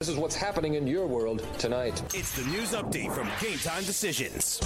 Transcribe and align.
This 0.00 0.10
is 0.10 0.16
what's 0.18 0.36
happening 0.36 0.74
in 0.74 0.86
your 0.86 1.06
world 1.06 1.42
tonight. 1.58 2.02
It's 2.14 2.36
the 2.36 2.44
news 2.50 2.72
update 2.72 3.14
from 3.14 3.30
Game 3.40 3.56
Time 3.56 3.82
Decisions. 3.82 4.60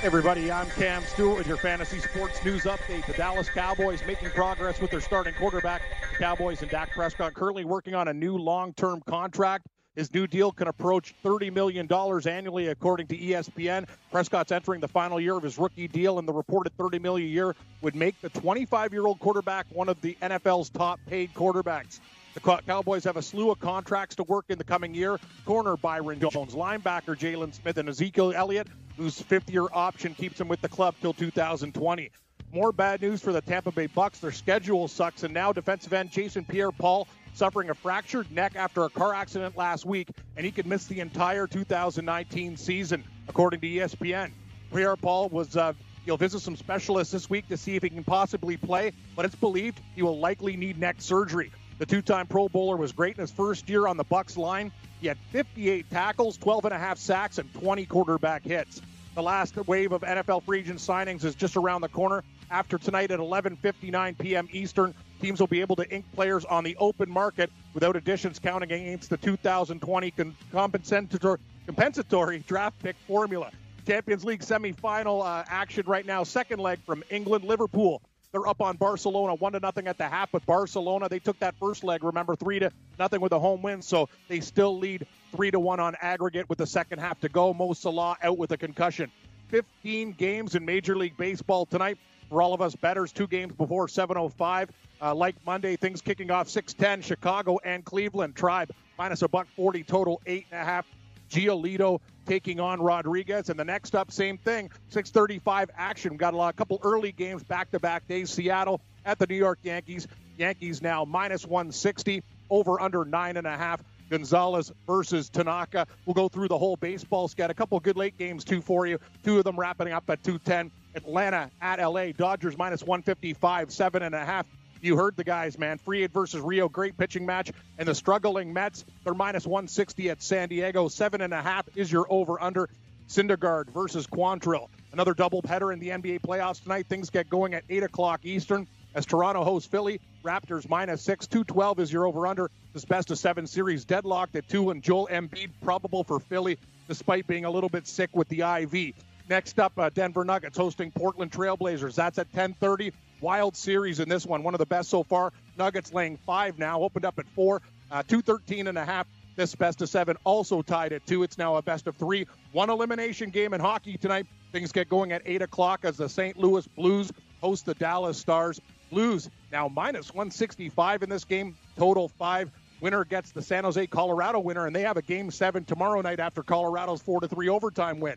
Hey 0.00 0.06
everybody, 0.06 0.50
I'm 0.50 0.70
Cam 0.70 1.04
Stewart 1.04 1.36
with 1.36 1.46
your 1.46 1.58
fantasy 1.58 1.98
sports 1.98 2.42
news 2.42 2.62
update. 2.62 3.04
The 3.04 3.12
Dallas 3.12 3.50
Cowboys 3.50 4.00
making 4.06 4.30
progress 4.30 4.80
with 4.80 4.90
their 4.90 5.02
starting 5.02 5.34
quarterback. 5.34 5.82
The 6.12 6.24
Cowboys 6.24 6.62
and 6.62 6.70
Dak 6.70 6.92
Prescott 6.92 7.34
currently 7.34 7.66
working 7.66 7.94
on 7.94 8.08
a 8.08 8.14
new 8.14 8.38
long-term 8.38 9.02
contract. 9.02 9.66
His 9.96 10.14
new 10.14 10.26
deal 10.26 10.50
can 10.50 10.68
approach 10.68 11.14
$30 11.22 11.52
million 11.52 11.86
annually, 12.26 12.68
according 12.68 13.08
to 13.08 13.18
ESPN. 13.18 13.86
Prescott's 14.10 14.50
entering 14.50 14.80
the 14.80 14.88
final 14.88 15.20
year 15.20 15.36
of 15.36 15.42
his 15.42 15.58
rookie 15.58 15.88
deal, 15.88 16.18
and 16.18 16.26
the 16.26 16.32
reported 16.32 16.74
30 16.78 17.00
million 17.00 17.28
a 17.28 17.30
year 17.30 17.54
would 17.82 17.94
make 17.94 18.18
the 18.22 18.30
25-year-old 18.30 19.20
quarterback 19.20 19.66
one 19.74 19.90
of 19.90 20.00
the 20.00 20.16
NFL's 20.22 20.70
top-paid 20.70 21.34
quarterbacks. 21.34 22.00
The 22.34 22.40
Cowboys 22.40 23.04
have 23.04 23.18
a 23.18 23.22
slew 23.22 23.50
of 23.50 23.60
contracts 23.60 24.16
to 24.16 24.22
work 24.22 24.46
in 24.48 24.56
the 24.56 24.64
coming 24.64 24.94
year. 24.94 25.18
Corner 25.44 25.76
Byron 25.76 26.18
Jones, 26.18 26.54
linebacker 26.54 27.16
Jaylon 27.16 27.52
Smith, 27.52 27.76
and 27.76 27.88
Ezekiel 27.90 28.32
Elliott, 28.34 28.68
whose 28.96 29.20
fifth-year 29.20 29.66
option 29.72 30.14
keeps 30.14 30.40
him 30.40 30.48
with 30.48 30.60
the 30.62 30.68
club 30.68 30.94
till 31.02 31.12
2020. 31.12 32.10
More 32.50 32.72
bad 32.72 33.02
news 33.02 33.20
for 33.20 33.32
the 33.32 33.42
Tampa 33.42 33.70
Bay 33.70 33.86
Bucks. 33.86 34.18
Their 34.18 34.32
schedule 34.32 34.88
sucks, 34.88 35.24
and 35.24 35.34
now 35.34 35.52
defensive 35.52 35.92
end 35.92 36.10
Jason 36.10 36.44
Pierre-Paul 36.46 37.06
suffering 37.34 37.68
a 37.68 37.74
fractured 37.74 38.30
neck 38.30 38.56
after 38.56 38.84
a 38.84 38.90
car 38.90 39.14
accident 39.14 39.56
last 39.56 39.84
week, 39.84 40.08
and 40.36 40.44
he 40.44 40.52
could 40.52 40.66
miss 40.66 40.86
the 40.86 41.00
entire 41.00 41.46
2019 41.46 42.56
season, 42.56 43.04
according 43.28 43.60
to 43.60 43.66
ESPN. 43.66 44.30
Pierre-Paul 44.72 45.28
was. 45.28 45.56
Uh, 45.56 45.74
He'll 46.04 46.16
visit 46.16 46.40
some 46.40 46.56
specialists 46.56 47.12
this 47.12 47.30
week 47.30 47.46
to 47.48 47.56
see 47.56 47.76
if 47.76 47.82
he 47.84 47.88
can 47.88 48.02
possibly 48.02 48.56
play, 48.56 48.92
but 49.14 49.24
it's 49.24 49.36
believed 49.36 49.80
he 49.94 50.02
will 50.02 50.18
likely 50.18 50.56
need 50.56 50.76
neck 50.76 50.96
surgery. 50.98 51.52
The 51.78 51.86
two-time 51.86 52.26
Pro 52.26 52.48
Bowler 52.48 52.76
was 52.76 52.92
great 52.92 53.16
in 53.16 53.22
his 53.22 53.30
first 53.30 53.68
year 53.68 53.86
on 53.86 53.96
the 53.96 54.04
Bucks 54.04 54.36
line. 54.36 54.70
He 55.00 55.08
had 55.08 55.18
58 55.30 55.90
tackles, 55.90 56.36
12 56.36 56.66
and 56.66 56.74
a 56.74 56.78
half 56.78 56.98
sacks, 56.98 57.38
and 57.38 57.52
20 57.54 57.86
quarterback 57.86 58.44
hits. 58.44 58.80
The 59.14 59.22
last 59.22 59.56
wave 59.66 59.92
of 59.92 60.02
NFL 60.02 60.44
free 60.44 60.60
agent 60.60 60.78
signings 60.78 61.24
is 61.24 61.34
just 61.34 61.56
around 61.56 61.82
the 61.82 61.88
corner. 61.88 62.24
After 62.50 62.78
tonight 62.78 63.10
at 63.10 63.18
11:59 63.18 64.18
p.m. 64.18 64.48
Eastern, 64.52 64.94
teams 65.20 65.40
will 65.40 65.48
be 65.48 65.60
able 65.60 65.76
to 65.76 65.90
ink 65.90 66.04
players 66.14 66.44
on 66.44 66.64
the 66.64 66.76
open 66.78 67.10
market 67.10 67.50
without 67.74 67.96
additions 67.96 68.38
counting 68.38 68.72
against 68.72 69.10
the 69.10 69.16
2020 69.18 70.12
compensatory, 70.50 71.38
compensatory 71.66 72.38
draft 72.46 72.78
pick 72.82 72.96
formula. 73.06 73.50
Champions 73.86 74.24
League 74.24 74.40
semifinal 74.40 75.24
uh, 75.24 75.44
action 75.48 75.84
right 75.86 76.06
now. 76.06 76.24
Second 76.24 76.60
leg 76.60 76.78
from 76.86 77.02
England, 77.10 77.44
Liverpool 77.44 78.02
they're 78.32 78.48
up 78.48 78.60
on 78.60 78.76
Barcelona 78.76 79.34
one 79.34 79.52
to 79.52 79.60
nothing 79.60 79.86
at 79.86 79.98
the 79.98 80.08
half, 80.08 80.32
but 80.32 80.44
Barcelona 80.46 81.08
they 81.08 81.18
took 81.18 81.38
that 81.40 81.54
first 81.58 81.84
leg. 81.84 82.02
Remember 82.02 82.34
three 82.34 82.58
to 82.58 82.72
nothing 82.98 83.20
with 83.20 83.32
a 83.32 83.38
home 83.38 83.62
win, 83.62 83.82
so 83.82 84.08
they 84.28 84.40
still 84.40 84.78
lead 84.78 85.06
three 85.32 85.50
to 85.50 85.60
one 85.60 85.80
on 85.80 85.94
aggregate 86.00 86.48
with 86.48 86.58
the 86.58 86.66
second 86.66 86.98
half 86.98 87.20
to 87.20 87.28
go. 87.28 87.52
Mo 87.52 87.74
Salah 87.74 88.16
out 88.22 88.38
with 88.38 88.50
a 88.52 88.56
concussion. 88.56 89.10
15 89.48 90.12
games 90.12 90.54
in 90.54 90.64
Major 90.64 90.96
League 90.96 91.16
Baseball 91.18 91.66
tonight 91.66 91.98
for 92.30 92.40
all 92.40 92.54
of 92.54 92.62
us 92.62 92.74
betters. 92.74 93.12
Two 93.12 93.26
games 93.26 93.52
before 93.54 93.86
7:05. 93.86 94.70
Uh, 95.00 95.14
like 95.14 95.34
Monday, 95.44 95.76
things 95.76 96.00
kicking 96.00 96.30
off 96.30 96.48
6:10. 96.48 97.02
Chicago 97.02 97.58
and 97.64 97.84
Cleveland. 97.84 98.34
Tribe 98.34 98.70
minus 98.96 99.20
a 99.20 99.28
buck 99.28 99.46
40 99.56 99.84
total 99.84 100.22
eight 100.26 100.46
and 100.50 100.60
a 100.60 100.64
half. 100.64 100.86
Giolito 101.30 102.00
taking 102.26 102.60
on 102.60 102.80
Rodriguez. 102.80 103.48
And 103.48 103.58
the 103.58 103.64
next 103.64 103.94
up, 103.94 104.10
same 104.10 104.38
thing, 104.38 104.70
635 104.88 105.70
action. 105.76 106.12
We 106.12 106.18
Got 106.18 106.34
a, 106.34 106.36
lot, 106.36 106.54
a 106.54 106.56
couple 106.56 106.80
early 106.82 107.12
games 107.12 107.42
back-to-back 107.42 108.08
days. 108.08 108.30
Seattle 108.30 108.80
at 109.04 109.18
the 109.18 109.26
New 109.26 109.36
York 109.36 109.58
Yankees. 109.62 110.06
Yankees 110.38 110.82
now 110.82 111.04
minus 111.04 111.46
160, 111.46 112.22
over 112.50 112.80
under 112.80 113.04
nine 113.04 113.36
and 113.36 113.46
a 113.46 113.56
half. 113.56 113.82
Gonzales 114.10 114.70
versus 114.86 115.30
Tanaka. 115.30 115.86
We'll 116.04 116.14
go 116.14 116.28
through 116.28 116.48
the 116.48 116.58
whole 116.58 116.76
baseball 116.76 117.28
scat. 117.28 117.50
A 117.50 117.54
couple 117.54 117.80
good 117.80 117.96
late 117.96 118.18
games 118.18 118.44
too 118.44 118.60
for 118.60 118.86
you. 118.86 118.98
Two 119.24 119.38
of 119.38 119.44
them 119.44 119.58
wrapping 119.58 119.90
up 119.90 120.04
at 120.10 120.22
210. 120.22 120.70
Atlanta 120.94 121.50
at 121.62 121.82
LA. 121.82 122.12
Dodgers 122.12 122.58
minus 122.58 122.82
155, 122.82 123.72
seven 123.72 124.02
and 124.02 124.14
a 124.14 124.24
half. 124.24 124.46
You 124.82 124.96
heard 124.96 125.16
the 125.16 125.22
guys, 125.22 125.56
man. 125.58 125.78
Fried 125.78 126.12
versus 126.12 126.40
Ryu, 126.40 126.68
great 126.68 126.98
pitching 126.98 127.24
match. 127.24 127.52
And 127.78 127.86
the 127.86 127.94
struggling 127.94 128.52
Mets, 128.52 128.84
they're 129.04 129.14
minus 129.14 129.46
160 129.46 130.10
at 130.10 130.20
San 130.20 130.48
Diego. 130.48 130.88
Seven 130.88 131.20
and 131.20 131.32
a 131.32 131.40
half 131.40 131.68
is 131.76 131.90
your 131.90 132.04
over 132.10 132.42
under. 132.42 132.68
Syndergaard 133.08 133.70
versus 133.70 134.08
Quantrill. 134.08 134.68
Another 134.92 135.14
double 135.14 135.40
header 135.46 135.70
in 135.70 135.78
the 135.78 135.90
NBA 135.90 136.22
playoffs 136.22 136.60
tonight. 136.60 136.86
Things 136.88 137.10
get 137.10 137.30
going 137.30 137.54
at 137.54 137.62
8 137.70 137.84
o'clock 137.84 138.20
Eastern 138.24 138.66
as 138.92 139.06
Toronto 139.06 139.44
hosts 139.44 139.68
Philly. 139.68 140.00
Raptors 140.24 140.68
minus 140.68 141.02
6. 141.02 141.28
212 141.28 141.78
is 141.78 141.92
your 141.92 142.06
over 142.06 142.26
under. 142.26 142.50
This 142.74 142.84
best 142.84 143.12
of 143.12 143.18
seven 143.18 143.46
series 143.46 143.84
deadlocked 143.84 144.34
at 144.34 144.48
2, 144.48 144.70
and 144.70 144.82
Joel 144.82 145.08
Embiid 145.08 145.50
probable 145.62 146.02
for 146.02 146.18
Philly 146.18 146.58
despite 146.88 147.28
being 147.28 147.44
a 147.44 147.50
little 147.50 147.68
bit 147.68 147.86
sick 147.86 148.10
with 148.14 148.28
the 148.28 148.40
IV. 148.40 148.94
Next 149.28 149.60
up, 149.60 149.72
uh, 149.78 149.90
Denver 149.90 150.24
Nuggets 150.24 150.58
hosting 150.58 150.90
Portland 150.90 151.30
Trailblazers. 151.30 151.94
That's 151.94 152.18
at 152.18 152.32
10:30. 152.32 152.92
Wild 153.22 153.56
series 153.56 154.00
in 154.00 154.08
this 154.08 154.26
one, 154.26 154.42
one 154.42 154.52
of 154.52 154.58
the 154.58 154.66
best 154.66 154.90
so 154.90 155.04
far. 155.04 155.32
Nuggets 155.56 155.94
laying 155.94 156.16
five 156.16 156.58
now, 156.58 156.82
opened 156.82 157.04
up 157.04 157.20
at 157.20 157.28
four, 157.28 157.62
uh, 157.90 158.02
213 158.02 158.66
and 158.66 158.76
a 158.76 158.84
half. 158.84 159.06
This 159.36 159.54
best 159.54 159.80
of 159.80 159.88
seven 159.88 160.16
also 160.24 160.60
tied 160.60 160.92
at 160.92 161.06
two. 161.06 161.22
It's 161.22 161.38
now 161.38 161.54
a 161.54 161.62
best 161.62 161.86
of 161.86 161.96
three. 161.96 162.26
One 162.50 162.68
elimination 162.68 163.30
game 163.30 163.54
in 163.54 163.60
hockey 163.60 163.96
tonight. 163.96 164.26
Things 164.50 164.72
get 164.72 164.88
going 164.88 165.12
at 165.12 165.22
8 165.24 165.40
o'clock 165.42 165.84
as 165.84 165.96
the 165.96 166.08
St. 166.08 166.36
Louis 166.36 166.66
Blues 166.66 167.12
host 167.40 167.64
the 167.64 167.74
Dallas 167.74 168.18
Stars. 168.18 168.60
Blues 168.90 169.30
now 169.52 169.68
minus 169.68 170.12
165 170.12 171.04
in 171.04 171.08
this 171.08 171.24
game, 171.24 171.56
total 171.78 172.08
five. 172.08 172.50
Winner 172.80 173.04
gets 173.04 173.30
the 173.30 173.40
San 173.40 173.62
Jose 173.62 173.86
Colorado 173.86 174.40
winner, 174.40 174.66
and 174.66 174.74
they 174.74 174.82
have 174.82 174.96
a 174.96 175.02
game 175.02 175.30
seven 175.30 175.64
tomorrow 175.64 176.00
night 176.00 176.18
after 176.18 176.42
Colorado's 176.42 177.00
4 177.00 177.20
to 177.20 177.28
3 177.28 177.48
overtime 177.48 178.00
win. 178.00 178.16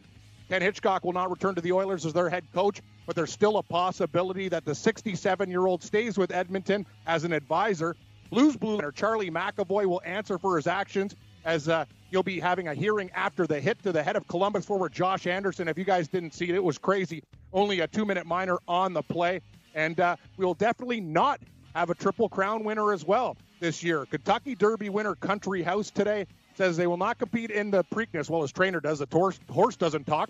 Ken 0.49 0.61
Hitchcock 0.61 1.03
will 1.03 1.13
not 1.13 1.29
return 1.29 1.55
to 1.55 1.61
the 1.61 1.71
Oilers 1.71 2.05
as 2.05 2.13
their 2.13 2.29
head 2.29 2.45
coach, 2.53 2.81
but 3.05 3.15
there's 3.15 3.31
still 3.31 3.57
a 3.57 3.63
possibility 3.63 4.47
that 4.49 4.65
the 4.65 4.75
67 4.75 5.49
year 5.49 5.65
old 5.65 5.83
stays 5.83 6.17
with 6.17 6.31
Edmonton 6.31 6.85
as 7.07 7.23
an 7.23 7.33
advisor. 7.33 7.95
Blues 8.29 8.55
Blue 8.55 8.79
or 8.79 8.91
Charlie 8.91 9.31
McAvoy 9.31 9.85
will 9.85 10.01
answer 10.05 10.37
for 10.37 10.55
his 10.55 10.67
actions 10.67 11.15
as 11.45 11.69
uh, 11.69 11.85
you'll 12.09 12.23
be 12.23 12.39
having 12.39 12.67
a 12.67 12.73
hearing 12.73 13.09
after 13.13 13.47
the 13.47 13.59
hit 13.59 13.81
to 13.83 13.91
the 13.91 14.03
head 14.03 14.15
of 14.15 14.27
Columbus 14.27 14.65
forward 14.65 14.91
Josh 14.91 15.27
Anderson. 15.27 15.67
If 15.67 15.77
you 15.77 15.83
guys 15.83 16.07
didn't 16.07 16.33
see 16.33 16.49
it, 16.49 16.55
it 16.55 16.63
was 16.63 16.77
crazy. 16.77 17.23
Only 17.53 17.79
a 17.79 17.87
two 17.87 18.05
minute 18.05 18.25
minor 18.25 18.57
on 18.67 18.93
the 18.93 19.03
play. 19.03 19.41
And 19.73 19.99
uh, 19.99 20.15
we'll 20.37 20.53
definitely 20.53 21.01
not 21.01 21.39
have 21.75 21.89
a 21.89 21.95
Triple 21.95 22.29
Crown 22.29 22.63
winner 22.63 22.93
as 22.93 23.05
well 23.05 23.37
this 23.59 23.83
year. 23.83 24.05
Kentucky 24.05 24.55
Derby 24.55 24.89
winner 24.89 25.15
Country 25.15 25.61
House 25.61 25.91
today 25.91 26.25
says 26.55 26.77
they 26.77 26.87
will 26.87 26.97
not 26.97 27.17
compete 27.17 27.51
in 27.51 27.71
the 27.71 27.83
Preakness. 27.85 28.29
Well, 28.29 28.41
his 28.41 28.51
trainer 28.51 28.79
does. 28.79 28.99
The 28.99 29.07
horse, 29.11 29.39
horse 29.49 29.75
doesn't 29.75 30.05
talk. 30.05 30.29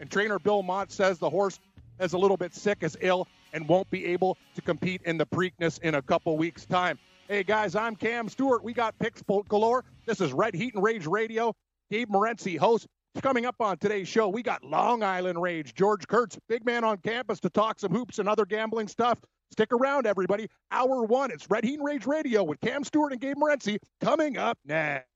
And 0.00 0.10
trainer 0.10 0.38
Bill 0.38 0.62
Mott 0.62 0.90
says 0.90 1.18
the 1.18 1.30
horse 1.30 1.58
is 2.00 2.12
a 2.12 2.18
little 2.18 2.36
bit 2.36 2.54
sick, 2.54 2.78
is 2.82 2.96
ill, 3.00 3.28
and 3.52 3.68
won't 3.68 3.88
be 3.90 4.04
able 4.06 4.36
to 4.54 4.62
compete 4.62 5.02
in 5.04 5.16
the 5.16 5.26
Preakness 5.26 5.80
in 5.80 5.94
a 5.94 6.02
couple 6.02 6.36
weeks' 6.36 6.66
time. 6.66 6.98
Hey, 7.28 7.42
guys, 7.42 7.74
I'm 7.74 7.96
Cam 7.96 8.28
Stewart. 8.28 8.62
We 8.62 8.72
got 8.72 8.98
picks 8.98 9.22
galore. 9.48 9.84
This 10.06 10.20
is 10.20 10.32
Red 10.32 10.54
Heat 10.54 10.74
and 10.74 10.82
Rage 10.82 11.06
Radio. 11.06 11.54
Gabe 11.90 12.10
Morency, 12.10 12.58
host. 12.58 12.86
Coming 13.22 13.46
up 13.46 13.54
on 13.60 13.78
today's 13.78 14.08
show, 14.08 14.28
we 14.28 14.42
got 14.42 14.64
Long 14.64 15.04
Island 15.04 15.40
Rage. 15.40 15.72
George 15.72 16.08
Kurtz, 16.08 16.36
big 16.48 16.66
man 16.66 16.82
on 16.82 16.98
campus 16.98 17.38
to 17.40 17.48
talk 17.48 17.78
some 17.78 17.92
hoops 17.92 18.18
and 18.18 18.28
other 18.28 18.44
gambling 18.44 18.88
stuff. 18.88 19.20
Stick 19.52 19.72
around, 19.72 20.04
everybody. 20.04 20.48
Hour 20.72 21.04
one, 21.04 21.30
it's 21.30 21.48
Red 21.48 21.62
Heat 21.64 21.78
and 21.78 21.84
Rage 21.84 22.06
Radio 22.06 22.42
with 22.42 22.60
Cam 22.60 22.82
Stewart 22.82 23.12
and 23.12 23.20
Gabe 23.20 23.36
Morency 23.36 23.78
coming 24.00 24.36
up 24.36 24.58
next. 24.64 25.13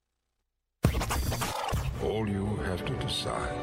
All 2.03 2.29
you 2.29 2.47
have 2.65 2.87
to 2.87 2.93
decide 3.05 3.59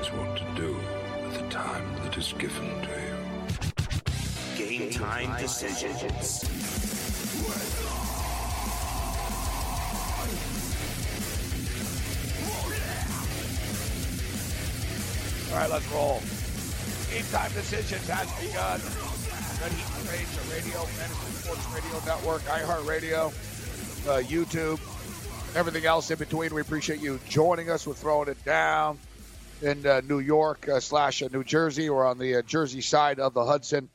is 0.00 0.08
what 0.08 0.36
to 0.36 0.44
do 0.56 0.76
with 1.22 1.38
the 1.38 1.48
time 1.48 1.94
that 2.02 2.18
is 2.18 2.34
given 2.36 2.82
to 2.82 2.88
you. 2.88 4.66
Game 4.66 4.90
time 4.90 5.40
decisions. 5.40 6.42
All 15.52 15.58
right, 15.58 15.70
let's 15.70 15.86
roll. 15.92 16.20
Game 17.12 17.24
time 17.30 17.52
decisions 17.52 18.08
has 18.08 18.26
begun. 18.40 18.80
Red 19.62 19.72
Heat 19.72 20.10
Rage, 20.10 20.26
the 20.34 20.42
radio, 20.52 20.80
Fantasy 20.98 21.32
Sports 21.44 21.66
Radio 21.72 22.04
Network, 22.04 22.42
iHeartRadio, 22.42 23.28
uh, 24.08 24.22
YouTube 24.26 24.80
everything 25.54 25.84
else 25.84 26.10
in 26.10 26.18
between. 26.18 26.54
We 26.54 26.60
appreciate 26.60 27.00
you 27.00 27.20
joining 27.28 27.70
us. 27.70 27.86
We're 27.86 27.94
throwing 27.94 28.28
it 28.28 28.42
down 28.44 28.98
in 29.60 29.86
uh, 29.86 30.00
New 30.08 30.18
York 30.18 30.68
uh, 30.68 30.80
slash 30.80 31.22
uh, 31.22 31.28
New 31.32 31.44
Jersey. 31.44 31.90
We're 31.90 32.06
on 32.06 32.18
the 32.18 32.36
uh, 32.36 32.42
Jersey 32.42 32.80
side 32.80 33.20
of 33.20 33.34
the 33.34 33.44
Hudson. 33.44 33.88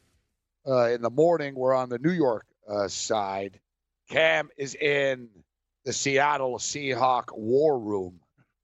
Uh, 0.68 0.90
in 0.90 1.02
the 1.02 1.10
morning, 1.10 1.56
we're 1.56 1.74
on 1.74 1.90
the 1.90 1.98
New 1.98 2.12
York 2.12 2.46
uh, 2.70 2.88
side. 2.88 3.60
Cam 4.10 4.50
is 4.58 4.76
in 4.76 5.30
the 5.86 5.94
Seattle 5.94 6.58
Seahawk 6.58 7.36
war 7.36 7.80
room, 7.80 8.20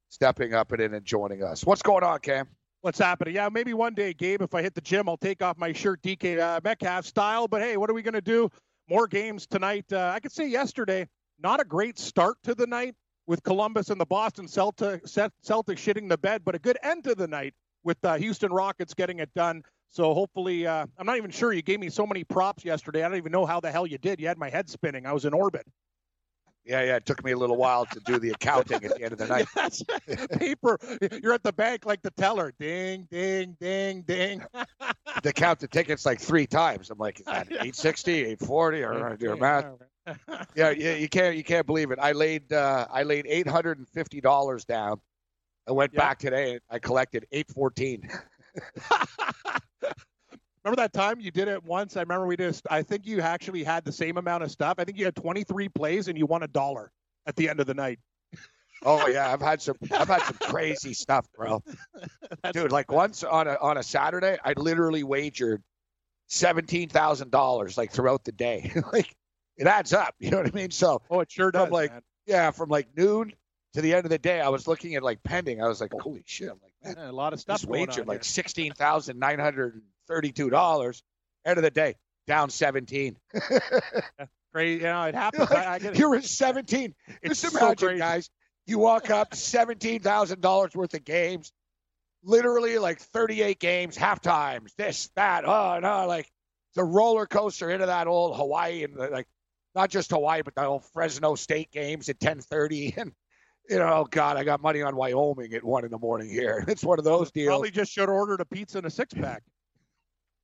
stepping 0.09 0.53
up 0.53 0.71
and 0.71 0.81
in 0.81 0.93
and 0.93 1.05
joining 1.05 1.43
us. 1.43 1.65
What's 1.65 1.81
going 1.81 2.03
on, 2.03 2.19
Cam? 2.19 2.47
What's 2.81 2.99
happening? 2.99 3.35
Yeah, 3.35 3.49
maybe 3.49 3.73
one 3.73 3.93
day, 3.93 4.13
Gabe, 4.13 4.41
if 4.41 4.53
I 4.53 4.61
hit 4.61 4.75
the 4.75 4.81
gym, 4.81 5.07
I'll 5.07 5.17
take 5.17 5.41
off 5.41 5.57
my 5.57 5.71
shirt 5.71 6.01
DK 6.01 6.61
Metcalf 6.63 7.05
style. 7.05 7.47
But 7.47 7.61
hey, 7.61 7.77
what 7.77 7.89
are 7.89 7.93
we 7.93 8.01
going 8.01 8.13
to 8.13 8.21
do? 8.21 8.49
More 8.89 9.07
games 9.07 9.47
tonight. 9.47 9.91
I 9.93 10.19
could 10.19 10.33
say 10.33 10.47
yesterday 10.47 11.07
not 11.43 11.59
a 11.59 11.65
great 11.65 11.99
start 11.99 12.37
to 12.43 12.55
the 12.55 12.65
night 12.65 12.95
with 13.27 13.43
Columbus 13.43 13.89
and 13.89 13.99
the 13.99 14.05
Boston 14.05 14.47
Celtics, 14.47 15.13
Celtics 15.45 15.77
shitting 15.77 16.09
the 16.09 16.17
bed, 16.17 16.41
but 16.43 16.55
a 16.55 16.59
good 16.59 16.77
end 16.83 17.03
to 17.03 17.15
the 17.15 17.27
night 17.27 17.53
with 17.83 17.99
the 18.01 18.17
Houston 18.17 18.51
Rockets 18.51 18.93
getting 18.93 19.19
it 19.19 19.29
done. 19.35 19.63
So 19.89 20.13
hopefully, 20.13 20.65
uh, 20.65 20.87
I'm 20.97 21.05
not 21.05 21.17
even 21.17 21.29
sure. 21.29 21.53
You 21.53 21.61
gave 21.61 21.79
me 21.79 21.89
so 21.89 22.07
many 22.07 22.23
props 22.23 22.65
yesterday. 22.65 23.03
I 23.03 23.09
don't 23.09 23.17
even 23.17 23.31
know 23.31 23.45
how 23.45 23.59
the 23.59 23.71
hell 23.71 23.85
you 23.85 23.99
did. 23.99 24.19
You 24.19 24.27
had 24.27 24.39
my 24.39 24.49
head 24.49 24.67
spinning. 24.67 25.05
I 25.05 25.13
was 25.13 25.25
in 25.25 25.33
orbit. 25.33 25.67
Yeah, 26.65 26.81
yeah. 26.81 26.95
It 26.95 27.05
took 27.05 27.23
me 27.23 27.33
a 27.33 27.37
little 27.37 27.57
while 27.57 27.85
to 27.87 27.99
do 27.99 28.17
the 28.17 28.31
accounting 28.31 28.83
at 28.83 28.95
the 28.95 29.03
end 29.03 29.11
of 29.11 29.19
the 29.19 29.27
night. 29.27 29.47
Yes. 29.55 29.83
Paper. 30.37 30.79
You're 31.21 31.33
at 31.33 31.43
the 31.43 31.53
bank 31.53 31.85
like 31.85 32.01
the 32.01 32.11
teller. 32.11 32.53
Ding, 32.57 33.07
ding, 33.11 33.55
ding, 33.59 34.01
ding. 34.01 34.41
to 35.21 35.33
count 35.33 35.59
the 35.59 35.67
tickets 35.67 36.05
like 36.05 36.19
three 36.19 36.47
times. 36.47 36.89
I'm 36.89 36.97
like, 36.97 37.19
is 37.19 37.25
that 37.25 37.47
860, 37.47 38.11
840, 38.13 38.83
or 38.83 39.17
do 39.17 39.25
your 39.25 39.35
math? 39.35 39.65
Yeah, 40.55 40.69
yeah, 40.71 40.95
you 40.95 41.07
can't 41.07 41.35
you 41.35 41.43
can't 41.43 41.65
believe 41.65 41.91
it. 41.91 41.99
I 41.99 42.11
laid 42.11 42.51
uh, 42.51 42.87
I 42.91 43.03
laid 43.03 43.25
eight 43.27 43.47
hundred 43.47 43.77
and 43.77 43.87
fifty 43.87 44.21
dollars 44.21 44.65
down. 44.65 44.99
I 45.67 45.71
went 45.71 45.93
yeah. 45.93 45.99
back 45.99 46.19
today. 46.19 46.51
and 46.53 46.61
I 46.69 46.79
collected 46.79 47.25
eight 47.31 47.49
fourteen. 47.49 48.09
Remember 50.63 50.81
that 50.81 50.93
time 50.93 51.19
you 51.19 51.29
did 51.29 51.49
it 51.49 51.61
once? 51.63 51.97
I 51.97 52.01
remember 52.01 52.25
we 52.25 52.37
just. 52.37 52.65
I 52.69 52.83
think 52.83 53.05
you 53.05 53.19
actually 53.19 53.63
had 53.63 53.83
the 53.83 53.91
same 53.91 54.17
amount 54.17 54.43
of 54.43 54.51
stuff. 54.51 54.75
I 54.77 54.85
think 54.85 54.97
you 54.97 55.03
had 55.03 55.15
23 55.15 55.67
plays 55.69 56.07
and 56.07 56.17
you 56.17 56.25
won 56.25 56.43
a 56.43 56.47
dollar 56.47 56.89
at 57.25 57.35
the 57.35 57.49
end 57.49 57.59
of 57.59 57.67
the 57.67 57.73
night. 57.73 57.99
Oh 58.85 59.07
yeah, 59.07 59.31
I've 59.31 59.41
had 59.41 59.61
some. 59.61 59.77
I've 59.93 60.09
had 60.09 60.23
some 60.23 60.35
crazy 60.41 60.93
stuff, 60.93 61.25
bro. 61.37 61.63
Dude, 62.51 62.73
like 62.73 62.91
once 62.91 63.23
on 63.23 63.47
a 63.47 63.55
on 63.61 63.77
a 63.77 63.83
Saturday, 63.83 64.37
I 64.43 64.55
literally 64.57 65.03
wagered 65.03 65.63
seventeen 66.27 66.89
thousand 66.89 67.31
dollars 67.31 67.77
like 67.77 67.93
throughout 67.93 68.25
the 68.25 68.33
day. 68.33 68.73
like 68.91 69.15
it 69.57 69.67
adds 69.67 69.93
up. 69.93 70.15
You 70.19 70.31
know 70.31 70.37
what 70.37 70.47
I 70.47 70.51
mean? 70.51 70.71
So 70.71 71.01
oh, 71.09 71.19
it 71.21 71.31
sure 71.31 71.51
does. 71.51 71.63
From 71.63 71.71
like 71.71 71.91
man. 71.91 72.01
yeah, 72.25 72.51
from 72.51 72.69
like 72.69 72.87
noon 72.95 73.33
to 73.73 73.81
the 73.81 73.93
end 73.93 74.05
of 74.05 74.09
the 74.09 74.17
day, 74.17 74.39
I 74.39 74.49
was 74.49 74.67
looking 74.67 74.95
at 74.95 75.03
like 75.03 75.23
pending. 75.23 75.61
I 75.61 75.67
was 75.67 75.81
like, 75.81 75.91
holy 75.99 76.23
shit! 76.25 76.49
I'm 76.49 76.59
like, 76.63 76.73
man, 76.83 77.05
yeah, 77.05 77.11
a 77.11 77.13
lot 77.13 77.33
of 77.33 77.39
stuff. 77.39 77.65
Wagered 77.65 78.07
like 78.07 78.23
sixteen 78.23 78.73
thousand 78.73 79.19
nine 79.19 79.39
hundred 79.39 79.81
thirty-two 80.07 80.49
dollars. 80.49 81.03
End 81.45 81.57
of 81.57 81.63
the 81.63 81.71
day, 81.71 81.95
down 82.27 82.49
seventeen. 82.49 83.17
Crazy, 84.53 84.77
you 84.77 84.83
know, 84.83 85.03
it 85.03 85.15
happens. 85.15 85.49
You're, 85.49 85.57
like, 85.57 85.67
I, 85.67 85.73
I 85.73 85.79
get 85.79 85.93
it. 85.93 85.99
You're 85.99 86.15
at 86.15 86.23
seventeen. 86.23 86.93
It's 87.21 87.41
Just 87.41 87.55
imagine, 87.55 87.77
so 87.77 87.97
guys. 87.97 88.29
You 88.65 88.79
walk 88.79 89.09
up, 89.09 89.35
seventeen 89.35 89.99
thousand 89.99 90.39
dollars 90.39 90.73
worth 90.73 90.93
of 90.93 91.03
games, 91.03 91.51
literally 92.23 92.77
like 92.77 92.99
thirty-eight 92.99 93.59
games, 93.59 93.97
half 93.97 94.21
times, 94.21 94.73
this, 94.77 95.09
that, 95.15 95.43
uh, 95.45 95.75
oh 95.75 95.79
no, 95.79 95.89
uh, 95.89 96.07
like 96.07 96.31
the 96.75 96.83
roller 96.83 97.25
coaster 97.25 97.69
into 97.69 97.85
that 97.85 98.07
old 98.07 98.35
Hawaii 98.35 98.83
and 98.83 98.95
like 98.95 99.27
not 99.75 99.89
just 99.89 100.11
Hawaii, 100.11 100.41
but 100.43 100.55
the 100.55 100.65
old 100.65 100.85
Fresno 100.93 101.35
State 101.35 101.71
games 101.71 102.09
at 102.09 102.19
ten 102.19 102.39
thirty 102.39 102.93
and 102.97 103.11
you 103.69 103.79
know, 103.79 103.87
oh 103.87 104.07
God, 104.09 104.37
I 104.37 104.43
got 104.43 104.61
money 104.61 104.81
on 104.81 104.95
Wyoming 104.95 105.53
at 105.53 105.63
one 105.63 105.85
in 105.85 105.91
the 105.91 105.97
morning 105.97 106.29
here. 106.29 106.65
It's 106.67 106.83
one 106.83 106.99
of 106.99 107.05
those 107.05 107.31
deals. 107.31 107.47
Probably 107.47 107.71
just 107.71 107.91
should 107.91 108.01
have 108.01 108.09
ordered 108.09 108.41
a 108.41 108.45
pizza 108.45 108.79
and 108.79 108.87
a 108.87 108.89
six 108.89 109.13
pack. 109.13 109.43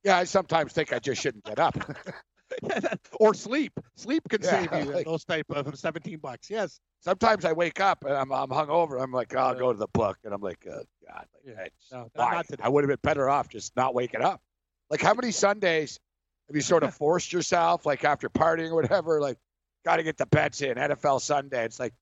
Yeah, 0.02 0.16
I 0.16 0.24
sometimes 0.24 0.72
think 0.72 0.94
I 0.94 0.98
just 0.98 1.20
shouldn't 1.20 1.44
get 1.44 1.58
up. 1.58 1.76
or 3.20 3.34
sleep. 3.34 3.78
Sleep 3.96 4.22
can 4.30 4.40
yeah, 4.42 4.66
save 4.66 4.86
you 4.86 4.92
like, 4.94 5.04
those 5.04 5.26
type 5.26 5.44
of 5.50 5.78
17 5.78 6.18
bucks. 6.20 6.48
Yes. 6.48 6.80
Sometimes 7.00 7.44
I 7.44 7.52
wake 7.52 7.80
up 7.80 8.06
and 8.06 8.14
I'm 8.14 8.32
I'm 8.32 8.48
hungover. 8.48 8.98
I'm 8.98 9.12
like, 9.12 9.34
oh, 9.36 9.40
I'll 9.40 9.54
go 9.54 9.74
to 9.74 9.78
the 9.78 9.88
book, 9.88 10.16
and 10.24 10.32
I'm 10.32 10.40
like, 10.40 10.66
oh, 10.66 10.84
God, 11.06 11.26
like, 11.46 11.72
yeah. 11.92 11.98
no? 12.16 12.42
I 12.62 12.68
would 12.70 12.84
have 12.84 12.88
been 12.88 12.98
better 13.02 13.28
off 13.28 13.50
just 13.50 13.76
not 13.76 13.94
waking 13.94 14.22
up. 14.22 14.40
Like, 14.88 15.02
how 15.02 15.12
many 15.12 15.32
Sundays 15.32 16.00
have 16.50 16.56
you 16.56 16.62
sort 16.62 16.82
of 16.82 16.94
forced 16.98 17.32
yourself, 17.32 17.86
like 17.86 18.04
after 18.04 18.28
partying 18.28 18.70
or 18.70 18.74
whatever, 18.74 19.20
like, 19.20 19.38
got 19.84 19.96
to 19.96 20.02
get 20.02 20.18
the 20.18 20.26
bets 20.26 20.60
in 20.60 20.74
NFL 20.74 21.20
Sunday? 21.20 21.64
It's 21.64 21.78
like, 21.78 21.94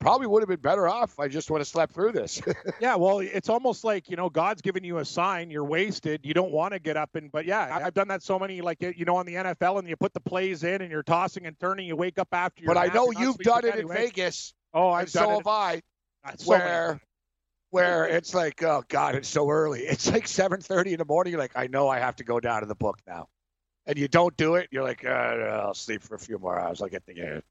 probably 0.00 0.26
would 0.26 0.42
have 0.42 0.48
been 0.48 0.60
better 0.60 0.88
off. 0.88 1.18
I 1.18 1.28
just 1.28 1.50
would 1.50 1.60
have 1.60 1.68
slept 1.68 1.92
through 1.92 2.12
this. 2.12 2.40
yeah, 2.80 2.94
well, 2.94 3.18
it's 3.18 3.48
almost 3.48 3.84
like 3.84 4.08
you 4.08 4.16
know 4.16 4.28
God's 4.28 4.62
giving 4.62 4.84
you 4.84 4.98
a 4.98 5.04
sign. 5.04 5.50
You're 5.50 5.64
wasted. 5.64 6.20
You 6.24 6.34
don't 6.34 6.52
want 6.52 6.72
to 6.74 6.78
get 6.78 6.96
up 6.96 7.14
and. 7.14 7.30
But 7.30 7.44
yeah, 7.44 7.80
I've 7.84 7.94
done 7.94 8.08
that 8.08 8.22
so 8.22 8.38
many 8.38 8.60
like 8.60 8.80
you 8.80 9.04
know 9.04 9.16
on 9.16 9.26
the 9.26 9.34
NFL, 9.34 9.78
and 9.78 9.88
you 9.88 9.96
put 9.96 10.14
the 10.14 10.20
plays 10.20 10.64
in, 10.64 10.82
and 10.82 10.90
you're 10.90 11.02
tossing 11.02 11.46
and 11.46 11.58
turning. 11.58 11.86
You 11.86 11.96
wake 11.96 12.18
up 12.18 12.28
after. 12.32 12.64
But 12.64 12.76
I 12.76 12.86
know 12.86 13.10
you've 13.10 13.38
done 13.38 13.64
it 13.64 13.74
anyway. 13.74 13.96
in 13.96 14.02
Vegas. 14.02 14.54
Oh, 14.72 14.90
I've 14.90 15.10
so 15.10 15.30
it. 15.30 15.34
have 15.36 15.46
I. 15.46 15.82
Ah, 16.24 16.32
where. 16.44 17.00
where 17.70 18.06
it's 18.06 18.34
like, 18.34 18.62
oh 18.62 18.82
God, 18.88 19.14
it's 19.14 19.28
so 19.28 19.48
early. 19.50 19.80
It's 19.86 20.10
like 20.10 20.24
7:30 20.26 20.92
in 20.92 20.98
the 20.98 21.04
morning. 21.04 21.32
You're 21.32 21.40
like, 21.40 21.56
I 21.56 21.66
know 21.66 21.88
I 21.88 21.98
have 21.98 22.16
to 22.16 22.24
go 22.24 22.40
down 22.40 22.60
to 22.60 22.66
the 22.66 22.74
book 22.74 22.98
now, 23.06 23.28
and 23.88 23.98
you 23.98 24.06
don't 24.06 24.36
do 24.36 24.54
it. 24.54 24.68
You're 24.70 24.84
like, 24.84 25.04
uh, 25.04 25.08
I'll 25.08 25.74
sleep 25.74 26.02
for 26.02 26.14
a 26.14 26.18
few 26.18 26.38
more 26.38 26.60
hours. 26.60 26.80
I'll 26.80 26.88
get 26.88 27.04
the 27.06 27.14
game. 27.14 27.42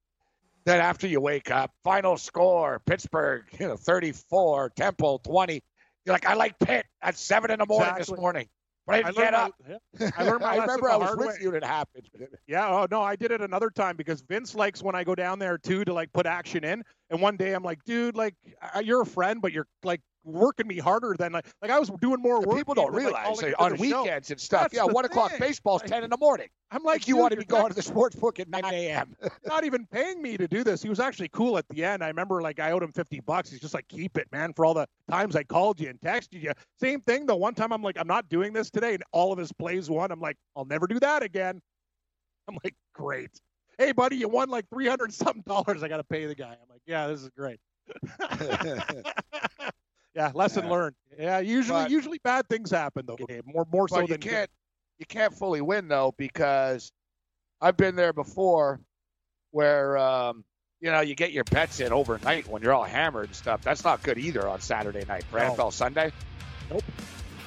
Then 0.66 0.80
after 0.80 1.08
you 1.08 1.20
wake 1.20 1.50
up, 1.50 1.72
final 1.84 2.16
score, 2.16 2.82
Pittsburgh, 2.86 3.46
you 3.60 3.68
know, 3.68 3.76
34, 3.76 4.72
Temple 4.76 5.20
20. 5.20 5.62
You're 6.06 6.14
like, 6.14 6.26
I 6.26 6.36
like 6.36 6.58
Pitt 6.60 6.86
at 7.02 7.18
seven 7.18 7.52
in 7.52 7.60
the 7.60 7.66
morning 7.66 7.90
exactly. 7.90 8.14
this 8.14 8.22
morning. 8.22 8.48
But 8.86 8.96
I 8.96 8.98
didn't 9.04 9.18
I 9.18 9.22
get 9.22 9.34
up. 9.34 9.52
My, 10.00 10.12
I 10.18 10.24
learned 10.24 10.42
my 10.42 10.48
I 10.54 10.58
remember 10.58 10.90
I 10.90 10.96
was 10.96 11.18
with 11.18 11.28
way. 11.28 11.38
you 11.42 11.52
when 11.52 11.58
it 11.58 11.66
happened. 11.66 12.10
Yeah. 12.48 12.70
Oh 12.70 12.88
no, 12.90 13.02
I 13.02 13.18
did 13.18 13.32
it 13.32 13.42
another 13.42 13.70
time 13.70 13.98
because 13.98 14.22
Vince 14.22 14.56
likes 14.56 14.82
when 14.82 14.96
I 14.96 15.04
go 15.04 15.16
down 15.16 15.38
there 15.40 15.58
too 15.58 15.84
to 15.84 15.94
like 15.94 16.14
put 16.14 16.26
action 16.26 16.64
in. 16.64 16.82
And 17.10 17.22
one 17.22 17.36
day 17.36 17.54
I'm 17.54 17.64
like, 17.64 17.84
dude, 17.84 18.16
like 18.16 18.36
you're 18.82 19.02
a 19.02 19.06
friend, 19.06 19.42
but 19.42 19.52
you're 19.52 19.68
like 19.84 20.00
working 20.28 20.68
me 20.68 20.78
harder 20.78 21.16
than 21.18 21.32
like 21.32 21.48
like 21.62 21.72
I 21.72 21.80
was 21.80 21.90
doing 22.02 22.22
more 22.22 22.42
work. 22.42 22.58
People 22.58 22.74
don't 22.74 22.94
realize 22.94 23.42
like, 23.42 23.56
on 23.60 23.78
weekends 23.78 24.28
show. 24.28 24.34
and 24.34 24.42
stuff. 24.42 24.62
That's 24.64 24.76
yeah, 24.76 24.84
one 24.84 25.06
o'clock 25.06 25.32
baseball's 25.40 25.82
ten 25.84 26.04
in 26.04 26.10
the 26.10 26.18
morning. 26.18 26.48
I'm 26.72 26.84
like, 26.84 27.02
like 27.02 27.08
you 27.08 27.18
want 27.18 27.32
to 27.32 27.38
be 27.38 27.46
going 27.46 27.70
to 27.70 27.74
the 27.74 27.82
sports 27.82 28.16
book 28.16 28.40
at 28.40 28.50
nine 28.50 28.66
a.m. 28.66 29.16
not 29.46 29.64
even 29.64 29.86
paying 29.88 30.22
me 30.22 30.38
to 30.38 30.48
do 30.48 30.64
this. 30.64 30.82
He 30.84 30.90
was 30.90 31.00
actually 31.00 31.30
cool 31.30 31.58
at 31.58 31.68
the 31.70 31.84
end. 31.84 32.04
I 32.04 32.08
remember 32.08 32.42
like 32.42 32.60
I 32.60 32.72
owed 32.72 32.84
him 32.84 32.92
fifty 32.92 33.20
bucks. 33.22 33.50
He's 33.50 33.62
just 33.62 33.74
like, 33.74 33.88
keep 33.88 34.18
it, 34.18 34.28
man, 34.32 34.54
for 34.54 34.66
all 34.66 34.74
the 34.74 34.88
times 35.10 35.36
I 35.36 35.44
called 35.44 35.80
you 35.80 35.90
and 35.90 36.00
texted 36.00 36.42
you. 36.42 36.52
Same 36.80 37.02
thing. 37.02 37.26
The 37.26 37.36
one 37.36 37.56
time 37.56 37.72
I'm 37.72 37.82
like, 37.82 37.98
I'm 37.98 38.08
not 38.08 38.30
doing 38.30 38.54
this 38.54 38.70
today, 38.70 38.94
and 38.96 39.04
all 39.12 39.32
of 39.32 39.40
his 39.40 39.52
plays 39.54 39.90
won. 39.90 40.12
I'm 40.12 40.20
like, 40.20 40.38
I'll 40.56 40.66
never 40.66 40.88
do 40.88 41.00
that 41.00 41.24
again. 41.24 41.62
I'm 42.48 42.58
like, 42.64 42.76
great. 42.94 43.32
Hey, 43.78 43.92
buddy, 43.92 44.16
you 44.16 44.28
won 44.28 44.50
like 44.50 44.66
three 44.70 44.88
hundred 44.88 45.14
something 45.14 45.44
dollars. 45.48 45.84
I 45.84 45.88
got 45.88 45.98
to 45.98 46.04
pay 46.04 46.26
the 46.26 46.36
guy. 46.36 46.58
I'm 46.62 46.70
like, 46.70 46.82
yeah, 46.86 47.08
this 47.08 47.22
is 47.22 47.30
great. 47.38 47.60
Yeah, 50.18 50.32
lesson 50.34 50.66
yeah. 50.66 50.72
learned. 50.72 50.96
Yeah, 51.20 51.40
usually 51.40 51.84
but, 51.84 51.92
usually 51.92 52.20
bad 52.24 52.50
things 52.50 52.72
happen 52.72 53.06
though. 53.06 53.18
More 53.46 53.68
more 53.72 53.88
so 53.88 54.02
you 54.02 54.08
than 54.08 54.20
can't 54.20 54.50
you 54.98 55.06
can't 55.06 55.32
fully 55.32 55.62
win 55.62 55.88
though 55.88 56.16
because 56.18 56.92
I've 57.62 57.78
been 57.78 57.96
there 57.96 58.14
before 58.14 58.82
where 59.52 59.96
um, 60.00 60.44
you 60.82 60.92
know 60.92 61.02
you 61.02 61.14
get 61.14 61.34
your 61.34 61.44
bets 61.44 61.80
in 61.80 61.94
overnight 61.94 62.48
when 62.48 62.64
you're 62.64 62.74
all 62.74 62.84
hammered 62.84 63.28
and 63.28 63.36
stuff. 63.36 63.62
That's 63.62 63.84
not 63.84 64.02
good 64.02 64.18
either 64.18 64.48
on 64.48 64.60
Saturday 64.60 65.06
night 65.08 65.24
for 65.26 65.38
no. 65.38 65.52
NFL 65.52 65.72
Sunday. 65.72 66.12
Nope. 66.72 66.84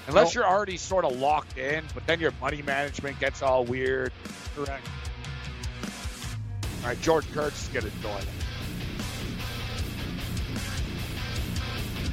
Unless 0.06 0.28
nope. 0.28 0.34
you're 0.36 0.46
already 0.46 0.76
sort 0.76 1.04
of 1.04 1.18
locked 1.18 1.58
in, 1.58 1.84
but 1.92 2.06
then 2.06 2.20
your 2.20 2.32
money 2.40 2.62
management 2.62 3.18
gets 3.18 3.42
all 3.42 3.64
weird. 3.64 4.12
Correct. 4.54 4.86
All 6.82 6.88
right, 6.88 7.00
George 7.02 7.30
Kurtz 7.32 7.64
is 7.64 7.68
going 7.68 7.84
to 7.84 7.90
join 8.00 8.12
us. 8.12 8.49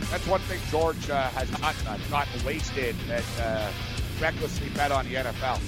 That's 0.09 0.25
one 0.27 0.39
thing 0.41 0.59
George 0.71 1.09
uh, 1.09 1.27
has 1.29 1.51
not 1.61 1.75
done, 1.83 1.99
gotten 2.09 2.45
wasted 2.45 2.95
and 3.09 3.25
uh, 3.41 3.69
recklessly 4.21 4.69
bet 4.69 4.91
on 4.91 5.05
the 5.05 5.15
NFL. 5.15 5.59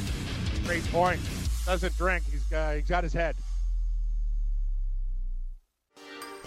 Great 0.65 0.83
point. 0.91 1.19
Doesn't 1.65 1.95
drink. 1.97 2.23
He's, 2.31 2.51
uh, 2.51 2.73
he's 2.75 2.87
got 2.87 3.03
his 3.03 3.13
head. 3.13 3.35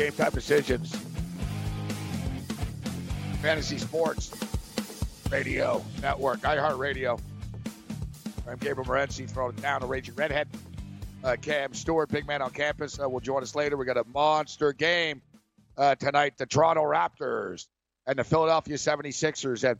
Game 0.00 0.12
Time 0.12 0.32
Decisions, 0.32 0.96
Fantasy 3.42 3.76
Sports 3.76 4.32
Radio 5.30 5.84
Network, 6.00 6.40
iHeartRadio. 6.40 7.20
I'm 8.48 8.56
Gabriel 8.56 9.06
throwing 9.06 9.58
it 9.58 9.60
down 9.60 9.82
to 9.82 9.86
Raging 9.86 10.14
Redhead. 10.14 10.48
Uh, 11.22 11.36
Cam 11.42 11.74
Stewart, 11.74 12.08
big 12.08 12.26
man 12.26 12.40
on 12.40 12.48
campus, 12.48 12.98
uh, 12.98 13.06
will 13.10 13.20
join 13.20 13.42
us 13.42 13.54
later. 13.54 13.76
We 13.76 13.84
got 13.84 13.98
a 13.98 14.04
monster 14.04 14.72
game 14.72 15.20
uh, 15.76 15.96
tonight. 15.96 16.38
The 16.38 16.46
Toronto 16.46 16.82
Raptors 16.84 17.66
and 18.06 18.18
the 18.18 18.24
Philadelphia 18.24 18.76
76ers. 18.76 19.70
And 19.70 19.78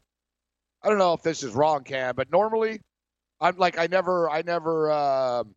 I 0.83 0.91
don't 0.91 0.99
know 0.99 1.15
if 1.15 1.23
this 1.23 1.43
is 1.43 1.55
wrong, 1.55 1.83
Cam, 1.83 2.15
but 2.15 2.31
normally, 2.31 2.83
I'm 3.41 3.57
like 3.57 3.79
I 3.79 3.87
never, 3.87 4.29
I 4.29 4.43
never, 4.43 4.93
um 4.93 5.55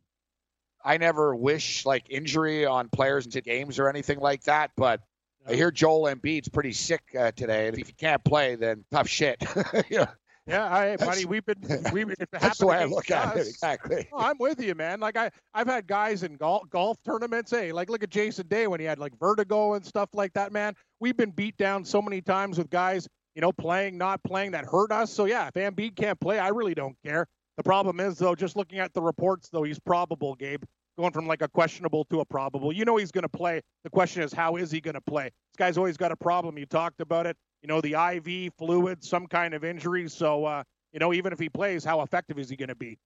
I 0.83 0.97
never 0.97 1.35
wish 1.35 1.85
like 1.85 2.05
injury 2.09 2.65
on 2.65 2.89
players 2.89 3.25
into 3.25 3.41
games 3.41 3.79
or 3.79 3.89
anything 3.89 4.19
like 4.19 4.43
that. 4.43 4.71
But 4.75 5.01
I 5.47 5.55
hear 5.55 5.71
Joel 5.71 6.13
Embiid's 6.13 6.49
pretty 6.49 6.73
sick 6.73 7.01
uh, 7.17 7.31
today, 7.31 7.67
and 7.67 7.77
if 7.77 7.87
he 7.87 7.93
can't 7.93 8.23
play, 8.23 8.55
then 8.55 8.83
tough 8.91 9.07
shit. 9.07 9.43
yeah, 9.89 10.07
Yeah, 10.45 10.65
I, 10.65 10.97
buddy, 10.97 11.23
we've 11.23 11.45
been 11.45 11.61
we 11.93 12.03
if 12.03 12.19
it 12.19 12.29
that's 12.31 12.57
the 12.57 12.67
way 12.67 12.77
I 12.77 12.85
look 12.85 13.09
at 13.09 13.37
it. 13.37 13.47
Exactly. 13.47 14.07
Oh, 14.11 14.19
I'm 14.19 14.37
with 14.39 14.61
you, 14.61 14.75
man. 14.75 14.99
Like 14.99 15.15
I, 15.15 15.31
I've 15.53 15.67
had 15.67 15.87
guys 15.87 16.23
in 16.23 16.35
golf 16.35 16.69
golf 16.69 16.97
tournaments. 17.05 17.51
Hey, 17.51 17.71
like 17.71 17.89
look 17.89 18.03
at 18.03 18.09
Jason 18.09 18.47
Day 18.47 18.67
when 18.67 18.79
he 18.79 18.85
had 18.85 18.99
like 18.99 19.17
vertigo 19.17 19.73
and 19.73 19.85
stuff 19.85 20.09
like 20.13 20.33
that. 20.33 20.51
Man, 20.51 20.73
we've 20.99 21.15
been 21.15 21.31
beat 21.31 21.55
down 21.55 21.85
so 21.85 22.01
many 22.01 22.21
times 22.21 22.57
with 22.57 22.69
guys, 22.69 23.07
you 23.35 23.41
know, 23.41 23.53
playing, 23.53 23.97
not 23.97 24.21
playing 24.23 24.51
that 24.51 24.65
hurt 24.65 24.91
us. 24.91 25.13
So 25.13 25.25
yeah, 25.25 25.47
if 25.47 25.53
Embiid 25.53 25.95
can't 25.95 26.19
play, 26.19 26.39
I 26.39 26.49
really 26.49 26.75
don't 26.75 26.97
care. 27.05 27.25
The 27.57 27.63
problem 27.63 28.00
is 28.00 28.17
though, 28.17 28.36
just 28.36 28.55
looking 28.55 28.79
at 28.79 28.93
the 28.93 29.01
reports, 29.01 29.50
though, 29.50 29.63
he's 29.63 29.79
probable. 29.79 30.36
Gabe 30.36 30.63
going 30.98 31.12
from 31.12 31.27
like 31.27 31.41
a 31.41 31.48
questionable 31.48 32.05
to 32.05 32.19
a 32.19 32.25
probable. 32.25 32.72
You 32.72 32.86
know 32.86 32.98
he's 32.98 33.12
going 33.12 33.24
to 33.24 33.29
play. 33.29 33.62
The 33.83 33.89
question 33.89 34.22
is, 34.22 34.31
how 34.31 34.57
is 34.57 34.72
he 34.72 34.79
going 34.79 34.93
to 34.93 35.01
play? 35.01 35.25
This 35.25 35.57
guy's 35.57 35.77
always 35.77 35.98
got 35.98 36.12
a 36.12 36.15
problem. 36.15 36.57
You 36.57 36.65
talked 36.65 37.01
about 37.01 37.25
it. 37.25 37.36
You 37.62 37.67
know, 37.67 37.81
the 37.81 37.93
IV 37.93 38.53
fluid, 38.57 39.03
some 39.03 39.25
kind 39.27 39.53
of 39.53 39.63
injury. 39.63 40.07
So, 40.10 40.45
uh, 40.45 40.63
you 40.91 41.00
know, 41.00 41.13
even 41.13 41.33
if 41.33 41.39
he 41.39 41.50
plays, 41.50 41.83
how 41.83 42.01
effective 42.01 42.38
is 42.38 42.50
he 42.50 42.55
going 42.55 42.69
to 42.69 42.75
be? 42.75 43.00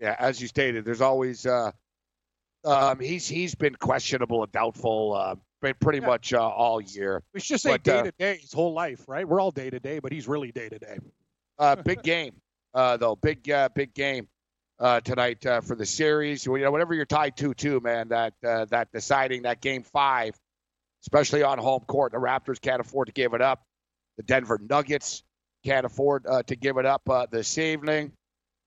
Yeah, 0.00 0.16
as 0.18 0.40
you 0.40 0.48
stated, 0.48 0.84
there's 0.84 1.00
always 1.00 1.46
uh, 1.46 1.70
um, 2.64 3.00
he's 3.00 3.26
he's 3.28 3.54
been 3.54 3.74
questionable 3.74 4.42
and 4.42 4.52
doubtful, 4.52 5.14
uh, 5.14 5.36
been 5.62 5.74
pretty 5.80 6.00
Yeah. 6.00 6.06
much 6.06 6.32
uh, 6.32 6.46
all 6.46 6.80
year. 6.80 7.22
We 7.32 7.40
should 7.40 7.54
just 7.54 7.64
say 7.64 7.78
day 7.78 8.02
to 8.02 8.12
day 8.12 8.38
his 8.38 8.52
whole 8.52 8.72
life, 8.72 9.04
right? 9.08 9.26
We're 9.26 9.40
all 9.40 9.50
day 9.50 9.70
to 9.70 9.80
day, 9.80 9.98
but 9.98 10.12
he's 10.12 10.28
really 10.28 10.52
day 10.52 10.68
to 10.68 10.78
day. 10.78 10.98
Uh, 11.58 11.76
big 11.84 12.02
game, 12.02 12.34
uh, 12.74 12.96
though. 12.96 13.16
Big, 13.16 13.48
uh, 13.50 13.68
big 13.74 13.94
game 13.94 14.28
uh, 14.78 15.00
tonight 15.00 15.44
uh, 15.46 15.60
for 15.60 15.76
the 15.76 15.86
series. 15.86 16.44
You 16.44 16.58
know, 16.58 16.70
whenever 16.70 16.94
you're 16.94 17.06
tied 17.06 17.36
two-two, 17.36 17.80
man, 17.80 18.08
that 18.08 18.34
uh, 18.46 18.66
that 18.66 18.92
deciding 18.92 19.42
that 19.42 19.60
game 19.60 19.82
five, 19.82 20.34
especially 21.02 21.42
on 21.42 21.58
home 21.58 21.84
court, 21.86 22.12
the 22.12 22.18
Raptors 22.18 22.60
can't 22.60 22.80
afford 22.80 23.06
to 23.06 23.12
give 23.12 23.34
it 23.34 23.40
up. 23.42 23.62
The 24.16 24.22
Denver 24.22 24.60
Nuggets 24.62 25.22
can't 25.64 25.86
afford 25.86 26.26
uh, 26.26 26.42
to 26.44 26.56
give 26.56 26.76
it 26.76 26.86
up 26.86 27.08
uh, 27.08 27.26
this 27.30 27.58
evening. 27.58 28.12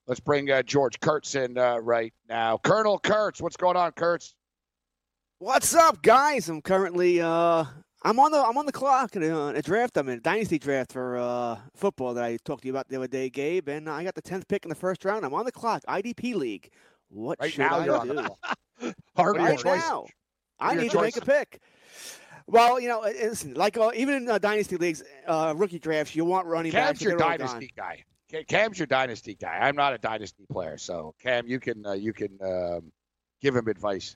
Let's 0.07 0.19
bring 0.19 0.49
uh, 0.49 0.63
George 0.63 0.99
Kurtz 0.99 1.35
in 1.35 1.57
uh, 1.57 1.77
right 1.77 2.13
now. 2.29 2.57
Colonel 2.57 2.97
Kurtz, 2.97 3.41
what's 3.41 3.57
going 3.57 3.75
on, 3.75 3.91
Kurtz? 3.91 4.33
What's 5.39 5.75
up, 5.75 6.01
guys? 6.01 6.49
I'm 6.49 6.61
currently 6.61 7.21
uh 7.21 7.65
I'm 8.07 8.19
on 8.19 8.31
the 8.31 8.41
I'm 8.41 8.57
on 8.57 8.65
the 8.65 8.71
clock 8.71 9.17
in 9.17 9.23
a, 9.23 9.47
a 9.49 9.61
draft. 9.61 9.97
I'm 9.97 10.07
in 10.07 10.19
a 10.19 10.21
dynasty 10.21 10.57
draft 10.57 10.93
for 10.93 11.17
uh 11.17 11.57
football 11.75 12.13
that 12.13 12.23
I 12.23 12.37
talked 12.45 12.61
to 12.61 12.67
you 12.67 12.71
about 12.71 12.87
the 12.87 12.95
other 12.95 13.07
day, 13.07 13.29
Gabe, 13.29 13.67
and 13.67 13.89
I 13.89 14.05
got 14.05 14.15
the 14.15 14.21
tenth 14.21 14.47
pick 14.47 14.63
in 14.63 14.69
the 14.69 14.75
first 14.75 15.03
round. 15.03 15.25
I'm 15.25 15.33
on 15.33 15.43
the 15.43 15.51
clock, 15.51 15.83
IDP 15.89 16.33
league. 16.33 16.69
What 17.09 17.37
Right 17.41 17.51
should 17.51 17.59
now, 17.59 17.79
I 17.79 17.85
you're 17.85 17.97
on 17.97 18.07
do? 18.07 18.13
the. 18.13 18.95
Hard 19.17 19.35
your 19.35 19.45
right 19.45 19.65
now, 19.65 20.05
I 20.57 20.71
your 20.71 20.83
need 20.83 20.91
to 20.91 21.01
make 21.01 21.17
a 21.17 21.21
pick. 21.21 21.59
Well, 22.47 22.79
you 22.79 22.87
know, 22.87 23.03
uh, 23.03 23.07
listen, 23.07 23.55
like 23.55 23.77
uh, 23.77 23.91
even 23.93 24.15
in 24.15 24.29
uh, 24.29 24.37
dynasty 24.37 24.77
leagues, 24.77 25.03
uh, 25.27 25.53
rookie 25.57 25.79
drafts, 25.79 26.15
you 26.15 26.23
want 26.23 26.47
running 26.47 26.71
backs. 26.71 26.99
Cam's 26.99 27.01
your 27.01 27.17
they're 27.17 27.27
all 27.27 27.37
dynasty 27.37 27.73
guy. 27.75 28.05
Cam's 28.47 28.79
your 28.79 28.87
dynasty 28.87 29.35
guy. 29.35 29.57
I'm 29.59 29.75
not 29.75 29.93
a 29.93 29.97
dynasty 29.97 30.45
player, 30.49 30.77
so 30.77 31.13
Cam, 31.21 31.45
you 31.45 31.59
can 31.59 31.85
uh, 31.85 31.91
you 31.91 32.13
can 32.13 32.37
um, 32.41 32.89
give 33.41 33.53
him 33.53 33.67
advice. 33.67 34.15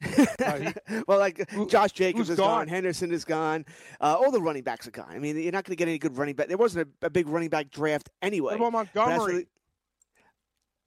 well, 1.06 1.18
like 1.18 1.50
Who- 1.50 1.66
Josh 1.68 1.92
Jacobs 1.92 2.30
is 2.30 2.36
gone? 2.36 2.60
gone? 2.60 2.68
Henderson 2.68 3.12
is 3.12 3.24
gone, 3.24 3.64
uh, 4.00 4.16
all 4.18 4.30
the 4.30 4.40
running 4.40 4.62
backs 4.62 4.86
are 4.86 4.92
gone. 4.92 5.10
I 5.10 5.18
mean, 5.18 5.36
you're 5.36 5.52
not 5.52 5.64
going 5.64 5.72
to 5.72 5.76
get 5.76 5.88
any 5.88 5.98
good 5.98 6.16
running 6.16 6.34
back. 6.34 6.48
There 6.48 6.56
wasn't 6.56 6.88
a, 7.02 7.06
a 7.06 7.10
big 7.10 7.28
running 7.28 7.48
back 7.48 7.70
draft 7.70 8.08
anyway. 8.22 8.56
What 8.56 8.68
about 8.68 8.90
Montgomery? 8.94 9.32
really- 9.32 9.46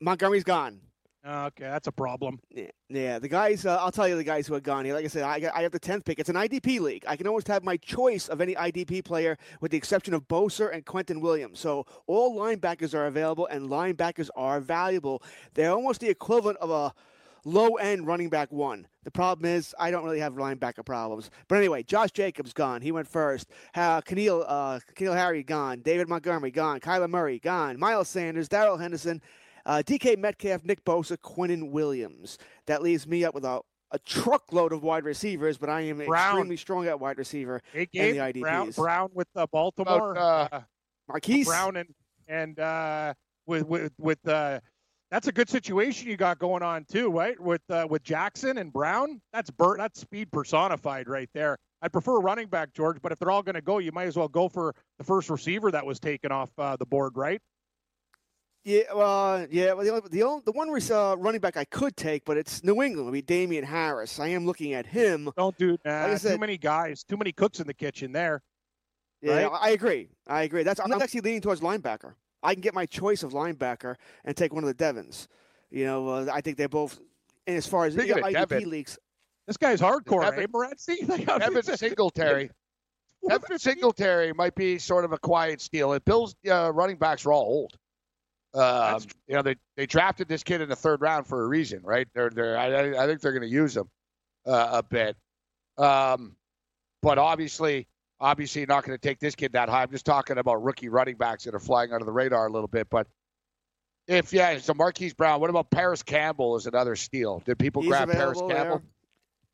Montgomery's 0.01 0.43
gone. 0.43 0.81
Okay, 1.25 1.63
that's 1.63 1.87
a 1.87 1.91
problem. 1.91 2.41
Yeah, 2.49 2.67
yeah. 2.89 3.17
The 3.17 3.29
guys, 3.29 3.65
uh, 3.65 3.77
I'll 3.77 3.93
tell 3.93 4.09
you 4.09 4.17
the 4.17 4.25
guys 4.25 4.45
who 4.45 4.55
are 4.55 4.59
gone 4.59 4.83
here. 4.83 4.93
Like 4.93 5.05
I 5.05 5.07
said, 5.07 5.23
I, 5.23 5.49
I 5.55 5.61
have 5.61 5.71
the 5.71 5.79
tenth 5.79 6.03
pick. 6.03 6.19
It's 6.19 6.27
an 6.27 6.35
IDP 6.35 6.81
league. 6.81 7.05
I 7.07 7.15
can 7.15 7.27
always 7.27 7.47
have 7.47 7.63
my 7.63 7.77
choice 7.77 8.27
of 8.27 8.41
any 8.41 8.55
IDP 8.55 9.05
player, 9.05 9.37
with 9.61 9.71
the 9.71 9.77
exception 9.77 10.13
of 10.13 10.27
Bosa 10.27 10.73
and 10.73 10.85
Quinnen 10.85 11.21
Williams. 11.21 11.61
So 11.61 11.85
all 12.07 12.37
linebackers 12.37 12.93
are 12.93 13.05
available, 13.05 13.47
and 13.47 13.69
linebackers 13.69 14.29
are 14.35 14.59
valuable. 14.59 15.23
They're 15.53 15.71
almost 15.71 16.01
the 16.01 16.09
equivalent 16.09 16.57
of 16.57 16.69
a 16.69 16.93
low 17.45 17.75
end 17.75 18.07
running 18.07 18.29
back 18.29 18.51
one. 18.51 18.87
The 19.03 19.11
problem 19.11 19.45
is 19.45 19.75
I 19.79 19.91
don't 19.91 20.03
really 20.03 20.19
have 20.19 20.33
linebacker 20.33 20.85
problems. 20.85 21.29
But 21.47 21.57
anyway, 21.57 21.83
Josh 21.83 22.11
Jacobs 22.11 22.53
gone. 22.53 22.81
He 22.81 22.91
went 22.91 23.07
first. 23.07 23.49
Uh, 23.75 24.01
N'Keal, 24.01 24.45
uh, 24.47 24.79
N'Keal 24.95 25.13
Harry 25.15 25.43
gone. 25.43 25.81
David 25.81 26.07
Montgomery 26.07 26.51
gone. 26.51 26.79
Kyler 26.79 27.09
Murray 27.09 27.39
gone. 27.39 27.77
Miles 27.79 28.07
Sanders, 28.07 28.47
Darrell 28.47 28.77
Henderson, 28.77 29.21
uh, 29.65 29.83
DK 29.85 30.17
Metcalf, 30.17 30.63
Nick 30.63 30.83
Bosa, 30.85 31.17
Quinnen 31.17 31.71
Williams. 31.71 32.37
That 32.67 32.81
leaves 32.81 33.05
me 33.07 33.25
up 33.25 33.33
with 33.33 33.45
a, 33.45 33.59
a 33.91 33.99
truckload 33.99 34.71
of 34.71 34.83
wide 34.83 35.03
receivers, 35.03 35.57
but 35.57 35.69
I 35.69 35.81
am 35.81 35.97
Brown. 35.97 36.31
extremely 36.31 36.57
strong 36.57 36.87
at 36.87 36.99
wide 36.99 37.17
receiver. 37.17 37.61
Hey, 37.73 37.87
And 37.95 38.15
the 38.15 38.21
IDPs. 38.21 38.41
Brown 38.41 38.71
Brown 38.71 39.09
with 39.13 39.27
uh, 39.35 39.45
Baltimore. 39.51 40.11
About, 40.13 40.51
uh, 40.53 40.55
uh, 40.55 40.61
Marquise. 41.07 41.47
Brown 41.47 41.75
and 41.77 41.89
and 42.27 42.59
uh, 42.59 43.13
with 43.45 43.65
with 43.67 43.91
with 43.99 44.25
uh, 44.27 44.59
that's 45.13 45.27
a 45.27 45.31
good 45.31 45.47
situation 45.47 46.09
you 46.09 46.17
got 46.17 46.39
going 46.39 46.63
on 46.63 46.85
too, 46.85 47.11
right? 47.11 47.39
With 47.39 47.61
uh, 47.69 47.85
with 47.87 48.01
Jackson 48.01 48.57
and 48.57 48.73
Brown, 48.73 49.21
that's 49.31 49.51
Bert, 49.51 49.77
that's 49.77 50.01
speed 50.01 50.31
personified 50.31 51.07
right 51.07 51.29
there. 51.35 51.55
I'd 51.83 51.93
prefer 51.93 52.17
running 52.17 52.47
back 52.47 52.73
George, 52.73 52.97
but 52.99 53.11
if 53.11 53.19
they're 53.19 53.29
all 53.29 53.43
going 53.43 53.53
to 53.53 53.61
go, 53.61 53.77
you 53.77 53.91
might 53.91 54.07
as 54.07 54.17
well 54.17 54.27
go 54.27 54.49
for 54.49 54.73
the 54.97 55.03
first 55.03 55.29
receiver 55.29 55.69
that 55.69 55.85
was 55.85 55.99
taken 55.99 56.31
off 56.31 56.49
uh, 56.57 56.77
the 56.77 56.87
board, 56.87 57.11
right? 57.15 57.39
Yeah, 58.63 58.83
uh, 58.91 59.45
yeah. 59.51 59.73
Well, 59.73 59.83
the 59.83 59.91
only, 59.91 60.09
the, 60.09 60.23
only, 60.23 60.41
the 60.45 60.51
one 60.51 60.69
uh, 60.91 61.15
running 61.19 61.41
back 61.41 61.57
I 61.57 61.65
could 61.65 61.95
take, 61.95 62.25
but 62.25 62.37
it's 62.37 62.63
New 62.63 62.81
England. 62.81 63.05
Would 63.05 63.13
be 63.13 63.21
Damien 63.21 63.65
Harris. 63.65 64.19
I 64.19 64.29
am 64.29 64.47
looking 64.47 64.73
at 64.73 64.87
him. 64.87 65.29
Don't 65.37 65.55
do 65.59 65.77
nah, 65.85 66.11
I 66.11 66.15
too 66.15 66.39
many 66.39 66.57
guys, 66.57 67.03
too 67.03 67.17
many 67.17 67.31
cooks 67.31 67.59
in 67.59 67.67
the 67.67 67.73
kitchen 67.75 68.13
there. 68.13 68.41
Yeah, 69.21 69.43
Right? 69.43 69.59
I 69.61 69.69
agree. 69.69 70.09
I 70.27 70.41
agree. 70.41 70.63
That's 70.63 70.79
I'm 70.79 70.91
actually 70.93 71.21
leaning 71.21 71.41
towards 71.41 71.61
linebacker. 71.61 72.13
I 72.43 72.53
can 72.53 72.61
get 72.61 72.73
my 72.73 72.85
choice 72.85 73.23
of 73.23 73.31
linebacker 73.33 73.95
and 74.25 74.35
take 74.35 74.53
one 74.53 74.63
of 74.63 74.67
the 74.67 74.73
Devons. 74.73 75.27
You 75.71 75.85
know, 75.85 76.07
uh, 76.09 76.27
I 76.31 76.41
think 76.41 76.57
they're 76.57 76.69
both. 76.69 76.99
And 77.47 77.57
as 77.57 77.65
far 77.67 77.85
as 77.85 77.93
Speaking 77.93 78.17
yeah, 78.17 78.27
of 78.27 78.33
IDP 78.33 78.49
Devin- 78.49 78.69
leagues, 78.69 78.97
This 79.47 79.57
guy's 79.57 79.81
hardcore, 79.81 80.23
Evan- 80.25 80.39
eh, 80.43 80.47
Morency? 80.47 80.97
Like, 81.07 81.27
I 81.29 81.39
mean, 81.39 81.53
Devin 81.55 81.77
Singletary. 81.77 82.51
Devin 83.27 83.57
Singletary 83.59 84.33
might 84.33 84.55
be 84.55 84.77
sort 84.79 85.05
of 85.05 85.13
a 85.13 85.17
quiet 85.17 85.61
steal. 85.61 85.93
And 85.93 86.03
Bill's 86.05 86.35
uh, 86.49 86.71
running 86.73 86.97
backs 86.97 87.25
are 87.25 87.31
all 87.33 87.43
old. 87.43 87.77
Um, 88.53 89.01
you 89.27 89.35
know, 89.35 89.41
they, 89.41 89.55
they 89.75 89.85
drafted 89.87 90.27
this 90.27 90.43
kid 90.43 90.61
in 90.61 90.69
the 90.69 90.75
third 90.75 91.01
round 91.01 91.25
for 91.25 91.43
a 91.43 91.47
reason, 91.47 91.81
right? 91.83 92.07
They're 92.13 92.29
they're 92.29 92.57
I, 92.57 92.67
I- 92.71 93.03
I 93.03 93.07
think 93.07 93.21
they're 93.21 93.31
going 93.31 93.41
to 93.41 93.47
use 93.47 93.75
him 93.75 93.89
uh, 94.45 94.69
a 94.73 94.83
bit. 94.83 95.15
Um, 95.77 96.35
but 97.01 97.17
obviously, 97.17 97.87
obviously 98.23 98.65
not 98.65 98.85
going 98.85 98.97
to 98.97 99.01
take 99.01 99.19
this 99.19 99.35
kid 99.35 99.53
that 99.53 99.69
high. 99.69 99.83
I'm 99.83 99.91
just 99.91 100.05
talking 100.05 100.37
about 100.37 100.63
rookie 100.63 100.89
running 100.89 101.17
backs 101.17 101.43
that 101.43 101.53
are 101.53 101.59
flying 101.59 101.91
under 101.91 102.05
the 102.05 102.11
radar 102.11 102.47
a 102.47 102.51
little 102.51 102.69
bit. 102.69 102.89
But 102.89 103.05
if 104.07 104.33
yeah, 104.33 104.57
so 104.57 104.73
Marquise 104.73 105.13
Brown. 105.13 105.41
What 105.41 105.49
about 105.49 105.69
Parris 105.69 106.01
Campbell? 106.01 106.55
Is 106.55 106.65
another 106.65 106.95
steal? 106.95 107.43
Did 107.45 107.59
people 107.59 107.81
he's 107.81 107.89
grab 107.89 108.09
Parris 108.09 108.39
available 108.39 108.55
Campbell? 108.55 108.77
there. 108.77 108.87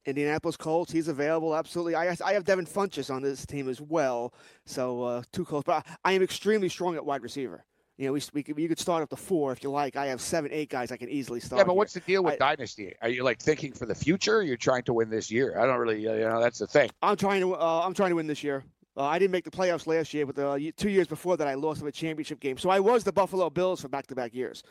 Indianapolis 0.05 0.55
Colts, 0.55 0.91
he's 0.91 1.07
available. 1.07 1.55
Absolutely. 1.55 1.95
I 1.95 2.15
I 2.23 2.33
have 2.33 2.45
Devin 2.45 2.65
Funchess 2.65 3.13
on 3.13 3.21
this 3.21 3.45
team 3.45 3.67
as 3.67 3.81
well. 3.81 4.33
So 4.65 5.03
uh, 5.03 5.23
two 5.33 5.45
Colts, 5.45 5.65
but 5.65 5.85
I 6.05 6.13
am 6.13 6.23
extremely 6.23 6.69
strong 6.69 6.95
at 6.95 7.05
wide 7.05 7.21
receiver. 7.21 7.65
You 7.99 8.05
know, 8.05 8.13
we, 8.13 8.21
we 8.33 8.43
could, 8.43 8.57
you 8.57 8.69
could 8.69 8.79
start 8.79 9.03
up 9.03 9.09
to 9.09 9.17
four 9.17 9.51
if 9.51 9.61
you 9.61 9.69
like. 9.69 9.97
I 9.97 10.05
have 10.05 10.21
seven, 10.21 10.51
eight 10.53 10.69
guys 10.69 10.89
I 10.89 10.95
can 10.95 11.09
easily 11.09 11.41
start. 11.41 11.57
Yeah, 11.59 11.65
but 11.65 11.73
here. 11.73 11.77
what's 11.79 11.93
the 11.93 11.99
deal 11.99 12.23
with 12.23 12.35
I- 12.41 12.55
dynasty? 12.55 12.93
Are 13.01 13.09
you 13.09 13.25
like 13.25 13.41
thinking 13.41 13.73
for 13.73 13.85
the 13.85 13.93
future? 13.93 14.37
Or 14.37 14.41
you're 14.41 14.55
trying 14.55 14.83
to 14.83 14.93
win 14.93 15.09
this 15.09 15.29
year. 15.29 15.59
I 15.59 15.65
don't 15.65 15.77
really, 15.77 16.07
uh, 16.07 16.13
you 16.13 16.21
know, 16.21 16.39
that's 16.39 16.59
the 16.59 16.65
thing. 16.67 16.89
I'm 17.01 17.17
trying 17.17 17.41
to. 17.41 17.55
Uh, 17.55 17.81
I'm 17.85 17.93
trying 17.93 18.11
to 18.11 18.15
win 18.15 18.25
this 18.25 18.41
year. 18.41 18.63
Uh, 18.95 19.03
I 19.03 19.19
didn't 19.19 19.31
make 19.33 19.43
the 19.43 19.51
playoffs 19.51 19.85
last 19.85 20.13
year, 20.13 20.25
but 20.25 20.39
uh, 20.39 20.57
two 20.77 20.89
years 20.89 21.07
before 21.07 21.35
that, 21.35 21.47
I 21.47 21.55
lost 21.55 21.81
in 21.81 21.87
a 21.87 21.91
championship 21.91 22.39
game. 22.39 22.57
So 22.57 22.69
I 22.69 22.79
was 22.79 23.03
the 23.03 23.11
Buffalo 23.11 23.49
Bills 23.49 23.81
for 23.81 23.89
back-to-back 23.89 24.33
years. 24.33 24.63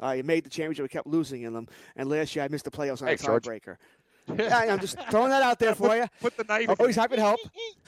I 0.00 0.22
made 0.22 0.44
the 0.44 0.50
championship, 0.50 0.84
I 0.84 0.88
kept 0.88 1.06
losing 1.08 1.42
in 1.42 1.52
them, 1.54 1.66
and 1.96 2.08
last 2.08 2.36
year 2.36 2.44
I 2.44 2.48
missed 2.48 2.64
the 2.66 2.70
playoffs 2.70 3.02
on 3.02 3.08
Hey, 3.08 3.14
a 3.14 3.16
George. 3.16 3.44
tiebreaker. 3.44 3.76
yeah, 4.38 4.58
I'm 4.72 4.78
just 4.80 4.96
throwing 5.10 5.30
that 5.30 5.42
out 5.42 5.58
there 5.58 5.74
for 5.76 5.96
you. 5.96 6.06
Put 6.20 6.36
the 6.36 6.44
knife. 6.44 6.68
I'm 6.68 6.76
always 6.78 6.96
happy 6.96 7.16
to 7.16 7.22
help. 7.22 7.40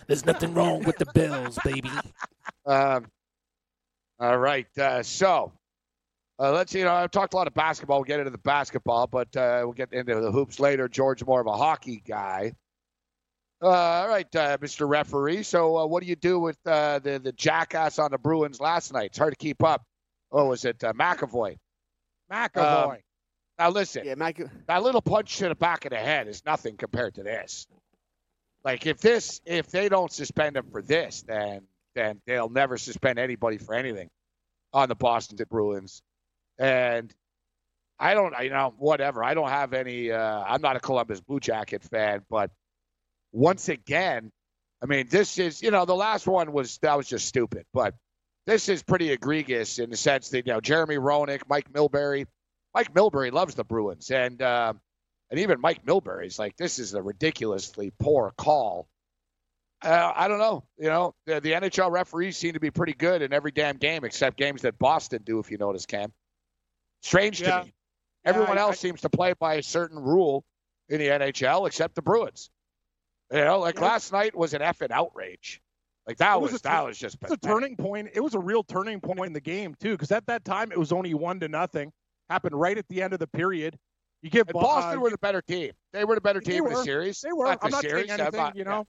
There's 0.09 0.25
nothing 0.27 0.55
wrong 0.55 0.83
with 0.85 0.97
the 0.99 1.07
Bills, 1.15 1.57
baby. 1.65 1.91
Um, 2.67 3.07
all 4.21 4.39
right. 4.39 4.67
Uh, 4.79 5.03
so 5.03 5.53
uh, 6.41 6.53
let's, 6.53 6.75
you 6.75 6.85
know, 6.85 6.93
I've 6.93 7.11
talked 7.11 7.35
a 7.35 7.37
lot 7.37 7.47
of 7.47 7.55
basketball. 7.55 7.99
We'll 7.99 8.05
get 8.05 8.21
into 8.21 8.31
the 8.31 8.39
basketball, 8.39 9.07
but 9.07 9.35
uh, 9.37 9.61
we'll 9.65 9.73
get 9.73 9.93
into 9.93 10.21
the 10.21 10.31
hoops 10.31 10.61
later. 10.61 10.89
George, 10.89 11.25
more 11.25 11.41
of 11.41 11.47
a 11.47 11.57
hockey 11.57 12.03
guy. 12.07 12.53
Uh, 13.61 13.69
all 13.69 14.09
right, 14.09 14.37
uh, 14.37 14.57
Mr. 14.59 14.89
Referee. 14.89 15.43
So, 15.43 15.77
uh, 15.79 15.87
what 15.87 16.01
do 16.01 16.09
you 16.09 16.15
do 16.15 16.39
with 16.39 16.57
uh, 16.65 17.01
the 17.01 17.19
the 17.19 17.33
jackass 17.33 17.99
on 17.99 18.13
the 18.13 18.19
Bruins 18.19 18.61
last 18.61 18.93
night? 18.93 19.07
It's 19.07 19.19
hard 19.19 19.33
to 19.33 19.37
keep 19.37 19.65
up. 19.65 19.83
Oh, 20.31 20.47
was 20.47 20.65
it 20.65 20.85
uh, 20.85 20.93
McAvoy? 20.93 21.57
McAvoy. 22.31 22.91
Um, 22.93 22.97
Now, 23.59 23.71
listen. 23.71 24.05
Yeah, 24.05 24.15
Mac. 24.15 24.41
that 24.69 24.83
little 24.85 25.03
punch 25.03 25.39
to 25.39 25.49
the 25.49 25.57
back 25.57 25.87
of 25.87 25.91
the 25.91 25.97
head 25.97 26.29
is 26.29 26.45
nothing 26.47 26.77
compared 26.77 27.17
to 27.17 27.25
this. 27.25 27.67
Like 28.65 28.87
if 28.87 28.99
this, 28.99 29.41
if 29.45 29.71
they 29.71 29.89
don't 29.89 30.13
suspend 30.13 30.57
him 30.57 30.67
for 30.71 30.83
this, 30.83 31.23
then 31.23 31.63
then 31.99 32.21
they'll 32.27 32.49
never 32.49 32.79
suspend 32.79 33.19
anybody 33.19 33.59
for 33.59 33.75
anything. 33.75 34.11
on 34.73 34.89
the 34.89 34.95
Boston 34.95 35.39
to 35.39 35.47
Bruins, 35.47 36.03
and 36.59 37.13
I 37.99 38.15
don't, 38.15 38.35
you 38.43 38.51
know, 38.51 38.75
whatever. 38.79 39.25
I 39.25 39.35
don't 39.35 39.49
have 39.49 39.73
any. 39.73 40.13
Uh, 40.13 40.45
I'm 40.47 40.63
not 40.63 40.77
a 40.77 40.81
Columbus 40.81 41.21
Blue 41.21 41.41
Jacket 41.41 41.83
fan, 41.85 42.23
but 42.31 42.51
once 43.33 43.69
again, 43.69 44.31
I 44.83 44.87
mean, 44.87 45.09
this 45.11 45.39
is, 45.39 45.63
you 45.63 45.71
know, 45.71 45.85
the 45.85 45.97
last 45.97 46.27
one 46.27 46.53
was 46.53 46.79
that 46.79 46.97
was 46.97 47.09
just 47.09 47.27
stupid, 47.27 47.65
but 47.73 47.95
this 48.47 48.69
is 48.69 48.83
pretty 48.83 49.11
egregious 49.11 49.79
in 49.79 49.91
the 49.91 49.97
sense 49.97 50.31
that 50.31 50.47
you 50.47 50.53
know 50.53 50.61
Jeremy 50.61 50.97
Roenick, 50.97 51.43
Mike 51.49 51.73
Milbury, 51.73 52.27
Mike 52.75 52.95
Milbury 52.95 53.33
loves 53.33 53.55
the 53.55 53.65
Bruins, 53.65 54.11
and 54.11 54.41
uh, 54.41 54.73
and 55.31 55.41
even 55.41 55.61
Mike 55.61 55.85
Milbury's 55.85 56.39
like, 56.39 56.57
this 56.57 56.79
is 56.79 56.95
a 56.95 57.03
ridiculously 57.03 57.93
poor 57.99 58.33
call. 58.37 58.89
Uh, 59.83 60.13
I 60.15 60.27
don't 60.29 60.39
know. 60.39 60.65
You 60.77 60.89
know, 60.89 61.15
the, 61.27 61.41
the 61.41 61.53
NHL 61.53 61.91
referees 61.91 62.37
seem 62.37 62.55
to 62.55 62.61
be 62.61 62.71
pretty 62.71 62.95
good 62.95 63.23
in 63.23 63.33
every 63.33 63.53
damn 63.53 63.77
game 63.77 64.05
except 64.05 64.37
games 64.37 64.63
that 64.63 64.79
Boston 64.79 65.23
do, 65.25 65.39
if 65.39 65.51
you 65.51 65.59
notice, 65.59 65.87
Cam. 65.87 66.13
Strange 67.03 67.41
Yeah. 67.41 67.61
to 67.61 67.65
me. 67.67 67.75
Everyone 68.25 68.59
I- 68.59 68.63
else 68.63 68.73
I- 68.73 68.79
seems 68.79 69.03
to 69.03 69.09
play 69.11 69.35
by 69.35 69.55
a 69.55 69.63
certain 69.63 69.99
rule 69.99 70.45
in 70.89 70.99
the 70.99 71.07
NHL 71.09 71.67
except 71.67 71.95
the 71.95 72.03
Bruins. 72.03 72.51
You 73.33 73.45
know, 73.45 73.61
like 73.61 73.77
Yeah. 73.77 73.83
last 73.83 74.13
night 74.13 74.35
was 74.35 74.55
an 74.55 74.63
effing 74.63 74.91
outrage. 74.91 75.61
Like 76.07 76.17
that 76.17 76.41
was, 76.41 76.53
was 76.53 76.63
that 76.63 76.85
was 76.85 76.99
just 76.99 77.19
It's 77.23 77.31
a 77.33 77.37
turning 77.37 77.77
point. 77.77 78.09
It 78.15 78.21
was 78.21 78.35
a 78.35 78.39
real 78.41 78.65
turning 78.65 79.01
point 79.01 79.27
in 79.27 79.33
the 79.35 79.41
game 79.41 79.75
too, 79.75 79.93
because 79.93 80.11
at 80.11 80.27
that 80.27 80.45
time 80.45 80.73
it 80.73 80.79
was 80.79 80.91
only 80.91 81.13
one 81.15 81.39
to 81.41 81.49
nothing. 81.49 81.93
Happened 82.31 82.59
right 82.59 82.77
at 82.77 82.89
the 82.89 83.03
end 83.03 83.13
of 83.13 83.19
the 83.21 83.27
period. 83.27 83.79
You 84.23 84.31
give 84.31 84.49
And 84.49 84.55
Boston 84.55 84.99
uh, 84.99 85.03
were 85.03 85.11
the 85.11 85.19
better 85.19 85.43
team. 85.43 85.73
They 85.93 86.05
were 86.05 86.15
the 86.15 86.21
better 86.21 86.41
team 86.41 86.67
in 86.67 86.73
the 86.73 86.83
series. 86.83 87.21
They 87.21 87.33
were. 87.33 87.45
Not 87.45 87.59
I'm 87.63 87.71
not 87.71 87.83
series. 87.83 88.09
saying 88.09 88.21
anything. 88.21 88.41
not- 88.41 88.57
you 88.57 88.65
know, 88.65 88.87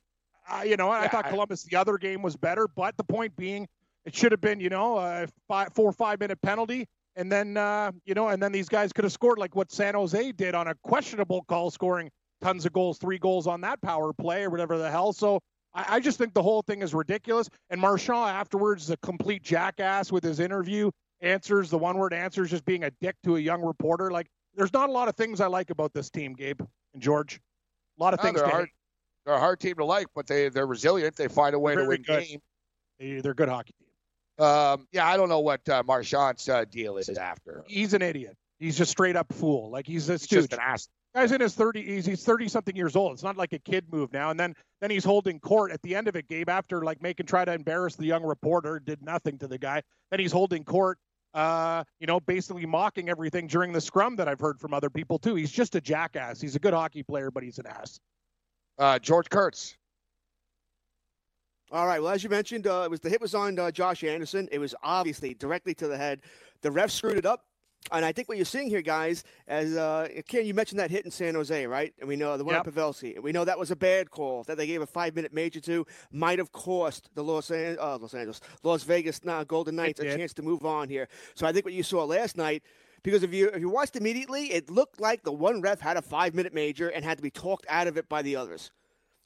uh, 0.52 0.62
you 0.64 0.78
know, 0.78 0.90
I 0.90 1.04
Yeah, 1.04 1.08
thought 1.10 1.26
I- 1.26 1.30
Columbus 1.30 1.64
the 1.64 1.76
other 1.76 1.98
game 1.98 2.22
was 2.22 2.36
better, 2.36 2.68
but 2.68 2.96
the 2.98 3.04
point 3.04 3.36
being, 3.36 3.68
it 4.06 4.16
should 4.16 4.32
have 4.32 4.42
been 4.42 4.60
you 4.60 4.70
know 4.70 4.98
a 4.98 5.28
five, 5.48 5.74
four 5.74 5.90
or 5.90 5.94
five 5.94 6.20
minute 6.20 6.42
penalty, 6.42 6.88
and 7.16 7.32
then 7.32 7.58
uh, 7.58 7.92
you 8.06 8.14
know, 8.14 8.30
and 8.30 8.42
then 8.42 8.52
these 8.52 8.70
guys 8.70 8.92
could 8.94 9.04
have 9.04 9.14
scored 9.14 9.38
like 9.38 9.56
what 9.56 9.72
San 9.72 9.94
Jose 9.96 10.32
did 10.34 10.56
on 10.56 10.68
a 10.68 10.76
questionable 10.84 11.44
call, 11.44 11.72
scoring 11.72 12.10
tons 12.42 12.66
of 12.66 12.74
goals, 12.74 12.98
three 12.98 13.18
goals 13.20 13.48
on 13.48 13.62
that 13.62 13.82
power 13.82 14.14
play 14.14 14.44
or 14.44 14.50
whatever 14.50 14.78
the 14.78 14.90
hell. 14.90 15.14
So. 15.14 15.40
I 15.76 15.98
I 15.98 16.00
just 16.00 16.18
think 16.18 16.34
the 16.34 16.42
whole 16.42 16.64
thing 16.64 16.82
is 16.82 16.96
ridiculous. 16.96 17.48
And 17.70 17.80
Marchand 17.80 18.32
afterwards 18.32 18.86
is 18.86 18.90
a 18.90 18.98
complete 18.98 19.44
jackass 19.44 20.12
with 20.12 20.24
his 20.24 20.40
interview 20.40 20.90
answers, 21.22 21.70
the 21.70 21.78
one 21.78 21.96
word 22.00 22.12
answers, 22.12 22.50
just 22.50 22.66
being 22.66 22.86
a 22.86 22.92
dick 23.02 23.16
to 23.26 23.36
a 23.36 23.40
young 23.40 23.62
reporter. 23.62 24.10
Like, 24.10 24.26
there's 24.56 24.74
not 24.74 24.90
a 24.90 24.92
lot 24.92 25.10
of 25.10 25.16
things 25.16 25.40
I 25.40 25.46
like 25.46 25.70
about 25.70 25.94
this 25.94 26.10
team, 26.10 26.34
Gabe 26.34 26.60
and 26.96 27.02
George. 27.04 27.40
A 28.00 28.04
lot 28.04 28.16
of 28.16 28.20
No, 28.20 28.24
things 28.24 28.42
hate. 28.42 28.70
They're 29.30 29.38
a 29.38 29.40
hard 29.40 29.60
team 29.60 29.76
to 29.76 29.86
like, 29.86 30.08
but 30.16 30.26
they 30.26 30.50
they're 30.50 30.66
resilient. 30.66 31.16
They 31.16 31.28
find 31.28 31.54
a 31.54 31.60
way 31.60 31.76
to 31.76 31.86
win 31.86 32.02
good. 32.02 32.26
games. 32.28 32.42
They- 33.00 33.22
They're 33.22 33.34
a 33.34 33.36
good 33.36 33.48
hockey 33.48 33.76
team. 33.80 34.44
Um, 34.44 34.88
yeah, 34.92 35.06
I 35.08 35.18
don't 35.18 35.30
know 35.30 35.42
what 35.42 35.68
uh, 35.70 35.84
Marchand's 35.86 36.50
uh, 36.50 36.66
deal 36.66 36.98
is 36.98 37.10
after. 37.10 37.64
He's 37.68 37.94
an 37.94 38.02
idiot. 38.02 38.36
He's 38.58 38.76
just 38.76 38.90
straight 38.90 39.16
up 39.16 39.32
fool. 39.32 39.70
Like 39.70 39.86
he's 39.86 40.10
a 40.10 40.14
He's 40.14 40.26
just 40.26 40.54
an 40.54 40.60
ass. 40.60 40.90
Guy's 41.14 41.32
in 41.32 41.42
his 41.42 41.54
30. 41.54 41.84
He's, 41.84 42.06
he's 42.08 42.24
30 42.24 42.48
something 42.48 42.76
years 42.76 42.96
old. 42.96 43.14
It's 43.14 43.22
not 43.24 43.38
like 43.38 43.54
a 43.54 43.60
kid 43.60 43.86
move 43.92 44.12
now. 44.12 44.32
And 44.32 44.40
then 44.40 44.56
then 44.82 44.90
he's 44.90 45.04
holding 45.04 45.40
court 45.40 45.72
at 45.72 45.82
the 45.84 45.96
end 45.96 46.08
of 46.08 46.16
it, 46.16 46.28
Gabe. 46.28 46.50
After 46.50 46.84
like 46.84 47.00
making 47.04 47.28
try 47.28 47.46
to 47.46 47.54
embarrass 47.54 47.96
the 47.96 48.06
young 48.08 48.24
reporter, 48.24 48.80
did 48.80 49.04
nothing 49.04 49.38
to 49.40 49.48
the 49.48 49.60
guy. 49.60 49.84
Then 50.10 50.20
he's 50.20 50.32
holding 50.32 50.64
court. 50.64 50.98
Uh, 51.36 51.84
you 52.00 52.08
know, 52.08 52.20
basically 52.20 52.66
mocking 52.66 53.08
everything 53.10 53.46
during 53.46 53.72
the 53.74 53.82
scrum 53.82 54.16
that 54.16 54.28
I've 54.28 54.40
heard 54.40 54.60
from 54.60 54.74
other 54.74 54.90
people 54.90 55.20
too. 55.20 55.36
He's 55.36 55.52
just 55.52 55.76
a 55.76 55.82
jackass. 55.82 56.42
He's 56.42 56.56
a 56.56 56.60
good 56.60 56.74
hockey 56.74 57.04
player, 57.04 57.30
but 57.30 57.44
he's 57.44 57.60
an 57.60 57.68
ass. 57.68 58.00
Uh, 58.80 58.98
George 58.98 59.30
Kurtz. 59.30 59.76
All 61.72 61.86
right. 61.86 62.02
Well, 62.02 62.12
as 62.14 62.24
you 62.24 62.30
mentioned, 62.30 62.66
uh, 62.66 62.82
it 62.86 62.90
was 62.90 63.00
the 63.00 63.10
hit 63.10 63.22
was 63.22 63.36
on 63.36 63.60
uh, 63.60 63.70
Josh 63.70 64.04
Anderson. 64.04 64.48
It 64.52 64.58
was 64.58 64.74
obviously 64.82 65.36
directly 65.36 65.76
to 65.76 65.88
the 65.88 65.98
head. 65.98 66.22
The 66.62 66.72
ref 66.72 66.90
screwed 66.90 67.18
it 67.18 67.26
up. 67.26 67.46
And 67.94 68.04
I 68.04 68.12
think 68.12 68.28
what 68.28 68.38
you're 68.38 68.46
seeing 68.46 68.70
here, 68.70 68.82
guys, 68.82 69.24
as 69.48 69.78
uh, 69.78 70.10
Ken, 70.28 70.46
you 70.46 70.54
mentioned 70.54 70.80
that 70.80 70.92
hit 70.92 71.06
in 71.06 71.12
San 71.12 71.34
Jose, 71.36 71.66
right? 71.66 71.94
And 72.00 72.10
we 72.10 72.18
know 72.18 72.36
the 72.38 72.44
one 72.44 72.56
Yep. 72.56 72.68
at 72.68 72.74
Pavelski. 72.74 73.22
We 73.22 73.32
know 73.32 73.46
that 73.46 73.58
was 73.58 73.72
a 73.72 73.76
bad 73.76 74.12
call 74.12 74.44
that 74.46 74.58
they 74.58 74.68
gave 74.68 74.82
a 74.82 74.86
five-minute 74.86 75.34
major 75.34 75.62
to. 75.62 75.86
Might 76.12 76.40
have 76.40 76.52
cost 76.52 77.10
the 77.16 77.24
Los, 77.24 77.52
An- 77.52 77.78
uh, 77.80 77.98
Los 77.98 78.14
Angeles, 78.14 78.42
Las 78.64 78.84
Vegas 78.84 79.22
uh, 79.26 79.46
Golden 79.46 79.78
Knights 79.78 80.02
a 80.02 80.16
chance 80.18 80.34
to 80.34 80.42
move 80.42 80.66
on 80.66 80.90
here. 80.90 81.08
So 81.36 81.48
I 81.48 81.54
think 81.54 81.64
what 81.64 81.74
you 81.74 81.84
saw 81.84 82.04
last 82.04 82.36
night, 82.36 82.64
because 83.04 83.24
if 83.24 83.34
you 83.34 83.50
if 83.50 83.60
you 83.60 83.70
watched 83.70 83.96
immediately, 83.96 84.52
it 84.52 84.70
looked 84.70 85.00
like 85.00 85.24
the 85.24 85.32
one 85.32 85.62
ref 85.62 85.80
had 85.80 85.98
a 85.98 86.02
five-minute 86.02 86.54
major 86.54 86.90
and 86.90 87.04
had 87.04 87.18
to 87.18 87.24
be 87.24 87.32
talked 87.32 87.66
out 87.70 87.88
of 87.88 87.98
it 87.98 88.08
by 88.10 88.22
the 88.22 88.36
others. 88.36 88.72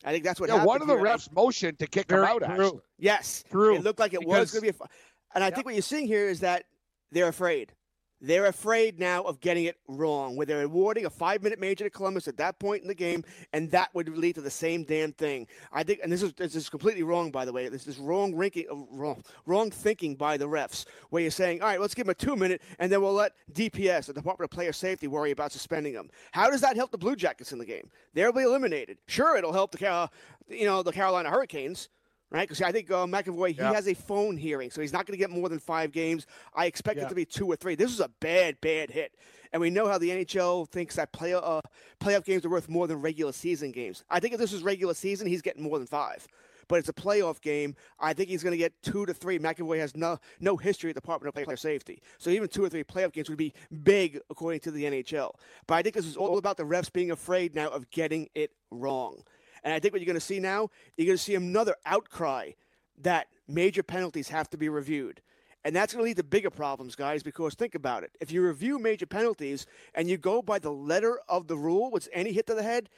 I 0.06 0.12
think 0.12 0.24
that's 0.24 0.40
what 0.40 0.50
Yeah, 0.50 0.56
happened. 0.56 0.68
one 0.68 0.82
of 0.82 0.88
the 0.88 0.96
here. 0.98 1.06
refs 1.06 1.32
motioned 1.32 1.80
to 1.80 1.88
kick 1.88 2.12
him 2.12 2.20
out. 2.20 2.40
true. 2.44 2.48
Actually, 2.66 2.80
Yes, 3.00 3.44
True. 3.50 3.76
It 3.76 3.84
looked 3.84 4.00
like 4.00 4.14
it 4.14 4.26
was 4.26 4.52
going 4.52 4.66
to 4.66 4.74
be 4.74 4.78
a. 4.78 4.88
And 5.36 5.44
I 5.44 5.50
think 5.50 5.66
what 5.66 5.76
you're 5.76 5.82
seeing 5.82 6.08
here 6.08 6.28
is 6.28 6.42
that 6.42 6.66
they're 7.12 7.28
afraid. 7.30 7.72
They're 8.24 8.46
afraid 8.46 9.00
now 9.00 9.22
of 9.24 9.42
getting 9.42 9.66
it 9.66 9.76
wrong, 9.90 10.38
where 10.38 10.46
they're 10.46 10.62
awarding 10.62 11.06
a 11.06 11.10
five-minute 11.10 11.60
major 11.60 11.84
to 11.84 11.90
Columbus 11.90 12.30
at 12.30 12.38
that 12.38 12.58
point 12.58 12.82
in 12.82 12.88
the 12.88 12.96
game, 12.96 13.26
and 13.52 13.70
that 13.72 13.94
would 13.94 14.08
lead 14.18 14.36
to 14.36 14.42
the 14.42 14.50
same 14.50 14.86
damn 14.86 15.12
thing. 15.12 15.46
I 15.74 15.84
think, 15.84 16.00
and 16.02 16.10
this 16.10 16.24
is 16.24 16.32
this 16.34 16.56
is 16.56 16.70
completely 16.70 17.04
wrong, 17.04 17.32
by 17.32 17.44
the 17.44 17.52
way. 17.52 17.68
This 17.68 17.86
is 17.86 17.98
wrong 17.98 18.34
ranking, 18.34 18.66
uh, 18.72 18.76
wrong, 18.92 19.26
wrong 19.46 19.72
thinking 19.72 20.16
by 20.16 20.38
the 20.38 20.48
refs, 20.48 20.86
where 21.10 21.22
you're 21.22 21.32
saying, 21.32 21.62
all 21.62 21.68
right, 21.68 21.82
let's 21.82 21.94
give 21.94 22.06
him 22.06 22.12
a 22.12 22.16
two-minute, 22.16 22.62
and 22.80 22.90
then 22.90 23.02
we'll 23.02 23.14
let 23.14 23.34
DPS, 23.52 24.06
the 24.06 24.14
Department 24.14 24.50
of 24.50 24.56
Player 24.56 24.72
Safety, 24.72 25.08
worry 25.08 25.32
about 25.32 25.52
suspending 25.52 25.94
him. 25.94 26.10
How 26.32 26.50
does 26.50 26.62
that 26.62 26.78
help 26.78 26.92
the 26.92 26.98
Blue 26.98 27.18
Jackets 27.18 27.52
in 27.52 27.60
the 27.60 27.66
game? 27.66 27.90
They'll 28.14 28.32
be 28.32 28.44
eliminated. 28.44 29.00
Sure, 29.06 29.36
it'll 29.36 29.52
help 29.52 29.74
the, 29.74 29.80
Car- 29.80 30.10
you 30.48 30.66
know, 30.66 30.82
the 30.82 30.94
Carolina 30.94 31.30
Hurricanes 31.30 31.90
right? 32.34 32.42
Because 32.50 32.62
I 32.62 32.72
think 32.72 32.90
uh, 32.92 33.06
McAvoy 33.06 33.50
he 33.50 33.58
Yeah. 33.60 33.72
has 33.74 33.88
a 33.88 33.94
phone 33.94 34.36
hearing, 34.36 34.72
so 34.72 34.82
he's 34.82 34.92
not 34.92 35.06
going 35.06 35.14
to 35.14 35.18
get 35.24 35.30
more 35.30 35.48
than 35.48 35.60
five 35.60 35.92
games. 35.92 36.26
I 36.54 36.66
expect 36.66 36.98
Yeah. 36.98 37.06
it 37.06 37.10
to 37.10 37.16
be 37.16 37.26
two 37.26 37.46
or 37.48 37.56
three. 37.56 37.76
This 37.76 37.92
is 37.92 38.00
a 38.00 38.10
bad, 38.20 38.60
bad 38.60 38.90
hit, 38.90 39.14
and 39.54 39.62
we 39.62 39.70
know 39.70 39.88
how 39.88 39.98
the 39.98 40.10
NHL 40.10 40.66
thinks 40.68 40.96
that 40.96 41.14
play 41.14 41.34
uh, 41.34 41.62
playoff 42.02 42.26
games 42.26 42.44
are 42.46 42.50
worth 42.50 42.68
more 42.68 42.88
than 42.88 43.00
regular 43.02 43.32
season 43.32 43.72
games. 43.72 44.04
I 44.10 44.20
think 44.20 44.34
if 44.34 44.40
this 44.40 44.52
was 44.52 44.64
regular 44.64 44.96
season, 44.96 45.28
he's 45.28 45.42
getting 45.42 45.64
more 45.64 45.78
than 45.78 45.88
five. 45.88 46.28
But 46.70 46.80
it's 46.80 46.88
a 46.88 46.94
playoff 46.94 47.42
game. 47.42 47.76
I 48.00 48.14
think 48.14 48.30
he's 48.30 48.42
going 48.42 48.52
to 48.54 48.58
get 48.58 48.72
two 48.82 49.06
to 49.06 49.14
three. 49.14 49.38
McAvoy 49.38 49.78
has 49.80 49.98
no 49.98 50.18
no 50.40 50.56
history 50.56 50.90
at 50.92 50.96
the 50.96 51.02
Department 51.02 51.36
of 51.36 51.44
Player 51.44 51.58
Safety, 51.58 52.02
so 52.18 52.30
even 52.30 52.48
two 52.48 52.64
or 52.64 52.70
three 52.70 52.86
playoff 52.86 53.12
games 53.12 53.30
would 53.30 53.38
be 53.38 53.54
big 53.84 54.20
according 54.30 54.62
to 54.62 54.72
the 54.72 54.86
NHL. 54.86 55.36
But 55.68 55.76
I 55.76 55.82
think 55.84 55.94
this 55.94 56.06
is 56.06 56.16
all 56.18 56.38
about 56.38 56.56
the 56.58 56.64
refs 56.64 56.92
being 56.92 57.12
afraid 57.12 57.54
now 57.54 57.68
of 57.70 57.90
getting 57.92 58.30
it 58.34 58.52
wrong. 58.72 59.24
And 59.64 59.74
I 59.74 59.80
think 59.80 59.94
what 59.94 60.02
you're 60.02 60.06
going 60.08 60.16
to 60.16 60.22
see 60.26 60.40
now, 60.40 60.70
you're 60.98 61.06
going 61.06 61.18
to 61.18 61.24
see 61.24 61.36
another 61.36 61.76
outcry 61.86 62.52
that 63.02 63.28
major 63.48 63.84
penalties 63.84 64.30
have 64.30 64.50
to 64.52 64.58
be 64.58 64.70
reviewed. 64.70 65.22
And 65.66 65.74
that's 65.76 65.94
going 65.94 66.04
to 66.04 66.06
lead 66.06 66.18
to 66.18 66.24
bigger 66.24 66.50
problems, 66.50 66.96
guys, 66.96 67.24
because 67.24 67.56
think 67.56 67.74
about 67.74 68.04
it. 68.04 68.12
If 68.20 68.32
you 68.32 68.46
review 68.46 68.78
major 68.80 69.06
penalties 69.06 69.66
and 69.96 70.10
you 70.10 70.18
go 70.18 70.42
by 70.42 70.60
the 70.60 70.72
letter 70.72 71.20
of 71.30 71.48
the 71.48 71.58
rule, 71.58 71.90
what's 71.92 72.10
any 72.12 72.34
hit 72.34 72.48
to 72.48 72.54
the 72.54 72.64
head, 72.64 72.90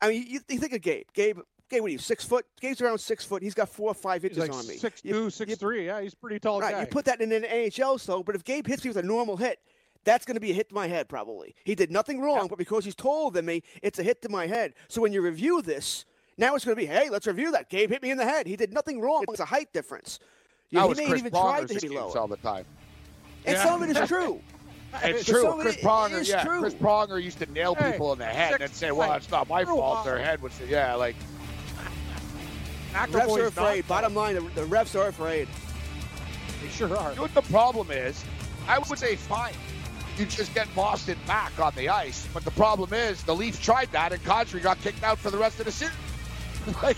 I 0.00 0.08
mean, 0.10 0.24
you, 0.28 0.40
you 0.48 0.58
think 0.58 0.72
of 0.72 0.80
Gabe. 0.80 1.06
Gabe, 1.12 1.38
Gabe, 1.68 1.80
what 1.82 1.88
are 1.88 1.92
you, 1.92 1.98
six 1.98 2.24
foot? 2.24 2.46
Gabe's 2.60 2.80
around 2.80 2.98
six 2.98 3.24
foot. 3.24 3.42
He's 3.42 3.54
got 3.54 3.68
four 3.68 3.90
or 3.90 3.94
five 3.94 4.22
He's 4.22 4.30
inches 4.36 4.48
like 4.48 4.56
on 4.56 4.66
me. 4.68 4.76
six 4.76 5.00
You- 5.04 5.12
two, 5.12 5.30
six 5.30 5.50
you- 5.50 5.56
three. 5.56 5.86
Yeah, 5.86 6.00
he's 6.02 6.12
a 6.12 6.16
pretty 6.16 6.38
tall 6.38 6.60
Right, 6.60 6.72
guy. 6.72 6.80
you 6.82 6.86
put 6.86 7.04
that 7.06 7.20
in 7.20 7.32
an 7.32 7.42
NHL, 7.42 7.98
so, 7.98 8.22
but 8.22 8.36
if 8.36 8.44
Gabe 8.44 8.66
hits 8.68 8.84
me 8.84 8.90
with 8.90 8.98
a 8.98 9.02
normal 9.02 9.36
hit, 9.36 9.58
that's 10.04 10.24
going 10.24 10.34
to 10.36 10.40
be 10.40 10.50
a 10.50 10.54
hit 10.54 10.68
to 10.70 10.74
my 10.74 10.86
head, 10.86 11.08
probably. 11.08 11.54
He 11.64 11.74
did 11.74 11.90
nothing 11.90 12.20
wrong, 12.20 12.46
but 12.48 12.58
because 12.58 12.84
he's 12.84 12.94
taller 12.94 13.30
than 13.30 13.46
me, 13.46 13.62
it's 13.82 13.98
a 13.98 14.02
hit 14.02 14.22
to 14.22 14.28
my 14.28 14.46
head. 14.46 14.74
So 14.88 15.00
when 15.02 15.12
you 15.12 15.22
review 15.22 15.62
this, 15.62 16.04
now 16.36 16.54
it's 16.54 16.64
going 16.64 16.76
to 16.76 16.80
be, 16.80 16.86
hey, 16.86 17.10
let's 17.10 17.26
review 17.26 17.52
that. 17.52 17.70
Gabe 17.70 17.90
hit 17.90 18.02
me 18.02 18.10
in 18.10 18.18
the 18.18 18.24
head. 18.24 18.46
He 18.46 18.56
did 18.56 18.72
nothing 18.72 19.00
wrong. 19.00 19.24
It's 19.28 19.40
a 19.40 19.44
height 19.44 19.72
difference. 19.72 20.18
You 20.70 20.78
that 20.78 20.82
know, 20.82 20.88
was 20.88 20.98
he 20.98 21.04
may 21.04 21.10
Chris 21.10 21.20
even 21.20 21.32
try 21.32 21.56
to 21.56 21.60
hit 21.62 21.70
me 21.70 21.74
excuse 21.76 21.92
lower. 21.94 22.18
all 22.18 22.28
the 22.28 22.36
time. 22.38 22.64
And 23.46 23.58
some 23.58 23.82
of 23.82 23.88
it 23.88 23.96
is 23.96 24.08
true. 24.08 24.40
It's 25.02 25.24
true. 25.24 25.42
some 25.42 25.60
Chris 25.60 25.76
it 25.76 25.82
Pronger, 25.82 26.20
is 26.20 26.28
yeah, 26.28 26.44
true. 26.44 26.60
Chris 26.60 26.74
Pronger 26.74 27.22
used 27.22 27.38
to 27.38 27.46
nail 27.52 27.74
Hey, 27.74 27.92
people 27.92 28.12
in 28.12 28.18
the 28.20 28.26
head 28.26 28.60
and 28.60 28.72
say, 28.72 28.92
"Well, 28.92 29.12
it's 29.14 29.28
not 29.30 29.48
my 29.48 29.64
fault." 29.64 29.78
while. 29.80 30.04
Their 30.04 30.18
head 30.18 30.40
was, 30.40 30.52
yeah, 30.68 30.94
like 30.94 31.16
Refs 32.92 33.36
are 33.36 33.46
afraid. 33.46 33.78
not- 33.78 33.88
Bottom 33.88 34.14
line, 34.14 34.34
the, 34.36 34.40
the 34.54 34.66
refs 34.68 34.98
are 34.98 35.08
afraid. 35.08 35.48
They 36.62 36.68
sure 36.68 36.96
are. 36.96 37.10
You 37.10 37.16
know 37.16 37.22
what 37.22 37.34
the 37.34 37.42
problem 37.42 37.90
is? 37.90 38.24
I 38.68 38.78
would 38.78 38.98
say 38.98 39.16
fine. 39.16 39.52
You 40.18 40.26
just 40.26 40.54
get 40.54 40.72
Boston 40.76 41.18
back 41.26 41.58
on 41.58 41.72
the 41.74 41.88
ice. 41.88 42.26
But 42.32 42.44
the 42.44 42.52
problem 42.52 42.92
is 42.92 43.22
the 43.24 43.34
Leafs 43.34 43.58
tried 43.58 43.90
that 43.92 44.12
and 44.12 44.22
Kadri 44.22 44.62
got 44.62 44.80
kicked 44.80 45.02
out 45.02 45.18
for 45.18 45.30
the 45.30 45.38
rest 45.38 45.58
of 45.58 45.66
the 45.66 45.72
season. 45.72 45.94
like, 46.82 46.96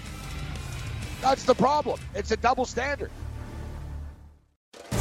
that's 1.22 1.44
the 1.44 1.54
problem. 1.54 1.98
It's 2.14 2.30
a 2.30 2.36
double 2.36 2.66
standard. 2.66 3.10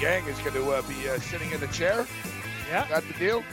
Yang 0.00 0.26
is 0.28 0.38
going 0.38 0.54
to 0.54 0.70
uh, 0.70 0.82
be 0.82 1.08
uh, 1.08 1.18
sitting 1.18 1.50
in 1.50 1.60
the 1.60 1.66
chair. 1.68 2.06
Yeah. 2.70 2.84
Is 2.84 2.88
that 2.90 3.04
the 3.06 3.18
deal? 3.18 3.44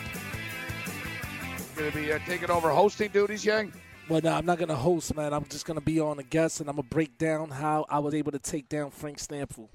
Going 1.76 1.92
to 1.92 1.98
be 1.98 2.14
uh, 2.14 2.20
taking 2.26 2.50
over 2.50 2.70
hosting 2.70 3.12
duties, 3.12 3.44
Yang? 3.44 3.74
Well, 4.08 4.22
no, 4.24 4.32
I'm 4.32 4.46
not 4.46 4.58
gonna 4.58 4.74
host, 4.74 5.14
man. 5.18 5.34
I'm 5.34 5.44
just 5.50 5.66
gonna 5.66 5.82
be 5.82 6.00
on 6.00 6.18
a 6.18 6.24
guest, 6.24 6.62
and 6.62 6.70
I'm 6.70 6.78
gonna 6.78 6.88
break 6.88 7.18
down 7.18 7.50
how 7.50 7.86
I 7.90 8.00
was 8.00 8.14
able 8.14 8.32
to 8.32 8.40
take 8.40 8.70
down 8.70 8.90
Frank 8.90 9.18
Stampfl. 9.18 9.68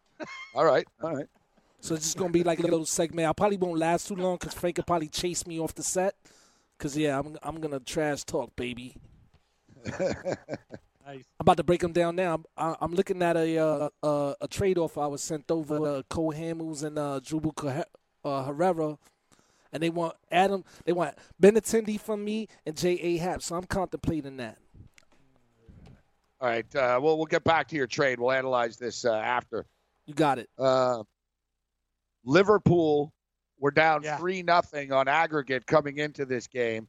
All 0.54 0.64
right, 0.64 0.86
all 1.02 1.16
right. 1.16 1.26
So 1.80 1.94
it's 1.94 2.04
just 2.04 2.16
gonna 2.16 2.30
be 2.30 2.44
like 2.44 2.60
a 2.60 2.62
little 2.62 2.84
segment. 2.84 3.26
I 3.26 3.32
probably 3.32 3.56
won't 3.56 3.78
last 3.78 4.06
too 4.06 4.14
long 4.14 4.36
because 4.36 4.54
Frank 4.54 4.76
will 4.76 4.84
probably 4.84 5.08
chase 5.08 5.44
me 5.46 5.58
off 5.58 5.74
the 5.74 5.82
set. 5.82 6.14
Cause 6.78 6.96
yeah, 6.96 7.18
I'm 7.18 7.36
I'm 7.42 7.60
gonna 7.60 7.80
trash 7.80 8.22
talk, 8.24 8.54
baby. 8.54 8.96
Nice. 11.10 11.24
I'm 11.40 11.44
about 11.44 11.56
to 11.56 11.64
break 11.64 11.80
them 11.80 11.92
down 11.92 12.16
now. 12.16 12.34
I'm, 12.34 12.44
I- 12.56 12.76
I'm 12.80 12.94
looking 12.94 13.22
at 13.22 13.36
a 13.36 13.58
uh, 13.58 13.88
a, 14.02 14.34
a 14.42 14.48
trade 14.48 14.78
off 14.78 14.96
I 14.96 15.06
was 15.06 15.22
sent 15.22 15.50
over 15.50 15.84
uh, 15.86 16.02
Cole 16.08 16.32
Hamels 16.32 16.84
and 16.84 16.98
uh, 16.98 17.20
Odubel 17.20 17.84
uh, 18.24 18.44
Herrera, 18.44 18.96
and 19.72 19.82
they 19.82 19.90
want 19.90 20.14
Adam. 20.30 20.64
They 20.84 20.92
want 20.92 21.16
Ben 21.38 21.54
Benintendi 21.54 21.98
from 22.00 22.24
me 22.24 22.46
and 22.64 22.76
J. 22.76 22.92
A. 22.92 23.16
Happ. 23.18 23.42
So 23.42 23.56
I'm 23.56 23.64
contemplating 23.64 24.36
that. 24.36 24.58
All 26.40 26.48
right, 26.48 26.74
uh, 26.74 26.98
we'll, 27.02 27.18
we'll 27.18 27.26
get 27.26 27.44
back 27.44 27.68
to 27.68 27.76
your 27.76 27.86
trade. 27.86 28.18
We'll 28.18 28.32
analyze 28.32 28.78
this 28.78 29.04
uh, 29.04 29.12
after. 29.12 29.66
You 30.06 30.14
got 30.14 30.38
it. 30.38 30.48
Uh, 30.58 31.02
Liverpool 32.24 33.12
were 33.58 33.70
down 33.70 34.02
Yeah. 34.04 34.16
3 34.16 34.42
nothing 34.44 34.90
on 34.90 35.06
aggregate 35.06 35.66
coming 35.66 35.98
into 35.98 36.24
this 36.24 36.46
game. 36.46 36.88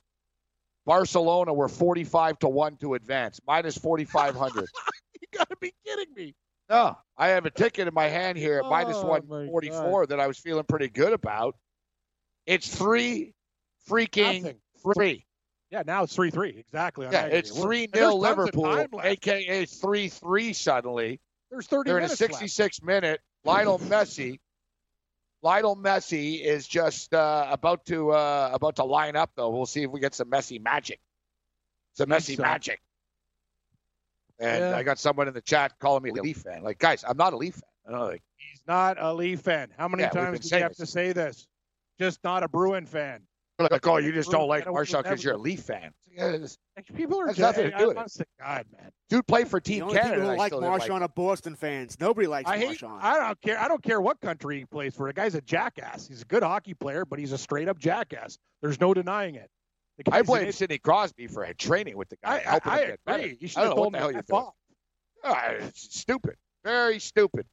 Barcelona 0.85 1.53
were 1.53 1.67
45 1.67 2.39
to 2.39 2.49
1 2.49 2.77
to 2.77 2.93
advance, 2.95 3.39
minus 3.47 3.77
4,500. 3.77 4.65
You 5.21 5.37
got 5.37 5.49
to 5.49 5.55
be 5.61 5.73
kidding 5.85 6.13
me. 6.15 6.35
No, 6.69 6.97
I 7.15 7.29
have 7.29 7.45
a 7.45 7.51
ticket 7.51 7.87
in 7.87 7.93
my 7.93 8.07
hand 8.07 8.37
here 8.37 8.57
at 8.57 8.65
Oh, 8.65 8.69
144 8.69 10.07
that 10.07 10.19
I 10.19 10.27
was 10.27 10.37
feeling 10.39 10.63
pretty 10.63 10.89
good 10.89 11.13
about. 11.13 11.55
It's 12.45 12.67
three 12.67 13.33
freaking 13.89 14.41
Nothing. 14.41 14.57
free. 14.81 15.25
Yeah, 15.69 15.83
now 15.85 16.03
it's 16.03 16.15
3 16.15 16.31
3. 16.31 16.49
Exactly. 16.57 17.07
Yeah, 17.09 17.19
aggregate. 17.19 17.39
it's 17.39 17.61
3 17.61 17.83
and 17.83 17.93
there's 17.93 18.11
0 18.11 18.21
tons 18.23 18.49
of 18.49 18.55
Liverpool, 18.55 19.01
aka 19.03 19.65
3 19.65 20.09
3 20.09 20.53
suddenly. 20.53 21.21
There's 21.49 21.67
30 21.67 21.87
They're 21.87 21.97
in 21.99 22.03
a 22.03 22.07
minutes 22.07 22.19
left. 22.21 22.33
66 22.33 22.81
minute. 22.81 23.21
Lionel 23.45 23.79
Messi. 23.79 24.39
Lionel 25.43 25.75
Messi 25.75 26.39
is 26.43 26.67
just 26.67 27.13
uh, 27.13 27.47
about 27.49 27.85
to 27.87 28.11
uh, 28.11 28.49
about 28.53 28.75
to 28.77 28.83
line 28.83 29.15
up 29.15 29.31
though. 29.35 29.49
We'll 29.49 29.65
see 29.65 29.83
if 29.83 29.91
we 29.91 29.99
get 29.99 30.13
some 30.13 30.29
Messi 30.29 30.61
magic. 30.61 30.99
Some 31.93 32.09
Messi 32.09 32.35
so. 32.35 32.43
magic. 32.43 32.79
And 34.39 34.59
Yeah. 34.61 34.77
I 34.77 34.83
got 34.83 34.99
someone 34.99 35.27
in 35.27 35.33
the 35.33 35.41
chat 35.41 35.73
calling 35.79 36.03
me 36.03 36.09
a 36.11 36.13
Leaf 36.13 36.37
fan. 36.37 36.63
Like, 36.63 36.79
guys, 36.79 37.03
I'm 37.07 37.17
not 37.17 37.33
a 37.33 37.37
Leaf 37.37 37.55
fan. 37.55 37.93
Know, 37.93 38.05
like, 38.05 38.21
He's 38.37 38.61
not 38.67 38.97
a 38.99 39.13
Leaf 39.13 39.41
fan. 39.41 39.69
How 39.77 39.87
many 39.87 40.03
Yeah, 40.03 40.09
times 40.09 40.39
do 40.49 40.55
you 40.55 40.61
have 40.63 40.71
this. 40.71 40.77
to 40.79 40.85
say 40.87 41.11
this? 41.13 41.47
Just 41.99 42.23
not 42.23 42.43
a 42.43 42.47
Bruin 42.47 42.85
fan. 42.85 43.21
Like, 43.69 43.85
oh, 43.87 43.97
you 43.97 44.11
just 44.11 44.31
don't 44.31 44.47
like 44.47 44.63
Bruin- 44.63 44.73
Marchand 44.75 45.03
because 45.03 45.23
you're 45.23 45.33
a 45.33 45.37
Leaf 45.37 45.61
fan. 45.63 45.91
Yeah, 46.11 46.29
it's- 46.33 46.57
People 46.95 47.19
are 47.21 47.27
just, 47.27 47.39
nothing 47.39 47.69
to 47.69 47.75
I- 47.75 47.79
do 47.79 47.87
with 47.89 47.97
honest 47.97 48.17
to 48.17 48.25
God, 48.39 48.65
man. 48.75 48.91
Dude 49.09 49.27
played 49.27 49.47
for 49.47 49.59
The 49.59 49.63
Team 49.65 49.83
only 49.83 49.95
Canada. 49.95 50.13
people 50.15 50.29
and 50.29 50.35
who 50.35 50.39
like 50.39 50.49
still 50.49 50.59
didn't 50.61 50.71
Marchand 50.71 51.03
are 51.03 51.07
Boston 51.09 51.55
fans. 51.55 51.99
Nobody 51.99 52.27
likes 52.27 52.49
I 52.49 52.57
hate. 52.57 52.81
Marchand. 52.81 52.99
I 53.01 53.27
don't 53.27 53.41
care. 53.41 53.59
I 53.59 53.67
don't 53.67 53.83
care 53.83 54.01
what 54.01 54.19
country 54.21 54.59
he 54.59 54.65
plays 54.65 54.95
for. 54.95 55.07
The 55.07 55.13
guy's 55.13 55.35
a 55.35 55.41
jackass. 55.41 56.07
He's 56.07 56.21
a 56.21 56.25
good 56.25 56.43
hockey 56.43 56.73
player, 56.73 57.05
but 57.05 57.19
he's 57.19 57.31
a 57.33 57.37
straight 57.37 57.67
up 57.67 57.77
jackass. 57.77 58.37
There's 58.61 58.79
no 58.79 58.93
denying 58.93 59.35
it. 59.35 59.49
I 60.11 60.21
blame 60.23 60.41
idiot. 60.41 60.55
Sidney 60.55 60.77
Crosby 60.79 61.27
for 61.27 61.45
training 61.53 61.95
with 61.97 62.09
the 62.09 62.17
guy, 62.23 62.37
I, 62.37 62.39
helping 62.39 62.71
I, 62.71 62.75
I 62.75 62.85
get 62.87 62.99
better. 63.05 63.23
agree. 63.23 63.37
You 63.39 63.47
should 63.47 63.57
I 63.59 63.61
have 63.61 63.69
don't 63.71 63.75
know 63.77 63.81
what 63.81 63.83
told 63.83 63.93
the 63.93 63.97
him 63.97 64.01
hell 64.01 64.11
you're 64.11 64.21
doing. 64.23 64.41
off. 64.41 64.53
Ah, 65.23 65.45
it's 65.65 65.99
stupid. 65.99 66.35
Very 66.63 66.99
stupid. 66.99 67.45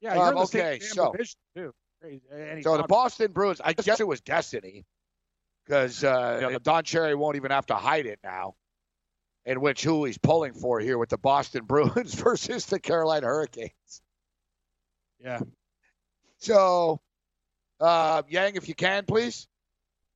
Yeah, 0.00 0.14
you're 0.16 0.28
in 0.28 0.34
the 0.34 0.40
Um, 0.40 0.46
same 0.46 0.60
okay, 0.66 0.80
so- 0.80 1.12
division, 1.12 1.36
too. 1.56 1.72
And 2.32 2.62
So 2.62 2.76
the 2.76 2.82
Boston 2.82 3.32
Bruins, 3.32 3.60
I 3.64 3.72
guess 3.72 3.98
it 4.00 4.06
was 4.06 4.20
destiny, 4.20 4.84
because 5.64 6.04
uh, 6.04 6.38
you 6.42 6.50
know, 6.52 6.58
Don 6.58 6.84
Cherry 6.84 7.14
won't 7.14 7.36
even 7.36 7.50
have 7.50 7.66
to 7.66 7.74
hide 7.74 8.06
it 8.06 8.18
now. 8.22 8.54
In 9.46 9.60
which 9.60 9.84
who 9.84 10.04
he's 10.06 10.16
pulling 10.16 10.54
for 10.54 10.80
here 10.80 10.96
with 10.96 11.10
the 11.10 11.18
Boston 11.18 11.64
Bruins 11.66 12.14
versus 12.14 12.64
the 12.66 12.80
Carolina 12.80 13.26
Hurricanes. 13.26 14.00
Yeah. 15.22 15.40
So, 16.38 17.00
uh, 17.80 18.22
Yang, 18.28 18.56
if 18.56 18.68
you 18.68 18.74
can, 18.74 19.04
please. 19.04 19.46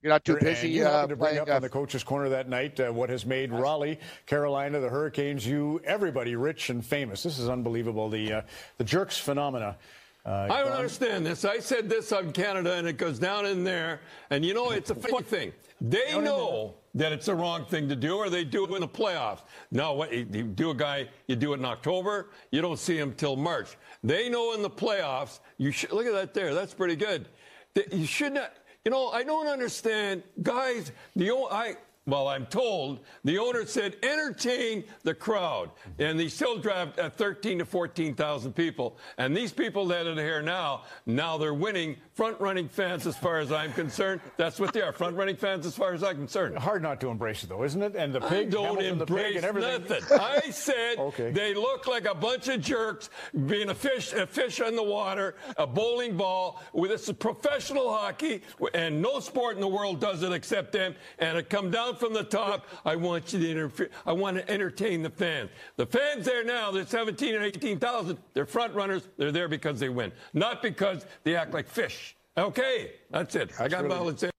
You're 0.00 0.12
not 0.12 0.24
too 0.24 0.36
And 0.36 0.44
busy 0.44 0.68
you 0.70 0.84
uh, 0.86 1.02
to 1.02 1.08
bring 1.08 1.18
playing. 1.18 1.38
up 1.40 1.48
uh, 1.48 1.54
on 1.56 1.62
the 1.62 1.68
coaches' 1.68 2.04
corner 2.04 2.28
that 2.30 2.48
night 2.48 2.78
uh, 2.78 2.92
what 2.92 3.10
has 3.10 3.26
made 3.26 3.52
Raleigh, 3.52 3.98
Carolina, 4.26 4.78
the 4.80 4.88
Hurricanes, 4.88 5.46
you, 5.46 5.80
everybody, 5.84 6.36
rich 6.36 6.70
and 6.70 6.84
famous. 6.86 7.22
This 7.24 7.38
is 7.38 7.48
unbelievable. 7.48 8.08
The 8.08 8.32
uh, 8.32 8.42
the 8.78 8.84
jerks 8.84 9.18
phenomena. 9.18 9.76
Uh, 10.26 10.46
I 10.50 10.62
don't 10.62 10.72
understand 10.72 11.24
this. 11.24 11.44
I 11.44 11.58
said 11.58 11.88
this 11.88 12.12
on 12.12 12.32
Canada, 12.32 12.74
and 12.74 12.86
it 12.86 12.98
goes 12.98 13.18
down 13.18 13.46
in 13.46 13.64
there. 13.64 14.00
And 14.30 14.44
you 14.44 14.52
know, 14.52 14.70
it's 14.70 14.90
a 14.90 14.94
funny 14.94 15.22
thing. 15.22 15.52
They 15.80 16.18
know 16.20 16.74
that 16.94 17.12
it's 17.12 17.26
the 17.26 17.34
wrong 17.34 17.64
thing 17.64 17.88
to 17.88 17.96
do, 17.96 18.16
or 18.16 18.28
they 18.28 18.44
do 18.44 18.66
it 18.66 18.70
in 18.72 18.80
the 18.80 18.88
playoffs. 18.88 19.40
No, 19.70 19.94
what 19.94 20.12
you 20.12 20.24
do 20.24 20.70
a 20.70 20.74
guy, 20.74 21.08
you 21.28 21.36
do 21.36 21.52
it 21.54 21.58
in 21.60 21.64
October, 21.64 22.30
you 22.50 22.60
don't 22.60 22.78
see 22.78 22.98
him 22.98 23.14
till 23.14 23.36
March. 23.36 23.76
They 24.02 24.28
know 24.28 24.54
in 24.54 24.62
the 24.62 24.70
playoffs. 24.70 25.38
You 25.56 25.70
should 25.70 25.92
look 25.92 26.06
at 26.06 26.12
that 26.12 26.34
there. 26.34 26.54
That's 26.54 26.74
pretty 26.74 26.96
good. 26.96 27.28
You 27.92 28.06
should 28.06 28.34
not. 28.34 28.52
You 28.84 28.90
know, 28.90 29.08
I 29.08 29.22
don't 29.22 29.46
understand, 29.46 30.22
guys. 30.42 30.92
The 31.16 31.30
o- 31.30 31.48
I. 31.50 31.76
Well, 32.08 32.26
I'm 32.26 32.46
told 32.46 33.00
the 33.22 33.36
owner 33.36 33.66
said 33.66 33.96
entertain 34.02 34.84
the 35.02 35.12
crowd, 35.12 35.70
and 35.98 36.18
they 36.18 36.28
still 36.28 36.56
drive 36.56 36.98
at 36.98 37.04
uh, 37.04 37.10
13 37.10 37.58
to 37.58 37.66
14,000 37.66 38.54
people. 38.54 38.96
And 39.18 39.36
these 39.36 39.52
people 39.52 39.84
that 39.88 40.06
are 40.06 40.14
here 40.14 40.40
now, 40.40 40.84
now 41.04 41.36
they're 41.36 41.52
winning 41.52 41.98
front-running 42.22 42.68
fans, 42.68 43.06
as 43.06 43.16
far 43.16 43.38
as 43.38 43.52
I'm 43.52 43.72
concerned. 43.74 44.20
That's 44.36 44.58
what 44.58 44.72
they 44.72 44.82
are, 44.82 44.90
front-running 44.90 45.36
fans, 45.36 45.64
as 45.64 45.76
far 45.76 45.92
as 45.92 46.02
I'm 46.02 46.16
concerned. 46.16 46.58
Hard 46.58 46.82
not 46.82 47.00
to 47.02 47.10
embrace 47.10 47.44
it, 47.44 47.48
though, 47.48 47.62
isn't 47.62 47.80
it? 47.80 47.94
And 47.94 48.12
the 48.12 48.20
pig, 48.20 48.48
I 48.48 48.50
don't 48.50 48.66
Hamilton 48.82 48.98
the 48.98 49.06
pig, 49.06 49.36
and 49.36 49.44
everything. 49.44 49.82
nothing. 49.88 50.18
I 50.20 50.50
said 50.50 50.98
Okay. 50.98 51.30
they 51.30 51.54
look 51.54 51.86
like 51.86 52.06
a 52.06 52.14
bunch 52.16 52.48
of 52.48 52.60
jerks 52.60 53.10
being 53.46 53.68
a 53.70 53.74
fish, 53.74 54.12
a 54.14 54.26
fish 54.26 54.58
in 54.60 54.74
the 54.74 54.82
water, 54.82 55.36
a 55.58 55.64
bowling 55.64 56.16
ball. 56.16 56.60
With 56.72 56.90
this 56.90 57.08
is 57.08 57.14
professional 57.14 57.88
hockey, 57.88 58.42
and 58.74 59.00
no 59.00 59.20
sport 59.20 59.54
in 59.54 59.60
the 59.60 59.68
world 59.68 60.00
does 60.00 60.24
it 60.24 60.32
except 60.32 60.72
them. 60.72 60.96
And 61.20 61.38
it 61.38 61.48
come 61.48 61.70
down 61.70 61.94
from 61.94 62.14
the 62.14 62.24
top. 62.24 62.66
I 62.84 62.96
want 62.96 63.32
you 63.32 63.38
to 63.38 63.48
interfere. 63.48 63.90
I 64.04 64.12
want 64.12 64.36
to 64.38 64.50
entertain 64.50 65.04
the 65.04 65.10
fans. 65.10 65.50
The 65.76 65.86
fans 65.86 66.24
there 66.24 66.42
now, 66.42 66.72
they're 66.72 66.84
17 66.84 67.36
and 67.36 67.44
18,000. 67.44 68.18
They're 68.34 68.44
front 68.44 68.74
runners. 68.74 69.08
They're 69.18 69.30
there 69.30 69.46
because 69.46 69.78
they 69.78 69.88
win, 69.88 70.10
not 70.34 70.62
because 70.62 71.06
they 71.22 71.36
act 71.36 71.54
like 71.54 71.68
fish. 71.68 72.07
Okay, 72.38 72.92
that's 73.10 73.34
it. 73.34 73.50
I 73.58 73.68
got 73.68 73.84
really- 73.84 74.12
my 74.12 74.16
say. 74.16 74.30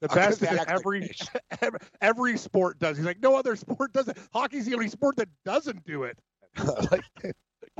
The 0.00 0.08
best 0.08 0.32
is 0.32 0.38
that 0.40 0.58
act 0.58 0.70
every, 0.70 1.10
every 1.62 1.78
every 2.02 2.36
sport 2.36 2.78
does. 2.78 2.98
He's 2.98 3.06
like, 3.06 3.22
no 3.22 3.36
other 3.36 3.56
sport 3.56 3.92
does 3.94 4.08
it. 4.08 4.18
Hockey's 4.34 4.66
the 4.66 4.74
only 4.74 4.88
sport 4.88 5.16
that 5.16 5.28
doesn't 5.46 5.82
do 5.86 6.02
it. 6.02 6.18
like, 6.90 7.04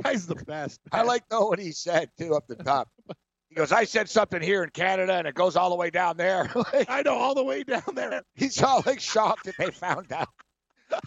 Guy's 0.03 0.25
the 0.25 0.35
best. 0.35 0.81
I 0.91 1.03
like 1.03 1.23
know 1.31 1.45
what 1.45 1.59
he 1.59 1.71
said 1.71 2.09
too 2.17 2.35
up 2.35 2.47
the 2.47 2.55
top. 2.55 2.89
He 3.49 3.55
goes, 3.55 3.71
I 3.71 3.83
said 3.83 4.09
something 4.09 4.41
here 4.41 4.63
in 4.63 4.71
Canada, 4.71 5.13
and 5.13 5.27
it 5.27 5.35
goes 5.35 5.55
all 5.55 5.69
the 5.69 5.75
way 5.75 5.89
down 5.89 6.17
there. 6.17 6.51
Like, 6.73 6.89
I 6.89 7.03
know 7.03 7.13
all 7.15 7.35
the 7.35 7.43
way 7.43 7.63
down 7.63 7.83
there. 7.93 8.23
he's 8.33 8.61
all 8.61 8.81
like 8.85 8.99
shocked 8.99 9.45
that 9.45 9.55
they 9.57 9.71
found 9.71 10.11
out. 10.11 10.27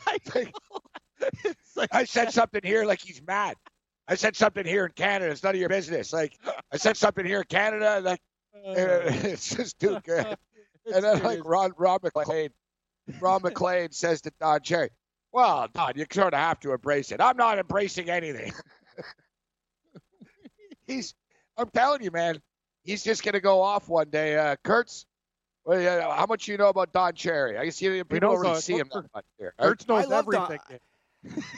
I 0.06 0.18
think 0.24 0.52
it's 1.44 1.76
like, 1.76 1.88
I 1.92 2.04
said 2.04 2.32
something 2.32 2.60
here, 2.62 2.84
like 2.84 3.00
he's 3.00 3.20
mad. 3.26 3.56
I 4.08 4.14
said 4.14 4.36
something 4.36 4.64
here 4.64 4.86
in 4.86 4.92
Canada. 4.92 5.30
It's 5.30 5.42
none 5.42 5.54
of 5.54 5.60
your 5.60 5.68
business. 5.68 6.12
Like 6.12 6.38
I 6.72 6.78
said 6.78 6.96
something 6.96 7.26
here 7.26 7.40
in 7.40 7.46
Canada. 7.46 8.00
Like 8.02 8.20
it's 8.54 9.54
just 9.54 9.78
too 9.78 9.98
good. 10.04 10.36
And 10.92 11.04
then 11.04 11.22
like 11.22 11.44
Ron 11.44 11.72
Ron 11.76 11.98
MacLean, 12.02 12.48
Ron 13.20 13.42
MacLean 13.42 13.92
says 13.92 14.22
to 14.22 14.32
Don 14.40 14.62
Cherry, 14.62 14.88
"Well, 15.32 15.68
Don, 15.74 15.92
you 15.96 16.06
sort 16.10 16.32
of 16.32 16.40
have 16.40 16.58
to 16.60 16.72
embrace 16.72 17.12
it. 17.12 17.20
I'm 17.20 17.36
not 17.36 17.58
embracing 17.58 18.08
anything." 18.08 18.52
he's, 20.86 21.14
I'm 21.58 21.68
telling 21.68 22.02
you, 22.02 22.10
man, 22.10 22.40
he's 22.84 23.04
just 23.04 23.22
gonna 23.22 23.40
go 23.40 23.60
off 23.60 23.88
one 23.90 24.08
day. 24.08 24.38
Uh, 24.38 24.56
Kurtz, 24.64 25.04
well, 25.66 25.78
yeah, 25.78 26.16
how 26.16 26.24
much 26.24 26.48
you 26.48 26.56
know 26.56 26.68
about 26.68 26.94
Don 26.94 27.12
Cherry? 27.12 27.58
I 27.58 27.66
guess 27.66 27.82
you 27.82 28.02
people 28.04 28.30
know 28.30 28.34
don't 28.36 28.40
really 28.40 28.60
see 28.62 28.78
him 28.78 28.88
that 28.94 29.04
much 29.14 29.26
here. 29.38 29.52
Kurtz 29.60 29.86
knows 29.86 30.06
I 30.06 30.08
love 30.08 30.26
Don- 30.30 30.44
everything. 30.44 30.78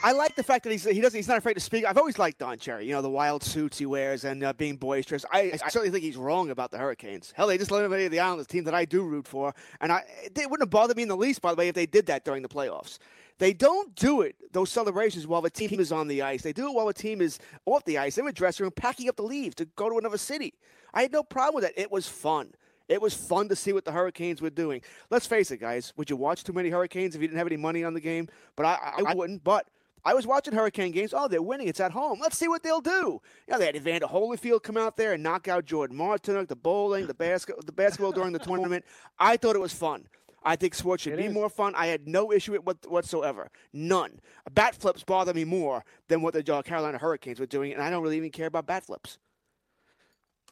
I 0.03 0.11
like 0.11 0.35
the 0.35 0.43
fact 0.43 0.63
that 0.63 0.71
he's 0.71 0.83
he 0.83 1.01
doesn't 1.01 1.17
he's 1.17 1.27
not 1.27 1.37
afraid 1.37 1.53
to 1.53 1.59
speak. 1.59 1.85
I've 1.85 1.97
always 1.97 2.17
liked 2.17 2.39
Don 2.39 2.57
Cherry. 2.57 2.87
You 2.87 2.93
know 2.93 3.01
the 3.01 3.09
wild 3.09 3.43
suits 3.43 3.77
he 3.77 3.85
wears 3.85 4.23
and 4.23 4.43
uh, 4.43 4.53
being 4.53 4.75
boisterous. 4.75 5.23
I, 5.31 5.51
I 5.53 5.69
certainly 5.69 5.91
think 5.91 6.03
he's 6.03 6.17
wrong 6.17 6.49
about 6.49 6.71
the 6.71 6.79
Hurricanes. 6.79 7.31
Hell, 7.35 7.47
they 7.47 7.57
just 7.57 7.69
eliminated 7.69 8.11
the 8.11 8.19
Islanders, 8.19 8.47
team 8.47 8.63
that 8.63 8.73
I 8.73 8.85
do 8.85 9.03
root 9.03 9.27
for, 9.27 9.53
and 9.79 9.91
I 9.91 10.03
it 10.23 10.49
wouldn't 10.49 10.61
have 10.61 10.71
bothered 10.71 10.97
me 10.97 11.03
in 11.03 11.09
the 11.09 11.17
least. 11.17 11.41
By 11.41 11.51
the 11.51 11.57
way, 11.57 11.67
if 11.67 11.75
they 11.75 11.85
did 11.85 12.07
that 12.07 12.25
during 12.25 12.41
the 12.41 12.49
playoffs. 12.49 12.97
They 13.37 13.53
don't 13.53 13.95
do 13.95 14.21
it, 14.21 14.35
those 14.51 14.69
celebrations, 14.69 15.25
while 15.25 15.41
the 15.41 15.49
team 15.49 15.79
is 15.79 15.91
on 15.91 16.07
the 16.07 16.21
ice. 16.21 16.43
They 16.43 16.53
do 16.53 16.67
it 16.67 16.75
while 16.75 16.85
the 16.85 16.93
team 16.93 17.21
is 17.21 17.39
off 17.65 17.83
the 17.85 17.97
ice. 17.97 18.19
In 18.19 18.25
the 18.25 18.31
dressing 18.31 18.65
room 18.65 18.73
packing 18.75 19.09
up 19.09 19.15
the 19.15 19.23
leaves 19.23 19.55
to 19.55 19.65
go 19.65 19.89
to 19.89 19.97
another 19.97 20.19
city. 20.19 20.53
I 20.93 21.01
had 21.01 21.11
no 21.11 21.23
problem 21.23 21.55
with 21.55 21.63
that. 21.63 21.81
It 21.81 21.91
was 21.91 22.07
fun. 22.07 22.53
It 22.91 23.01
was 23.01 23.13
fun 23.13 23.47
to 23.47 23.55
see 23.55 23.71
what 23.71 23.85
the 23.85 23.91
Hurricanes 23.93 24.41
were 24.41 24.49
doing. 24.49 24.81
Let's 25.09 25.25
face 25.25 25.49
it, 25.49 25.57
guys. 25.61 25.93
Would 25.95 26.09
you 26.09 26.17
watch 26.17 26.43
too 26.43 26.51
many 26.51 26.69
Hurricanes 26.69 27.15
if 27.15 27.21
you 27.21 27.27
didn't 27.29 27.37
have 27.37 27.47
any 27.47 27.55
money 27.55 27.85
on 27.85 27.93
the 27.93 28.01
game? 28.01 28.27
But 28.57 28.65
I, 28.65 28.73
I, 28.97 29.03
I 29.07 29.13
wouldn't. 29.13 29.45
But 29.45 29.65
I 30.03 30.13
was 30.13 30.27
watching 30.27 30.53
Hurricane 30.53 30.91
games. 30.91 31.13
Oh, 31.15 31.29
they're 31.29 31.41
winning. 31.41 31.69
It's 31.69 31.79
at 31.79 31.93
home. 31.93 32.19
Let's 32.19 32.37
see 32.37 32.49
what 32.49 32.63
they'll 32.63 32.81
do. 32.81 33.21
You 33.47 33.51
know, 33.53 33.59
they 33.59 33.67
had 33.67 33.77
Evander 33.77 34.07
Holyfield 34.07 34.63
come 34.63 34.75
out 34.75 34.97
there 34.97 35.13
and 35.13 35.23
knock 35.23 35.47
out 35.47 35.63
Jordan 35.63 35.95
Martin, 35.95 36.45
the 36.47 36.55
bowling, 36.55 37.07
the 37.07 37.13
basket, 37.13 37.65
the 37.65 37.71
basketball 37.71 38.11
during 38.11 38.33
the 38.33 38.39
tournament. 38.49 38.83
I 39.17 39.37
thought 39.37 39.55
it 39.55 39.59
was 39.61 39.73
fun. 39.73 40.07
I 40.43 40.57
think 40.57 40.73
sports 40.75 41.03
should 41.03 41.13
It 41.13 41.17
be 41.17 41.25
is. 41.25 41.33
more 41.33 41.49
fun. 41.49 41.73
I 41.75 41.85
had 41.85 42.09
no 42.09 42.31
issue 42.33 42.53
with 42.53 42.63
what 42.65 42.77
whatsoever. 42.89 43.51
None. 43.71 44.19
Bat 44.51 44.75
flips 44.75 45.03
bother 45.03 45.33
me 45.33 45.45
more 45.45 45.85
than 46.09 46.21
what 46.21 46.33
the 46.33 46.43
Carolina 46.43 46.97
Hurricanes 46.97 47.39
were 47.39 47.45
doing, 47.45 47.71
and 47.73 47.81
I 47.81 47.89
don't 47.89 48.03
really 48.03 48.17
even 48.17 48.31
care 48.31 48.47
about 48.47 48.65
bat 48.65 48.85
flips. 48.85 49.17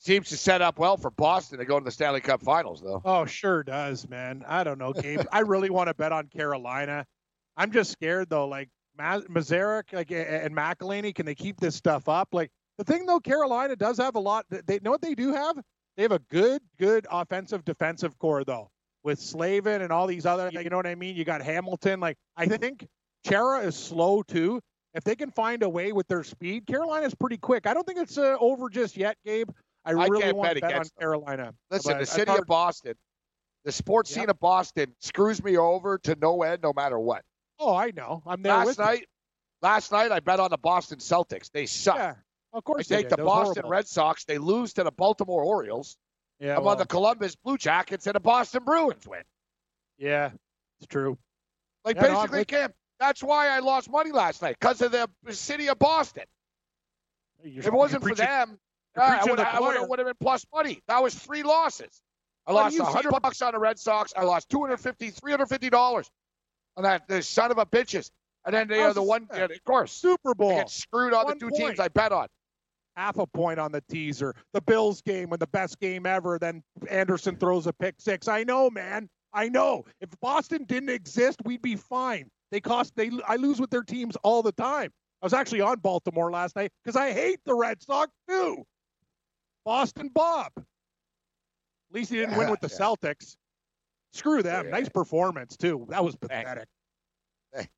Seems 0.02 0.30
to 0.30 0.38
set 0.38 0.62
up 0.62 0.80
well 0.80 0.96
for 0.96 1.12
Boston 1.12 1.60
to 1.60 1.66
go 1.66 1.78
to 1.78 1.84
the 1.84 1.92
Stanley 1.92 2.22
Cup 2.22 2.42
Finals, 2.42 2.82
though. 2.82 3.02
Oh, 3.04 3.26
sure 3.26 3.64
does, 3.64 4.08
man. 4.08 4.46
I 4.48 4.64
don't 4.64 4.80
know, 4.80 4.94
Gabe. 4.94 5.22
I 5.32 5.40
really 5.42 5.70
want 5.70 5.90
to 5.90 5.94
bet 5.94 6.14
on 6.14 6.28
Carolina. 6.28 7.06
I'm 7.58 7.72
just 7.72 7.92
scared 7.92 8.30
though. 8.30 8.48
Like 8.48 8.70
Ma- 8.98 9.20
Mrazek, 9.20 9.92
like 9.92 10.12
and 10.12 10.56
McElhinney, 10.56 11.14
can 11.14 11.26
they 11.26 11.36
keep 11.36 11.60
this 11.60 11.76
stuff 11.76 12.08
up? 12.08 12.30
Like 12.32 12.50
the 12.78 12.86
thing 12.86 13.06
though, 13.06 13.20
Carolina 13.20 13.76
does 13.76 13.98
have 13.98 14.16
a 14.16 14.20
lot. 14.20 14.46
They 14.50 14.80
know 14.80 14.92
what 14.92 15.02
they 15.02 15.16
do 15.16 15.34
have. 15.34 15.58
They 15.98 16.04
have 16.04 16.14
a 16.14 16.22
good, 16.32 16.62
good 16.78 17.06
offensive 17.12 17.66
defensive 17.66 18.18
core 18.20 18.46
though, 18.46 18.72
with 19.04 19.20
Slavin 19.20 19.82
and 19.82 19.92
all 19.92 20.08
these 20.08 20.26
other. 20.26 20.50
You 20.54 20.70
know 20.70 20.78
what 20.78 20.88
I 20.88 20.96
mean? 20.96 21.18
You 21.18 21.26
got 21.26 21.42
Hamilton. 21.42 22.00
Like 22.00 22.16
I 22.38 22.46
think 22.46 22.88
Chara 23.26 23.60
is 23.66 23.76
slow 23.76 24.24
too. 24.24 24.62
If 24.94 25.04
they 25.04 25.18
can 25.18 25.30
find 25.30 25.62
a 25.62 25.70
way 25.70 25.92
with 25.92 26.08
their 26.08 26.24
speed, 26.24 26.66
Carolina's 26.66 27.14
pretty 27.14 27.38
quick. 27.38 27.68
I 27.68 27.74
don't 27.74 27.86
think 27.86 28.00
it's 28.00 28.18
uh, 28.18 28.38
over 28.40 28.70
just 28.70 28.96
yet, 28.96 29.18
Gabe. 29.26 29.50
I 29.86 29.92
I 29.92 30.08
really 30.08 30.22
can't 30.22 30.38
want 30.38 30.56
to 30.56 30.62
bet 30.62 30.70
bet 30.70 30.78
on 30.80 30.84
them. 30.84 30.90
Carolina. 31.00 31.54
Listen, 31.72 31.98
the 31.98 32.06
city 32.06 32.32
of 32.32 32.46
Boston, 32.46 32.94
the 33.66 33.72
sports 33.72 34.12
Yep. 34.12 34.20
scene 34.22 34.30
of 34.30 34.40
Boston 34.40 34.94
screws 35.00 35.44
me 35.44 35.58
over 35.58 35.98
to 36.00 36.16
no 36.22 36.44
end, 36.44 36.62
no 36.64 36.74
matter 36.74 37.00
what. 37.00 37.24
Oh, 37.60 37.76
I 37.76 37.92
know. 37.92 38.22
I'm 38.26 38.42
there 38.42 38.54
Last 38.54 38.66
with 38.68 38.78
you. 38.80 38.84
night, 38.86 39.06
last 39.62 39.92
night 39.92 40.12
I 40.12 40.20
bet 40.20 40.40
on 40.40 40.50
the 40.52 40.58
Boston 40.58 41.00
Celtics. 41.00 41.50
They 41.52 41.66
suck. 41.66 41.96
Yeah, 41.98 42.10
of 42.12 42.18
I 42.54 42.62
course 42.62 42.88
they 42.88 42.98
take 42.98 43.10
the 43.10 43.18
Boston 43.18 43.64
horrible. 43.64 43.70
Red 43.70 43.88
Sox. 43.88 44.26
They 44.26 44.38
lose 44.38 44.74
to 44.74 44.84
the 44.84 44.92
Baltimore 44.92 45.44
Orioles. 45.44 45.98
Yeah, 46.40 46.56
I'm 46.58 46.64
well, 46.64 46.72
on 46.72 46.78
the 46.78 46.86
Columbus 46.86 47.36
Blue 47.36 47.58
Jackets, 47.58 48.08
and 48.08 48.16
the 48.16 48.20
Boston 48.22 48.64
Bruins 48.64 49.06
win. 49.08 49.24
yeah, 49.98 50.32
it's 50.78 50.88
true. 50.88 51.18
Like 51.84 51.96
Yeah, 51.98 52.02
basically, 52.14 52.40
with- 52.40 52.48
Cam. 52.48 52.74
That's 53.00 53.24
why 53.24 53.48
I 53.50 53.60
lost 53.60 53.90
money 53.90 54.12
last 54.12 54.42
night 54.42 54.58
because 54.60 54.82
of 54.82 54.92
the 54.92 55.08
city 55.32 55.68
of 55.70 55.80
Boston. 55.80 56.26
You're, 57.44 57.60
If 57.60 57.68
it 57.68 57.74
wasn't 57.74 58.04
for 58.04 58.14
them, 58.14 58.60
uh, 58.98 59.02
I 59.02 59.24
would 59.26 59.30
to 59.30 59.36
the 59.36 59.46
choir. 59.46 59.74
have 60.00 60.08
been 60.08 60.14
plus 60.20 60.46
money. 60.54 60.82
That 60.88 61.02
was 61.04 61.16
three 61.16 61.44
losses. 61.44 62.02
I 62.48 62.54
What 62.54 62.64
lost 62.64 62.76
you 62.76 62.82
a 62.82 62.86
100 62.86 63.22
bucks 63.22 63.42
on 63.42 63.54
the 63.54 63.60
Red 63.60 63.78
Sox. 63.80 64.14
I 64.18 64.24
lost 64.24 64.50
250 64.50 65.12
$350 65.12 66.10
on 66.78 66.84
that 66.84 67.08
the 67.08 67.22
son 67.22 67.52
of 67.52 67.58
a 67.58 67.66
bitches. 67.66 68.10
And 68.46 68.54
then 68.56 68.68
they 68.68 68.80
are 68.82 68.94
the 68.94 69.02
this 69.02 69.10
one, 69.10 69.28
yeah, 69.34 69.46
of 69.46 69.64
course, 69.66 69.92
Super 69.92 70.34
Bowl, 70.34 70.56
get 70.56 70.70
screwed 70.70 71.14
on 71.14 71.26
One 71.26 71.38
the 71.38 71.40
two 71.40 71.50
point. 71.52 71.62
teams 71.62 71.80
I 71.80 71.90
bet 71.90 72.12
on. 72.12 72.28
half 72.96 73.18
a 73.18 73.28
point 73.28 73.60
on 73.60 73.72
the 73.72 73.82
teaser. 73.90 74.34
The 74.54 74.62
Bills 74.62 75.02
game, 75.02 75.30
when 75.30 75.40
the 75.40 75.48
best 75.48 75.80
game 75.80 76.06
ever, 76.06 76.40
then 76.40 76.64
Anderson 76.90 77.36
throws 77.36 77.68
a 77.68 77.74
pick 77.74 77.96
six. 78.00 78.28
I 78.28 78.44
know, 78.44 78.70
man. 78.70 79.10
I 79.34 79.50
know. 79.50 79.86
If 80.02 80.10
Boston 80.22 80.64
didn't 80.64 80.90
exist, 80.90 81.40
we'd 81.46 81.62
be 81.62 81.76
fine. 81.76 82.30
They 82.52 82.62
cost. 82.62 82.94
They. 82.96 83.12
I 83.28 83.36
lose 83.36 83.60
with 83.60 83.70
their 83.70 83.84
teams 83.84 84.16
all 84.24 84.42
the 84.42 84.54
time. 84.54 84.92
I 85.22 85.26
was 85.26 85.34
actually 85.34 85.62
on 85.62 85.80
Baltimore 85.80 86.32
last 86.32 86.56
night 86.56 86.72
because 86.84 86.96
I 86.96 87.12
hate 87.12 87.40
the 87.46 87.54
Red 87.54 87.84
Sox 87.84 88.12
too. 88.28 88.66
Boston 89.70 90.10
Bob. 90.12 90.52
At 90.58 90.64
least 91.92 92.10
he 92.10 92.18
didn't 92.18 92.36
win 92.38 92.50
with 92.50 92.60
the 92.60 92.70
yeah. 92.72 92.78
Celtics. 92.88 93.36
Screw 94.14 94.42
them. 94.42 94.66
Yeah. 94.66 94.72
Nice 94.72 94.90
performance 94.90 95.56
too. 95.56 95.86
That 95.90 96.04
was 96.04 96.16
pathetic. 96.16 96.68
Thanks. 97.54 97.70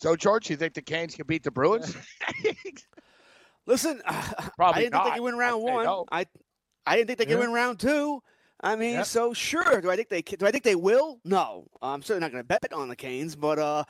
So, 0.00 0.16
George, 0.16 0.50
you 0.50 0.56
think 0.56 0.74
the 0.74 0.82
Canes 0.82 1.14
can 1.14 1.28
beat 1.28 1.44
the 1.44 1.52
Bruins? 1.52 1.96
Listen, 3.68 4.02
Probably 4.56 4.80
I 4.80 4.80
didn't 4.80 4.82
think 4.82 4.92
not. 4.92 5.04
they 5.04 5.10
could 5.12 5.22
win 5.22 5.36
round 5.36 5.68
I'd 5.68 5.74
one. 5.74 5.84
no. 5.84 6.04
I 6.10 6.26
I 6.84 6.96
didn't 6.96 7.06
think 7.06 7.18
they 7.20 7.26
could 7.26 7.38
win 7.38 7.52
round 7.52 7.78
two. 7.78 8.20
I 8.60 8.74
mean, 8.74 8.94
Yep. 8.94 9.06
so 9.06 9.32
sure. 9.32 9.80
Do 9.80 9.92
I 9.92 9.94
think 9.96 10.08
they 10.08 10.22
do? 10.22 10.44
I 10.44 10.50
think 10.50 10.64
they 10.64 10.74
will? 10.74 11.20
No, 11.24 11.68
I'm 11.80 12.02
certainly 12.02 12.22
not 12.26 12.32
going 12.32 12.42
to 12.42 12.48
bet 12.48 12.72
on 12.72 12.88
the 12.88 12.96
Canes. 12.96 13.36
But 13.36 13.60
uh, 13.60 13.84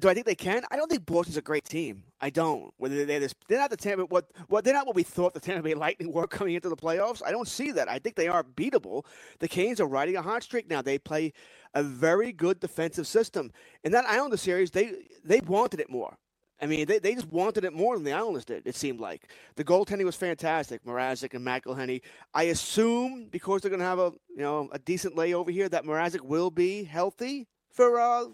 do 0.00 0.08
I 0.08 0.14
think 0.14 0.26
they 0.26 0.34
can? 0.34 0.64
I 0.70 0.76
don't 0.76 0.90
think 0.90 1.06
Boston's 1.06 1.38
a 1.38 1.42
great 1.42 1.64
team. 1.64 2.04
I 2.20 2.30
don't. 2.30 2.72
Whether 2.76 3.06
they're 3.06 3.20
this, 3.20 3.34
they're 3.48 3.58
not 3.58 3.70
the 3.70 3.76
Tampa. 3.76 4.04
What 4.04 4.26
what 4.48 4.64
they're 4.64 4.74
not 4.74 4.86
what 4.86 4.94
we 4.96 5.02
thought 5.02 5.32
the 5.34 5.40
Tampa 5.40 5.62
Bay 5.62 5.74
Lightning 5.74 6.12
were 6.14 6.26
coming 6.26 6.54
into 6.54 6.68
the 6.68 6.76
playoffs. 6.76 7.22
I 7.24 7.30
don't 7.30 7.48
see 7.48 7.72
that. 7.72 7.88
I 7.88 7.98
think 7.98 8.14
they 8.16 8.28
are 8.28 8.44
beatable. 8.44 9.04
The 9.38 9.48
Canes 9.48 9.80
are 9.80 9.86
riding 9.86 10.16
a 10.16 10.22
hot 10.22 10.42
streak 10.42 10.68
now. 10.68 10.82
They 10.82 10.98
play 10.98 11.32
a 11.74 11.82
very 11.82 12.32
good 12.32 12.60
defensive 12.60 13.06
system, 13.06 13.50
and 13.82 13.94
that 13.94 14.04
Islander 14.06 14.36
series 14.36 14.70
they 14.70 14.92
they 15.24 15.40
wanted 15.40 15.80
it 15.80 15.90
more. 15.90 16.18
I 16.60 16.66
mean, 16.66 16.86
they, 16.86 16.98
they 16.98 17.14
just 17.14 17.28
wanted 17.28 17.64
it 17.64 17.72
more 17.72 17.94
than 17.94 18.02
the 18.04 18.12
Islanders 18.12 18.44
did, 18.44 18.66
it 18.66 18.74
seemed 18.74 18.98
like. 18.98 19.30
The 19.54 19.62
goaltending 19.64 20.04
was 20.04 20.16
fantastic, 20.16 20.84
Mrazek 20.84 21.34
and 21.34 21.46
McElhinney. 21.46 22.00
I 22.34 22.44
assume 22.44 23.28
because 23.30 23.62
they're 23.62 23.70
going 23.70 23.78
to 23.80 23.86
have 23.86 24.00
a 24.00 24.12
you 24.28 24.42
know 24.42 24.68
a 24.72 24.78
decent 24.80 25.16
layover 25.16 25.50
here 25.50 25.68
that 25.68 25.84
Mrazek 25.84 26.20
will 26.20 26.50
be 26.50 26.84
healthy 26.84 27.46
for 27.70 28.00
uh, 28.00 28.24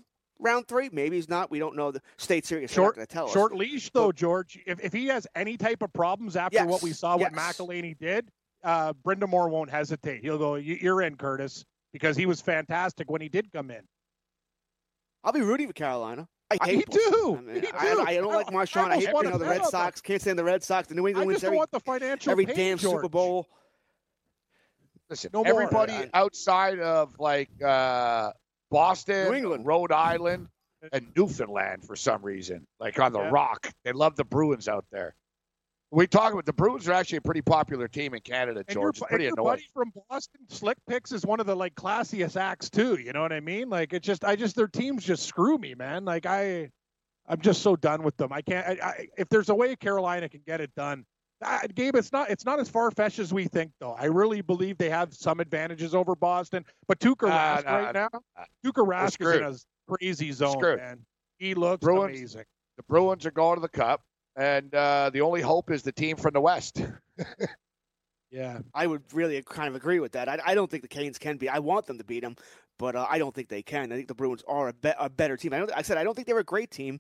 round 0.44 0.68
three. 0.68 0.88
Maybe 0.92 1.16
he's 1.16 1.28
not. 1.28 1.50
We 1.50 1.59
don't 1.59 1.74
know. 1.74 1.90
The 1.90 2.00
state 2.18 2.46
series 2.46 2.70
is 2.70 2.76
not 2.76 2.83
Short, 2.83 2.94
going 2.96 3.07
to 3.07 3.12
tell 3.12 3.26
us. 3.26 3.33
short 3.33 3.54
leash 3.57 3.90
though, 3.90 4.12
George. 4.12 4.59
If, 4.66 4.78
if 4.85 4.92
he 4.92 5.07
has 5.09 5.26
any 5.35 5.57
type 5.57 5.83
of 5.83 5.92
problems 5.92 6.37
after 6.37 6.57
Yes, 6.59 6.66
what 6.68 6.83
we 6.83 6.92
saw 6.92 7.16
what 7.16 7.33
yes. 7.33 7.59
McElhinney 7.59 7.98
did, 7.98 8.30
uh, 8.62 8.92
Brind'Amour 9.04 9.48
won't 9.50 9.70
hesitate. 9.70 10.22
He'll 10.22 10.38
go, 10.38 10.54
"You- 10.54 10.78
"You're 10.80 11.02
in, 11.02 11.16
Curtis," 11.16 11.64
because 11.92 12.16
he 12.16 12.26
was 12.26 12.40
fantastic 12.40 13.11
when 13.11 13.20
he 13.20 13.28
did 13.28 13.52
come 13.52 13.70
in. 13.70 13.83
I'll 15.24 15.33
be 15.33 15.40
rooting 15.40 15.66
for 15.66 15.72
Carolina. 15.72 16.28
I 16.50 16.59
I- 16.61 16.66
hate 16.66 16.76
me 16.76 16.85
too. 16.94 17.37
I, 17.38 17.40
mean, 17.42 17.54
Me 17.62 17.68
I, 17.74 17.92
too. 17.94 18.00
I, 18.00 18.04
I 18.11 18.14
don't 18.16 18.33
like 18.35 18.48
I 18.48 18.50
Marchand. 18.52 18.87
I, 18.92 18.96
almost 18.96 19.07
hate 19.07 19.14
you 19.24 19.30
know, 19.30 19.38
the 19.38 19.44
Red. 19.46 19.64
Sox. 19.66 20.00
Can't 20.02 20.20
stand 20.20 20.38
the 20.38 20.44
Red 20.44 20.62
Sox. 20.62 20.88
The 20.88 20.94
New 20.94 21.07
England 21.09 21.24
I 21.24 21.26
wins 21.26 21.37
just 21.37 21.42
don't 21.44 21.48
every 21.48 21.59
want 21.59 21.70
the 21.70 21.80
financial 21.80 22.30
every 22.33 22.46
pain, 22.46 22.57
damn 22.57 22.78
George. 22.78 22.96
Super 22.96 23.09
Bowl. 23.09 23.48
Listen, 25.11 25.30
No 25.33 25.44
more. 25.44 25.62
everybody 25.62 25.92
I- 25.94 26.11
outside 26.14 26.78
of 26.80 27.18
like 27.18 27.50
uh, 27.62 28.33
Boston, 28.70 29.29
New 29.29 29.35
England. 29.35 29.66
Rhode 29.66 29.92
Island, 29.92 30.48
and 30.92 31.07
Newfoundland 31.16 31.85
for 31.85 31.96
some 31.96 32.22
reason, 32.22 32.66
like 32.81 32.98
on 32.98 33.12
the 33.12 33.20
Yeah. 33.20 33.31
Rock, 33.31 33.70
they 33.85 33.92
love 33.92 34.16
the 34.16 34.24
Bruins 34.24 34.68
out 34.68 34.85
there. 34.90 35.14
We 35.90 36.09
talk 36.09 36.33
about 36.33 36.44
the 36.44 36.53
Bruins 36.53 36.88
are 36.88 36.92
actually 36.92 37.18
a 37.18 37.22
pretty 37.22 37.42
popular 37.42 37.87
team 37.87 38.14
in 38.14 38.20
Canada, 38.20 38.64
your, 38.68 38.74
George. 38.74 39.00
Pretty 39.00 39.24
your 39.24 39.35
annoying. 39.35 39.46
buddy 39.46 39.68
from 39.72 39.92
Boston, 40.11 40.40
Slick 40.48 40.79
Picks, 40.88 41.12
is 41.12 41.24
one 41.24 41.38
of 41.38 41.46
the 41.46 41.55
like 41.55 41.74
classiest 41.77 42.37
acts 42.37 42.68
too. 42.68 42.98
You 42.98 43.12
know 43.12 43.22
what 43.22 43.33
I 43.33 43.40
mean? 43.40 43.70
Like 43.70 43.92
it's 43.92 44.05
just, 44.05 44.24
I 44.24 44.35
just 44.35 44.57
their 44.57 44.66
teams 44.66 45.05
just 45.05 45.24
screw 45.24 45.57
me, 45.57 45.74
man. 45.74 46.05
Like 46.05 46.27
I, 46.27 46.70
I'm 47.29 47.40
just 47.40 47.62
so 47.62 47.77
done 47.77 48.03
with 48.03 48.16
them. 48.16 48.33
I 48.33 48.42
can't. 48.42 48.66
I, 48.66 48.87
I, 48.87 49.09
if 49.16 49.29
there's 49.29 49.50
a 49.50 49.55
way 49.55 49.77
Carolina 49.77 50.29
can 50.29 50.40
get 50.44 50.61
it 50.61 50.74
done, 50.74 51.05
I, 51.44 51.66
Gabe, 51.74 51.96
it's 51.96 52.12
not. 52.12 52.30
It's 52.30 52.44
not 52.44 52.59
as 52.61 52.68
far 52.68 52.90
fetched 52.90 53.18
as 53.18 53.33
we 53.33 53.44
think, 53.46 53.72
though. 53.80 53.92
I 53.92 54.07
really 54.07 54.40
believe 54.40 54.78
they 54.78 54.90
have 54.90 55.12
some 55.14 55.40
advantages 55.40 55.94
over 55.94 56.14
Boston. 56.14 56.64
But 56.88 56.98
Tuukka 57.00 57.28
Uh, 57.28 57.30
Rask 57.30 57.64
no, 57.66 57.72
right 57.72 57.94
now, 57.94 58.09
uh, 58.38 58.44
Tuukka 58.64 58.87
Rask 58.87 59.20
is 59.50 59.66
in 59.88 59.92
a 59.92 59.96
crazy 59.96 60.33
zone, 60.33 60.52
screwed. 60.52 60.78
man. 60.78 61.00
He 61.38 61.54
looks 61.54 61.83
Bruins- 61.85 62.16
amazing. 62.18 62.44
The 62.76 62.83
Bruins 62.85 63.24
are 63.26 63.30
going 63.30 63.57
to 63.57 63.61
the 63.61 63.68
Cup, 63.68 64.00
and 64.37 64.74
uh, 64.74 65.11
the 65.12 65.20
only 65.20 65.40
hope 65.40 65.70
is 65.70 65.83
the 65.83 65.92
team 65.92 66.16
from 66.16 66.33
the 66.33 66.40
West. 66.40 66.83
Yeah. 68.30 68.59
I 68.74 68.88
would 68.88 69.02
really 69.12 69.40
kind 69.42 69.68
of 69.68 69.76
agree 69.76 70.00
with 70.00 70.11
that. 70.12 70.28
I, 70.28 70.40
I 70.44 70.54
don't 70.57 70.68
think 70.68 70.83
the 70.83 70.88
Canes 70.88 71.18
can 71.18 71.37
be. 71.37 71.48
I 71.48 71.61
want 71.61 71.87
them 71.87 71.98
to 71.98 72.04
beat 72.04 72.20
them, 72.24 72.35
but 72.80 72.96
uh, 72.96 73.07
I 73.09 73.18
don't 73.18 73.33
think 73.33 73.48
they 73.48 73.62
can. 73.62 73.92
I 73.92 73.94
think 73.94 74.09
the 74.09 74.14
Bruins 74.14 74.42
are 74.48 74.70
a, 74.70 74.72
be- 74.72 74.90
a 74.98 75.09
better 75.09 75.37
team. 75.37 75.52
I, 75.52 75.59
don't, 75.59 75.70
I 75.72 75.83
said 75.83 75.98
I 75.98 76.02
don't 76.04 76.14
think 76.14 76.26
they're 76.26 76.40
a 76.40 76.44
great 76.44 76.72
team, 76.72 76.98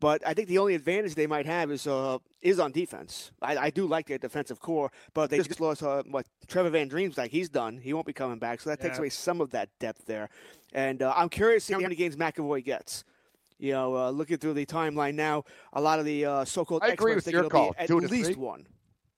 but 0.00 0.26
I 0.26 0.34
think 0.34 0.48
the 0.48 0.58
only 0.58 0.74
advantage 0.74 1.14
they 1.14 1.26
might 1.26 1.46
have 1.46 1.70
is 1.70 1.86
uh, 1.86 2.18
is 2.40 2.58
on 2.58 2.72
defense. 2.72 3.32
I, 3.42 3.56
I 3.56 3.70
do 3.70 3.86
like 3.86 4.06
their 4.06 4.18
defensive 4.18 4.58
core, 4.58 4.90
but 5.14 5.30
they 5.30 5.38
just 5.38 5.60
lost 5.60 5.82
uh, 5.82 6.02
what 6.10 6.26
Trevor 6.48 6.70
Van 6.70 6.88
Dream's 6.88 7.18
like. 7.18 7.30
He's 7.30 7.48
done. 7.50 7.76
He 7.76 7.92
won't 7.92 8.06
be 8.06 8.12
coming 8.12 8.38
back, 8.38 8.60
so 8.60 8.70
that 8.70 8.80
takes 8.80 8.98
away 8.98 9.10
some 9.10 9.40
of 9.40 9.50
that 9.50 9.68
depth 9.78 10.06
there. 10.06 10.28
And 10.72 11.02
uh, 11.02 11.12
I'm 11.14 11.28
curious 11.28 11.64
to 11.64 11.66
see 11.68 11.74
how 11.74 11.80
many 11.80 11.94
games 11.94 12.16
McAvoy 12.16 12.64
gets. 12.64 13.04
You 13.58 13.72
know, 13.72 13.94
uh, 13.94 14.10
looking 14.10 14.38
through 14.38 14.54
the 14.54 14.64
timeline 14.64 15.14
now, 15.14 15.44
a 15.74 15.80
lot 15.82 15.98
of 15.98 16.06
the 16.06 16.24
uh, 16.24 16.44
so-called 16.46 16.82
I 16.82 16.88
agree 16.88 17.12
experts 17.12 17.16
with 17.16 17.24
think 17.24 17.32
your 17.34 17.40
it'll 17.44 17.50
call. 17.50 17.72
be 17.72 17.78
at 17.78 18.10
least 18.10 18.32
three? 18.32 18.42
one. 18.42 18.66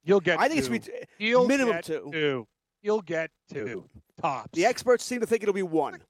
You'll 0.05 0.19
get. 0.21 0.41
I 0.41 0.49
think 0.49 0.59
it's 0.59 0.69
two. 0.69 0.91
gonna 1.31 1.43
be 1.43 1.49
minimum 1.49 1.81
two. 1.83 2.11
two. 2.13 2.49
He'll 2.81 3.03
get 3.03 3.31
two 3.53 3.85
tops. 4.21 4.51
The 4.53 4.67
experts 4.67 5.05
seem 5.05 5.21
to 5.21 5.27
think 5.27 5.45
it'll 5.45 5.55
be 5.55 5.63
one. 5.63 6.03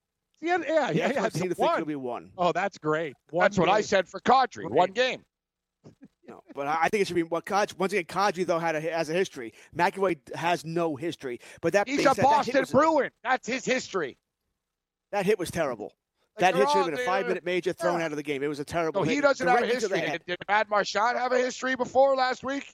Yeah, 0.42 0.58
yeah, 0.66 0.90
yeah. 0.90 0.90
yeah 0.90 1.04
experts 1.06 1.34
to 1.34 1.40
think 1.40 1.58
one. 1.58 1.74
it'll 1.74 1.86
be 1.86 1.96
one. 1.96 2.30
Oh, 2.36 2.52
that's 2.52 2.76
great. 2.76 3.14
One 3.30 3.44
That's 3.44 3.58
what 3.58 3.68
I 3.68 3.80
said 3.80 4.08
for 4.08 4.20
Kadri. 4.20 4.64
Right. 4.64 4.72
One 4.72 4.90
game. 4.92 5.22
You 6.24 6.34
know, 6.34 6.42
but 6.54 6.68
I 6.68 6.82
I 6.82 6.88
think 6.88 7.00
it 7.00 7.08
should 7.08 7.16
be 7.16 7.24
what 7.24 7.44
Kaj, 7.44 7.76
once 7.76 7.92
again 7.92 8.04
Kadri 8.04 8.46
though 8.46 8.60
had 8.60 8.76
a, 8.76 8.80
has 8.80 9.10
a 9.10 9.12
history. 9.12 9.52
McAvoy 9.76 10.16
has 10.36 10.64
no 10.64 10.94
history. 10.94 11.40
But 11.60 11.72
that 11.72 11.88
He's 11.88 11.98
a 11.98 12.04
that 12.04 12.16
hit 12.16 12.22
Boston 12.22 12.60
was- 12.60 12.70
Bruin. 12.70 13.10
That's 13.24 13.44
his 13.44 13.64
history. 13.64 14.16
That 15.10 15.26
hit 15.26 15.36
was 15.36 15.50
terrible. 15.50 15.92
Like, 16.40 16.54
that 16.54 16.54
hit 16.54 16.68
should 16.70 16.76
have 16.76 16.86
been 16.86 17.00
a 17.00 17.04
five 17.04 17.26
minute 17.26 17.44
major 17.44 17.72
thrown 17.72 17.98
yeah. 17.98 18.04
out 18.04 18.12
of 18.12 18.16
the 18.16 18.22
game. 18.22 18.40
It 18.44 18.46
was 18.46 18.60
a 18.60 18.64
terrible. 18.64 19.04
No, 19.04 19.10
he 19.10 19.20
doesn't 19.20 19.44
have 19.44 19.56
a 19.56 19.60
directly 19.62 19.80
to 19.80 19.88
the 19.88 19.98
history. 19.98 20.18
Did, 20.18 20.26
did 20.26 20.38
Matt 20.48 20.70
Marchand 20.70 21.18
have 21.18 21.32
a 21.32 21.38
history 21.38 21.74
before 21.74 22.14
last 22.14 22.44
week? 22.44 22.72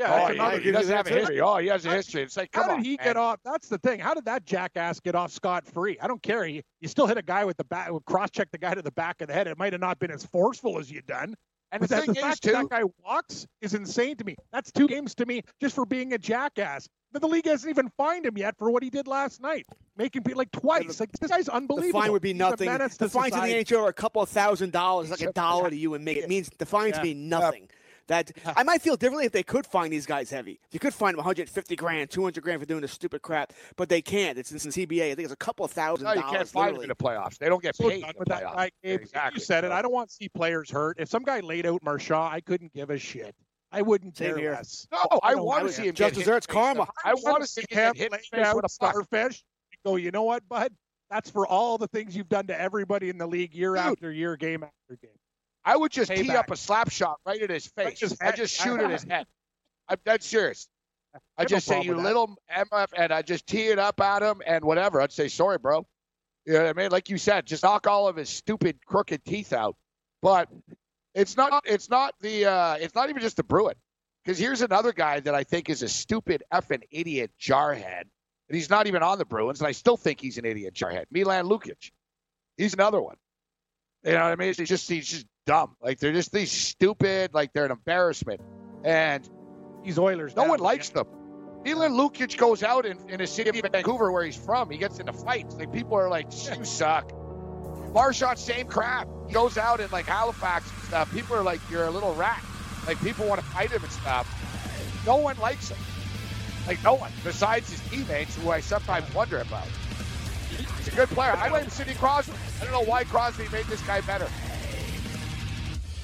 Yeah, 0.00 0.28
oh, 0.30 0.34
that's 0.34 0.64
he, 0.64 0.70
doesn't 0.70 0.96
have 0.96 1.06
a 1.06 1.10
history. 1.10 1.40
Oh, 1.42 1.58
he 1.58 1.66
has 1.68 1.84
a 1.84 1.90
history. 1.90 2.22
It's 2.22 2.34
like, 2.34 2.50
come 2.52 2.64
How 2.64 2.70
on. 2.70 2.76
did 2.78 2.86
he 2.86 2.96
man. 2.96 3.04
get 3.04 3.16
off? 3.18 3.38
That's 3.44 3.68
the 3.68 3.76
thing. 3.76 4.00
How 4.00 4.14
did 4.14 4.24
that 4.24 4.46
jackass 4.46 4.98
get 4.98 5.14
off 5.14 5.30
scot 5.30 5.66
free? 5.66 5.98
I 6.00 6.06
don't 6.06 6.22
care. 6.22 6.46
You, 6.46 6.62
you 6.80 6.88
still 6.88 7.06
hit 7.06 7.18
a 7.18 7.22
guy 7.22 7.44
with 7.44 7.58
the 7.58 7.64
back, 7.64 7.90
cross 8.06 8.30
check 8.30 8.50
the 8.50 8.56
guy 8.56 8.72
to 8.74 8.80
the 8.80 8.92
back 8.92 9.20
of 9.20 9.28
the 9.28 9.34
head. 9.34 9.46
It 9.46 9.58
might 9.58 9.74
have 9.74 9.80
not 9.80 9.98
been 9.98 10.10
as 10.10 10.24
forceful 10.24 10.78
as 10.78 10.90
you 10.90 11.02
done. 11.02 11.34
And 11.72 11.80
but 11.80 11.88
the 11.90 11.96
that, 11.96 12.04
thing 12.06 12.14
the 12.14 12.20
is, 12.20 12.24
fact 12.24 12.42
too, 12.42 12.52
that, 12.52 12.62
that 12.62 12.70
guy 12.70 12.82
walks 13.04 13.46
is 13.60 13.74
insane 13.74 14.16
to 14.16 14.24
me. 14.24 14.36
That's 14.52 14.72
two 14.72 14.88
games 14.88 15.14
to 15.16 15.26
me 15.26 15.42
just 15.60 15.74
for 15.74 15.84
being 15.84 16.14
a 16.14 16.18
jackass. 16.18 16.88
But 17.12 17.20
the 17.22 17.28
league 17.28 17.46
hasn't 17.46 17.68
even 17.68 17.90
fined 17.96 18.24
him 18.24 18.38
yet 18.38 18.56
for 18.56 18.70
what 18.70 18.82
he 18.82 18.88
did 18.90 19.06
last 19.06 19.40
night, 19.42 19.66
making 19.96 20.22
people 20.22 20.38
like 20.38 20.50
twice. 20.50 20.98
Like 20.98 21.12
this 21.12 21.30
guy's 21.30 21.48
unbelievable. 21.48 21.50
The 21.50 21.56
unbelievable. 21.56 22.00
fine 22.00 22.12
would 22.12 22.22
be 22.22 22.32
nothing. 22.34 22.66
menace 22.68 22.96
The 22.96 23.04
to 23.06 23.10
fines 23.10 23.34
in 23.34 23.42
the. 23.42 23.64
NHL 23.64 23.82
are 23.82 23.88
a 23.88 23.92
couple 23.92 24.22
of 24.22 24.28
thousand 24.28 24.72
dollars, 24.72 25.10
like 25.10 25.20
a 25.20 25.32
dollar 25.32 25.68
to 25.70 25.76
you 25.76 25.94
and 25.94 26.04
me. 26.04 26.12
It 26.12 26.28
means 26.28 26.50
the 26.58 26.66
fines 26.66 26.96
Yeah. 26.96 27.02
mean 27.02 27.28
nothing. 27.28 27.68
That 28.10 28.30
I 28.56 28.62
might 28.64 28.82
feel 28.82 28.96
differently 28.96 29.24
if 29.24 29.32
they 29.32 29.42
could 29.42 29.64
find 29.64 29.90
these 29.92 30.04
guys 30.04 30.28
heavy. 30.30 30.60
If 30.68 30.74
you 30.74 30.80
could 30.80 30.92
find 30.92 31.14
them 31.14 31.18
150 31.24 31.76
grand, 31.76 32.10
200 32.10 32.42
grand 32.42 32.60
for 32.60 32.66
doing 32.66 32.82
this 32.82 32.92
stupid 32.92 33.22
crap, 33.22 33.52
but 33.76 33.88
they 33.88 34.02
can't. 34.02 34.36
It's 34.36 34.50
in 34.52 34.58
the 34.58 34.86
CBA. 34.86 35.12
I 35.12 35.14
think 35.14 35.20
it's 35.24 35.32
a 35.32 35.36
couple 35.36 35.64
of 35.64 35.70
thousand 35.70 36.04
No, 36.04 36.12
you 36.12 36.20
dollars. 36.20 36.36
can't 36.36 36.48
find 36.48 36.68
him 36.70 36.74
literally. 36.80 36.84
in 36.84 36.88
the 36.88 36.94
playoffs. 36.96 37.38
They 37.38 37.48
don't 37.48 37.62
get 37.62 37.76
So 37.76 37.88
paid 37.88 38.02
done 38.02 38.10
in 38.10 38.16
the 38.18 38.24
that 38.26 38.42
playoffs. 38.42 38.54
guy, 38.56 38.70
Gabe. 38.84 39.00
Exactly. 39.00 39.38
You 39.40 39.44
said 39.44 39.64
it. 39.64 39.70
I 39.72 39.80
don't 39.80 39.92
want 39.92 40.10
to 40.10 40.14
see 40.14 40.28
players 40.28 40.70
hurt. 40.70 40.96
If 40.98 41.08
some 41.08 41.22
guy 41.22 41.40
laid 41.40 41.64
out 41.66 41.82
Marchand, 41.82 42.34
I 42.34 42.40
couldn't 42.40 42.74
give 42.74 42.90
a 42.90 42.98
shit. 42.98 43.34
I 43.72 43.82
wouldn't 43.82 44.16
Same 44.16 44.30
care 44.30 44.38
here. 44.38 44.52
less. 44.52 44.88
No, 44.90 44.98
I 45.22 45.32
don't 45.34 45.46
want 45.46 45.66
to 45.68 45.72
see 45.72 45.84
him 45.86 45.94
Just 45.94 46.14
get 46.16 46.16
hit 46.16 46.24
deserves 46.24 46.46
in 46.48 46.52
the 46.54 46.60
face. 46.60 46.74
karma. 46.76 46.86
I 47.04 47.14
want 47.14 47.42
to 47.42 47.46
see 47.48 47.64
him 47.70 47.78
him 47.86 47.94
hit 47.94 48.12
in 48.12 48.18
face 48.18 48.44
out 48.46 48.56
with 48.56 48.64
a 48.64 48.68
puck. 48.80 48.90
starfish. 49.06 49.44
Go, 49.86 49.94
you 49.96 50.10
know 50.10 50.24
what, 50.24 50.46
bud? 50.48 50.72
That's 51.10 51.30
for 51.30 51.46
all 51.46 51.78
the 51.78 51.86
things 51.88 52.16
you've 52.16 52.28
done 52.28 52.48
to 52.48 52.60
everybody 52.60 53.08
in 53.08 53.18
the 53.18 53.26
league 53.28 53.54
year 53.54 53.70
Dude. 53.74 53.78
after 53.78 54.10
year, 54.10 54.36
game 54.36 54.64
after 54.64 54.98
game. 55.00 55.10
I 55.64 55.76
would 55.76 55.92
just 55.92 56.10
tee 56.10 56.30
up 56.30 56.50
a 56.50 56.56
slap 56.56 56.90
shot 56.90 57.18
right 57.26 57.40
at 57.40 57.50
his 57.50 57.66
face. 57.66 58.00
his 58.00 58.16
I 58.20 58.32
just 58.32 58.54
shoot 58.54 58.80
at 58.80 58.90
his 58.90 59.04
head. 59.04 59.26
I'm 59.88 59.98
dead 60.04 60.22
serious. 60.22 60.68
I 61.38 61.44
just 61.44 61.66
say, 61.66 61.82
you 61.82 61.96
little 61.96 62.36
MF, 62.54 62.88
and 62.96 63.12
I 63.12 63.22
just 63.22 63.46
tee 63.46 63.66
it 63.66 63.78
up 63.78 64.00
at 64.00 64.22
him 64.22 64.40
and 64.46 64.64
whatever. 64.64 65.00
I'd 65.00 65.12
say, 65.12 65.28
sorry, 65.28 65.58
bro. 65.58 65.86
You 66.46 66.54
know 66.54 66.64
what 66.64 66.78
I 66.78 66.82
mean? 66.82 66.90
Like 66.90 67.10
you 67.10 67.18
said, 67.18 67.46
just 67.46 67.62
knock 67.62 67.86
all 67.86 68.08
of 68.08 68.16
his 68.16 68.28
stupid, 68.28 68.78
crooked 68.86 69.24
teeth 69.24 69.52
out. 69.52 69.76
But 70.22 70.48
it's 71.14 71.36
not. 71.36 71.64
It's 71.66 71.90
not 71.90 72.14
the. 72.20 72.46
Uh, 72.46 72.74
it's 72.74 72.94
not 72.94 73.10
even 73.10 73.22
just 73.22 73.36
the 73.36 73.42
Bruin. 73.44 73.74
Because 74.24 74.38
here's 74.38 74.62
another 74.62 74.92
guy 74.92 75.20
that 75.20 75.34
I 75.34 75.44
think 75.44 75.70
is 75.70 75.82
a 75.82 75.88
stupid 75.88 76.42
effing 76.52 76.82
idiot 76.90 77.30
jarhead, 77.40 78.02
and 78.02 78.54
he's 78.54 78.68
not 78.68 78.86
even 78.86 79.02
on 79.02 79.18
the 79.18 79.24
Bruins, 79.24 79.60
and 79.60 79.66
I 79.66 79.72
still 79.72 79.96
think 79.96 80.20
he's 80.20 80.38
an 80.38 80.44
idiot 80.44 80.74
jarhead. 80.74 81.06
Milan 81.10 81.46
Lucic. 81.46 81.90
He's 82.56 82.74
another 82.74 83.00
one. 83.00 83.16
You 84.04 84.12
know 84.12 84.22
what 84.24 84.32
I 84.32 84.36
mean? 84.36 84.54
He's 84.56 84.68
just 84.68 84.88
he's 84.88 85.06
just 85.08 85.26
dumb. 85.46 85.76
Like 85.82 85.98
they're 85.98 86.12
just 86.12 86.32
these 86.32 86.50
stupid. 86.50 87.34
Like 87.34 87.52
they're 87.52 87.66
an 87.66 87.70
embarrassment. 87.70 88.40
And 88.84 89.28
He's 89.82 89.98
Oilers. 89.98 90.36
no 90.36 90.44
now, 90.44 90.50
one 90.50 90.60
likes 90.60 90.90
them. 90.90 91.06
Milan 91.64 91.92
Lucic 91.92 92.36
goes 92.38 92.62
out 92.62 92.86
in, 92.86 92.98
in 93.10 93.20
a 93.20 93.26
city 93.26 93.58
of 93.60 93.70
Vancouver 93.70 94.10
where 94.10 94.24
he's 94.24 94.36
from. 94.36 94.70
He 94.70 94.78
gets 94.78 94.98
into 94.98 95.12
fights. 95.12 95.54
Like 95.56 95.72
people 95.72 95.94
are 95.96 96.08
like, 96.08 96.26
you 96.56 96.64
suck. 96.64 97.12
Marchand, 97.92 98.38
same 98.38 98.66
crap. 98.66 99.08
He 99.26 99.34
goes 99.34 99.58
out 99.58 99.80
in 99.80 99.90
like 99.90 100.06
Halifax 100.06 100.70
and 100.72 100.82
stuff. 100.84 101.12
People 101.12 101.36
are 101.36 101.42
like, 101.42 101.60
you're 101.70 101.84
a 101.84 101.90
little 101.90 102.14
rat. 102.14 102.42
Like 102.86 103.00
people 103.02 103.26
want 103.26 103.40
to 103.40 103.46
fight 103.48 103.70
him 103.70 103.82
and 103.82 103.92
stuff. 103.92 104.26
No 105.06 105.16
one 105.16 105.36
likes 105.38 105.68
him. 105.70 105.78
Like 106.66 106.82
no 106.84 106.94
one, 106.94 107.10
besides 107.24 107.70
his 107.70 107.80
teammates, 107.90 108.36
who 108.36 108.50
I 108.50 108.60
sometimes 108.60 109.12
wonder 109.14 109.38
about. 109.38 109.66
He's 110.78 110.88
a 110.88 110.96
good 110.96 111.08
player. 111.10 111.36
I 111.36 111.48
blame 111.48 111.68
Sidney 111.68 111.94
Crosby. 111.94 112.32
I 112.60 112.64
don't 112.64 112.72
know 112.72 112.84
why 112.84 113.04
Crosby 113.04 113.48
made 113.52 113.66
this 113.66 113.80
guy 113.82 114.00
better. 114.02 114.28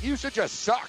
To 0.02 0.30
just 0.30 0.60
suck. 0.60 0.88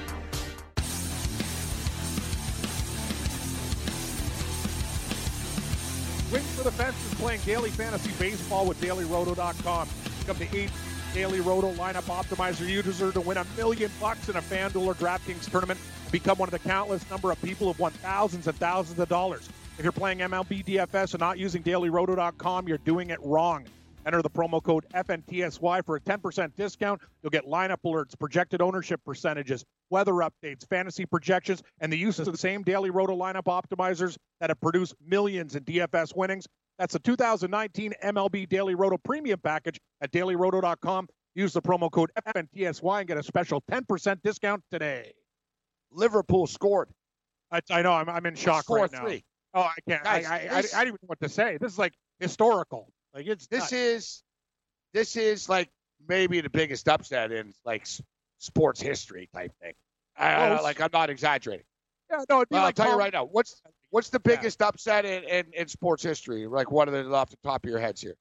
Playing 7.21 7.41
daily 7.41 7.69
fantasy 7.69 8.11
baseball 8.17 8.65
with 8.65 8.81
dailyroto.com. 8.81 9.87
Become 10.19 10.37
the 10.39 10.57
eighth 10.57 11.13
Daily 11.13 11.39
Roto 11.39 11.71
lineup 11.73 12.05
optimizer 12.05 12.67
user 12.67 13.11
to 13.11 13.21
win 13.21 13.37
a 13.37 13.45
million 13.55 13.91
bucks 13.99 14.27
in 14.27 14.37
a 14.37 14.41
FanDuel 14.41 14.87
or 14.87 14.95
DraftKings 14.95 15.47
tournament. 15.51 15.79
Become 16.11 16.39
one 16.39 16.47
of 16.47 16.51
the 16.51 16.67
countless 16.67 17.07
number 17.11 17.31
of 17.31 17.39
people 17.43 17.67
who've 17.67 17.79
won 17.79 17.91
thousands 17.91 18.47
and 18.47 18.57
thousands 18.57 18.97
of 18.97 19.07
dollars. 19.07 19.47
If 19.77 19.83
you're 19.83 19.91
playing 19.91 20.17
MLB 20.17 20.65
DFS 20.65 21.13
and 21.13 21.19
not 21.19 21.37
using 21.37 21.61
dailyroto.com, 21.61 22.67
you're 22.67 22.79
doing 22.79 23.11
it 23.11 23.19
wrong. 23.21 23.67
Enter 24.03 24.23
the 24.23 24.29
promo 24.29 24.63
code 24.63 24.85
FNTSY 24.95 25.85
for 25.85 25.97
a 25.97 25.99
10% 25.99 26.55
discount. 26.55 27.01
You'll 27.21 27.29
get 27.29 27.45
lineup 27.45 27.77
alerts, 27.85 28.17
projected 28.17 28.61
ownership 28.61 28.99
percentages, 29.05 29.63
weather 29.91 30.13
updates, 30.13 30.67
fantasy 30.67 31.05
projections, 31.05 31.61
and 31.81 31.93
the 31.93 31.97
use 31.97 32.17
of 32.17 32.25
the 32.25 32.37
same 32.37 32.63
Daily 32.63 32.89
Roto 32.89 33.15
lineup 33.15 33.43
optimizers 33.43 34.17
that 34.39 34.49
have 34.49 34.59
produced 34.59 34.95
millions 35.05 35.55
in 35.55 35.63
DFS 35.65 36.15
winnings. 36.15 36.47
That's 36.81 36.93
the 36.93 36.99
2019 36.99 37.93
MLB 38.03 38.49
Daily 38.49 38.73
Roto 38.73 38.97
Premium 38.97 39.39
Package 39.39 39.79
at 40.01 40.11
dailyroto.com. 40.11 41.07
Use 41.35 41.53
the 41.53 41.61
promo 41.61 41.91
code 41.91 42.09
FNTSY 42.25 42.99
and 43.01 43.07
get 43.07 43.17
a 43.19 43.23
special 43.23 43.61
10% 43.69 44.19
discount 44.23 44.63
today. 44.71 45.11
Liverpool 45.91 46.47
scored. 46.47 46.89
I, 47.51 47.59
I 47.69 47.83
know, 47.83 47.93
I'm, 47.93 48.09
I'm 48.09 48.25
in 48.25 48.33
shock 48.33 48.65
Four 48.65 48.79
right 48.79 48.91
now. 48.91 49.05
Oh, 49.53 49.61
I 49.61 49.73
can't. 49.87 50.03
Guys, 50.03 50.25
I, 50.25 50.31
I, 50.31 50.35
I, 50.57 50.61
this- 50.63 50.73
I 50.73 50.77
don't 50.79 50.87
even 50.87 50.97
know 51.03 51.07
what 51.07 51.21
to 51.21 51.29
say. 51.29 51.59
This 51.61 51.71
is 51.71 51.77
like 51.77 51.93
historical. 52.19 52.91
Like 53.13 53.27
it's 53.27 53.45
This 53.45 53.59
nuts. 53.59 53.73
is 53.73 54.23
this 54.95 55.15
is 55.15 55.47
like 55.47 55.69
maybe 56.09 56.41
the 56.41 56.49
biggest 56.49 56.89
upset 56.89 57.31
in 57.31 57.53
like 57.63 57.85
sports 58.39 58.81
history 58.81 59.29
type 59.31 59.51
thing. 59.61 59.73
I, 60.17 60.33
I- 60.33 60.61
like 60.61 60.81
I'm 60.81 60.89
not 60.91 61.11
exaggerating. 61.11 61.65
yeah, 62.09 62.23
no, 62.27 62.37
it'd 62.37 62.49
be 62.49 62.55
Well, 62.55 62.63
like 62.63 62.79
I'll 62.79 62.85
tell 62.85 62.93
you 62.95 62.99
right 62.99 63.13
now. 63.13 63.25
What's 63.25 63.61
what's 63.91 64.09
the 64.09 64.19
biggest 64.19 64.61
upset 64.61 65.05
in, 65.05 65.23
in, 65.23 65.45
in 65.53 65.67
sports 65.67 66.01
history? 66.03 66.47
Like 66.47 66.71
one 66.71 66.87
of 66.87 66.93
the 66.93 67.09
off 67.13 67.29
the 67.29 67.37
top 67.43 67.63
of 67.63 67.69
your 67.69 67.79
heads 67.79 68.01
here. 68.01 68.15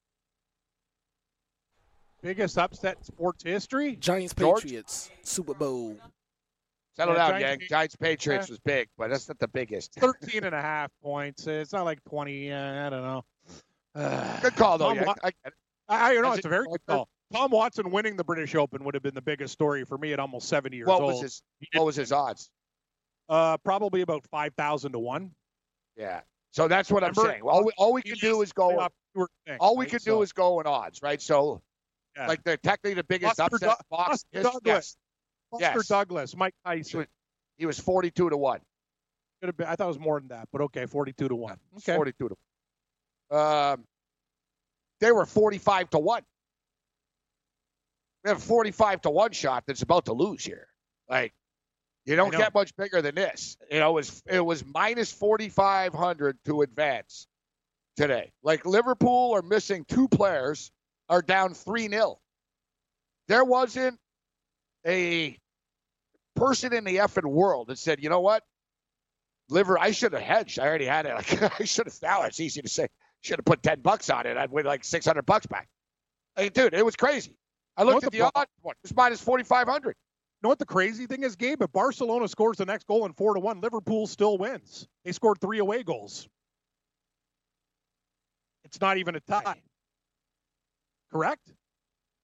biggest 2.22 2.58
upset 2.58 2.98
in 2.98 3.04
sports 3.04 3.42
history. 3.44 3.96
Giants 3.96 4.34
George? 4.34 4.62
Patriots 4.62 5.10
Super 5.22 5.54
Bowl. 5.54 5.96
Settle 6.96 7.14
Yeah, 7.14 7.30
down, 7.30 7.40
Giants- 7.40 7.60
Yang. 7.62 7.68
Giants 7.68 7.96
Patriots 7.96 8.48
Yeah. 8.48 8.52
was 8.52 8.58
big, 8.60 8.88
but 8.98 9.08
that's 9.10 9.28
not 9.28 9.38
the 9.38 9.48
biggest. 9.48 9.94
13 9.94 10.44
and 10.44 10.54
a 10.54 10.60
half 10.60 10.90
points. 11.02 11.46
It's 11.46 11.72
not 11.72 11.84
like 11.84 12.02
20. 12.04 12.52
Uh, 12.52 12.86
I 12.86 12.90
don't 12.90 13.02
know. 13.02 13.24
Uh, 13.94 14.40
Good 14.42 14.56
call 14.56 14.76
though, 14.78 14.88
Tom 14.88 14.96
Yang. 14.96 15.06
Wa- 15.06 15.14
I 15.24 15.28
get 15.30 15.36
it. 15.46 15.52
I, 15.88 16.08
I 16.10 16.12
you 16.12 16.22
know 16.22 16.32
it's 16.32 16.44
a 16.44 16.48
a 16.48 16.50
very 16.50 16.66
good 16.66 16.80
call. 16.86 17.08
Tom 17.32 17.50
Watson 17.52 17.90
winning 17.92 18.16
the 18.16 18.24
British 18.24 18.54
Open 18.56 18.82
would 18.84 18.94
have 18.94 19.02
been 19.04 19.14
the 19.14 19.22
biggest 19.22 19.52
story 19.52 19.84
for 19.84 19.96
me 19.96 20.12
at 20.12 20.18
almost 20.18 20.48
70 20.48 20.76
years 20.76 20.88
What 20.88 21.00
old. 21.00 21.12
was 21.12 21.22
his 21.22 21.42
what 21.74 21.86
was 21.86 21.94
his 21.96 22.10
odds? 22.12 22.50
Uh, 23.28 23.56
probably 23.58 24.00
about 24.00 24.26
5,000 24.32 24.92
to 24.92 24.98
one. 24.98 25.30
Yeah. 26.00 26.20
So 26.52 26.66
that's 26.66 26.90
what 26.90 27.04
I'm 27.04 27.14
saying. 27.14 27.42
All 27.42 27.64
we, 27.64 27.72
all 27.76 27.92
we 27.92 28.02
can 28.02 28.16
do 28.16 28.40
is 28.42 28.52
go. 28.52 28.88
thing, 29.46 29.56
All 29.60 29.76
we 29.76 29.84
right? 29.84 29.90
can 29.90 30.00
So, 30.00 30.16
do 30.16 30.22
is 30.22 30.32
go 30.32 30.58
in 30.60 30.66
odds, 30.66 31.00
right? 31.02 31.20
So, 31.20 31.60
yeah. 32.16 32.26
like 32.26 32.42
the 32.42 32.56
technically 32.56 32.94
the 32.94 33.04
biggest 33.04 33.36
Buster 33.36 33.56
upset 33.56 33.68
Doug- 33.68 33.78
box. 33.90 34.24
Buster 34.32 34.42
Douglas. 34.42 34.64
yes, 34.64 34.96
Buster 35.52 35.78
yes. 35.78 35.86
Douglas, 35.88 36.36
Mike 36.36 36.54
Tyson. 36.64 37.06
he 37.58 37.66
was 37.66 37.78
42 37.78 38.30
to 38.30 38.36
one. 38.36 38.60
Could 39.40 39.48
have 39.48 39.56
been, 39.56 39.66
I 39.68 39.76
thought 39.76 39.84
it 39.84 39.88
was 39.88 39.98
more 39.98 40.18
than 40.18 40.28
that, 40.28 40.48
but 40.52 40.62
okay, 40.62 40.86
42 40.86 41.28
to 41.28 41.36
one. 41.36 41.58
Okay. 41.78 41.94
42 41.96 42.28
to 42.30 42.36
one. 43.28 43.40
Um, 43.40 43.84
they 45.00 45.12
were 45.12 45.26
45 45.26 45.90
to 45.90 45.98
one. 45.98 46.22
We 48.24 48.28
have 48.30 48.38
a 48.38 48.40
45 48.40 49.02
to 49.02 49.10
one 49.10 49.32
shot 49.32 49.64
that's 49.66 49.82
about 49.82 50.06
to 50.06 50.12
lose 50.12 50.44
here. 50.44 50.66
Like, 51.08 51.32
you 52.06 52.16
don't 52.16 52.32
get 52.32 52.54
much 52.54 52.74
bigger 52.76 53.02
than 53.02 53.14
this. 53.14 53.56
You 53.70 53.78
know, 53.80 53.90
it 53.90 53.94
was 53.94 54.22
it 54.26 54.44
was 54.44 54.64
minus 54.64 55.12
4,500 55.12 56.38
to 56.46 56.62
advance 56.62 57.26
today. 57.96 58.32
Like 58.42 58.64
Liverpool 58.64 59.32
are 59.34 59.42
missing 59.42 59.84
two 59.86 60.08
players, 60.08 60.70
are 61.08 61.22
down 61.22 61.54
three 61.54 61.88
0 61.88 62.18
There 63.28 63.44
wasn't 63.44 63.98
a 64.86 65.36
person 66.36 66.72
in 66.72 66.84
the 66.84 66.96
effing 66.96 67.26
world 67.26 67.68
that 67.68 67.78
said, 67.78 68.02
you 68.02 68.08
know 68.08 68.20
what, 68.20 68.42
liver, 69.50 69.78
I 69.78 69.90
should 69.90 70.12
have 70.14 70.22
hedged. 70.22 70.58
I 70.58 70.66
already 70.66 70.86
had 70.86 71.06
it. 71.06 71.14
Like 71.14 71.60
I 71.60 71.64
should 71.64 71.86
have. 71.86 71.94
Now 72.02 72.22
it's 72.22 72.40
easy 72.40 72.62
to 72.62 72.68
say. 72.68 72.88
Should 73.22 73.38
have 73.38 73.44
put 73.44 73.62
ten 73.62 73.80
bucks 73.80 74.08
on 74.08 74.24
it. 74.24 74.38
I'd 74.38 74.50
win 74.50 74.64
like 74.64 74.82
six 74.82 75.04
hundred 75.04 75.26
bucks 75.26 75.44
back. 75.44 75.68
Like, 76.38 76.54
dude, 76.54 76.72
it 76.72 76.82
was 76.82 76.96
crazy. 76.96 77.36
I 77.76 77.82
looked 77.82 78.04
at 78.04 78.12
the 78.12 78.18
the 78.18 78.30
odds. 78.34 78.50
What? 78.62 78.78
It's 78.82 78.94
minus 78.94 79.20
forty 79.20 79.44
five 79.44 79.68
hundred. 79.68 79.94
Know 80.42 80.48
what 80.48 80.58
the 80.58 80.66
crazy 80.66 81.06
thing 81.06 81.22
is, 81.22 81.36
Gabe? 81.36 81.62
If 81.62 81.72
Barcelona 81.72 82.28
scores 82.28 82.56
the 82.56 82.66
next 82.66 82.86
goal 82.86 83.06
in 83.06 83.12
four 83.12 83.34
to 83.34 83.40
one, 83.40 83.60
Liverpool 83.60 84.06
still 84.06 84.38
wins. 84.38 84.88
They 85.04 85.12
scored 85.12 85.40
three 85.40 85.58
away 85.58 85.82
goals. 85.82 86.28
It's 88.64 88.80
not 88.80 88.98
even 88.98 89.16
a 89.16 89.20
tie. 89.20 89.60
Correct? 91.12 91.52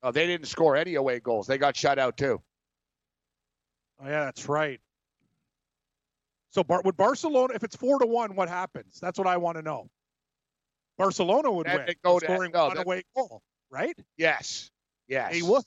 Oh, 0.02 0.12
they 0.12 0.26
didn't 0.26 0.46
score 0.46 0.76
any 0.76 0.94
away 0.94 1.20
goals. 1.20 1.46
They 1.46 1.58
got 1.58 1.76
shut 1.76 1.98
out 1.98 2.16
too. 2.16 2.40
Oh 4.00 4.06
yeah, 4.06 4.26
that's 4.26 4.48
right. 4.48 4.80
So 6.50 6.62
Bar- 6.62 6.82
would 6.84 6.96
Barcelona, 6.96 7.54
if 7.54 7.64
it's 7.64 7.76
four 7.76 7.98
to 7.98 8.06
one, 8.06 8.36
what 8.36 8.48
happens? 8.48 8.98
That's 9.00 9.18
what 9.18 9.26
I 9.26 9.36
want 9.36 9.56
to 9.56 9.62
know. 9.62 9.88
Barcelona 10.96 11.50
would 11.50 11.66
win, 11.66 11.86
go 12.02 12.18
to- 12.18 12.24
scoring 12.24 12.52
no, 12.52 12.68
one 12.68 12.78
away 12.78 13.02
goal, 13.14 13.42
right? 13.70 13.98
Yes. 14.16 14.70
Yes. 15.08 15.32
They 15.32 15.42
would. 15.42 15.64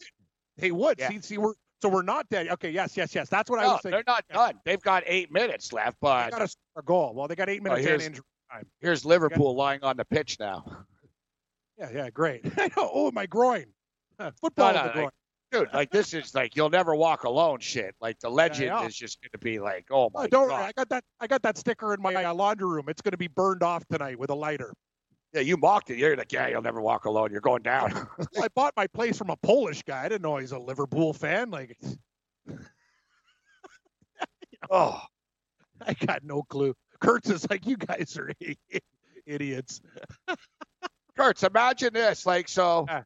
They 0.58 0.72
would. 0.72 1.00
Yeah. 1.00 1.10
See, 1.10 1.22
see, 1.22 1.38
we're 1.38 1.54
so 1.82 1.90
we're 1.90 2.02
not 2.02 2.30
dead. 2.30 2.50
Okay, 2.50 2.72
yes, 2.72 2.96
yes, 2.98 3.14
yes. 3.16 3.30
That's 3.30 3.50
what 3.50 3.60
I 3.60 3.68
was 3.68 3.82
thinking. 3.82 3.92
they're 3.92 4.04
not 4.06 4.26
done. 4.32 4.60
They've 4.66 4.82
got 4.82 5.04
eight 5.06 5.32
minutes 5.32 5.72
left, 5.74 5.98
They 6.02 6.08
but 6.08 6.32
got 6.32 6.40
to 6.50 6.56
a 6.78 6.82
goal. 6.82 7.14
Well, 7.16 7.28
they 7.28 7.36
got 7.36 7.50
eight 7.50 7.64
minutes 7.64 7.80
and 7.80 7.88
here's- 7.88 8.06
injury 8.06 8.24
time. 8.52 8.66
here's 8.80 9.06
Liverpool 9.06 9.56
lying 9.56 9.84
on 9.84 9.96
the 9.98 10.06
pitch 10.06 10.38
now. 10.40 10.66
Yeah, 11.78 11.90
yeah, 11.94 12.10
great. 12.10 12.46
Oh, 12.78 13.12
my 13.12 13.26
groin. 13.26 13.66
Football 14.42 14.74
No, 14.74 14.80
no, 14.82 14.88
the 14.88 14.94
groin. 14.94 15.04
like, 15.06 15.14
dude, 15.52 15.74
like 15.74 15.90
this 15.92 16.14
is 16.14 16.36
like 16.36 16.56
you'll 16.56 16.70
never 16.70 16.94
walk 16.94 17.24
alone 17.24 17.60
shit. 17.60 17.96
Like 18.02 18.20
the 18.20 18.30
legend 18.30 18.68
yeah. 18.68 18.86
is 18.86 18.96
just 18.96 19.22
going 19.22 19.30
to 19.32 19.38
be 19.38 19.60
like, 19.60 19.86
oh 19.92 20.10
my 20.14 20.24
Oh, 20.24 20.28
don't. 20.28 20.50
god. 20.50 20.62
I 20.62 20.72
got 20.74 20.90
that. 20.90 21.04
I 21.22 21.28
got 21.28 21.42
that 21.44 21.58
sticker 21.58 21.94
in 21.94 22.02
my 22.02 22.14
uh, 22.16 22.34
laundry 22.34 22.68
room. 22.68 22.86
It's 22.90 23.02
going 23.02 23.12
to 23.14 23.18
be 23.18 23.28
burned 23.30 23.64
off 23.64 23.86
tonight 23.88 24.20
with 24.20 24.30
a 24.30 24.36
lighter. 24.36 24.74
Yeah, 25.34 25.42
you 25.42 25.58
mocked 25.58 25.92
it. 25.92 25.98
You're 25.98 26.16
like, 26.18 26.32
yeah, 26.32 26.48
you'll 26.48 26.62
never 26.64 26.82
walk 26.82 27.06
alone. 27.06 27.32
You're 27.32 27.42
going 27.42 27.62
down. 27.62 28.08
I 28.42 28.48
bought 28.56 28.74
my 28.76 28.88
place 28.88 29.18
from 29.18 29.30
a 29.30 29.36
Polish 29.38 29.84
guy. 29.84 30.04
I 30.06 30.10
didn't 30.10 30.24
know 30.24 30.38
he's 30.38 30.54
a 30.54 30.60
Liverpool 30.60 31.14
fan. 31.14 31.52
Like, 31.52 31.78
oh, 34.72 35.02
I 35.86 35.94
got 35.94 36.24
no 36.24 36.44
clue. 36.44 36.74
Kurtz 37.00 37.30
is 37.30 37.50
like, 37.50 37.66
you 37.66 37.78
guys 37.78 38.18
are 38.18 38.32
idiots. 39.26 39.82
Kurtz, 41.18 41.44
imagine 41.44 41.94
this. 41.94 42.26
Like 42.26 42.48
so, 42.50 42.86
Yeah. 42.88 43.04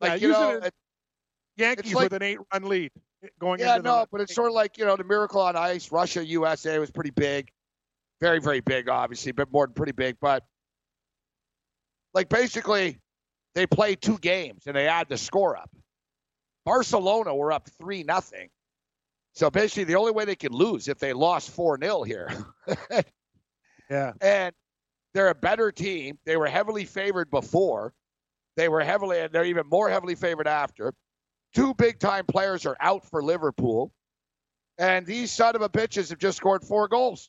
like 0.00 0.20
Yeah, 0.20 0.26
you 0.26 0.32
know, 0.32 0.50
it 0.64 0.74
Yankees 1.56 1.94
like- 1.94 2.04
with 2.10 2.14
an 2.14 2.22
eight-run 2.22 2.64
lead 2.64 2.90
eh, 3.22 3.28
going 3.38 3.60
yeah, 3.60 3.76
into 3.76 3.82
the 3.82 3.88
no, 3.88 4.06
but 4.10 4.20
it's 4.20 4.34
sort 4.34 4.48
of 4.48 4.54
like 4.54 4.76
you 4.78 4.84
know 4.84 4.96
the 4.96 5.04
miracle 5.04 5.40
on 5.40 5.56
ice. 5.56 5.90
Russia, 5.92 6.26
USA 6.26 6.78
was 6.78 6.90
pretty 6.90 7.10
big, 7.10 7.50
very, 8.20 8.40
very 8.40 8.60
big, 8.60 8.88
obviously, 8.88 9.32
but 9.32 9.50
more 9.52 9.66
than 9.66 9.74
pretty 9.74 9.92
big. 9.92 10.16
But 10.20 10.42
like 12.16 12.30
basically, 12.30 12.98
they 13.54 13.66
play 13.66 13.94
two 13.94 14.16
games 14.16 14.62
and 14.66 14.74
they 14.74 14.88
add 14.88 15.10
the 15.10 15.18
score 15.18 15.54
up. 15.54 15.70
Barcelona 16.64 17.34
were 17.34 17.52
up 17.52 17.68
three 17.78 18.04
nothing. 18.04 18.48
So 19.34 19.50
basically, 19.50 19.84
the 19.84 19.96
only 19.96 20.12
way 20.12 20.24
they 20.24 20.34
could 20.34 20.54
lose 20.54 20.88
if 20.88 20.98
they 20.98 21.12
lost 21.12 21.50
four 21.50 21.78
0 21.78 22.04
here. 22.04 22.30
yeah. 23.90 24.12
and 24.22 24.54
they're 25.12 25.28
a 25.28 25.34
better 25.34 25.70
team. 25.70 26.18
They 26.24 26.38
were 26.38 26.46
heavily 26.46 26.86
favored 26.86 27.30
before. 27.30 27.92
They 28.56 28.70
were 28.70 28.80
heavily, 28.80 29.20
and 29.20 29.30
they're 29.30 29.44
even 29.44 29.66
more 29.68 29.90
heavily 29.90 30.14
favored 30.14 30.48
after. 30.48 30.94
Two 31.54 31.74
big 31.74 31.98
time 31.98 32.24
players 32.24 32.64
are 32.64 32.78
out 32.80 33.04
for 33.04 33.22
Liverpool, 33.22 33.92
and 34.78 35.04
these 35.04 35.30
son 35.30 35.54
of 35.54 35.60
a 35.60 35.68
bitches 35.68 36.08
have 36.08 36.18
just 36.18 36.38
scored 36.38 36.64
four 36.64 36.88
goals. 36.88 37.28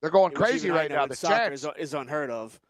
They're 0.00 0.12
going 0.12 0.32
crazy 0.32 0.70
right 0.70 0.90
now. 0.90 1.06
The 1.06 1.16
soccer 1.16 1.34
chance. 1.34 1.64
is, 1.64 1.70
is 1.76 1.94
unheard 1.94 2.30
of. 2.30 2.60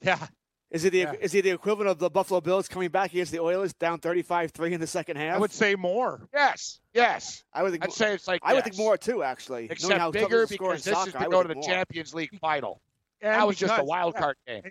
Yeah. 0.00 0.26
Is 0.70 0.84
it 0.84 0.90
the 0.90 0.98
Yeah. 0.98 1.12
is 1.20 1.34
it 1.34 1.42
the 1.42 1.50
equivalent 1.50 1.88
of 1.90 1.98
the 1.98 2.10
Buffalo 2.10 2.40
Bills 2.40 2.66
coming 2.68 2.88
back 2.88 3.12
against 3.12 3.30
the 3.32 3.38
Oilers 3.40 3.72
down 3.74 4.00
35-3 4.00 4.72
in 4.72 4.80
the 4.80 4.86
second 4.86 5.16
half? 5.16 5.36
I 5.36 5.38
would 5.38 5.52
say 5.52 5.74
more. 5.76 6.28
Yes, 6.34 6.80
yes. 6.92 7.44
I 7.52 7.62
would 7.62 7.70
think 7.72 7.84
I'd 7.84 7.92
say 7.92 8.12
it's 8.14 8.26
like 8.26 8.40
I 8.44 8.52
would 8.54 8.64
think 8.64 8.76
more 8.76 8.96
too 8.98 9.22
actually. 9.22 9.68
Except 9.70 9.98
how 9.98 10.10
bigger 10.10 10.42
is 10.42 10.48
to 10.48 10.54
score 10.54 10.72
in 10.72 10.78
because 10.78 10.84
this 10.84 11.06
is 11.06 11.12
to 11.12 11.20
I 11.20 11.28
go 11.28 11.42
to 11.42 11.48
the 11.48 11.54
more. 11.54 11.62
Champions 11.64 12.14
League 12.14 12.36
final. 12.40 12.80
And 13.20 13.32
that 13.32 13.46
was 13.46 13.56
just 13.56 13.72
a 13.72 13.76
because- 13.76 13.88
wild 13.88 14.14
yeah, 14.14 14.20
card 14.20 14.36
game. 14.46 14.62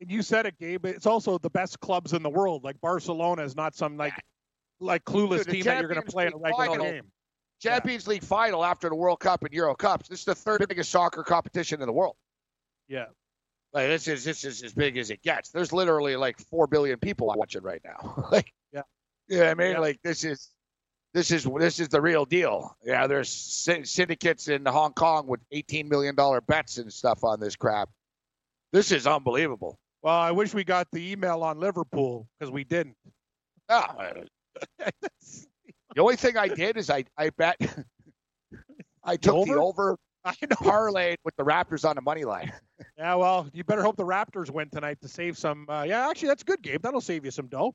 And 0.00 0.10
you 0.12 0.22
said 0.22 0.46
it, 0.46 0.56
Gabe. 0.58 0.84
It's 0.86 1.06
also 1.06 1.38
the 1.38 1.50
best 1.50 1.80
clubs 1.80 2.12
in 2.12 2.22
the 2.22 2.30
world. 2.30 2.62
Like 2.62 2.80
Barcelona 2.80 3.42
is 3.42 3.56
not 3.56 3.74
some 3.74 3.96
like 3.96 4.12
like 4.80 5.04
clueless 5.04 5.38
Dude, 5.38 5.46
the 5.46 5.52
team 5.52 5.64
that 5.64 5.80
you're 5.80 5.88
going 5.88 6.00
to 6.00 6.12
Champions 6.12 6.12
play 6.12 6.26
in 6.26 6.32
a 6.34 6.36
regular 6.36 6.66
final- 6.66 6.84
game. 6.84 7.12
Champions 7.60 8.06
League 8.06 8.22
final 8.22 8.64
after 8.64 8.88
the 8.88 8.94
World 8.94 9.18
Cup 9.18 9.42
and 9.42 9.52
Euro 9.54 9.74
Cups. 9.74 10.08
This 10.08 10.20
is 10.20 10.24
the 10.26 10.34
third 10.36 10.64
biggest 10.68 10.90
soccer 10.92 11.24
competition 11.24 11.80
in 11.80 11.86
the 11.86 11.92
world. 11.92 12.14
Yeah. 12.86 13.06
Like 13.72 13.88
this 13.88 14.08
is 14.08 14.24
this 14.24 14.44
is 14.44 14.62
as 14.62 14.72
big 14.72 14.96
as 14.96 15.10
it 15.10 15.22
gets. 15.22 15.50
There's 15.50 15.72
literally 15.72 16.16
like 16.16 16.38
four 16.38 16.66
billion 16.66 16.98
people 16.98 17.26
watching 17.36 17.62
right 17.62 17.82
now. 17.84 18.26
like, 18.32 18.52
Yeah. 18.72 18.82
yeah, 19.28 19.50
I 19.50 19.54
mean, 19.54 19.72
Yeah. 19.72 19.78
like 19.80 20.00
this 20.02 20.24
is 20.24 20.50
this 21.14 21.30
is 21.30 21.44
this 21.58 21.78
is 21.80 21.88
the 21.88 22.00
real 22.00 22.24
deal. 22.24 22.76
Yeah, 22.82 23.06
there's 23.06 23.28
syndicates 23.30 24.48
in 24.48 24.64
Hong 24.66 24.92
Kong 24.92 25.26
with 25.26 25.40
18 25.52 25.88
million 25.88 26.14
dollar 26.14 26.40
bets 26.40 26.78
and 26.78 26.92
stuff 26.92 27.24
on 27.24 27.40
this 27.40 27.56
crap. 27.56 27.88
This 28.72 28.90
is 28.92 29.06
unbelievable. 29.06 29.78
Well, 30.02 30.14
I 30.16 30.30
wish 30.30 30.54
we 30.54 30.64
got 30.64 30.86
the 30.92 31.10
email 31.12 31.42
on 31.42 31.58
Liverpool 31.58 32.28
because 32.38 32.52
we 32.52 32.64
didn't. 32.64 32.94
Ah, 33.68 34.12
the 34.78 36.00
only 36.00 36.16
thing 36.16 36.36
I 36.36 36.48
did 36.48 36.76
is 36.76 36.88
I 36.90 37.04
I 37.18 37.30
bet 37.30 37.56
I 39.04 39.16
took 39.16 39.46
the 39.46 39.52
over? 39.52 39.60
over 39.60 39.98
I 40.24 40.34
know. 40.42 40.56
parlayed 40.56 41.16
with 41.24 41.34
the 41.36 41.44
Raptors 41.44 41.88
on 41.88 41.96
the 41.96 42.02
money 42.02 42.24
line. 42.24 42.52
Yeah, 42.96 43.14
well, 43.16 43.48
you 43.52 43.64
better 43.64 43.82
hope 43.82 43.96
the 43.96 44.04
Raptors 44.04 44.50
win 44.50 44.70
tonight 44.70 44.98
to 45.02 45.08
save 45.08 45.36
some. 45.36 45.66
Uh, 45.68 45.82
yeah, 45.82 46.08
actually, 46.08 46.28
that's 46.28 46.42
a 46.42 46.44
good, 46.44 46.62
Gabe. 46.62 46.80
That'll 46.80 47.00
save 47.00 47.24
you 47.24 47.32
some 47.32 47.48
dough. 47.48 47.74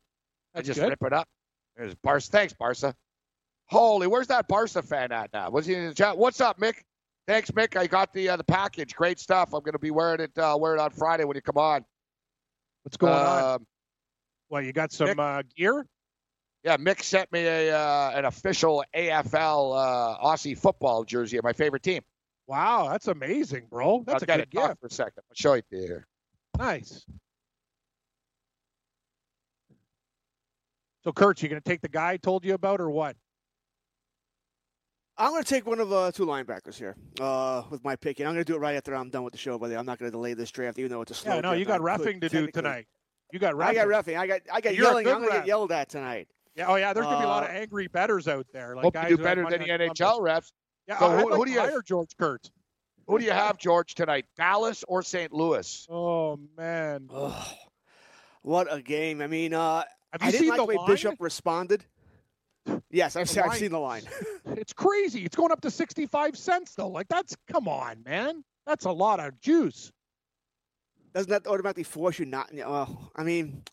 I 0.55 0.61
just 0.61 0.79
good. 0.79 0.89
rip 0.89 1.03
it 1.03 1.11
up. 1.11 1.27
There's 1.75 1.93
Barca. 1.95 2.25
Thanks, 2.27 2.53
Barca. 2.53 2.93
Holy, 3.67 4.07
where's 4.07 4.27
that 4.27 4.47
Barca 4.47 4.81
fan 4.81 5.11
at 5.11 5.31
now? 5.33 5.49
Was 5.49 5.65
he 5.65 5.73
in 5.75 5.87
the 5.87 5.93
chat? 5.93 6.17
What's 6.17 6.39
up, 6.39 6.57
Mick? 6.59 6.75
Thanks, 7.27 7.51
Mick. 7.51 7.75
I 7.77 7.87
got 7.87 8.13
the 8.13 8.29
uh, 8.29 8.37
the 8.37 8.43
package. 8.45 8.95
Great 8.95 9.19
stuff. 9.19 9.53
I'm 9.53 9.59
going 9.61 9.73
to 9.73 9.79
be 9.79 9.91
wearing 9.91 10.21
it. 10.21 10.37
Uh, 10.37 10.57
wear 10.59 10.73
it 10.75 10.79
on 10.79 10.91
Friday 10.91 11.25
when 11.25 11.35
you 11.35 11.41
come 11.41 11.57
on. 11.57 11.83
What's 12.83 12.95
going 12.97 13.11
on? 13.13 13.55
Um, 13.55 13.65
Well, 14.49 14.61
you 14.61 14.71
got 14.71 14.91
some 14.93 15.07
Nick- 15.07 15.19
uh, 15.19 15.43
gear? 15.55 15.85
Yeah, 16.63 16.77
Mick 16.77 17.01
sent 17.03 17.29
me 17.33 17.45
a 17.45 17.77
uh, 17.77 18.11
an 18.15 18.23
official 18.25 18.83
AFL 18.95 19.75
uh, 19.75 20.25
Aussie 20.25 20.57
football 20.57 21.03
jersey 21.03 21.35
of 21.37 21.43
my 21.43 21.51
favorite 21.53 21.83
team. 21.83 22.01
Wow, 22.47 22.89
that's 22.89 23.07
amazing, 23.07 23.67
bro. 23.69 24.03
That's 24.05 24.23
I'll 24.23 24.23
a 24.23 24.25
get 24.27 24.37
good 24.37 24.41
it 24.43 24.51
talk 24.59 24.69
gift. 24.69 24.81
for 24.81 24.87
a 24.87 24.91
second. 24.91 25.23
I'll 25.29 25.35
show 25.35 25.53
it 25.53 25.65
to 25.69 25.77
you 25.77 25.83
here. 25.83 26.07
Nice. 26.57 27.05
So, 31.03 31.11
Kurt, 31.11 31.41
you 31.41 31.49
going 31.49 31.61
to 31.61 31.69
take 31.69 31.81
the 31.81 31.89
guy 31.89 32.11
I 32.11 32.17
told 32.17 32.45
you 32.45 32.53
about 32.53 32.79
or 32.79 32.89
what? 32.89 33.15
I'm 35.17 35.31
going 35.31 35.43
to 35.43 35.49
take 35.49 35.67
one 35.67 35.79
of 35.79 35.91
uh, 35.93 36.11
two 36.11 36.25
linebackers 36.25 36.75
here 36.75 36.95
uh, 37.21 37.63
with 37.69 37.83
my 37.83 37.95
pick, 37.95 38.19
and 38.19 38.27
I'm 38.27 38.33
going 38.33 38.43
to 38.45 38.51
do 38.51 38.55
it 38.55 38.59
right 38.59 38.75
after 38.75 38.95
I'm 38.95 39.09
done 39.09 39.23
with 39.23 39.33
the 39.33 39.37
show. 39.37 39.59
But 39.59 39.71
I'm 39.71 39.85
not 39.85 39.99
going 39.99 40.09
to 40.09 40.11
delay 40.15 40.33
this 40.33 40.49
draft, 40.49 40.79
even 40.79 40.89
though 40.91 41.01
it's 41.01 41.11
a 41.11 41.13
slow. 41.13 41.35
Yeah, 41.35 41.41
no, 41.41 41.49
draft, 41.49 41.59
you 41.59 41.65
got 41.65 41.81
and 41.81 41.89
I 41.89 41.97
could 41.97 42.21
to 42.21 42.29
do 42.29 42.47
tonight. 42.47 42.87
You 43.31 43.39
got 43.39 43.59
I 43.61 43.73
got 43.73 43.87
roughing. 43.87 44.17
I 44.17 44.27
got 44.27 44.41
I 44.51 44.59
got 44.61 44.75
You're 44.75 44.85
yelling. 44.85 45.07
I'm 45.07 45.13
going 45.19 45.25
to 45.25 45.29
ref. 45.29 45.41
get 45.43 45.47
yelled 45.47 45.71
at 45.71 45.89
tonight. 45.89 46.27
Yeah, 46.55 46.67
oh 46.67 46.75
yeah, 46.75 46.93
there's 46.93 47.05
going 47.05 47.17
to 47.17 47.21
be 47.21 47.25
a 47.25 47.29
lot 47.29 47.43
of 47.43 47.49
Uh, 47.49 47.53
angry 47.53 47.87
betters 47.87 48.27
out 48.27 48.45
there. 48.53 48.75
Like 48.75 48.83
Hope 48.83 48.93
guys 48.93 49.09
you 49.09 49.17
do 49.17 49.23
better 49.23 49.47
than 49.49 49.59
the 49.61 49.67
NHL 49.67 49.95
Columbus. 49.95 50.49
refs. 50.49 50.51
Yeah, 50.87 50.99
So 50.99 51.09
who- 51.17 51.29
like 51.29 51.37
who 51.37 51.45
do 51.45 51.51
you- 51.51 51.59
hire 51.59 51.81
George 51.81 52.15
Kurtz? 52.17 52.51
Who 53.07 53.19
do 53.19 53.25
you 53.25 53.31
have, 53.31 53.57
George, 53.57 53.95
tonight? 53.95 54.25
Dallas 54.37 54.83
or 54.87 55.03
St. 55.03 55.33
Louis? 55.33 55.85
Oh 55.89 56.37
man, 56.57 57.09
Ugh, 57.13 57.47
what 58.43 58.71
a 58.73 58.81
game! 58.81 59.21
I 59.21 59.27
mean, 59.27 59.53
uh, 59.53 59.83
have 60.11 60.21
I 60.21 60.25
you 60.27 60.31
didn't 60.31 60.41
seen 60.41 60.49
like 60.49 60.57
the 60.57 60.63
the 60.63 60.67
way 60.67 60.75
line? 60.77 60.87
Bishop 60.87 61.15
responded. 61.19 61.85
Yes, 62.89 63.17
I've, 63.17 63.27
seen, 63.29 63.43
I've 63.43 63.55
seen 63.57 63.71
the 63.71 63.79
line. 63.79 64.03
It's 64.55 64.71
crazy. 64.71 65.25
It's 65.25 65.35
going 65.35 65.51
up 65.51 65.61
to 65.61 65.71
65 65.71 66.37
cents 66.37 66.75
though. 66.75 66.87
Like 66.87 67.07
that's 67.09 67.35
come 67.51 67.67
on, 67.67 68.03
man. 68.05 68.43
That's 68.65 68.85
a 68.85 68.91
lot 68.91 69.19
of 69.19 69.39
juice. 69.41 69.91
Doesn't 71.13 71.29
that 71.29 71.45
automatically 71.47 71.83
force 71.83 72.19
you 72.19 72.25
not? 72.25 72.53
Well, 72.53 73.11
I 73.15 73.23
mean, 73.23 73.63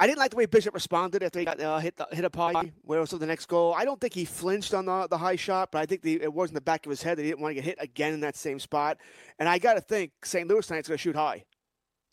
I 0.00 0.06
didn't 0.06 0.18
like 0.18 0.30
the 0.30 0.36
way 0.36 0.46
Bishop 0.46 0.74
responded 0.74 1.24
after 1.24 1.40
he 1.40 1.44
got 1.44 1.60
uh, 1.60 1.78
hit 1.78 1.96
the, 1.96 2.06
hit 2.12 2.24
a 2.24 2.30
pie. 2.30 2.72
Where 2.82 3.00
was 3.00 3.10
the 3.10 3.26
next 3.26 3.46
goal? 3.46 3.74
I 3.76 3.84
don't 3.84 4.00
think 4.00 4.14
he 4.14 4.24
flinched 4.24 4.72
on 4.72 4.86
the, 4.86 5.08
the 5.08 5.18
high 5.18 5.34
shot, 5.34 5.70
but 5.72 5.80
I 5.80 5.86
think 5.86 6.02
the, 6.02 6.22
it 6.22 6.32
was 6.32 6.50
in 6.50 6.54
the 6.54 6.60
back 6.60 6.86
of 6.86 6.90
his 6.90 7.02
head 7.02 7.18
that 7.18 7.22
he 7.22 7.30
didn't 7.30 7.40
want 7.40 7.50
to 7.50 7.54
get 7.56 7.64
hit 7.64 7.78
again 7.80 8.14
in 8.14 8.20
that 8.20 8.36
same 8.36 8.60
spot. 8.60 8.98
And 9.40 9.48
I 9.48 9.58
got 9.58 9.74
to 9.74 9.80
think 9.80 10.12
St. 10.24 10.46
Louis 10.46 10.64
tonight's 10.64 10.88
going 10.88 10.98
to 10.98 11.02
shoot 11.02 11.16
high. 11.16 11.44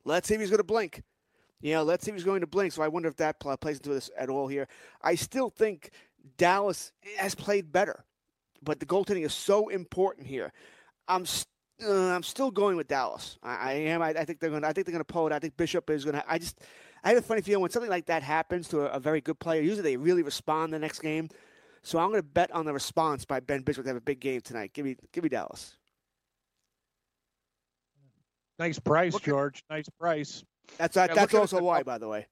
Let's 0.04 0.28
see 0.28 0.34
if 0.34 0.42
he's 0.42 0.50
going 0.50 0.58
to 0.58 0.64
blink. 0.64 1.04
You 1.62 1.74
know, 1.74 1.84
let's 1.84 2.04
see 2.04 2.12
if 2.12 2.16
he's 2.16 2.24
going 2.24 2.42
to 2.42 2.48
blink. 2.48 2.74
So 2.74 2.82
I 2.82 2.88
wonder 2.88 3.08
if 3.08 3.18
that 3.18 3.40
pl- 3.40 3.56
plays 3.58 3.78
into 3.78 3.90
this 3.90 4.10
at 4.18 4.30
all 4.30 4.48
here. 4.48 4.68
I 5.04 5.16
still 5.16 5.50
think 5.50 5.92
Dallas 6.38 6.92
has 7.18 7.36
played 7.36 7.72
better, 7.72 8.04
but 8.64 8.80
the 8.80 8.86
goaltending 8.86 9.26
is 9.26 9.34
so 9.34 9.70
important 9.70 10.26
here. 10.28 10.52
I'm 11.08 11.26
uh, 11.84 11.92
I'm 11.92 12.24
still 12.24 12.52
going 12.52 12.78
with 12.78 12.88
Dallas. 12.88 13.38
I, 13.44 13.56
I 13.56 13.72
am. 13.74 14.02
I, 14.02 14.10
I 14.10 14.26
think 14.26 14.40
they're 14.40 14.50
going. 14.50 14.64
I 14.64 14.74
think 14.74 14.88
they're 14.88 14.94
going 14.94 15.04
to 15.04 15.14
pull 15.14 15.28
it. 15.28 15.34
I 15.34 15.40
think 15.40 15.58
Bishop 15.58 15.90
is 15.90 16.04
going 16.04 16.16
to. 16.16 16.24
I 16.28 16.38
just. 16.38 16.60
I 17.06 17.10
have 17.10 17.20
a 17.20 17.22
funny 17.22 17.42
feeling 17.42 17.62
when 17.62 17.70
something 17.70 17.90
like 17.90 18.08
that 18.08 18.24
happens 18.24 18.68
to 18.70 18.82
a, 18.82 18.86
a 18.88 19.00
very 19.00 19.22
good 19.22 19.40
player. 19.40 19.62
Usually 19.62 19.84
they 19.84 19.96
really 19.96 20.24
respond 20.24 20.74
the 20.74 20.80
next 20.80 21.00
game. 21.00 21.30
So 21.84 22.00
I'm 22.00 22.10
going 22.10 22.20
to 22.20 22.28
bet 22.28 22.52
on 22.52 22.66
the 22.66 22.74
response 22.74 23.26
by 23.26 23.40
Ben 23.40 23.62
Bishop 23.62 23.84
to 23.84 23.90
have 23.90 23.98
a 23.98 24.02
big 24.02 24.20
game 24.20 24.42
tonight. 24.42 24.74
Give 24.74 24.84
me, 24.84 24.98
give 25.14 25.24
me 25.24 25.30
Dallas. 25.30 25.78
Nice 28.58 28.80
price, 28.80 29.14
Look 29.14 29.22
at- 29.22 29.26
George. 29.28 29.64
Nice 29.70 29.88
price. 30.00 30.44
That's 30.80 30.96
that, 30.96 31.12
Yeah, 31.12 31.16
that's 31.16 31.34
also 31.36 31.62
why, 31.62 31.84
by 31.84 32.00
the 32.00 32.08
way. 32.08 32.26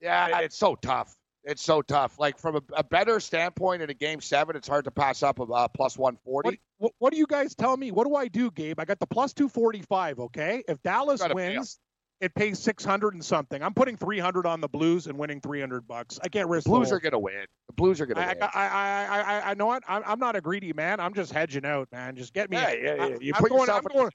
Yeah, 0.00 0.40
it's 0.40 0.58
so 0.58 0.74
tough. 0.74 1.14
It's 1.44 1.62
so 1.62 1.80
tough. 1.80 2.18
Like 2.18 2.38
from 2.38 2.56
a, 2.56 2.62
a 2.76 2.82
better 2.82 3.20
standpoint 3.20 3.82
in 3.82 3.90
a 3.90 3.94
game 3.94 4.20
seven, 4.20 4.56
it's 4.56 4.66
hard 4.66 4.84
to 4.84 4.90
pass 4.90 5.22
up 5.22 5.38
a 5.38 5.44
uh, 5.44 5.68
plus 5.68 5.96
one 5.96 6.18
What, 6.24 6.56
what, 6.78 6.92
what 6.98 7.12
do 7.12 7.18
you 7.18 7.26
guys 7.26 7.54
tell 7.54 7.76
me? 7.76 7.92
What 7.92 8.08
do 8.08 8.16
I 8.16 8.26
do, 8.26 8.50
Gabe? 8.50 8.80
I 8.80 8.84
got 8.84 8.98
the 8.98 9.06
plus 9.06 9.32
245, 9.32 10.18
okay? 10.18 10.64
If 10.68 10.82
Dallas 10.82 11.22
wins, 11.32 11.78
it 12.20 12.34
pays 12.34 12.58
600 12.58 13.14
and 13.14 13.24
something. 13.24 13.62
I'm 13.62 13.74
putting 13.74 13.96
300 13.96 14.44
on 14.46 14.60
the 14.60 14.68
Blues 14.68 15.06
and 15.06 15.16
winning 15.18 15.40
300 15.40 15.86
bucks. 15.86 16.18
I 16.22 16.28
can't 16.28 16.48
risk 16.48 16.64
the 16.64 16.70
Blues 16.70 16.88
whole- 16.88 16.96
are 16.96 17.00
gonna 17.00 17.18
win. 17.18 17.44
The 17.68 17.72
Blues 17.74 18.00
are 18.00 18.06
gonna 18.06 18.20
I, 18.20 18.28
win. 18.34 18.42
I, 18.42 18.46
I, 18.46 18.66
I, 18.66 19.20
I, 19.38 19.50
I 19.50 19.54
know 19.54 19.66
what? 19.66 19.82
I'm, 19.88 20.02
I'm 20.04 20.18
not 20.18 20.34
a 20.36 20.40
greedy 20.40 20.72
man. 20.72 20.98
I'm 21.00 21.14
just 21.14 21.32
hedging 21.32 21.64
out, 21.64 21.88
man. 21.92 22.16
Just 22.16 22.32
get 22.34 22.50
me. 22.50 22.56
Yeah, 22.56 22.72
yeah, 22.72 22.94
yeah. 22.94 23.02
I, 23.04 23.18
You 23.20 23.32
I'm 23.34 23.40
put 23.42 23.50
going, 23.50 23.60
yourself 23.62 23.84
I'm 23.86 23.92
in- 23.92 23.98
going, 23.98 24.10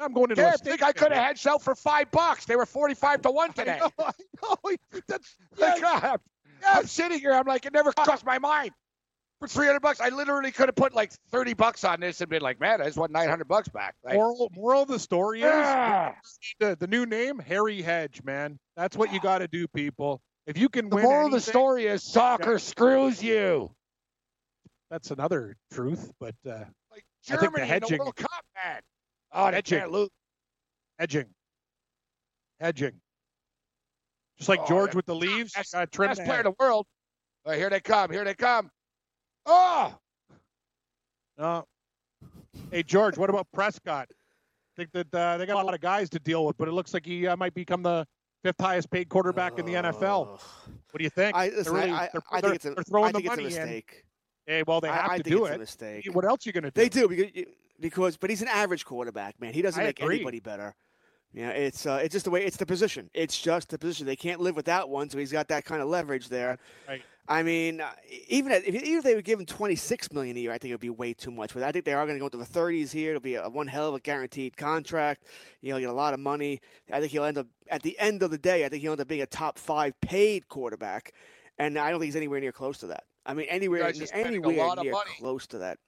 I'm 0.00 0.12
going 0.12 0.30
into 0.30 0.42
Yeah, 0.42 0.50
a 0.50 0.54
I 0.54 0.56
think 0.56 0.82
I 0.82 0.92
could 0.92 1.12
have 1.12 1.22
hedged 1.24 1.46
out 1.48 1.62
for 1.62 1.74
five 1.74 2.10
bucks. 2.10 2.44
They 2.46 2.56
were 2.56 2.66
forty-five 2.66 3.22
to 3.22 3.30
one 3.30 3.50
I 3.50 3.52
today. 3.52 3.78
know, 3.80 3.90
I 3.98 4.12
know. 4.42 4.76
That's, 5.08 5.36
Like, 5.56 5.80
God, 5.80 6.20
I'm 6.66 6.86
sitting 6.86 7.18
here. 7.20 7.32
I'm 7.32 7.46
like, 7.46 7.64
it 7.66 7.72
never 7.72 7.92
crossed 7.92 8.24
my 8.24 8.38
mind. 8.38 8.70
For 9.44 9.48
300 9.48 9.80
bucks, 9.80 10.00
I 10.00 10.08
literally 10.08 10.50
could 10.52 10.68
have 10.68 10.74
put 10.74 10.94
like 10.94 11.12
30 11.30 11.52
bucks 11.52 11.84
on 11.84 12.00
this 12.00 12.22
and 12.22 12.30
been 12.30 12.40
like, 12.40 12.60
man, 12.60 12.80
I 12.80 12.86
just 12.86 12.96
want 12.96 13.12
900 13.12 13.46
bucks 13.46 13.68
back. 13.68 13.94
Like, 14.02 14.14
moral, 14.14 14.50
moral 14.54 14.82
of 14.82 14.88
the 14.88 14.98
story 14.98 15.40
is 15.40 15.44
yeah. 15.44 16.14
the, 16.60 16.76
the 16.80 16.86
new 16.86 17.04
name, 17.04 17.38
Harry 17.40 17.82
Hedge, 17.82 18.22
man. 18.24 18.58
That's 18.74 18.96
what 18.96 19.12
you 19.12 19.20
got 19.20 19.40
to 19.40 19.48
do, 19.48 19.68
people. 19.68 20.22
If 20.46 20.56
you 20.56 20.70
can 20.70 20.88
the 20.88 20.96
win 20.96 21.04
moral 21.04 21.26
of 21.26 21.32
the 21.32 21.42
story 21.42 21.84
is 21.84 22.02
soccer 22.02 22.58
screws 22.58 23.22
you. 23.22 23.70
That's 24.90 25.10
another 25.10 25.56
truth, 25.70 26.10
but 26.18 26.34
uh, 26.46 26.64
Like 26.90 27.04
I 27.28 27.36
think 27.36 27.40
the 27.40 27.46
Germany 27.46 27.46
in 27.48 27.52
the 27.52 27.66
hedging- 27.66 27.98
World 27.98 28.16
Cup, 28.16 28.44
man. 28.64 28.80
Oh, 29.32 29.50
they 29.50 29.56
Hedging. 29.56 29.78
can't 29.80 29.90
lose. 29.92 30.08
hedging, 30.98 31.26
hedging. 32.60 32.92
Just 34.38 34.48
like 34.48 34.60
Oh, 34.62 34.66
George 34.68 34.92
yeah. 34.92 34.96
with 34.96 35.06
the 35.06 35.14
leaves, 35.14 35.52
Best- 35.52 35.74
Best 35.74 36.24
player 36.24 36.38
in 36.38 36.44
the 36.44 36.54
world. 36.58 36.86
Here 37.44 37.68
they 37.68 37.80
come. 37.80 38.10
Here 38.10 38.24
they 38.24 38.34
come. 38.34 38.70
Oh, 39.46 39.94
No. 41.38 41.64
Hey 42.70 42.82
George, 42.82 43.18
what 43.18 43.28
about 43.30 43.46
Prescott? 43.52 44.08
I 44.10 44.74
think 44.76 44.90
that 44.92 45.14
uh, 45.14 45.36
they 45.36 45.46
got 45.46 45.60
a 45.60 45.64
lot 45.64 45.74
of 45.74 45.80
guys 45.80 46.08
to 46.10 46.18
deal 46.18 46.44
with, 46.46 46.56
but 46.56 46.66
it 46.68 46.72
looks 46.72 46.94
like 46.94 47.04
he 47.04 47.26
uh, 47.26 47.36
might 47.36 47.54
become 47.54 47.82
the 47.82 48.06
fifth 48.42 48.60
highest 48.60 48.90
paid 48.90 49.08
quarterback 49.08 49.58
in 49.58 49.66
the 49.66 49.74
NFL. 49.74 50.26
What 50.28 50.98
do 50.98 51.04
you 51.04 51.10
think? 51.10 51.36
I, 51.36 51.48
They're 51.48 51.58
listen, 51.58 51.74
really- 51.74 51.90
I, 51.90 52.08
they're, 52.12 52.22
I 52.30 52.40
they're- 52.40 52.50
think 52.50 52.56
it's 52.56 52.64
a, 52.66 52.74
they're 52.74 52.84
throwing 52.84 53.08
I 53.08 53.12
think 53.12 53.24
the 53.26 53.32
it's 53.32 53.38
a 53.40 53.42
money 53.42 53.54
in. 53.54 53.60
mistake. 53.62 54.04
Hey, 54.46 54.62
well, 54.66 54.80
they 54.80 54.88
I- 54.88 54.96
have 54.96 55.10
I 55.10 55.18
to 55.18 55.22
think 55.24 55.36
do 55.36 55.44
it's 55.44 55.50
a 55.50 55.54
it. 55.54 55.58
mistake. 55.60 56.08
What 56.12 56.24
else 56.24 56.46
are 56.46 56.48
you 56.48 56.52
going 56.52 56.64
to 56.64 56.70
do? 56.70 56.80
They 56.80 56.88
do 56.88 57.08
because, 57.08 57.44
because, 57.80 58.16
but 58.16 58.30
he's 58.30 58.42
an 58.42 58.48
average 58.48 58.84
quarterback, 58.84 59.40
man. 59.40 59.52
He 59.54 59.62
doesn't 59.62 59.80
I 59.80 59.86
make 59.86 60.00
agree. 60.00 60.16
anybody 60.16 60.40
better. 60.40 60.74
Yeah, 61.34 61.50
it's 61.50 61.84
uh, 61.84 62.00
it's 62.02 62.12
just 62.12 62.24
the 62.24 62.30
way 62.30 62.44
it's 62.44 62.56
the 62.56 62.66
position. 62.66 63.10
It's 63.12 63.40
just 63.40 63.68
the 63.68 63.78
position. 63.78 64.06
They 64.06 64.14
can't 64.14 64.40
live 64.40 64.54
without 64.54 64.88
one, 64.88 65.10
so 65.10 65.18
he's 65.18 65.32
got 65.32 65.48
that 65.48 65.64
kind 65.64 65.82
of 65.82 65.88
leverage 65.88 66.28
there. 66.28 66.58
Right. 66.88 67.02
I 67.26 67.42
mean, 67.42 67.80
uh, 67.80 67.90
even 68.28 68.52
if, 68.52 68.68
even 68.68 68.98
if 68.98 69.02
they 69.02 69.16
would 69.16 69.24
give 69.24 69.40
him 69.40 69.46
twenty 69.46 69.74
six 69.74 70.12
million 70.12 70.36
a 70.36 70.40
year, 70.40 70.52
I 70.52 70.58
think 70.58 70.70
it 70.70 70.74
would 70.74 70.80
be 70.80 70.90
way 70.90 71.12
too 71.12 71.32
much. 71.32 71.52
But 71.52 71.64
I 71.64 71.72
think 71.72 71.86
they 71.86 71.92
are 71.92 72.04
going 72.06 72.16
to 72.16 72.20
go 72.20 72.26
into 72.26 72.38
the 72.38 72.44
thirties 72.44 72.92
here. 72.92 73.10
It'll 73.10 73.20
be 73.20 73.34
a 73.34 73.48
one 73.48 73.66
hell 73.66 73.88
of 73.88 73.94
a 73.94 74.00
guaranteed 74.00 74.56
contract. 74.56 75.24
He'll 75.60 75.80
get 75.80 75.88
a 75.88 75.92
lot 75.92 76.14
of 76.14 76.20
money. 76.20 76.60
I 76.92 77.00
think 77.00 77.10
he'll 77.10 77.24
end 77.24 77.38
up 77.38 77.48
at 77.68 77.82
the 77.82 77.98
end 77.98 78.22
of 78.22 78.30
the 78.30 78.38
day. 78.38 78.64
I 78.64 78.68
think 78.68 78.82
he'll 78.82 78.92
end 78.92 79.00
up 79.00 79.08
being 79.08 79.22
a 79.22 79.26
top 79.26 79.58
five 79.58 79.98
paid 80.00 80.48
quarterback, 80.48 81.14
and 81.58 81.76
I 81.78 81.90
don't 81.90 81.98
think 81.98 82.08
he's 82.08 82.16
anywhere 82.16 82.40
near 82.40 82.52
close 82.52 82.78
to 82.78 82.86
that. 82.88 83.04
I 83.26 83.34
mean, 83.34 83.46
anywhere 83.48 83.82
anywhere 84.12 84.76
near 84.76 84.92
money. 84.92 85.10
close 85.18 85.48
to 85.48 85.58
that. 85.58 85.78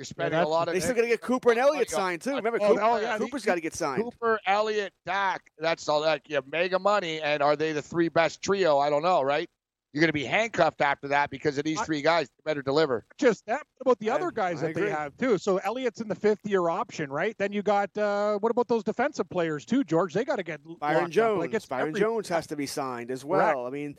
You're 0.00 0.06
spending 0.06 0.30
that's- 0.32 0.46
a 0.46 0.50
lot 0.50 0.66
of. 0.66 0.72
They 0.72 0.80
still 0.80 0.94
got 0.94 1.02
to 1.02 1.08
get 1.08 1.20
Cooper 1.20 1.50
and 1.50 1.60
Elliott 1.60 1.90
signed 1.90 2.22
too. 2.22 2.34
Remember, 2.34 2.58
oh, 2.62 2.68
Cooper, 2.68 2.80
oh, 2.82 2.96
yeah, 2.96 3.18
Cooper's 3.18 3.42
the- 3.42 3.46
got 3.48 3.54
to 3.56 3.60
get 3.60 3.74
signed. 3.74 4.02
Cooper, 4.02 4.40
Elliott, 4.46 4.94
Dak. 5.04 5.42
That's 5.58 5.86
all 5.90 6.00
that. 6.00 6.22
Yeah, 6.26 6.40
mega 6.50 6.78
money. 6.78 7.20
And 7.20 7.42
are 7.42 7.54
they 7.54 7.72
the 7.72 7.82
three 7.82 8.08
best 8.08 8.40
trio? 8.42 8.78
I 8.78 8.88
don't 8.88 9.02
know, 9.02 9.20
right? 9.20 9.46
You're 9.92 10.00
going 10.00 10.08
to 10.08 10.12
be 10.14 10.24
handcuffed 10.24 10.80
after 10.80 11.08
that 11.08 11.28
because 11.30 11.58
of 11.58 11.64
these 11.64 11.78
I- 11.78 11.84
three 11.84 12.00
guys. 12.00 12.28
They 12.28 12.50
better 12.50 12.62
deliver. 12.62 13.04
just 13.18 13.44
that. 13.44 13.62
What 13.76 13.82
about 13.92 13.98
the 13.98 14.08
I- 14.10 14.14
other 14.14 14.30
guys 14.30 14.62
I 14.62 14.68
that 14.68 14.74
they 14.76 14.88
have 14.88 15.14
too? 15.18 15.36
So 15.36 15.58
Elliott's 15.58 16.00
in 16.00 16.08
the 16.08 16.14
fifth 16.14 16.46
year 16.46 16.70
option, 16.70 17.10
right? 17.10 17.36
Then 17.36 17.52
you 17.52 17.60
got 17.62 17.94
uh, 17.98 18.38
what 18.38 18.50
about 18.50 18.68
those 18.68 18.84
defensive 18.84 19.28
players 19.28 19.66
too, 19.66 19.84
George? 19.84 20.14
They 20.14 20.24
got 20.24 20.36
to 20.36 20.42
get 20.42 20.60
locked 20.64 20.80
Byron. 20.80 21.10
Jones. 21.10 21.40
Like 21.52 21.68
Byron 21.68 21.88
every- 21.88 22.00
Jones 22.00 22.28
has 22.30 22.46
to 22.46 22.56
be 22.56 22.66
signed 22.66 23.10
as 23.10 23.22
Correct. 23.24 23.54
well. 23.56 23.66
I 23.66 23.70
mean, 23.70 23.96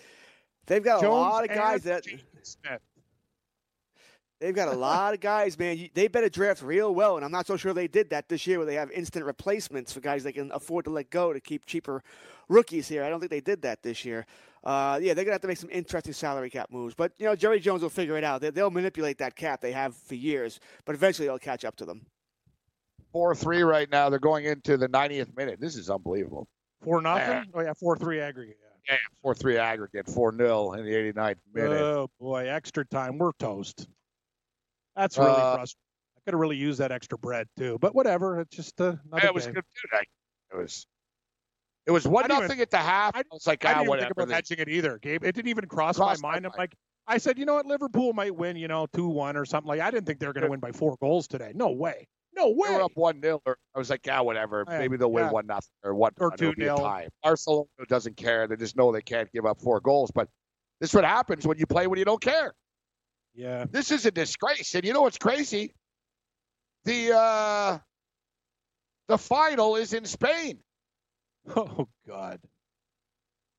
they've 0.65 0.83
got 0.83 1.03
a 1.03 1.09
lot 1.09 1.43
of 1.43 1.49
guys 1.53 1.83
that 1.83 2.05
Smith. 2.41 2.81
They've 4.41 4.55
got 4.55 4.67
a 4.67 4.75
lot 4.75 5.13
of 5.13 5.19
guys, 5.19 5.57
man. 5.57 5.77
You, 5.77 5.89
they 5.93 6.07
better 6.07 6.27
draft 6.27 6.61
real 6.61 6.93
well, 6.93 7.15
and 7.15 7.23
I'm 7.23 7.31
not 7.31 7.47
so 7.47 7.55
sure 7.55 7.73
they 7.73 7.87
did 7.87 8.09
that 8.09 8.27
this 8.27 8.45
year, 8.45 8.57
where 8.57 8.65
they 8.65 8.75
have 8.75 8.91
instant 8.91 9.23
replacements 9.23 9.93
for 9.93 10.01
guys 10.01 10.23
they 10.23 10.33
can 10.33 10.51
afford 10.51 10.85
to 10.85 10.91
let 10.91 11.09
go 11.09 11.31
to 11.31 11.39
keep 11.39 11.65
cheaper 11.65 12.03
rookies 12.49 12.87
here. 12.87 13.03
I 13.03 13.09
don't 13.09 13.19
think 13.19 13.29
they 13.29 13.39
did 13.39 13.61
that 13.61 13.83
this 13.83 14.03
year. 14.03 14.25
Uh, 14.63 14.99
yeah, 15.01 15.13
they're 15.13 15.23
gonna 15.23 15.35
have 15.35 15.41
to 15.41 15.47
make 15.47 15.57
some 15.57 15.69
interesting 15.71 16.13
salary 16.13 16.49
cap 16.49 16.69
moves, 16.71 16.93
but 16.93 17.13
you 17.17 17.25
know, 17.25 17.35
Jerry 17.35 17.59
Jones 17.59 17.81
will 17.81 17.89
figure 17.89 18.17
it 18.17 18.23
out. 18.23 18.41
They, 18.41 18.49
they'll 18.49 18.69
manipulate 18.69 19.19
that 19.19 19.35
cap 19.35 19.61
they 19.61 19.71
have 19.71 19.95
for 19.95 20.15
years, 20.15 20.59
but 20.85 20.93
eventually 20.93 21.27
they'll 21.27 21.39
catch 21.39 21.63
up 21.63 21.75
to 21.77 21.85
them. 21.85 22.05
Four 23.11 23.35
three 23.35 23.63
right 23.63 23.89
now. 23.89 24.09
They're 24.09 24.19
going 24.19 24.45
into 24.45 24.77
the 24.77 24.87
90th 24.87 25.35
minute. 25.35 25.59
This 25.59 25.75
is 25.75 25.89
unbelievable. 25.89 26.47
Four 26.83 27.01
nothing. 27.01 27.27
Yeah. 27.27 27.43
Oh 27.53 27.61
yeah, 27.61 27.73
four 27.79 27.97
three 27.97 28.19
aggregate. 28.19 28.57
Yeah, 28.87 28.97
four 29.21 29.35
three 29.35 29.57
aggregate, 29.57 30.07
four 30.07 30.35
0 30.35 30.73
in 30.73 30.85
the 30.85 30.91
89th 30.91 31.35
minute. 31.53 31.81
Oh 31.81 32.09
boy, 32.19 32.47
extra 32.47 32.85
time. 32.85 33.17
We're 33.17 33.31
toast. 33.33 33.87
That's 34.95 35.17
really 35.17 35.31
Uh, 35.31 35.55
frustrating. 35.55 35.77
I 36.17 36.19
could 36.25 36.33
have 36.35 36.39
really 36.39 36.57
used 36.57 36.79
that 36.79 36.91
extra 36.91 37.17
bread 37.17 37.47
too, 37.57 37.77
but 37.79 37.95
whatever. 37.95 38.39
It's 38.41 38.55
just 38.55 38.79
uh, 38.79 38.95
another 39.05 39.23
Yeah, 39.23 39.25
it 39.27 39.33
was 39.33 39.45
game. 39.45 39.55
good 39.55 39.63
too. 39.75 39.87
Like, 39.97 40.09
It 40.53 40.57
was. 40.57 40.85
It 41.87 41.91
was 41.91 42.07
one 42.07 42.25
I 42.25 42.27
didn't 42.27 42.41
nothing 42.43 42.61
at 42.61 42.69
the 42.69 42.77
half. 42.77 43.15
I 43.15 43.23
was 43.31 43.47
like, 43.47 43.65
I 43.65 43.69
ah, 43.69 43.73
didn't 43.73 43.81
even 43.81 43.89
whatever. 43.89 44.05
think 44.05 44.11
about 44.17 44.27
They- 44.27 44.33
hedging 44.35 44.59
it 44.59 44.69
either, 44.69 44.99
Gabe. 44.99 45.23
It 45.23 45.33
didn't 45.33 45.47
even 45.49 45.65
cross, 45.65 45.97
Crossed 45.97 46.21
my 46.21 46.27
my 46.29 46.33
mind. 46.35 46.45
I'm 46.45 46.51
like, 46.57 46.75
I 47.07 47.17
said, 47.17 47.39
you 47.39 47.45
know 47.45 47.55
what, 47.55 47.65
Liverpool 47.65 48.13
might 48.13 48.35
win, 48.35 48.55
you 48.55 48.67
know, 48.67 48.85
two 48.93 49.07
one 49.07 49.35
or 49.35 49.45
something. 49.45 49.67
Like, 49.67 49.79
I 49.81 49.89
didn't 49.89 50.05
think 50.05 50.19
they 50.19 50.27
were 50.27 50.33
going 50.33 50.43
to 50.43 50.49
win 50.49 50.59
by 50.59 50.71
four 50.71 50.95
goals 51.01 51.27
today. 51.27 51.51
No 51.55 51.71
way. 51.71 52.07
No 52.33 52.49
way. 52.51 52.69
They 52.69 52.75
were 52.75 52.83
up 52.83 52.91
one 52.95 53.19
0 53.21 53.41
I 53.47 53.55
was 53.79 53.89
like, 53.89 54.05
yeah, 54.05 54.19
whatever. 54.21 54.63
Yeah, 54.69 54.77
Maybe 54.77 54.95
they'll 54.95 55.11
win 55.11 55.25
yeah. 55.25 55.31
one 55.31 55.47
nothing 55.47 55.71
or 55.83 55.95
one 55.95 56.11
Or 56.19 56.31
it'll 56.33 56.53
be 56.53 56.67
a 56.67 56.75
2-0. 56.75 56.77
tie. 56.77 57.07
Barcelona 57.23 57.67
doesn't 57.89 58.15
care. 58.15 58.47
They 58.47 58.55
just 58.57 58.77
know 58.77 58.91
they 58.91 59.01
can't 59.01 59.29
give 59.31 59.45
up 59.47 59.59
four 59.59 59.79
goals. 59.81 60.11
But 60.11 60.29
this 60.79 60.91
is 60.91 60.93
what 60.93 61.03
happens 61.03 61.47
when 61.47 61.57
you 61.57 61.65
play 61.65 61.87
when 61.87 61.97
you 61.97 62.05
don't 62.05 62.21
care. 62.21 62.53
Yeah. 63.33 63.65
This 63.69 63.91
is 63.91 64.05
a 64.05 64.11
disgrace. 64.11 64.75
And 64.75 64.83
you 64.83 64.93
know 64.93 65.01
what's 65.01 65.17
crazy? 65.17 65.73
The 66.85 67.15
uh 67.15 67.77
the 69.07 69.17
final 69.17 69.75
is 69.75 69.93
in 69.93 70.05
Spain. 70.05 70.59
Oh 71.55 71.87
God. 72.07 72.39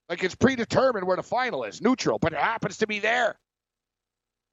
Like 0.09 0.23
it's 0.23 0.37
predetermined 0.37 1.05
where 1.05 1.17
the 1.17 1.23
final 1.25 1.65
is, 1.65 1.81
neutral, 1.83 2.19
but 2.21 2.33
it 2.33 2.39
happens 2.39 2.79
to 2.79 2.87
be 2.87 3.01
there. 3.01 3.37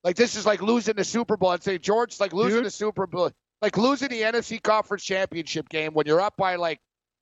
Like 0.04 0.16
this 0.16 0.36
is 0.36 0.46
like 0.46 0.62
losing 0.62 0.96
the 0.96 1.04
Super 1.04 1.38
Bowl. 1.38 1.50
I'd 1.50 1.64
say 1.64 1.78
George, 1.78 2.20
like 2.20 2.34
losing 2.34 2.60
Dude. 2.60 2.66
the 2.66 2.72
Super 2.72 3.06
Bowl, 3.06 3.32
like 3.62 3.78
losing 3.78 4.10
the 4.10 4.22
NFC 4.22 4.62
Conference 4.62 5.04
Championship 5.04 5.70
game 5.70 5.94
when 5.94 6.08
you're 6.08 6.22
up 6.22 6.38
by 6.38 6.56
like 6.56 6.80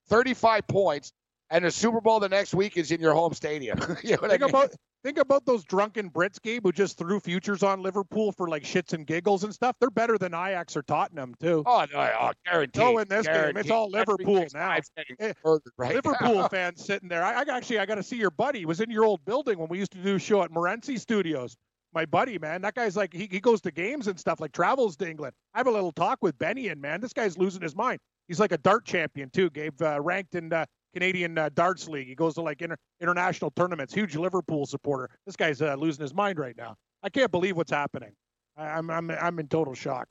35 0.10 0.68
points, 0.68 1.12
and 1.50 1.66
the 1.66 1.72
Super 1.72 2.00
Bowl 2.00 2.20
the 2.20 2.30
next 2.30 2.54
week 2.54 2.78
is 2.78 2.92
in 2.92 3.02
your 3.02 3.14
home 3.14 3.34
stadium. 3.34 3.80
you 4.04 4.12
know 4.12 4.18
what 4.18 4.32
I 4.32 4.38
mean? 4.38 4.50
about 4.50 4.74
think 5.08 5.20
about 5.20 5.46
those 5.46 5.64
drunken 5.64 6.10
Brits, 6.10 6.42
Gabe, 6.42 6.64
who 6.64 6.74
just 6.74 6.98
threw 6.98 7.22
futures 7.22 7.64
on 7.64 7.82
Liverpool 7.82 8.34
for 8.34 8.50
like 8.50 8.64
shits 8.64 8.92
and 8.92 9.08
giggles 9.08 9.46
and 9.46 9.54
stuff. 9.54 9.78
They're 9.80 9.90
better 9.90 10.18
than 10.18 10.34
Ajax 10.34 10.76
or 10.76 10.82
Tottenham 10.82 11.34
too. 11.40 11.64
oh 11.66 11.86
no, 11.94 12.12
oh, 12.20 12.32
guaranteed. 12.46 12.94
Win 12.94 13.08
this 13.08 13.26
game. 13.26 13.56
It's 13.56 13.72
all 13.72 13.90
Liverpool 13.90 14.46
now. 14.54 14.78
Eh, 15.20 15.32
murdered 15.46 15.72
right 15.78 15.96
Liverpool 15.96 16.36
now. 16.36 16.48
fans 16.50 16.86
sitting 16.86 17.08
there. 17.08 17.24
I, 17.24 17.42
I 17.42 17.46
actually 17.56 17.80
I 17.80 17.86
got 17.86 17.96
to 17.96 18.04
see 18.04 18.18
your 18.18 18.32
buddy. 18.32 18.60
He 18.60 18.66
was 18.66 18.82
in 18.82 18.92
your 18.92 19.06
old 19.06 19.24
building 19.24 19.58
when 19.58 19.70
we 19.70 19.80
used 19.80 19.94
to 19.94 19.98
do 19.98 20.16
a 20.16 20.20
show 20.20 20.42
at 20.44 20.52
Morency 20.52 21.00
Studios. 21.00 21.56
My 21.94 22.06
buddy, 22.06 22.38
man, 22.38 22.62
that 22.64 22.76
guy's 22.76 22.98
like 22.98 23.14
he, 23.14 23.30
he 23.32 23.40
goes 23.40 23.62
to 23.62 23.72
games 23.72 24.08
and 24.08 24.20
stuff, 24.20 24.42
like 24.42 24.52
travels 24.52 24.98
to 24.98 25.10
England. 25.10 25.34
I 25.54 25.60
have 25.60 25.68
a 25.68 25.72
little 25.72 25.94
talk 25.94 26.18
with 26.22 26.38
Benny, 26.38 26.68
and 26.68 26.82
man, 26.82 27.00
this 27.00 27.14
guy's 27.14 27.38
losing 27.38 27.62
his 27.62 27.78
mind. 27.78 28.00
He's 28.28 28.42
like 28.42 28.52
a 28.52 28.58
dart 28.58 28.84
champion 28.84 29.30
too. 29.30 29.50
Gabe 29.52 29.82
uh, 29.82 30.02
ranked 30.02 30.36
in 30.36 30.52
uh, 30.52 30.66
Canadian 30.94 31.38
uh, 31.38 31.50
darts 31.54 31.88
league. 31.88 32.08
He 32.08 32.16
goes 32.16 32.34
to 32.36 32.42
like 32.42 32.62
inter- 32.62 32.78
international 33.02 33.52
tournaments. 33.52 33.94
Huge 33.94 34.16
Liverpool 34.16 34.66
supporter. 34.66 35.10
This 35.26 35.36
guy's 35.36 35.62
uh, 35.62 35.76
losing 35.76 36.02
his 36.02 36.14
mind 36.14 36.40
right 36.40 36.56
now. 36.58 36.76
I 37.04 37.10
can't 37.10 37.32
believe 37.32 37.56
what's 37.58 37.72
happening. 37.72 38.12
I, 38.56 38.66
I'm 38.68 38.90
I'm 38.90 39.12
I'm 39.12 39.40
in 39.40 39.48
total 39.48 39.74
shock. 39.74 40.08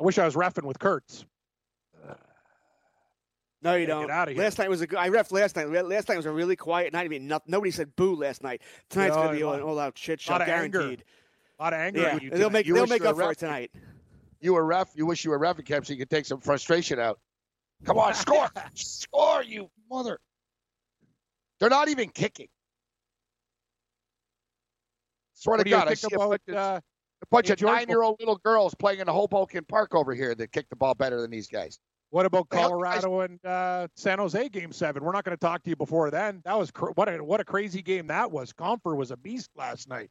I 0.00 0.02
wish 0.04 0.18
I 0.18 0.24
was 0.24 0.34
refing 0.34 0.64
with 0.64 0.78
Kurtz. 0.78 1.24
No, 3.62 3.76
you 3.76 3.86
don't. 3.86 4.02
get 4.02 4.10
outta 4.10 4.32
here. 4.32 4.42
Last 4.42 4.58
night 4.58 4.68
was 4.68 4.82
a 4.82 4.86
good. 4.86 4.98
I 4.98 5.08
ref 5.08 5.32
last 5.32 5.56
night. 5.56 5.68
Last 5.70 6.08
night 6.08 6.16
was 6.18 6.26
a 6.26 6.30
really 6.32 6.54
quiet 6.56 6.92
night. 6.92 7.06
I 7.06 7.08
mean, 7.08 7.26
no, 7.26 7.40
nobody 7.46 7.70
said 7.70 7.96
boo 7.96 8.14
last 8.14 8.42
night. 8.42 8.60
Tonight's 8.90 9.16
Yeah, 9.16 9.24
gonna 9.24 9.36
be 9.36 9.42
all- 9.42 9.52
lot- 9.52 9.60
an 9.60 9.66
all-out 9.66 9.96
shit 9.96 10.20
show, 10.20 10.32
lot 10.32 10.42
anger. 10.42 10.80
guaranteed. 10.80 11.04
A 11.58 11.62
lot 11.62 11.72
of 11.72 11.78
anger. 11.80 12.00
Yeah, 12.00 12.18
you 12.20 12.30
they'll 12.30 12.50
make 12.50 12.66
You 12.66 12.74
they'll 12.74 12.86
make 12.86 13.00
you 13.00 13.04
were 13.06 13.10
up 13.12 13.16
for 13.16 13.32
it 13.32 13.38
tonight. 13.38 13.70
You 14.40 14.52
were 14.52 14.66
ref. 14.66 14.90
You 14.94 15.06
wish 15.06 15.24
you 15.24 15.30
were 15.30 15.38
ref 15.38 15.64
camp 15.64 15.86
so 15.86 15.94
you 15.94 15.98
could 15.98 16.10
take 16.10 16.26
some 16.26 16.40
frustration 16.40 16.98
out. 16.98 17.18
Come 17.84 17.98
on, 17.98 18.14
score, 18.14 18.48
score, 18.74 19.42
you 19.42 19.70
mother. 19.90 20.18
They're 21.60 21.70
not 21.70 21.88
even 21.88 22.08
kicking. 22.08 22.48
Swear 25.34 25.58
What 25.58 25.58
to 25.58 25.64
do 25.64 25.70
you 25.70 25.76
God, 25.76 25.88
I 25.88 25.94
think 25.94 25.98
see 25.98 26.14
a 26.14 26.16
about 26.16 26.30
bunch, 26.30 26.42
of, 26.48 26.54
uh, 26.54 26.80
a 27.22 27.26
bunch 27.30 27.50
of 27.50 27.60
nine-year-old 27.60 28.16
little 28.18 28.36
girls 28.36 28.74
playing 28.74 29.00
in 29.00 29.06
the 29.06 29.12
Hoboken 29.12 29.64
Park 29.64 29.94
over 29.94 30.14
here 30.14 30.34
that 30.34 30.52
kick 30.52 30.68
the 30.70 30.76
ball 30.76 30.94
better 30.94 31.20
than 31.20 31.30
these 31.30 31.48
guys. 31.48 31.78
What 32.10 32.26
about 32.26 32.48
Colorado 32.48 33.20
and 33.20 33.44
uh, 33.44 33.88
San 33.96 34.18
Jose 34.20 34.48
game 34.50 34.72
seven? 34.72 35.02
We're 35.02 35.12
not 35.12 35.24
going 35.24 35.36
to 35.36 35.40
talk 35.40 35.64
to 35.64 35.70
you 35.70 35.76
before 35.76 36.10
then. 36.12 36.42
That 36.44 36.56
was 36.56 36.70
cr- 36.70 36.90
what 36.94 37.08
a 37.08 37.22
what 37.22 37.40
a 37.40 37.44
crazy 37.44 37.82
game 37.82 38.06
that 38.06 38.30
was. 38.30 38.52
Compher 38.52 38.96
was 38.96 39.10
a 39.10 39.16
beast 39.16 39.50
last 39.56 39.88
night. 39.88 40.10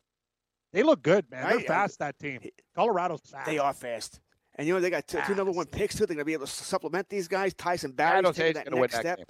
They 0.74 0.84
look 0.84 1.02
good, 1.02 1.26
man. 1.32 1.48
They're 1.48 1.60
I- 1.60 1.64
fast. 1.64 2.00
That 2.00 2.20
team. 2.20 2.42
Colorado's 2.76 3.22
fast. 3.22 3.46
They 3.46 3.58
are 3.58 3.74
fast. 3.74 4.20
And 4.56 4.68
you 4.68 4.74
know 4.74 4.80
they 4.80 4.90
got 4.90 5.08
two, 5.08 5.20
two 5.26 5.36
number 5.36 5.52
one 5.52 5.66
picks 5.66 5.96
too. 5.96 6.06
They're 6.06 6.16
gonna 6.16 6.26
be 6.26 6.34
able 6.34 6.46
to 6.46 6.52
supplement 6.52 7.10
these 7.10 7.28
guys. 7.28 7.54
Tyson 7.54 7.92
Barrie's 7.92 8.18
San 8.18 8.24
Jose's 8.26 8.38
taking 8.38 8.54
that 8.54 8.66
gonna 8.66 8.76
win 8.78 8.82
next 8.84 8.94
that 8.96 9.02
step. 9.02 9.18
game. 9.18 9.26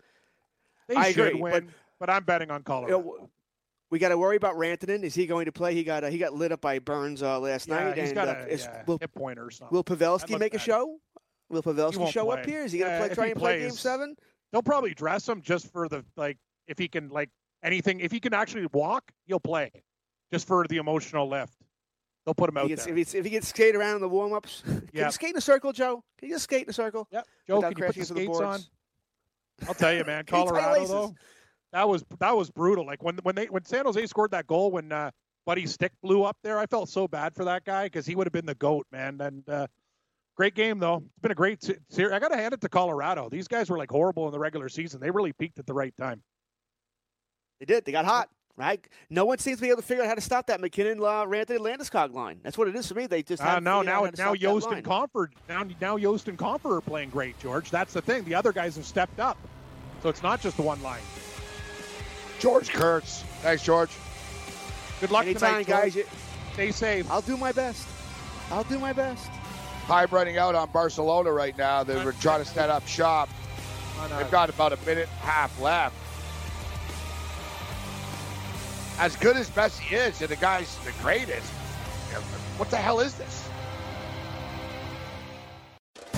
They 0.90 0.96
I 0.96 1.12
should 1.14 1.28
agree, 1.30 1.42
win, 1.42 1.66
but- 1.66 1.74
but, 2.00 2.10
I'm 2.10 2.24
betting 2.26 2.52
on 2.52 2.60
You 2.60 2.64
Colorado. 2.66 3.00
know, 3.02 3.30
we 3.90 4.00
got 4.00 4.10
to 4.10 4.18
worry 4.18 4.36
about 4.36 4.56
Rantanen. 4.56 5.04
Is 5.04 5.16
he 5.16 5.26
going 5.26 5.46
to 5.46 5.54
play? 5.54 5.74
He 5.74 5.86
got 5.86 6.04
uh, 6.04 6.10
he 6.10 6.18
got 6.18 6.34
lit 6.34 6.52
up 6.52 6.60
by 6.60 6.80
Burns 6.80 7.24
uh, 7.24 7.40
last 7.40 7.70
yeah, 7.70 7.84
night. 7.86 7.98
he's 7.98 8.10
and 8.10 8.16
got 8.16 8.28
uh, 8.28 8.32
a 8.42 8.48
is, 8.48 8.66
yeah, 8.66 8.84
will, 8.86 8.98
hip 9.00 9.14
pointer 9.16 9.46
or 9.46 9.52
something. 9.52 9.74
will 9.74 9.84
Pavelski 9.86 10.32
looked 10.32 10.40
make 10.42 10.54
a 10.56 10.60
show? 10.60 10.98
Will 11.50 11.64
Pavelski 11.64 11.98
won't 11.98 12.12
show 12.12 12.30
up 12.32 12.46
here? 12.46 12.64
Is 12.66 12.74
he 12.74 12.80
going 12.80 12.90
to 12.92 12.98
Yeah, 12.98 13.06
play? 13.08 13.16
Try 13.16 13.26
he 13.28 13.32
and 13.32 13.40
play 13.40 13.60
Game 13.60 13.70
Seven? 13.70 14.16
They'll 14.52 14.64
probably 14.64 14.94
dress 14.94 15.30
him 15.30 15.42
just 15.42 15.72
for 15.72 15.88
the 15.88 16.04
like 16.18 16.38
if 16.68 16.78
he 16.78 16.90
can 16.90 17.08
like 17.10 17.30
anything. 17.64 18.02
If 18.02 18.12
he 18.12 18.20
can 18.20 18.34
actually 18.34 18.66
walk, 18.74 19.10
he'll 19.28 19.40
play 19.40 19.72
just 20.34 20.46
for 20.48 20.66
the 20.68 20.78
emotional 20.78 21.30
lift. 21.30 21.54
They'll 22.26 22.34
put 22.34 22.50
him 22.50 22.58
out 22.58 22.64
He 22.64 22.70
gets, 22.70 22.86
there. 22.86 22.94
if, 22.94 22.98
he's, 22.98 23.14
if 23.16 23.26
he 23.26 23.32
gets 23.32 23.48
skate 23.50 23.76
around 23.76 23.96
in 23.96 24.02
the 24.02 24.10
warm 24.10 24.34
ups, 24.34 24.62
can 24.66 24.90
Yeah. 24.94 25.06
you 25.08 25.12
skate 25.12 25.32
in 25.32 25.38
a 25.38 25.42
circle, 25.42 25.74
Joe? 25.74 26.04
Can 26.18 26.30
you 26.30 26.36
just 26.36 26.46
skate 26.46 26.64
in 26.64 26.70
a 26.70 26.74
circle? 26.74 27.08
Yep. 27.12 27.28
Joe, 27.48 27.62
can 27.62 27.72
you 27.72 27.76
put 27.86 27.94
the 27.96 28.00
into 28.02 28.14
the 28.14 28.22
skates 28.22 28.40
on? 28.40 28.60
I'll 29.68 29.74
tell 29.74 29.94
you, 29.94 30.04
man, 30.06 30.24
Colorado 30.28 30.86
though, 30.88 31.16
that 31.74 31.88
was 31.88 32.04
that 32.20 32.36
was 32.36 32.50
brutal. 32.50 32.86
Like 32.86 33.04
when 33.04 33.18
when 33.24 33.36
they 33.36 33.46
when 33.48 33.66
San 33.66 33.86
Jose 33.86 34.06
scored 34.08 34.32
that 34.32 34.48
goal 34.48 34.72
when 34.72 34.92
uh, 34.92 35.12
Buddy's 35.46 35.74
stick 35.74 35.92
blew 36.02 36.24
up 36.24 36.38
there, 36.44 36.58
I 36.60 36.66
felt 36.66 36.90
so 36.90 37.08
bad 37.08 37.36
for 37.36 37.44
that 37.46 37.66
guy 37.66 37.86
because 37.86 38.06
he 38.06 38.16
would 38.16 38.26
have 38.26 38.32
been 38.34 38.46
the 38.46 38.56
goat, 38.56 38.88
man. 38.92 39.20
And 39.22 39.48
uh, 39.50 39.68
great 40.38 40.56
game 40.56 40.80
though. 40.80 40.98
It's 40.98 41.20
been 41.22 41.32
a 41.32 41.36
great 41.36 41.62
series. 41.90 42.14
I 42.14 42.20
got 42.20 42.30
to 42.30 42.38
hand 42.38 42.54
it 42.54 42.62
to 42.62 42.70
Colorado. 42.70 43.30
These 43.30 43.48
guys 43.48 43.70
were 43.70 43.78
like 43.78 43.92
horrible 43.92 44.26
in 44.28 44.32
the 44.32 44.40
regular 44.40 44.70
season. 44.70 45.00
They 45.02 45.12
really 45.12 45.34
peaked 45.34 45.60
at 45.60 45.66
the 45.66 45.74
right 45.74 45.94
time. 45.98 46.22
They 47.60 47.66
did. 47.66 47.86
They 47.86 47.92
got 47.92 48.06
hot, 48.06 48.30
right? 48.58 48.86
No 49.10 49.26
one 49.26 49.38
seems 49.38 49.58
to 49.58 49.62
be 49.62 49.70
able 49.70 49.82
to 49.82 49.88
figure 49.88 50.04
out 50.04 50.10
how 50.10 50.16
to 50.16 50.22
stop 50.22 50.48
that 50.48 50.62
MacKinnon, 50.62 51.00
uh, 51.00 51.26
Rantanen, 51.26 51.60
Landeskog 51.60 52.14
line. 52.14 52.40
That's 52.44 52.58
what 52.58 52.68
it 52.68 52.76
is 52.76 52.88
for 52.88 52.96
me. 52.96 53.08
They 53.08 53.24
just 53.24 53.42
Uh, 53.42 53.60
no, 53.60 53.82
now 53.82 54.04
how 54.04 54.10
to 54.10 54.18
now 54.18 54.34
stop 54.34 54.38
Jost 54.38 54.72
and 54.72 54.84
Compher 54.84 55.30
now 55.50 55.66
now 55.82 55.98
Jost 55.98 56.28
and 56.28 56.38
Compher 56.38 56.78
are 56.78 56.82
playing 56.82 57.10
great, 57.10 57.40
George. 57.40 57.70
That's 57.70 57.94
the 57.94 58.02
thing. 58.02 58.24
The 58.24 58.36
other 58.36 58.54
guys 58.54 58.76
have 58.76 58.86
stepped 58.86 59.20
up, 59.20 59.38
so 60.02 60.10
it's 60.10 60.24
not 60.24 60.42
just 60.42 60.58
the 60.58 60.64
one 60.64 60.82
line. 60.82 61.02
George 62.40 62.70
Kurtz. 62.72 63.24
Thanks, 63.42 63.64
George. 63.64 63.92
Good 65.00 65.12
luck 65.12 65.26
Anytime, 65.26 65.64
tonight, 65.64 65.68
guys. 65.68 65.96
You, 65.96 66.06
Stay 66.54 66.72
safe. 66.72 67.10
I'll 67.10 67.22
do 67.22 67.36
my 67.36 67.52
best. 67.52 67.88
I'll 68.52 68.64
do 68.66 68.78
my 68.78 68.94
best. 68.94 69.30
Time 69.88 70.08
running 70.12 70.38
out 70.38 70.54
on 70.56 70.70
Barcelona 70.72 71.32
right 71.32 71.58
now. 71.58 71.84
They 71.84 72.04
were 72.04 72.14
trying 72.14 72.44
to 72.44 72.50
set 72.50 72.70
up 72.70 72.88
shop. 72.88 73.30
They've 74.18 74.30
got 74.32 74.50
about 74.50 74.74
a 74.74 74.78
minute 74.86 75.10
and 75.10 75.24
a 75.24 75.32
half 75.32 75.60
left. 75.60 75.96
As 79.00 79.16
good 79.16 79.36
as 79.36 79.50
Messi 79.50 79.92
is, 79.92 80.22
and 80.22 80.30
the 80.30 80.36
guy's 80.36 80.78
the 80.80 80.92
greatest, 81.02 81.50
what 82.58 82.70
the 82.70 82.78
hell 82.78 83.00
is 83.00 83.16
this? 83.16 83.50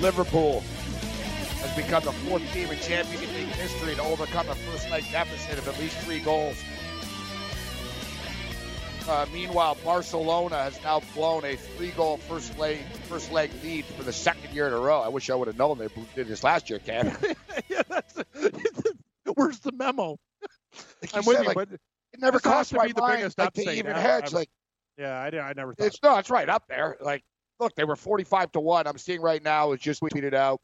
Liverpool 0.00 0.60
has 1.60 1.76
become 1.76 2.04
the 2.04 2.12
fourth 2.12 2.52
team 2.52 2.70
in 2.70 2.78
Champions 2.78 3.32
League 3.34 3.48
history 3.48 3.94
to 3.96 4.02
overcome 4.02 4.48
a 4.48 4.54
first 4.54 4.88
leg 4.90 5.04
deficit 5.10 5.58
of 5.58 5.66
at 5.66 5.78
least 5.78 5.96
three 5.98 6.20
goals. 6.20 6.56
Uh, 9.08 9.26
meanwhile, 9.32 9.76
Barcelona 9.84 10.56
has 10.56 10.80
now 10.84 11.00
blown 11.14 11.44
a 11.44 11.56
three-goal 11.56 12.18
first 12.18 12.56
leg 12.58 12.78
first 13.08 13.32
leg 13.32 13.50
lead 13.64 13.86
for 13.86 14.02
the 14.02 14.12
second 14.12 14.54
year 14.54 14.66
in 14.66 14.72
a 14.74 14.78
row. 14.78 15.00
I 15.00 15.08
wish 15.08 15.30
I 15.30 15.34
would 15.34 15.48
have 15.48 15.56
known 15.56 15.78
they 15.78 15.88
did 16.14 16.28
this 16.28 16.44
last 16.44 16.68
year, 16.68 16.78
Cam. 16.78 17.06
yeah, 17.68 17.82
that's 17.88 18.14
where's 19.34 19.58
the 19.60 19.72
memo? 19.72 20.18
Like 21.00 21.16
I'm 21.16 21.24
with 21.24 21.38
you, 21.40 21.44
like, 21.46 21.54
but 21.54 21.68
it 21.72 21.80
never 22.20 22.38
this 22.38 22.44
has 22.44 22.52
crossed 22.52 22.74
my 22.74 22.86
be 22.86 22.92
the 22.92 23.00
mind 23.00 23.16
biggest 23.18 23.38
like 23.38 23.48
upset 23.48 23.74
even 23.74 23.92
ever. 23.92 24.00
hedge. 24.00 24.32
Like 24.32 24.50
yeah, 24.98 25.18
I, 25.18 25.26
I 25.38 25.52
never 25.54 25.74
thought. 25.74 25.86
it's 25.86 26.02
no, 26.02 26.18
it's 26.18 26.28
right 26.28 26.48
up 26.48 26.64
there. 26.68 26.96
Like 27.00 27.24
look, 27.60 27.74
they 27.74 27.84
were 27.84 27.96
45 27.96 28.52
to 28.52 28.60
one. 28.60 28.86
I'm 28.86 28.98
seeing 28.98 29.20
right 29.20 29.42
now. 29.42 29.72
It's 29.72 29.82
just 29.82 30.00
tweeted 30.02 30.34
out. 30.34 30.60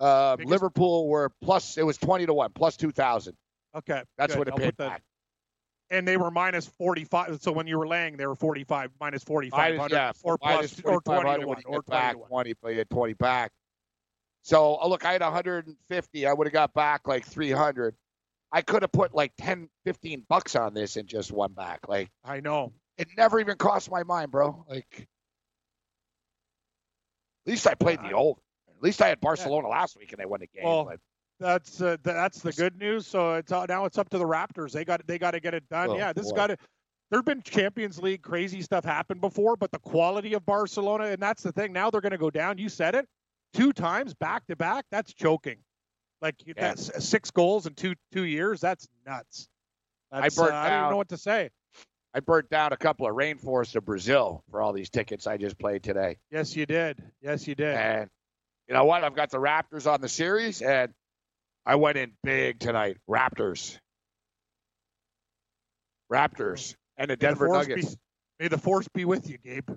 Uh, 0.00 0.36
Liverpool 0.44 1.08
were 1.08 1.30
plus. 1.42 1.78
It 1.78 1.84
was 1.86 1.96
20 1.98 2.26
to 2.26 2.34
one, 2.34 2.50
plus 2.52 2.76
2,000. 2.76 3.36
okay, 3.76 4.02
That's 4.18 4.32
good. 4.34 4.38
what 4.40 4.48
it 4.48 4.52
I'll 4.52 4.58
paid 4.58 4.66
put 4.66 4.76
that- 4.78 4.88
back. 4.90 5.02
And 5.90 6.08
they 6.08 6.16
were 6.16 6.30
minus 6.30 6.66
45. 6.66 7.42
So 7.42 7.52
when 7.52 7.66
you 7.66 7.78
were 7.78 7.86
laying, 7.86 8.16
they 8.16 8.26
were 8.26 8.34
45 8.34 8.90
minus 9.00 9.22
4500 9.22 9.94
yeah, 9.94 10.12
or 10.22 10.38
minus 10.42 10.80
plus 10.80 10.92
or 10.94 11.00
20 11.02 11.20
to 11.20 11.26
one 11.26 11.44
or 11.44 11.54
get 11.56 11.64
20 11.66 11.80
back 11.90 12.12
to 12.12 12.18
one. 12.18 12.28
20, 12.28 12.54
but 12.62 12.68
you 12.72 12.78
had 12.78 12.90
20 12.90 13.12
back. 13.12 13.52
So 14.42 14.78
oh, 14.80 14.88
look, 14.88 15.04
I 15.04 15.12
had 15.12 15.20
150. 15.20 16.26
I 16.26 16.32
would 16.32 16.46
have 16.46 16.52
got 16.54 16.72
back 16.74 17.06
like 17.06 17.24
300. 17.26 17.94
I 18.50 18.62
could 18.62 18.82
have 18.82 18.92
put 18.92 19.14
like 19.14 19.32
10, 19.38 19.68
15 19.84 20.24
bucks 20.28 20.56
on 20.56 20.72
this 20.74 20.96
and 20.96 21.06
just 21.06 21.30
won 21.30 21.52
back. 21.52 21.80
Like 21.86 22.10
I 22.24 22.40
know. 22.40 22.72
it 22.96 23.08
never 23.16 23.38
even 23.38 23.56
crossed 23.56 23.90
my 23.90 24.04
mind, 24.04 24.30
bro. 24.30 24.64
Like 24.68 25.06
at 27.46 27.50
least 27.50 27.66
I 27.66 27.74
played 27.74 28.00
the 28.00 28.12
old. 28.12 28.40
At 28.68 28.82
least 28.82 29.02
I 29.02 29.08
had 29.08 29.20
Barcelona 29.20 29.68
last 29.68 29.96
week 29.98 30.12
and 30.12 30.20
they 30.20 30.26
won 30.26 30.40
the 30.40 30.46
game. 30.46 30.64
Well, 30.64 30.84
but 30.84 31.00
That's 31.40 31.80
uh, 31.80 31.96
that's 32.02 32.40
the 32.40 32.52
good 32.52 32.78
news. 32.78 33.06
So 33.06 33.34
it's 33.34 33.52
uh, 33.52 33.66
now 33.66 33.84
it's 33.84 33.98
up 33.98 34.08
to 34.10 34.18
the 34.18 34.24
Raptors. 34.24 34.72
They 34.72 34.84
got 34.84 35.06
they 35.06 35.18
got 35.18 35.32
to 35.32 35.40
get 35.40 35.54
it 35.54 35.68
done. 35.68 35.90
Oh, 35.90 35.96
yeah, 35.96 36.12
this 36.12 36.32
got 36.32 36.48
to. 36.48 36.56
There've 37.10 37.24
been 37.24 37.42
Champions 37.42 38.00
League 38.00 38.22
crazy 38.22 38.62
stuff 38.62 38.84
happen 38.84 39.18
before, 39.18 39.56
but 39.56 39.70
the 39.70 39.78
quality 39.78 40.34
of 40.34 40.44
Barcelona 40.46 41.04
and 41.04 41.20
that's 41.20 41.42
the 41.42 41.52
thing. 41.52 41.72
Now 41.72 41.90
they're 41.90 42.00
going 42.00 42.12
to 42.12 42.18
go 42.18 42.30
down. 42.30 42.58
You 42.58 42.68
said 42.68 42.94
it, 42.94 43.06
two 43.52 43.72
times 43.72 44.14
back 44.14 44.46
to 44.46 44.56
back. 44.56 44.86
That's 44.90 45.12
choking. 45.12 45.58
Like 46.20 46.36
Yeah. 46.46 46.54
that's 46.56 47.04
six 47.04 47.30
goals 47.30 47.66
in 47.66 47.74
two 47.74 47.94
two 48.12 48.24
years. 48.24 48.60
That's 48.60 48.88
nuts. 49.06 49.48
That's, 50.10 50.36
burnt 50.36 50.52
uh, 50.52 50.56
I 50.56 50.70
don't 50.70 50.90
know 50.90 50.96
what 50.96 51.08
to 51.10 51.18
say. 51.18 51.50
I 52.14 52.20
burnt 52.20 52.48
down 52.48 52.72
a 52.72 52.76
couple 52.76 53.08
of 53.08 53.14
rainforests 53.14 53.74
of 53.74 53.84
Brazil 53.84 54.44
for 54.50 54.62
all 54.62 54.72
these 54.72 54.88
tickets 54.88 55.26
I 55.26 55.36
just 55.36 55.58
played 55.58 55.82
today. 55.82 56.18
Yes, 56.30 56.54
you 56.54 56.64
did. 56.64 57.02
Yes, 57.20 57.48
you 57.48 57.56
did. 57.56 57.74
And 57.74 58.08
you 58.68 58.74
know 58.74 58.84
what? 58.84 59.02
I've 59.02 59.16
got 59.16 59.30
the 59.30 59.38
Raptors 59.38 59.90
on 59.90 60.00
the 60.00 60.08
series, 60.08 60.62
and 60.62 60.92
I 61.66 61.74
went 61.74 61.98
in 61.98 62.12
big 62.22 62.60
tonight. 62.60 62.98
Raptors. 63.10 63.78
Raptors 66.12 66.76
and 66.96 67.10
the 67.10 67.12
May 67.12 67.16
the 67.16 67.16
Denver 67.16 67.48
Nuggets. 67.48 67.94
Be, 67.94 68.00
may 68.44 68.48
the 68.48 68.58
force 68.58 68.86
be 68.94 69.04
with 69.04 69.28
you, 69.28 69.38
Gabe. 69.38 69.68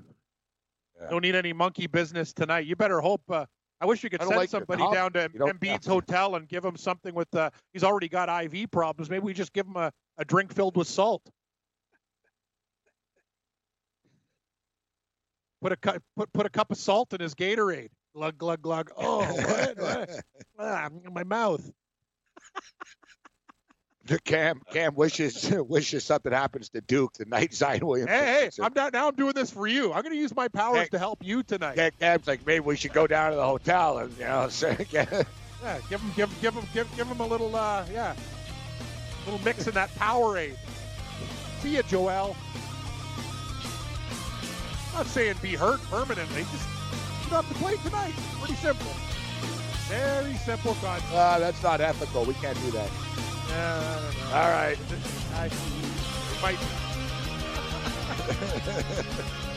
Yeah. 1.02 1.10
Don't 1.10 1.22
need 1.24 1.36
any 1.36 1.54
monkey 1.54 1.88
business 1.88 2.34
tonight. 2.34 2.68
You 2.68 2.76
better 2.76 3.00
hope. 3.00 3.22
Uh, 3.30 3.46
I 3.82 3.86
wish 3.86 4.04
you 4.04 4.12
could 4.12 4.22
send 4.22 4.36
like 4.36 4.50
somebody 4.50 4.84
down 4.94 5.14
to 5.14 5.30
Embiid's 5.30 5.88
hotel 5.88 6.36
and 6.36 6.48
give 6.48 6.64
him 6.64 6.76
something 6.76 7.16
with. 7.16 7.34
Uh, 7.34 7.50
he's 7.74 7.84
already 7.84 8.10
got 8.10 8.30
IV 8.54 8.70
problems. 8.70 9.10
Maybe 9.10 9.24
we 9.24 9.34
just 9.34 9.54
give 9.54 9.66
him 9.66 9.76
a, 9.76 9.92
a 10.18 10.26
drink 10.26 10.54
filled 10.54 10.76
with 10.76 10.88
salt. 10.88 11.24
Put 15.62 15.72
a 15.72 15.76
cu- 15.78 16.00
put 16.16 16.32
put 16.34 16.46
a 16.46 16.50
cup 16.50 16.72
of 16.72 16.78
salt 16.78 17.14
in 17.14 17.22
his 17.22 17.34
Gatorade. 17.36 17.90
Glug 18.16 18.38
glug 18.38 18.62
glug. 18.62 18.92
Oh, 18.98 19.20
what? 19.26 19.78
What? 19.78 20.10
ah, 20.60 20.90
my 21.12 21.24
mouth. 21.24 21.68
Cam 24.24 24.62
Cam 24.72 24.96
wishes 24.96 25.52
wishes 25.68 26.06
something 26.06 26.32
happens 26.32 26.70
to 26.70 26.80
Duke 26.82 27.14
the 27.14 27.26
night 27.26 27.54
Zion 27.54 27.86
Williams. 27.86 28.10
Hey, 28.10 28.50
hey! 28.56 28.64
I'm 28.64 28.72
not 28.74 28.94
now. 28.94 29.10
I'm 29.10 29.16
doing 29.16 29.34
this 29.34 29.52
for 29.52 29.68
you. 29.68 29.92
I'm 29.92 30.02
going 30.02 30.14
to 30.14 30.20
use 30.20 30.34
my 30.34 30.48
powers 30.48 30.84
Hey. 30.84 30.88
to 30.90 31.00
help 31.00 31.20
you 31.24 31.44
tonight. 31.44 31.76
Cam- 31.76 31.92
Cam's 32.00 32.26
like, 32.28 32.46
maybe 32.46 32.62
we 32.62 32.78
should 32.78 32.94
go 32.94 33.06
down 33.06 33.32
to 33.32 33.36
the 33.36 33.46
hotel 33.46 33.98
and 33.98 34.18
you 34.18 34.24
know, 34.24 34.48
say, 34.48 34.86
Yeah, 34.92 35.80
give 35.90 36.00
him, 36.00 36.12
give, 36.16 36.42
give 36.42 36.54
him, 36.54 36.64
give, 36.74 36.96
give 36.96 37.08
him 37.08 37.20
a 37.20 37.26
little, 37.28 37.54
uh, 37.56 37.84
yeah, 37.92 38.16
little 39.26 39.44
mix 39.44 39.68
in 39.68 39.74
that 39.74 39.90
Powerade. 39.96 40.56
See 41.60 41.76
ya, 41.76 41.82
Joel. 41.82 42.36
I'm 44.98 45.04
not 45.04 45.12
saying 45.12 45.36
be 45.44 45.54
hurt 45.54 45.80
permanently. 45.92 46.42
Just 46.42 46.68
don't 47.30 47.44
have 47.44 47.48
to 47.48 47.54
play 47.64 47.76
tonight. 47.84 48.16
Pretty 48.40 48.56
simple. 48.56 48.92
Very 49.86 50.34
simple 50.38 50.74
concept. 50.82 51.14
ah, 51.14 51.38
that's 51.38 51.62
not 51.62 51.82
ethical. 51.82 52.26
We 52.26 52.34
can't 52.34 52.60
do 52.66 52.72
that. 52.72 52.90
Yeah, 53.48 53.80
I 53.80 54.02
don't. 54.02 54.34
All 54.34 54.50
right. 54.50 54.80
I, 55.36 55.52
might. 56.42 56.58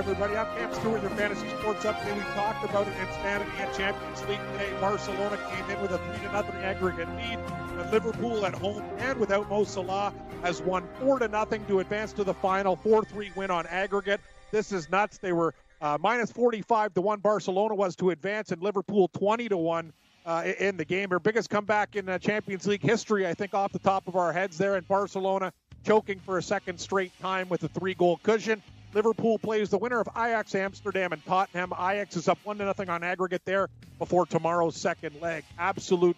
Everybody. 0.00 0.34
I'm 0.34 0.46
Cam 0.56 0.72
Stewart, 0.72 1.02
your 1.02 1.10
fantasy 1.10 1.46
sports 1.60 1.84
update. 1.84 2.16
We 2.16 2.22
talked 2.32 2.64
about 2.64 2.88
it 2.88 2.94
in 2.96 3.06
and 3.26 3.74
Champions 3.76 4.26
League 4.26 4.40
today. 4.52 4.72
Barcelona 4.80 5.38
came 5.50 5.68
in 5.68 5.82
with 5.82 5.90
a 5.90 5.98
3 5.98 6.26
to 6.26 6.32
nothing 6.32 6.54
aggregate 6.62 7.06
lead. 7.16 7.38
But 7.76 7.92
Liverpool 7.92 8.46
at 8.46 8.54
home 8.54 8.82
and 8.96 9.20
without 9.20 9.50
Mo 9.50 9.64
Salah 9.64 10.14
has 10.42 10.62
won 10.62 10.88
4 11.00 11.18
to 11.18 11.28
nothing 11.28 11.66
to 11.66 11.80
advance 11.80 12.14
to 12.14 12.24
the 12.24 12.32
final. 12.32 12.76
4 12.76 13.04
3 13.04 13.32
win 13.36 13.50
on 13.50 13.66
aggregate. 13.66 14.22
This 14.50 14.72
is 14.72 14.88
nuts. 14.88 15.18
They 15.18 15.34
were 15.34 15.52
uh, 15.82 15.98
minus 16.00 16.32
45 16.32 16.94
to 16.94 17.02
1. 17.02 17.20
Barcelona 17.20 17.74
was 17.74 17.94
to 17.96 18.08
advance, 18.08 18.52
and 18.52 18.62
Liverpool 18.62 19.08
20 19.08 19.50
to 19.50 19.58
1. 19.58 19.92
Uh, 20.24 20.52
in 20.58 20.78
the 20.78 20.84
game, 20.86 21.10
their 21.10 21.20
biggest 21.20 21.50
comeback 21.50 21.94
in 21.94 22.08
uh, 22.08 22.18
Champions 22.18 22.66
League 22.66 22.82
history, 22.82 23.26
I 23.26 23.34
think, 23.34 23.52
off 23.52 23.70
the 23.70 23.78
top 23.78 24.08
of 24.08 24.16
our 24.16 24.32
heads 24.32 24.56
there 24.56 24.78
in 24.78 24.84
Barcelona, 24.84 25.52
choking 25.84 26.20
for 26.20 26.38
a 26.38 26.42
second 26.42 26.80
straight 26.80 27.12
time 27.20 27.50
with 27.50 27.64
a 27.64 27.68
three 27.68 27.92
goal 27.92 28.18
cushion. 28.22 28.62
Liverpool 28.92 29.38
plays 29.38 29.70
the 29.70 29.78
winner 29.78 30.00
of 30.00 30.08
Ajax 30.16 30.54
Amsterdam 30.54 31.12
and 31.12 31.24
Tottenham. 31.24 31.72
Ajax 31.72 32.16
is 32.16 32.28
up 32.28 32.38
one 32.42 32.58
to 32.58 32.64
nothing 32.64 32.88
on 32.88 33.04
aggregate 33.04 33.42
there 33.44 33.68
before 33.98 34.26
tomorrow's 34.26 34.76
second 34.76 35.20
leg. 35.20 35.44
Absolute 35.58 36.16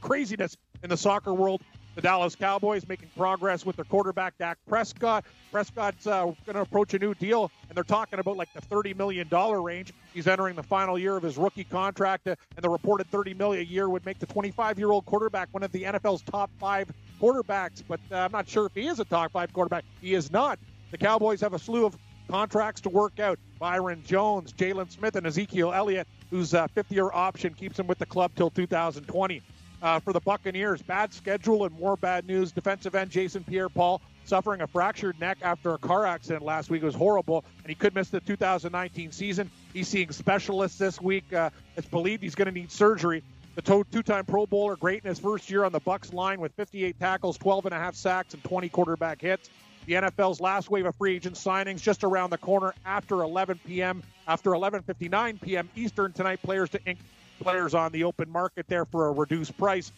craziness 0.00 0.56
in 0.82 0.88
the 0.88 0.96
soccer 0.96 1.34
world. 1.34 1.60
The 1.94 2.02
Dallas 2.02 2.36
Cowboys 2.36 2.86
making 2.86 3.08
progress 3.16 3.64
with 3.64 3.76
their 3.76 3.86
quarterback 3.86 4.36
Dak 4.36 4.58
Prescott. 4.68 5.24
Prescott's 5.50 6.06
uh, 6.06 6.24
going 6.44 6.54
to 6.54 6.60
approach 6.60 6.92
a 6.92 6.98
new 6.98 7.14
deal, 7.14 7.50
and 7.68 7.76
they're 7.76 7.84
talking 7.84 8.18
about 8.18 8.36
like 8.36 8.52
the 8.52 8.60
$30 8.60 8.94
million 8.96 9.28
range. 9.62 9.94
He's 10.12 10.26
entering 10.26 10.56
the 10.56 10.62
final 10.62 10.98
year 10.98 11.16
of 11.16 11.22
his 11.22 11.38
rookie 11.38 11.64
contract, 11.64 12.28
uh, 12.28 12.36
and 12.54 12.62
the 12.62 12.68
reported 12.68 13.10
30 13.10 13.32
million 13.32 13.62
a 13.62 13.66
year 13.66 13.88
would 13.88 14.04
make 14.04 14.18
the 14.18 14.26
25-year-old 14.26 15.06
quarterback 15.06 15.48
one 15.52 15.62
of 15.62 15.72
the 15.72 15.84
NFL's 15.84 16.20
top 16.20 16.50
five 16.58 16.90
quarterbacks. 17.20 17.82
But 17.86 18.00
uh, 18.12 18.16
I'm 18.16 18.32
not 18.32 18.46
sure 18.46 18.66
if 18.66 18.74
he 18.74 18.86
is 18.88 19.00
a 19.00 19.04
top 19.06 19.32
five 19.32 19.54
quarterback. 19.54 19.84
He 20.02 20.12
is 20.12 20.30
not. 20.30 20.58
The 20.90 20.98
Cowboys 20.98 21.40
have 21.40 21.54
a 21.54 21.58
slew 21.58 21.86
of 21.86 21.96
contracts 22.28 22.80
to 22.82 22.88
work 22.88 23.20
out. 23.20 23.38
Byron 23.58 24.02
Jones, 24.04 24.52
Jaylon 24.52 24.90
Smith, 24.90 25.16
and 25.16 25.26
Ezekiel 25.26 25.72
Elliott, 25.72 26.06
whose 26.30 26.54
uh, 26.54 26.66
fifth-year 26.68 27.10
option 27.12 27.54
keeps 27.54 27.78
him 27.78 27.86
with 27.86 27.98
the 27.98 28.06
club 28.06 28.32
till 28.36 28.50
2020. 28.50 29.42
Uh, 29.82 30.00
for 30.00 30.12
the 30.12 30.20
Buccaneers, 30.20 30.80
bad 30.82 31.12
schedule 31.12 31.64
and 31.64 31.78
more 31.78 31.96
bad 31.96 32.26
news. 32.26 32.50
Defensive 32.50 32.94
end 32.94 33.10
Jason 33.10 33.44
Pierre-Paul 33.44 34.00
suffering 34.24 34.60
a 34.62 34.66
fractured 34.66 35.20
neck 35.20 35.38
after 35.42 35.74
a 35.74 35.78
car 35.78 36.06
accident 36.06 36.42
last 36.42 36.70
week. 36.70 36.82
It 36.82 36.86
was 36.86 36.94
horrible, 36.94 37.44
and 37.58 37.68
he 37.68 37.74
could 37.74 37.94
miss 37.94 38.08
the 38.08 38.20
2019 38.20 39.12
season. 39.12 39.50
He's 39.72 39.88
seeing 39.88 40.10
specialists 40.10 40.78
this 40.78 41.00
week. 41.00 41.32
Uh, 41.32 41.50
it's 41.76 41.88
believed 41.88 42.22
he's 42.22 42.34
going 42.34 42.46
to 42.46 42.52
need 42.52 42.72
surgery. 42.72 43.22
The 43.54 43.84
two-time 43.90 44.26
Pro 44.26 44.46
Bowler, 44.46 44.76
great 44.76 45.02
in 45.02 45.08
his 45.08 45.18
first 45.18 45.48
year 45.48 45.64
on 45.64 45.72
the 45.72 45.80
Bucks 45.80 46.12
line 46.12 46.40
with 46.40 46.52
58 46.54 46.98
tackles, 46.98 47.38
12 47.38 47.66
and 47.66 47.74
a 47.74 47.78
half 47.78 47.94
sacks, 47.94 48.34
and 48.34 48.44
20 48.44 48.68
quarterback 48.68 49.20
hits. 49.20 49.48
The 49.86 49.92
NFL's 49.94 50.40
last 50.40 50.68
wave 50.68 50.84
of 50.84 50.96
free 50.96 51.14
agent 51.14 51.36
signings 51.36 51.80
just 51.80 52.02
around 52.02 52.30
the 52.30 52.38
corner 52.38 52.74
after 52.84 53.22
11 53.22 53.60
p.m. 53.64 54.02
After 54.26 54.50
11:59 54.50 55.40
p.m. 55.40 55.70
Eastern 55.76 56.12
tonight, 56.12 56.42
players 56.42 56.70
to 56.70 56.84
ink 56.84 56.98
players 57.40 57.72
on 57.72 57.92
the 57.92 58.02
open 58.02 58.28
market 58.30 58.66
there 58.68 58.84
for 58.84 59.06
a 59.06 59.12
reduced 59.12 59.56
price. 59.56 59.92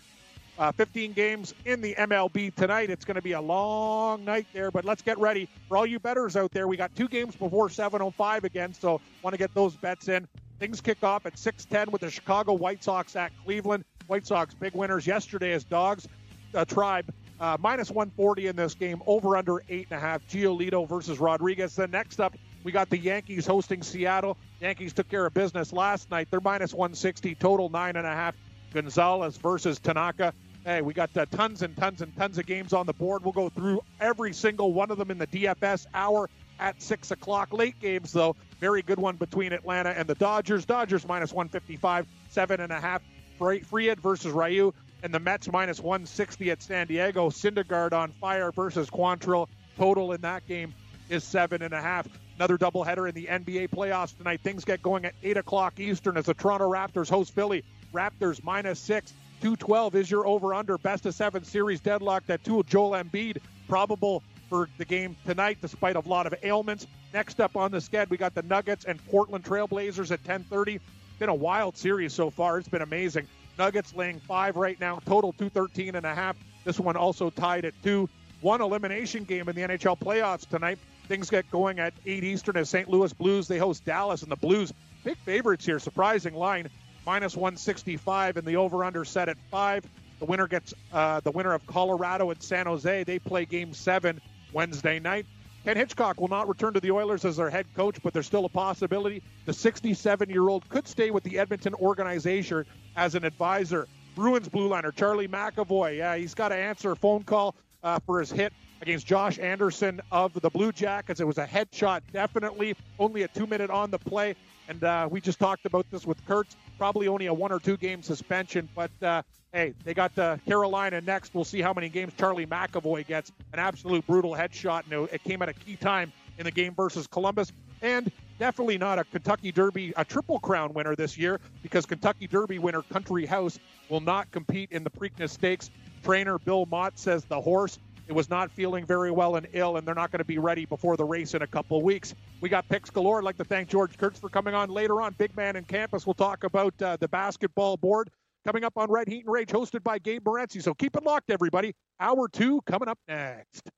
Uh, 0.59 0.72
15 0.72 1.12
games 1.12 1.55
in 1.64 1.80
the 1.80 1.95
MLB 1.95 2.55
tonight. 2.55 2.91
It's 2.91 3.05
going 3.05 3.14
to 3.14 3.22
be 3.22 3.32
a 3.32 3.41
long 3.41 4.24
night 4.24 4.47
there, 4.53 4.70
but 4.70 4.84
let's 4.84 5.03
get 5.03 5.16
ready 5.18 5.49
for 5.68 5.76
all 5.76 5.86
you 5.86 6.01
bettors 6.01 6.36
out 6.36 6.51
there. 6.51 6.66
We 6.66 6.76
got 6.76 6.95
two 6.95 7.09
games 7.09 7.34
before 7.34 7.68
7:05 7.68 8.45
again, 8.45 8.74
so 8.74 9.01
want 9.22 9.32
to 9.32 9.39
get 9.39 9.55
those 9.55 9.74
bets 9.74 10.09
in. 10.09 10.28
Things 10.59 10.82
kick 10.82 11.03
off 11.03 11.24
at 11.24 11.39
6:10 11.39 11.91
with 11.91 12.03
the 12.03 12.11
Chicago 12.11 12.53
White 12.53 12.84
Sox 12.84 13.16
at 13.16 13.32
Cleveland. 13.43 13.84
White 14.07 14.26
Sox 14.26 14.53
big 14.53 14.74
winners 14.74 15.07
yesterday 15.07 15.53
as 15.53 15.64
dogs. 15.64 16.07
Uh, 16.55 16.64
tribe 16.66 17.11
uh, 17.41 17.57
minus 17.61 17.91
140 17.91 18.49
in 18.49 18.57
this 18.57 18.74
game, 18.74 19.03
over 19.07 19.36
under 19.36 19.62
eight 19.68 19.89
and 19.91 19.99
a 19.99 20.01
half. 20.01 20.26
Giolito 20.26 20.89
versus 20.89 21.18
Rodriguez. 21.18 21.76
Then 21.76 21.91
next 21.91 22.20
up, 22.20 22.34
we 22.64 22.72
got 22.72 22.91
the 22.91 22.99
Yankees 22.99 23.47
hosting 23.47 23.82
Seattle. 23.82 24.36
Yankees 24.61 24.93
took 24.93 25.09
care 25.09 25.24
of 25.24 25.34
business 25.34 25.72
last 25.72 26.11
night. 26.11 26.28
They're 26.30 26.41
minus 26.41 26.74
160, 26.74 27.34
total 27.36 27.68
nine 27.68 27.97
and 27.97 28.07
a 28.07 28.12
half. 28.14 28.34
Gonzales 28.72 29.36
versus 29.36 29.78
Tanaka. 29.78 30.34
Hey, 30.64 30.82
we 30.82 30.93
got 30.93 31.16
uh, 31.16 31.24
tons 31.26 31.62
and 31.62 31.76
tons 31.76 32.03
and 32.03 32.14
tons 32.16 32.36
of 32.36 32.47
games 32.47 32.72
on 32.72 32.86
the 32.86 32.93
board. 32.93 33.22
We'll 33.22 33.32
go 33.32 33.49
through 33.49 33.80
every 34.01 34.32
single 34.32 34.72
one 34.72 34.91
of 34.91 34.99
them 34.99 35.11
in 35.11 35.18
the 35.18 35.26
DFS 35.26 35.86
hour 35.95 36.28
at 36.59 36.82
six 36.82 37.11
o'clock. 37.11 37.53
Late 37.53 37.80
games 37.80 38.12
though, 38.12 38.36
very 38.61 38.82
good 38.82 38.99
one 38.99 39.16
between 39.16 39.53
Atlanta 39.53 39.91
and 39.91 40.09
the 40.09 40.14
Dodgers. 40.16 40.64
Dodgers 40.64 41.07
minus 41.07 41.32
155, 41.32 42.07
seven 42.28 42.61
and 42.61 42.72
a 42.72 42.80
half. 42.80 43.03
Fried 43.39 44.01
versus 44.01 44.32
Ryu 44.32 44.74
and 45.03 45.12
the 45.12 45.20
Mets 45.20 45.51
minus 45.51 45.80
160 45.80 46.51
at 46.51 46.62
San 46.62 46.86
Diego. 46.86 47.30
Syndergaard 47.30 47.92
on 47.92 48.12
fire 48.12 48.51
versus 48.53 48.90
Quantrill. 48.90 49.49
Total 49.76 50.12
in 50.12 50.20
that 50.22 50.46
game 50.46 50.74
is 51.09 51.24
seven 51.24 51.62
and 51.62 51.72
a 51.72 51.80
half. 51.80 52.07
Another 52.36 52.59
doubleheader 52.59 53.09
in 53.09 53.14
the 53.14 53.26
NBA 53.26 53.70
playoffs 53.70 54.16
tonight. 54.16 54.40
Things 54.42 54.64
get 54.64 54.82
going 54.82 55.05
at 55.05 55.14
8 55.22 55.38
o'clock 55.38 55.80
Eastern 55.80 56.16
as 56.16 56.26
the 56.26 56.34
Toronto 56.34 56.70
Raptors 56.70 57.09
host 57.09 57.34
Philly. 57.34 57.64
Raptors 57.92 58.42
minus 58.42 58.78
six. 58.78 59.12
212 59.40 59.94
is 59.94 60.11
your 60.11 60.26
over 60.26 60.55
under. 60.55 60.78
Best 60.78 61.07
of 61.07 61.14
seven 61.14 61.44
series 61.44 61.80
deadlock. 61.80 62.26
That 62.26 62.44
two 62.44 62.62
Joel 62.64 62.92
Embiid 62.92 63.38
probable 63.68 64.22
for 64.49 64.68
the 64.78 64.84
game 64.84 65.16
tonight, 65.26 65.59
despite 65.61 65.96
a 65.96 66.01
lot 66.01 66.26
of 66.26 66.34
ailments. 66.42 66.86
Next 67.12 67.40
up 67.40 67.57
on 67.57 67.70
the 67.70 67.78
sked, 67.78 68.11
we 68.11 68.16
got 68.16 68.34
the 68.34 68.42
Nuggets 68.42 68.84
and 68.84 69.05
Portland 69.07 69.44
Trailblazers 69.44 70.11
at 70.11 70.22
10:30. 70.24 70.80
Been 71.18 71.28
a 71.28 71.34
wild 71.34 71.76
series 71.76 72.12
so 72.12 72.30
far. 72.30 72.59
It's 72.59 72.68
been 72.68 72.82
amazing. 72.82 73.26
Nuggets 73.59 73.94
laying 73.94 74.20
five 74.20 74.56
right 74.56 74.78
now, 74.80 75.00
total 75.04 75.32
213 75.32 75.96
and 75.96 76.06
a 76.06 76.14
half. 76.14 76.36
This 76.64 76.78
one 76.78 76.96
also 76.96 77.30
tied 77.30 77.64
at 77.64 77.74
two. 77.82 78.09
One 78.40 78.61
elimination 78.61 79.24
game 79.24 79.48
in 79.48 79.56
the 79.56 79.62
NHL 79.62 79.98
playoffs 79.98 80.48
tonight. 80.48 80.78
Things 81.09 81.28
get 81.28 81.50
going 81.50 81.80
at 81.80 81.92
8 82.06 82.22
Eastern 82.22 82.56
as 82.56 82.70
St. 82.70 82.88
Louis 82.88 83.12
Blues. 83.12 83.48
They 83.48 83.59
host 83.59 83.84
Dallas, 83.84 84.22
and 84.22 84.30
the 84.30 84.36
Blues, 84.36 84.72
big 85.02 85.16
favorites 85.18 85.66
here. 85.66 85.78
Surprising 85.78 86.34
line, 86.34 86.68
minus 87.04 87.36
165, 87.36 88.36
and 88.36 88.46
the 88.46 88.56
over/under 88.56 89.04
set 89.04 89.28
at 89.28 89.38
five. 89.50 89.84
The 90.20 90.26
winner 90.26 90.46
gets 90.46 90.74
uh, 90.92 91.20
the 91.20 91.30
winner 91.30 91.52
of 91.52 91.66
Colorado 91.66 92.30
and 92.30 92.42
San 92.42 92.66
Jose. 92.66 93.04
They 93.04 93.18
play 93.18 93.44
Game 93.44 93.72
Seven 93.72 94.20
Wednesday 94.52 95.00
night. 95.00 95.26
Ken 95.68 95.76
Hitchcock 95.76 96.18
will 96.18 96.28
not 96.28 96.48
return 96.48 96.72
to 96.72 96.80
the 96.80 96.90
Oilers 96.90 97.26
as 97.26 97.36
their 97.36 97.50
head 97.50 97.66
coach, 97.76 97.98
but 98.02 98.14
there's 98.14 98.24
still 98.24 98.46
a 98.46 98.48
possibility. 98.48 99.22
The 99.44 99.52
67 99.52 100.30
year 100.30 100.48
old 100.48 100.66
could 100.70 100.88
stay 100.88 101.10
with 101.10 101.22
the 101.24 101.38
Edmonton 101.38 101.74
organization 101.74 102.64
as 102.96 103.14
an 103.14 103.22
advisor. 103.22 103.86
Bruins 104.14 104.48
blue 104.48 104.68
liner 104.68 104.90
Charlie 104.92 105.28
McAvoy, 105.28 105.98
yeah, 105.98 106.16
he's 106.16 106.32
got 106.32 106.48
to 106.48 106.54
answer 106.54 106.92
a 106.92 106.96
phone 106.96 107.22
call 107.22 107.54
uh, 107.82 107.98
for 108.06 108.18
his 108.18 108.32
hit 108.32 108.54
against 108.80 109.06
Josh 109.06 109.38
Anderson 109.38 110.00
of 110.10 110.32
the 110.40 110.48
Blue 110.48 110.72
Jackets. 110.72 111.20
It 111.20 111.26
was 111.26 111.36
a 111.36 111.46
headshot, 111.46 112.00
definitely. 112.14 112.74
Only 112.98 113.24
a 113.24 113.28
two 113.28 113.46
minute 113.46 113.68
on 113.68 113.90
the 113.90 113.98
play. 113.98 114.36
And 114.68 114.84
uh, 114.84 115.08
we 115.10 115.20
just 115.20 115.38
talked 115.38 115.64
about 115.66 115.90
this 115.90 116.06
with 116.06 116.24
Kurtz. 116.26 116.54
Probably 116.76 117.08
only 117.08 117.26
a 117.26 117.34
one 117.34 117.50
or 117.50 117.58
two 117.58 117.76
game 117.76 118.02
suspension, 118.02 118.68
but 118.74 118.90
uh, 119.02 119.22
hey, 119.52 119.74
they 119.84 119.94
got 119.94 120.16
uh, 120.18 120.36
Carolina 120.46 121.00
next. 121.00 121.34
We'll 121.34 121.44
see 121.44 121.60
how 121.60 121.72
many 121.72 121.88
games 121.88 122.12
Charlie 122.18 122.46
McAvoy 122.46 123.06
gets. 123.06 123.32
An 123.52 123.58
absolute 123.58 124.06
brutal 124.06 124.32
headshot, 124.32 124.84
and 124.90 125.08
it 125.10 125.24
came 125.24 125.42
at 125.42 125.48
a 125.48 125.54
key 125.54 125.76
time 125.76 126.12
in 126.36 126.44
the 126.44 126.50
game 126.50 126.74
versus 126.74 127.06
Columbus. 127.06 127.50
And 127.80 128.12
definitely 128.38 128.78
not 128.78 128.98
a 128.98 129.04
Kentucky 129.04 129.52
Derby, 129.52 129.92
a 129.96 130.04
Triple 130.04 130.38
Crown 130.38 130.74
winner 130.74 130.94
this 130.94 131.16
year 131.16 131.40
because 131.62 131.86
Kentucky 131.86 132.26
Derby 132.26 132.58
winner 132.58 132.82
Country 132.82 133.26
House 133.26 133.58
will 133.88 134.00
not 134.00 134.30
compete 134.30 134.70
in 134.70 134.84
the 134.84 134.90
Preakness 134.90 135.30
Stakes. 135.30 135.70
Trainer 136.04 136.38
Bill 136.38 136.66
Mott 136.66 136.98
says 136.98 137.24
the 137.24 137.40
horse 137.40 137.78
it 138.09 138.14
was 138.14 138.30
not 138.30 138.50
feeling 138.50 138.86
very 138.86 139.11
well 139.11 139.36
and 139.36 139.46
ill, 139.52 139.76
and 139.76 139.86
they're 139.86 139.94
not 139.94 140.11
going 140.11 140.18
to 140.18 140.24
be 140.24 140.38
ready 140.38 140.64
before 140.64 140.96
the 140.96 141.04
race 141.04 141.34
in 141.34 141.42
a 141.42 141.46
couple 141.46 141.76
of 141.76 141.82
weeks. 141.82 142.14
We 142.40 142.48
got 142.48 142.66
picks 142.68 142.88
galore. 142.88 143.18
I'd 143.18 143.24
like 143.24 143.36
to 143.36 143.44
thank 143.44 143.68
George 143.68 143.96
Kurtz 143.98 144.18
for 144.18 144.30
coming 144.30 144.54
on 144.54 144.70
later 144.70 145.02
on. 145.02 145.14
Big 145.18 145.36
Man 145.36 145.56
in 145.56 145.64
Campus. 145.64 146.06
We'll 146.06 146.14
talk 146.14 146.44
about 146.44 146.80
uh, 146.80 146.96
the 146.98 147.09
basketball 147.09 147.76
board 147.76 148.09
coming 148.46 148.64
up 148.64 148.78
on 148.78 148.90
Red 148.90 149.09
Heat 149.09 149.26
and 149.26 149.32
Rage, 149.32 149.50
hosted 149.50 149.82
by 149.82 149.98
Gabe 149.98 150.24
Morency. 150.24 150.62
So 150.62 150.72
keep 150.72 150.96
it 150.96 151.02
locked, 151.04 151.30
everybody. 151.30 151.74
Hour 152.00 152.28
two 152.28 152.62
coming 152.62 152.88
up 152.88 152.98
next. 153.06 153.68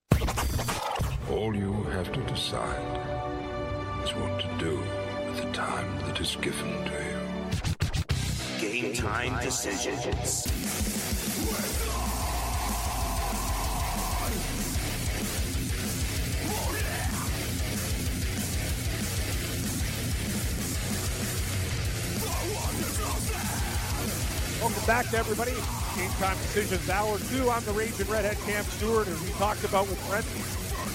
All 1.28 1.54
you 1.54 1.72
have 1.84 2.12
to 2.12 2.20
decide 2.22 4.04
is 4.04 4.14
what 4.14 4.40
to 4.40 4.48
do 4.58 4.80
with 5.26 5.42
the 5.42 5.50
time 5.52 5.98
that 6.06 6.20
is 6.20 6.36
given 6.36 6.84
to 6.84 6.92
you. 6.92 8.70
Game 8.80 8.94
time 8.94 9.42
decisions. 9.42 10.79
Welcome 24.60 24.84
back 24.86 25.08
to 25.08 25.16
everybody. 25.16 25.52
Game 25.96 26.10
Time 26.18 26.36
Decisions 26.36 26.90
Hour 26.90 27.18
2. 27.18 27.48
I'm 27.48 27.64
the 27.64 27.72
Raging 27.72 28.06
Redhead 28.08 28.36
Cam 28.44 28.62
Stewart, 28.64 29.08
as 29.08 29.18
we 29.22 29.30
talked 29.30 29.64
about 29.64 29.88
with 29.88 29.98
Brent. 30.06 30.26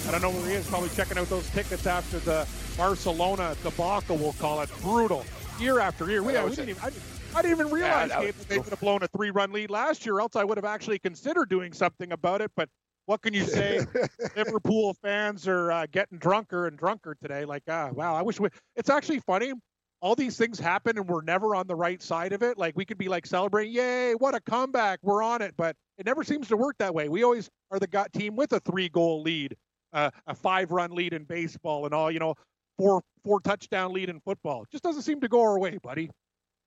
I 0.07 0.11
don't 0.11 0.21
know 0.21 0.29
where 0.39 0.47
he 0.47 0.55
is, 0.55 0.67
probably 0.67 0.89
checking 0.89 1.17
out 1.17 1.27
those 1.29 1.49
tickets 1.49 1.87
after 1.87 2.19
the 2.19 2.47
Barcelona 2.77 3.55
debacle, 3.63 4.17
we'll 4.17 4.33
call 4.33 4.61
it. 4.61 4.69
Brutal. 4.83 5.25
Year 5.59 5.79
after 5.79 6.07
year. 6.07 6.21
We, 6.21 6.33
That 6.33 6.47
we 6.47 6.55
didn't 6.55 6.69
even, 6.69 6.83
I, 6.83 6.91
I 7.35 7.41
didn't 7.41 7.59
even 7.59 7.73
realize 7.73 8.09
was 8.09 8.35
that 8.35 8.49
they 8.49 8.59
would 8.59 8.69
have 8.69 8.79
blown 8.79 9.01
a 9.01 9.07
three 9.07 9.31
run 9.31 9.51
lead 9.51 9.71
last 9.71 10.05
year, 10.05 10.19
else 10.19 10.35
I 10.35 10.43
would 10.43 10.59
have 10.59 10.65
actually 10.65 10.99
considered 10.99 11.49
doing 11.49 11.73
something 11.73 12.11
about 12.11 12.41
it. 12.41 12.51
But 12.55 12.69
what 13.07 13.23
can 13.23 13.33
you 13.33 13.45
say? 13.45 13.83
Liverpool 14.35 14.93
fans 15.01 15.47
are 15.47 15.71
uh, 15.71 15.87
getting 15.91 16.19
drunker 16.19 16.67
and 16.67 16.77
drunker 16.77 17.15
today. 17.19 17.45
Like, 17.45 17.63
ah, 17.67 17.89
wow, 17.91 18.13
I 18.13 18.21
wish 18.21 18.39
we. 18.39 18.49
It's 18.75 18.91
actually 18.91 19.21
funny. 19.21 19.53
All 20.01 20.15
these 20.15 20.37
things 20.37 20.59
happen 20.59 20.97
and 20.97 21.07
we're 21.07 21.21
never 21.21 21.55
on 21.55 21.67
the 21.67 21.75
right 21.75 22.01
side 22.01 22.33
of 22.33 22.43
it. 22.43 22.57
Like, 22.57 22.75
we 22.75 22.85
could 22.85 22.97
be 22.97 23.07
like 23.07 23.25
celebrating, 23.25 23.73
yay, 23.73 24.13
what 24.13 24.35
a 24.35 24.39
comeback, 24.39 24.99
we're 25.01 25.23
on 25.23 25.41
it. 25.41 25.55
But 25.57 25.75
it 25.97 26.05
never 26.05 26.23
seems 26.23 26.47
to 26.49 26.57
work 26.57 26.75
that 26.79 26.93
way. 26.93 27.09
We 27.09 27.23
always 27.23 27.49
are 27.71 27.79
the 27.79 27.87
got 27.87 28.13
team 28.13 28.35
with 28.35 28.53
a 28.53 28.59
three 28.59 28.89
goal 28.89 29.21
lead, 29.21 29.55
uh, 29.93 30.11
a 30.27 30.35
five 30.35 30.71
run 30.71 30.91
lead 30.91 31.13
in 31.13 31.23
baseball, 31.23 31.85
and 31.85 31.93
all, 31.93 32.11
you 32.11 32.19
know, 32.19 32.35
four 32.77 33.01
four 33.23 33.39
touchdown 33.39 33.93
lead 33.93 34.09
in 34.09 34.19
football. 34.19 34.63
It 34.63 34.69
just 34.71 34.83
doesn't 34.83 35.03
seem 35.03 35.21
to 35.21 35.27
go 35.27 35.41
our 35.41 35.57
way, 35.57 35.77
buddy, 35.81 36.11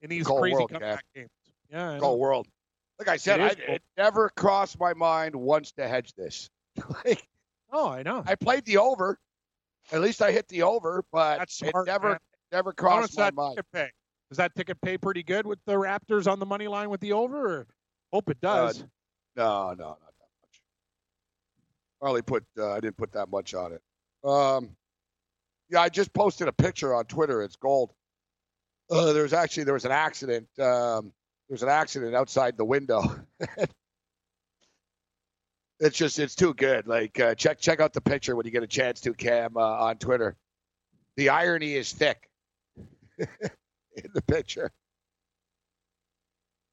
in 0.02 0.10
these 0.10 0.26
Goal 0.26 0.40
crazy 0.40 0.54
world, 0.54 0.70
comeback 0.70 1.04
games. 1.14 1.30
Yeah. 1.70 1.98
Know. 1.98 2.14
World. 2.14 2.48
Like 2.98 3.08
I 3.08 3.16
said, 3.18 3.40
It 3.40 3.42
I, 3.42 3.54
goal. 3.54 3.74
it 3.76 3.82
never 3.96 4.30
crossed 4.30 4.80
my 4.80 4.94
mind 4.94 5.36
once 5.36 5.72
to 5.72 5.86
hedge 5.86 6.12
this. 6.14 6.48
like, 7.04 7.24
Oh, 7.70 7.88
I 7.88 8.02
know. 8.02 8.22
I 8.26 8.34
played 8.34 8.64
the 8.64 8.78
over. 8.78 9.18
At 9.92 10.00
least 10.00 10.22
I 10.22 10.32
hit 10.32 10.48
the 10.48 10.62
over, 10.62 11.04
but 11.12 11.38
That's 11.38 11.62
it 11.62 11.74
never 11.86 12.10
man. 12.10 12.18
Never 12.52 12.72
crossed 12.72 13.16
my 13.16 13.24
that 13.24 13.34
mind. 13.34 13.58
pay? 13.72 13.90
Does 14.30 14.38
that 14.38 14.54
ticket 14.54 14.80
pay 14.82 14.98
pretty 14.98 15.22
good 15.22 15.46
with 15.46 15.58
the 15.66 15.74
Raptors 15.74 16.30
on 16.30 16.38
the 16.38 16.46
money 16.46 16.68
line 16.68 16.90
with 16.90 17.00
the 17.00 17.12
over? 17.12 17.60
Or 17.60 17.66
hope 18.12 18.28
it 18.28 18.40
does. 18.40 18.84
No, 19.36 19.68
no, 19.70 19.74
not 19.74 20.00
that 20.00 20.28
much. 20.42 20.62
I 22.02 22.08
only 22.08 22.22
put 22.22 22.44
uh, 22.58 22.72
I 22.72 22.80
didn't 22.80 22.96
put 22.96 23.12
that 23.12 23.30
much 23.30 23.54
on 23.54 23.72
it. 23.72 23.80
Um, 24.28 24.76
yeah, 25.70 25.80
I 25.80 25.88
just 25.88 26.12
posted 26.12 26.48
a 26.48 26.52
picture 26.52 26.94
on 26.94 27.04
Twitter. 27.04 27.42
It's 27.42 27.56
gold. 27.56 27.92
Uh, 28.90 29.12
there 29.12 29.22
was 29.22 29.32
actually 29.32 29.64
there 29.64 29.74
was 29.74 29.84
an 29.84 29.92
accident. 29.92 30.46
Um, 30.58 31.12
there 31.48 31.54
was 31.54 31.62
an 31.62 31.68
accident 31.68 32.14
outside 32.14 32.56
the 32.56 32.64
window. 32.64 33.02
it's 35.80 35.96
just 35.96 36.18
it's 36.18 36.34
too 36.34 36.52
good. 36.54 36.86
Like 36.86 37.18
uh, 37.20 37.34
check 37.34 37.58
check 37.58 37.80
out 37.80 37.92
the 37.92 38.00
picture 38.00 38.36
when 38.36 38.44
you 38.44 38.52
get 38.52 38.62
a 38.62 38.68
chance 38.68 39.00
to 39.02 39.14
Cam 39.14 39.56
uh, 39.56 39.60
on 39.60 39.96
Twitter. 39.96 40.36
The 41.16 41.30
irony 41.30 41.74
is 41.74 41.92
thick 41.92 42.27
in 43.96 44.10
the 44.14 44.22
picture. 44.22 44.70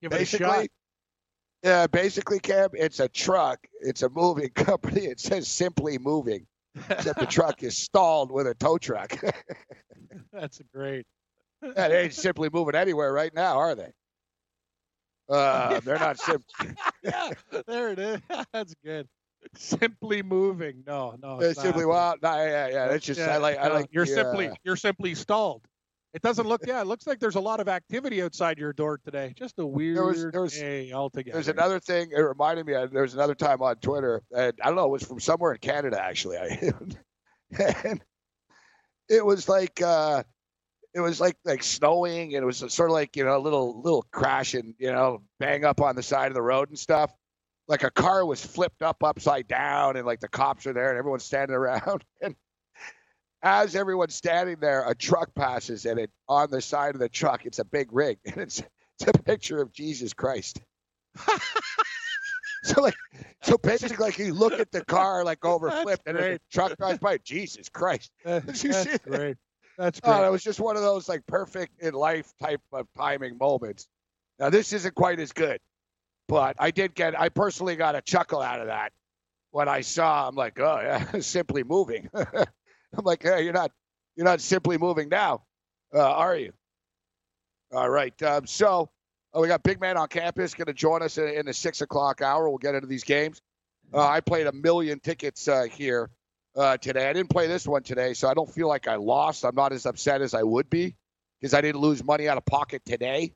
Give 0.01 0.11
it 0.13 0.21
a 0.21 0.25
shot. 0.25 0.39
Basically, 0.39 0.69
yeah, 1.63 1.87
basically, 1.87 2.39
Cam, 2.39 2.69
it's 2.73 2.99
a 2.99 3.07
truck. 3.07 3.59
It's 3.81 4.03
a 4.03 4.09
moving 4.09 4.49
company. 4.55 5.05
It 5.05 5.19
says 5.19 5.47
simply 5.47 5.97
moving, 5.97 6.45
except 6.89 7.19
the 7.19 7.25
truck 7.25 7.63
is 7.63 7.75
stalled 7.75 8.31
with 8.31 8.45
a 8.47 8.53
tow 8.53 8.77
truck. 8.77 9.19
That's 10.33 10.61
great. 10.73 11.05
Yeah, 11.63 11.87
they 11.87 12.03
ain't 12.03 12.13
simply 12.13 12.49
moving 12.51 12.75
anywhere 12.75 13.11
right 13.11 13.33
now, 13.33 13.57
are 13.57 13.73
they? 13.73 13.91
Uh, 15.27 15.79
they're 15.79 15.97
not 15.97 16.19
sim- 16.19 16.43
yeah, 17.01 17.31
there 17.65 17.89
it 17.89 17.97
is. 17.97 18.21
That's 18.53 18.75
good. 18.83 19.07
Simply 19.55 20.21
moving. 20.21 20.83
No, 20.85 21.15
no. 21.19 21.39
It's 21.39 21.59
simply 21.59 21.85
well, 21.85 22.15
no, 22.21 22.35
yeah, 22.35 22.67
yeah. 22.67 22.87
That's 22.87 23.05
just 23.05 23.19
I 23.19 23.37
like 23.37 23.57
I 23.57 23.69
like 23.69 23.87
You're 23.91 24.05
the, 24.05 24.13
simply 24.13 24.49
uh, 24.49 24.55
you're 24.63 24.75
simply 24.75 25.15
stalled. 25.15 25.63
It 26.15 26.21
doesn't 26.21 26.47
look. 26.47 26.61
Yeah, 26.65 26.79
it 26.79 26.87
looks 26.87 27.05
like 27.05 27.19
there's 27.19 27.35
a 27.35 27.41
lot 27.41 27.59
of 27.59 27.67
activity 27.67 28.23
outside 28.23 28.57
your 28.57 28.71
door 28.71 28.97
today. 29.03 29.33
Just 29.37 29.59
a 29.59 29.65
weird 29.65 29.97
was- 29.97 30.25
there 30.31 30.41
was- 30.41 30.53
day 30.53 30.93
altogether. 30.93 31.33
There's 31.35 31.49
another 31.49 31.77
thing. 31.81 32.09
It 32.15 32.21
reminded 32.21 32.65
me. 32.65 32.73
Of, 32.73 32.91
there 32.91 33.01
was 33.01 33.13
another 33.13 33.35
time 33.35 33.61
on 33.61 33.75
Twitter, 33.75 34.23
and 34.33 34.53
I 34.63 34.67
don't 34.67 34.77
know. 34.77 34.85
It 34.85 34.91
was 34.91 35.03
from 35.03 35.19
somewhere 35.19 35.51
in 35.51 35.57
Canada, 35.59 36.01
actually. 36.01 36.37
I, 36.37 36.71
and 37.83 38.01
it 39.09 39.25
was 39.25 39.49
like 39.49 39.81
uh, 39.81 40.23
it 40.93 41.01
was 41.01 41.19
like 41.19 41.35
like 41.43 41.61
snowing, 41.63 42.33
and 42.33 42.43
it 42.43 42.45
was 42.45 42.59
sort 42.73 42.89
of 42.89 42.93
like 42.93 43.17
you 43.17 43.25
know 43.25 43.35
a 43.35 43.43
little 43.43 43.81
little 43.81 44.05
crash 44.11 44.53
and 44.53 44.73
you 44.79 44.93
know 44.93 45.21
bang 45.41 45.65
up 45.65 45.81
on 45.81 45.97
the 45.97 46.03
side 46.03 46.27
of 46.27 46.33
the 46.33 46.41
road 46.41 46.69
and 46.69 46.79
stuff. 46.79 47.11
Like 47.67 47.83
a 47.83 47.91
car 47.91 48.25
was 48.25 48.45
flipped 48.45 48.81
up 48.81 49.03
upside 49.03 49.49
down, 49.49 49.97
and 49.97 50.05
like 50.05 50.21
the 50.21 50.29
cops 50.29 50.65
are 50.65 50.71
there, 50.71 50.91
and 50.91 50.97
everyone's 50.97 51.25
standing 51.25 51.57
around. 51.57 52.05
And 52.21 52.35
as 53.45 53.75
everyone's 53.75 54.15
standing 54.15 54.57
there, 54.59 54.83
a 54.89 54.95
truck 54.95 55.33
passes, 55.35 55.85
and 55.85 55.99
it 55.99 56.09
on 56.27 56.49
the 56.49 56.61
side 56.61 56.95
of 56.95 56.99
the 56.99 57.07
truck, 57.07 57.45
it's 57.45 57.59
a 57.59 57.63
big 57.63 57.93
rig, 57.93 58.17
and 58.25 58.37
it's 58.37 58.61
it's 58.99 59.07
a 59.07 59.23
picture 59.23 59.61
of 59.61 59.71
Jesus 59.71 60.13
Christ. 60.13 60.59
so 62.63 62.81
like, 62.81 62.95
so 63.43 63.57
basically, 63.57 63.97
like 63.97 64.17
you 64.17 64.33
look 64.33 64.53
at 64.53 64.71
the 64.71 64.83
car 64.83 65.23
like 65.23 65.45
over 65.45 65.69
That's 65.69 65.83
flipped, 65.83 66.07
and 66.07 66.17
then 66.17 66.33
the 66.33 66.39
truck 66.51 66.75
drives 66.77 66.97
by. 66.97 67.19
Jesus 67.19 67.69
Christ! 67.69 68.11
That- 68.25 68.45
Did 68.47 68.63
you 68.63 68.71
that's 68.71 68.83
see 68.83 68.91
that? 68.91 69.03
great. 69.03 69.37
That's 69.77 70.01
oh, 70.03 70.11
great. 70.11 70.19
Oh, 70.21 70.27
it 70.27 70.31
was 70.31 70.43
just 70.43 70.59
one 70.59 70.75
of 70.75 70.81
those 70.81 71.07
like 71.07 71.25
perfect 71.27 71.81
in 71.81 71.93
life 71.93 72.33
type 72.41 72.61
of 72.73 72.87
timing 72.97 73.37
moments. 73.37 73.87
Now 74.39 74.49
this 74.49 74.73
isn't 74.73 74.95
quite 74.95 75.19
as 75.19 75.31
good, 75.31 75.59
but 76.27 76.55
I 76.57 76.71
did 76.71 76.95
get. 76.95 77.17
I 77.19 77.29
personally 77.29 77.75
got 77.75 77.95
a 77.95 78.01
chuckle 78.01 78.41
out 78.41 78.59
of 78.59 78.67
that 78.67 78.91
when 79.51 79.69
I 79.69 79.81
saw. 79.81 80.27
I'm 80.27 80.35
like, 80.35 80.59
oh 80.59 80.79
yeah, 80.81 81.19
simply 81.19 81.63
moving. 81.63 82.09
I'm 82.99 83.05
like, 83.05 83.23
hey, 83.23 83.43
you're 83.43 83.53
not, 83.53 83.71
you're 84.15 84.25
not 84.25 84.41
simply 84.41 84.77
moving 84.77 85.09
now, 85.09 85.43
uh, 85.93 85.99
are 86.01 86.35
you? 86.35 86.53
All 87.73 87.89
right. 87.89 88.21
Um, 88.23 88.47
so 88.47 88.89
uh, 89.35 89.41
we 89.41 89.47
got 89.47 89.63
big 89.63 89.81
man 89.81 89.97
on 89.97 90.07
campus 90.07 90.53
going 90.53 90.67
to 90.67 90.73
join 90.73 91.01
us 91.01 91.17
in, 91.17 91.27
in 91.27 91.45
the 91.45 91.53
six 91.53 91.81
o'clock 91.81 92.21
hour. 92.21 92.47
We'll 92.47 92.57
get 92.57 92.75
into 92.75 92.87
these 92.87 93.03
games. 93.03 93.41
Uh, 93.93 94.07
I 94.07 94.21
played 94.21 94.47
a 94.47 94.51
million 94.51 94.99
tickets 94.99 95.47
uh, 95.47 95.63
here 95.63 96.09
uh, 96.55 96.77
today. 96.77 97.09
I 97.09 97.13
didn't 97.13 97.29
play 97.29 97.47
this 97.47 97.67
one 97.67 97.83
today, 97.83 98.13
so 98.13 98.27
I 98.27 98.33
don't 98.33 98.51
feel 98.51 98.67
like 98.67 98.87
I 98.87 98.95
lost. 98.95 99.43
I'm 99.43 99.55
not 99.55 99.73
as 99.73 99.85
upset 99.85 100.21
as 100.21 100.33
I 100.33 100.43
would 100.43 100.69
be 100.69 100.95
because 101.39 101.53
I 101.53 101.61
didn't 101.61 101.81
lose 101.81 102.03
money 102.03 102.27
out 102.29 102.37
of 102.37 102.45
pocket 102.45 102.81
today. 102.85 103.33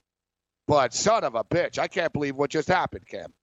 But 0.68 0.94
son 0.94 1.24
of 1.24 1.36
a 1.36 1.44
bitch, 1.44 1.80
I 1.80 1.88
can't 1.88 2.14
believe 2.14 2.36
what 2.36 2.50
just 2.50 2.68
happened, 2.68 3.08
Cam. 3.08 3.34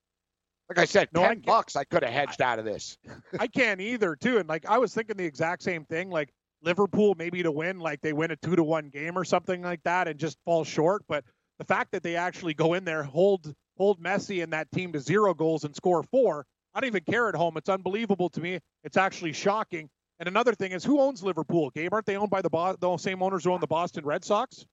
Like 0.69 0.79
I 0.79 0.85
said, 0.85 1.09
No, 1.13 1.23
ten 1.23 1.37
get- 1.39 1.47
bucks 1.47 1.77
I 1.77 1.85
could 1.85 2.03
have 2.03 2.13
hedged 2.13 2.43
out 2.43 2.59
of 2.59 2.65
this. 2.65 2.99
I 3.39 3.47
can't 3.47 3.81
either, 3.81 4.17
too. 4.17 4.39
And 4.39 4.49
like 4.49 4.67
I 4.67 4.79
was 4.79 4.93
thinking 4.95 5.17
the 5.17 5.25
exact 5.25 5.63
same 5.63 5.85
thing. 5.85 6.11
Like 6.11 6.33
Liverpool 6.63 7.15
maybe 7.17 7.43
to 7.43 7.53
win, 7.53 7.79
like 7.79 8.01
they 8.01 8.13
win 8.13 8.31
a 8.33 8.37
two 8.37 8.57
to 8.57 8.65
one 8.65 8.89
game 8.89 9.17
or 9.17 9.25
something 9.25 9.63
like 9.63 9.83
that, 9.85 10.09
and 10.09 10.19
just 10.19 10.39
fall 10.45 10.65
short. 10.65 11.05
But 11.09 11.25
the 11.59 11.65
fact 11.65 11.93
that 11.93 12.03
they 12.03 12.17
actually 12.17 12.55
go 12.55 12.75
in 12.75 12.85
there, 12.85 13.03
hold 13.05 13.55
hold 13.77 14.03
Messi 14.03 14.43
and 14.43 14.53
that 14.53 14.71
team 14.73 14.93
to 14.93 14.99
zero 15.01 15.35
goals 15.35 15.65
and 15.65 15.77
score 15.77 16.03
four, 16.03 16.45
I 16.75 16.81
don't 16.81 16.89
even 16.89 17.05
care 17.05 17.29
at 17.29 17.35
home. 17.37 17.57
It's 17.57 17.69
unbelievable 17.69 18.29
to 18.31 18.41
me. 18.41 18.59
It's 18.85 18.97
actually 18.97 19.35
shocking. 19.35 19.89
And 20.19 20.29
another 20.29 20.55
thing 20.55 20.73
is, 20.73 20.83
who 20.83 20.99
owns 21.01 21.23
Liverpool? 21.23 21.71
Gabe, 21.71 21.93
aren't 21.93 22.07
they 22.07 22.17
owned 22.17 22.31
by 22.31 22.41
the 22.43 22.49
Bo- 22.51 22.75
the 22.81 22.97
same 22.97 23.23
owners 23.23 23.45
who 23.45 23.53
own 23.53 23.61
the 23.61 23.67
Boston 23.67 24.05
Red 24.05 24.25
Sox? 24.25 24.65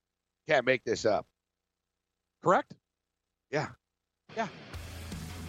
Can't 0.47 0.65
make 0.65 0.83
this 0.85 1.05
up. 1.05 1.25
Correct? 2.41 2.73
Yeah. 3.51 3.67
Yeah. 4.37 4.47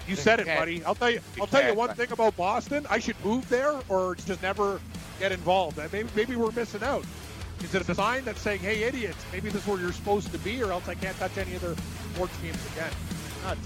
You 0.09 0.17
said 0.17 0.41
it, 0.41 0.47
buddy. 0.47 0.85
I'll 0.85 0.95
tell 0.95 1.11
you. 1.11 1.21
I'll 1.41 1.47
tell 1.47 1.67
you 1.67 1.75
one 1.75 1.95
thing 1.95 2.13
about 2.13 2.37
Boston. 2.37 2.87
I 2.91 2.99
should 2.99 3.17
move 3.25 3.49
there 3.49 3.75
or 3.89 4.15
just 4.17 4.43
never 4.43 4.81
get 5.19 5.33
involved. 5.33 5.79
Uh, 5.79 5.89
Maybe 5.93 6.09
maybe 6.15 6.37
we're 6.37 6.51
missing 6.53 6.83
out. 6.83 7.05
Is 7.63 7.75
it 7.75 7.89
a 7.89 7.95
sign 7.95 8.25
that's 8.25 8.41
saying, 8.41 8.61
"Hey, 8.61 8.83
idiots, 8.83 9.25
maybe 9.33 9.49
this 9.49 9.63
is 9.63 9.69
where 9.69 9.79
you're 9.81 9.93
supposed 9.93 10.31
to 10.33 10.39
be, 10.39 10.63
or 10.63 10.73
else 10.73 10.87
I 10.89 10.95
can't 10.95 11.17
touch 11.19 11.39
any 11.39 11.57
other 11.57 11.75
sports 12.15 12.37
teams 12.43 12.59
again"? 12.73 12.91
Nuts. 13.45 13.61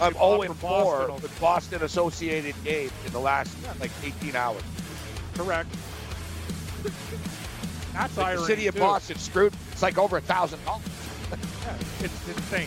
I'm 0.00 0.12
Good 0.12 0.20
luck 0.20 0.40
0 0.42 0.54
for 0.54 0.54
Boston 0.54 0.60
4 0.84 1.02
over- 1.02 1.12
with 1.22 1.40
Boston 1.40 1.82
associated 1.82 2.54
games 2.64 2.92
in 3.06 3.12
the 3.12 3.20
last 3.20 3.56
like 3.80 3.92
18 4.02 4.34
hours. 4.36 4.62
Correct. 5.36 5.68
That's 7.94 8.16
Like 8.16 8.36
the 8.36 8.44
city 8.44 8.66
of 8.66 8.74
too. 8.74 8.80
Boston 8.80 9.18
screwed. 9.18 9.54
It's 9.72 9.82
like 9.82 9.96
over 9.98 10.16
a 10.16 10.20
thousand 10.20 10.62
dollars. 10.64 10.82
It's 12.00 12.28
insane. 12.28 12.66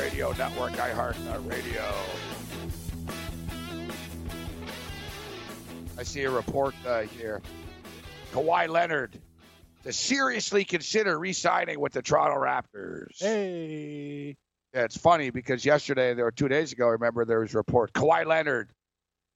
Radio 0.00 0.32
Network, 0.32 0.72
iHeart 0.72 1.46
Radio. 1.46 1.84
I 5.98 6.02
see 6.04 6.22
a 6.22 6.30
report 6.30 6.74
uh, 6.86 7.02
here. 7.02 7.42
Kawhi 8.32 8.66
Leonard 8.66 9.20
to 9.84 9.92
seriously 9.92 10.64
consider 10.64 11.18
re-signing 11.18 11.78
with 11.78 11.92
the 11.92 12.00
Toronto 12.00 12.40
Raptors. 12.40 13.18
Hey. 13.18 14.38
Yeah, 14.72 14.84
it's 14.84 14.96
funny 14.96 15.28
because 15.28 15.66
yesterday, 15.66 16.14
there 16.14 16.26
or 16.26 16.30
two 16.30 16.48
days 16.48 16.72
ago, 16.72 16.86
I 16.86 16.92
remember 16.92 17.26
there 17.26 17.40
was 17.40 17.52
a 17.52 17.58
report. 17.58 17.92
Kawhi 17.92 18.24
Leonard 18.24 18.70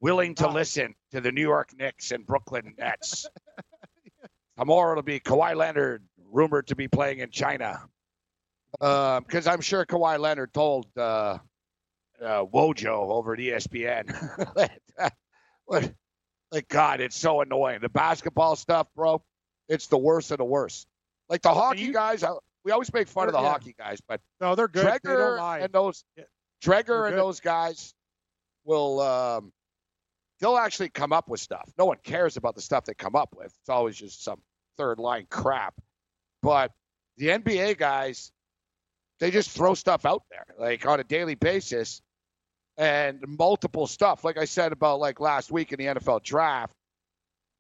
willing 0.01 0.35
to 0.37 0.49
listen 0.49 0.95
to 1.11 1.21
the 1.21 1.31
New 1.31 1.43
York 1.43 1.73
Knicks 1.77 2.11
and 2.11 2.25
Brooklyn 2.25 2.73
Nets. 2.79 3.27
Tomorrow 4.59 4.93
it'll 4.93 5.03
be 5.03 5.21
Kawhi 5.21 5.55
Leonard 5.55 6.05
rumored 6.33 6.69
to 6.69 6.75
be 6.75 6.89
playing 6.89 7.19
in 7.19 7.31
China. 7.31 7.87
Because 8.85 9.47
I'm 9.47 9.63
sure 9.63 9.87
Kawhi 9.87 10.19
Leonard 10.19 10.53
told 10.53 10.87
uh, 10.97 11.39
uh, 12.21 12.45
Wojo 12.45 12.89
over 13.11 13.33
at 13.33 13.39
ESPN. 13.39 14.11
what, 15.65 15.93
like, 16.53 16.69
God, 16.69 17.01
it's 17.01 17.17
so 17.17 17.41
annoying. 17.41 17.81
The 17.81 17.89
basketball 17.89 18.57
stuff, 18.57 18.87
bro, 18.95 19.23
it's 19.71 19.87
the 19.87 19.97
worst 19.97 20.31
of 20.33 20.39
the 20.39 20.45
worst. 20.45 20.87
Like 21.31 21.41
the 21.41 21.55
hockey 21.55 21.81
you- 21.83 21.93
guys, 21.95 22.23
I, 22.23 22.33
we 22.65 22.73
always 22.73 22.93
make 22.93 23.09
fun 23.09 23.29
of 23.29 23.33
the 23.33 23.41
Yeah. 23.41 23.49
hockey 23.51 23.75
guys, 23.79 24.01
but 24.07 24.21
No, 24.41 24.55
they're 24.55 24.69
good. 24.69 24.85
they 24.87 24.99
Dreger 25.11 25.39
lie. 25.39 25.59
and 25.61 25.73
those 25.73 26.05
Yeah. 26.17 26.25
Dreger 26.63 27.09
and 27.09 27.17
those 27.19 27.41
guys 27.41 27.95
will 28.65 29.01
um, 29.01 29.53
they'll 30.41 30.57
actually 30.59 30.89
come 30.91 31.13
up 31.13 31.29
with 31.29 31.41
stuff. 31.41 31.71
No 31.79 31.87
one 31.87 31.99
cares 32.03 32.37
about 32.37 32.55
the 32.55 32.61
stuff 32.63 32.85
they 32.85 32.95
come 32.95 33.17
up 33.17 33.35
with. 33.37 33.47
It's 33.47 33.69
always 33.69 33.97
just 33.97 34.23
some 34.23 34.41
third 34.77 34.99
line 34.99 35.27
crap. 35.31 35.75
But 36.43 36.73
the 37.17 37.29
NBA 37.29 37.77
guys, 37.79 38.31
they 39.25 39.31
just 39.31 39.49
throw 39.49 39.73
stuff 39.73 40.05
out 40.05 40.23
there 40.29 40.45
like 40.59 40.85
on 40.85 41.01
a 41.01 41.05
daily 41.05 41.35
basis 41.35 42.03
and 42.77 43.25
multiple 43.27 43.87
stuff. 43.87 44.23
Like 44.23 44.37
I 44.37 44.45
said 44.45 44.71
about 44.71 45.01
like 45.01 45.19
last 45.19 45.51
week 45.51 45.73
in 45.73 45.79
the 45.79 45.87
NFL 45.99 46.23
draft, 46.23 46.75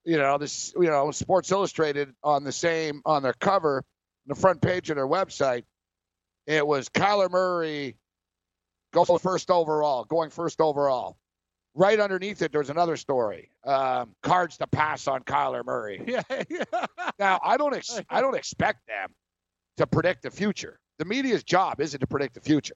you 0.04 0.18
know, 0.18 0.36
this 0.36 0.74
you 0.76 0.88
know, 0.90 1.10
Sports 1.10 1.50
Illustrated 1.50 2.12
on 2.22 2.44
the 2.44 2.52
same 2.52 3.00
on 3.06 3.22
their 3.22 3.32
cover, 3.32 3.82
the 4.26 4.34
front 4.34 4.60
page 4.60 4.90
of 4.90 4.96
their 4.96 5.06
website, 5.06 5.64
it 6.46 6.66
was 6.66 6.90
Kyler 6.90 7.30
Murray 7.30 7.96
go 8.92 9.06
first 9.06 9.50
overall, 9.50 10.04
going 10.04 10.28
first 10.28 10.60
overall. 10.60 11.16
Right 11.74 11.98
underneath 11.98 12.42
it, 12.42 12.52
there's 12.52 12.68
another 12.68 12.98
story. 12.98 13.48
Um, 13.64 14.14
cards 14.22 14.58
to 14.58 14.66
pass 14.66 15.08
on 15.08 15.22
Kyler 15.22 15.64
Murray. 15.64 16.02
Yeah, 16.06 16.42
yeah. 16.50 16.86
Now, 17.18 17.40
I 17.42 17.56
don't 17.56 17.74
ex- 17.74 18.02
I 18.10 18.20
don't 18.20 18.36
expect 18.36 18.86
them 18.86 19.14
to 19.78 19.86
predict 19.86 20.24
the 20.24 20.30
future. 20.30 20.78
The 20.98 21.04
media's 21.04 21.42
job 21.42 21.80
isn't 21.80 22.00
to 22.00 22.06
predict 22.06 22.34
the 22.34 22.40
future, 22.40 22.74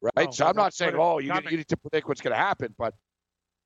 right? 0.00 0.26
No, 0.26 0.30
so 0.30 0.46
I'm 0.46 0.56
not 0.56 0.72
saying, 0.74 0.94
oh, 0.96 1.18
you, 1.18 1.32
need- 1.34 1.50
you 1.50 1.56
need 1.58 1.68
to 1.68 1.76
predict 1.76 2.08
what's 2.08 2.20
going 2.20 2.32
to 2.34 2.38
happen, 2.40 2.74
but 2.78 2.94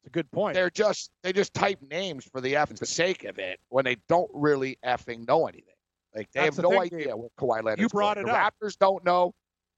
It's 0.03 0.09
a 0.09 0.11
good 0.11 0.31
point. 0.31 0.55
they're 0.55 0.71
just 0.71 1.11
they 1.23 1.33
just 1.33 1.53
type 1.55 1.79
names 1.91 2.25
for 2.25 2.41
the 2.41 2.55
effing 2.55 2.85
sake 2.87 3.25
of 3.25 3.39
it 3.39 3.61
when 3.69 3.85
they 3.85 3.97
don't 4.09 4.31
really 4.33 4.79
effing 4.85 5.27
know 5.29 5.47
anything. 5.47 5.75
Like 6.15 6.29
they 6.33 6.41
That's 6.41 6.57
have 6.57 6.63
the 6.63 6.63
no 6.63 6.71
thing, 6.71 6.95
idea 6.95 7.17
what 7.17 7.31
Kawhi 7.39 7.63
Leonard. 7.63 7.79
You 7.81 7.89
brought 7.89 8.17
the 8.17 8.23
it 8.23 8.29
up. 8.29 8.55
Raptors 8.63 8.77
don't 8.79 9.05
know. 9.05 9.33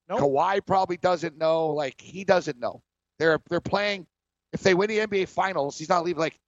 Nope. 0.09 0.21
Kawhi 0.21 0.65
probably 0.67 0.97
doesn't 0.97 1.37
know. 1.37 1.69
Like 1.71 2.01
he 2.01 2.25
doesn't 2.25 2.59
know. 2.59 2.81
They're 3.19 3.39
they're 3.51 3.61
playing. 3.61 4.07
If 4.53 4.61
they 4.63 4.75
win 4.75 4.89
the 4.89 4.99
NBA 4.99 5.29
Finals, 5.29 5.79
he's 5.79 5.89
not 5.89 6.05
leaving. 6.05 6.21
Like 6.21 6.39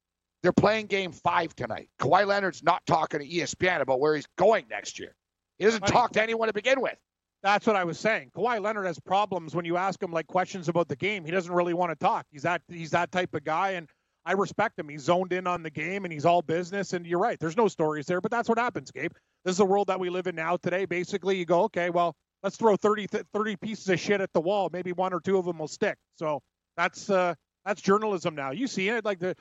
they're 0.42 0.52
playing 0.52 0.86
Game 0.86 1.12
Five 1.12 1.54
tonight. 1.56 1.88
Kawhi 2.00 2.26
Leonard's 2.26 2.62
not 2.62 2.84
talking 2.86 3.20
to 3.20 3.26
ESPN 3.26 3.80
about 3.80 4.00
where 4.00 4.14
he's 4.14 4.26
going 4.36 4.64
next 4.70 4.98
year. 4.98 5.14
He 5.58 5.64
doesn't 5.64 5.80
Funny. 5.80 5.92
talk 5.92 6.12
to 6.12 6.22
anyone 6.22 6.48
to 6.48 6.54
begin 6.54 6.80
with. 6.80 6.96
That's 7.44 7.66
what 7.66 7.76
I 7.76 7.84
was 7.84 8.00
saying. 8.00 8.30
Kawhi 8.34 8.58
Leonard 8.58 8.86
has 8.86 8.98
problems 8.98 9.54
when 9.54 9.66
you 9.66 9.76
ask 9.76 10.02
him 10.02 10.10
like 10.10 10.26
questions 10.26 10.70
about 10.70 10.88
the 10.88 10.96
game. 10.96 11.26
He 11.26 11.30
doesn't 11.30 11.52
really 11.52 11.74
want 11.74 11.90
to 11.90 11.96
talk. 11.96 12.24
He's 12.32 12.42
that 12.42 12.62
he's 12.68 12.92
that 12.92 13.12
type 13.12 13.34
of 13.34 13.44
guy, 13.44 13.72
and 13.72 13.86
I 14.24 14.32
respect 14.32 14.78
him. 14.78 14.88
He's 14.88 15.02
zoned 15.02 15.30
in 15.34 15.46
on 15.46 15.62
the 15.62 15.68
game 15.68 16.04
and 16.04 16.12
he's 16.12 16.24
all 16.24 16.40
business. 16.40 16.94
And 16.94 17.06
you're 17.06 17.18
right. 17.18 17.38
There's 17.38 17.58
no 17.58 17.68
stories 17.68 18.06
there, 18.06 18.22
but 18.22 18.30
that's 18.30 18.48
what 18.48 18.58
happens, 18.58 18.90
Gabe. 18.90 19.12
This 19.44 19.52
is 19.52 19.58
the 19.58 19.66
world 19.66 19.88
that 19.88 20.00
we 20.00 20.08
live 20.08 20.26
in 20.26 20.34
now 20.34 20.56
today. 20.56 20.86
Basically, 20.86 21.36
you 21.36 21.44
go, 21.44 21.64
okay, 21.64 21.90
well, 21.90 22.16
let's 22.42 22.56
throw 22.56 22.76
30, 22.76 23.08
th- 23.08 23.24
30 23.34 23.56
pieces 23.56 23.88
of 23.90 24.00
shit 24.00 24.22
at 24.22 24.32
the 24.32 24.40
wall. 24.40 24.70
Maybe 24.72 24.92
one 24.92 25.12
or 25.12 25.20
two 25.20 25.36
of 25.36 25.44
them 25.44 25.58
will 25.58 25.68
stick. 25.68 25.98
So 26.16 26.40
that's 26.78 27.10
uh, 27.10 27.34
that's 27.66 27.82
journalism 27.82 28.34
now. 28.34 28.52
You 28.52 28.66
see 28.66 28.88
it 28.88 29.04
like 29.04 29.18
the 29.18 29.36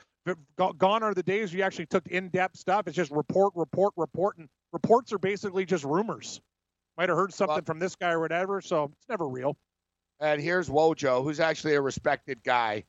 gone 0.56 1.02
are 1.02 1.14
the 1.14 1.22
days 1.22 1.54
you 1.54 1.62
actually 1.62 1.86
took 1.86 2.06
in-depth 2.08 2.58
stuff. 2.58 2.86
It's 2.86 2.96
just 2.96 3.10
report, 3.10 3.54
report, 3.56 3.94
report, 3.96 4.36
and 4.36 4.48
reports 4.72 5.12
are 5.14 5.18
basically 5.18 5.64
just 5.64 5.84
rumors. 5.84 6.40
Might 6.96 7.08
have 7.08 7.18
heard 7.18 7.32
something 7.32 7.54
Well- 7.54 7.64
from 7.64 7.78
this 7.78 7.96
guy 7.96 8.12
or 8.12 8.20
whatever, 8.20 8.60
so 8.60 8.84
it's 8.84 9.08
never 9.08 9.28
real. 9.28 9.56
And 10.20 10.40
here's 10.40 10.68
Wojo, 10.68 11.22
who's 11.24 11.40
actually 11.40 11.74
a 11.74 11.80
respected 11.80 12.42
guy. 12.44 12.84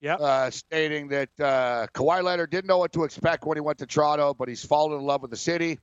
Yep. 0.00 0.20
Uh, 0.20 0.50
stating 0.50 1.08
that 1.08 1.30
uh, 1.40 1.86
Kawhi 1.94 2.22
Leonard 2.22 2.50
didn't 2.50 2.66
know 2.66 2.78
what 2.78 2.92
to 2.92 3.04
expect 3.04 3.46
when 3.46 3.56
he 3.56 3.60
went 3.62 3.78
to 3.78 3.86
Toronto, 3.86 4.34
but 4.34 4.46
he's 4.48 4.64
fallen 4.64 4.98
in 4.98 5.04
love 5.06 5.22
with 5.22 5.30
the 5.30 5.36
city. 5.36 5.78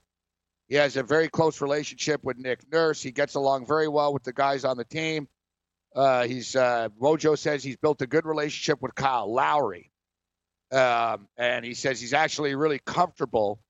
He 0.68 0.76
has 0.76 0.96
a 0.96 1.02
very 1.02 1.28
close 1.28 1.60
relationship 1.60 2.22
with 2.22 2.38
Nick 2.38 2.60
Nurse. 2.70 3.02
He 3.02 3.10
gets 3.10 3.34
along 3.34 3.66
very 3.66 3.88
well 3.88 4.12
with 4.12 4.22
the 4.22 4.32
guys 4.32 4.64
on 4.64 4.76
the 4.76 4.84
team. 4.84 5.28
Uh, 5.96 6.26
he's 6.26 6.54
uh, 6.54 6.88
Wojo 7.00 7.36
says 7.36 7.64
he's 7.64 7.76
built 7.76 8.02
a 8.02 8.06
good 8.06 8.24
relationship 8.24 8.80
with 8.80 8.94
Kyle 8.94 9.32
Lowry, 9.32 9.90
um, 10.72 11.28
and 11.36 11.64
he 11.64 11.74
says 11.74 12.00
he's 12.00 12.14
actually 12.14 12.54
really 12.54 12.80
comfortable. 12.86 13.60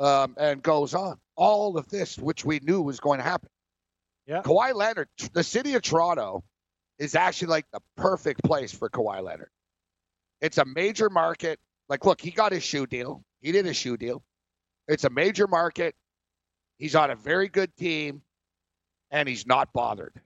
Um, 0.00 0.36
and 0.38 0.62
goes 0.62 0.94
on 0.94 1.18
all 1.38 1.78
of 1.78 1.88
this, 1.88 2.18
which 2.18 2.44
we 2.44 2.58
knew 2.62 2.82
was 2.82 3.00
going 3.00 3.18
to 3.18 3.24
happen. 3.24 3.48
Yeah. 4.26 4.42
Kawhi 4.42 4.74
Leonard, 4.74 5.08
the 5.32 5.44
city 5.44 5.74
of 5.74 5.82
Toronto, 5.82 6.44
is 6.98 7.14
actually 7.14 7.48
like 7.48 7.64
the 7.72 7.80
perfect 7.96 8.42
place 8.42 8.74
for 8.74 8.90
Kawhi 8.90 9.22
Leonard. 9.22 9.48
It's 10.42 10.58
a 10.58 10.64
major 10.64 11.08
market. 11.08 11.58
Like, 11.88 12.04
look, 12.04 12.20
he 12.20 12.32
got 12.32 12.52
his 12.52 12.62
shoe 12.62 12.86
deal. 12.86 13.22
He 13.40 13.52
did 13.52 13.66
a 13.66 13.72
shoe 13.72 13.96
deal. 13.96 14.22
It's 14.88 15.04
a 15.04 15.10
major 15.10 15.46
market. 15.46 15.94
He's 16.76 16.94
on 16.94 17.10
a 17.10 17.16
very 17.16 17.48
good 17.48 17.74
team, 17.76 18.22
and 19.10 19.28
he's 19.28 19.46
not 19.46 19.72
bothered. 19.72 20.20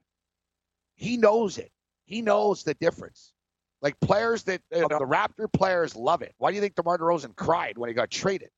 He 0.97 1.17
knows 1.17 1.59
it. 1.59 1.71
He 2.07 2.23
knows 2.23 2.65
the 2.65 2.75
difference. 2.75 3.33
Like 3.83 3.99
players 4.01 4.45
that 4.45 4.61
you 4.73 4.81
know, 4.81 4.89
the 4.89 5.07
Raptor 5.07 5.53
players 5.53 5.95
love 5.95 6.23
it. 6.23 6.35
Why 6.39 6.51
do 6.51 6.55
you 6.55 6.61
think 6.61 6.75
DeMar 6.75 6.99
DeRozan 6.99 7.37
cried 7.37 7.77
when 7.77 7.89
he 7.89 7.95
got 7.95 8.11
traded? 8.11 8.51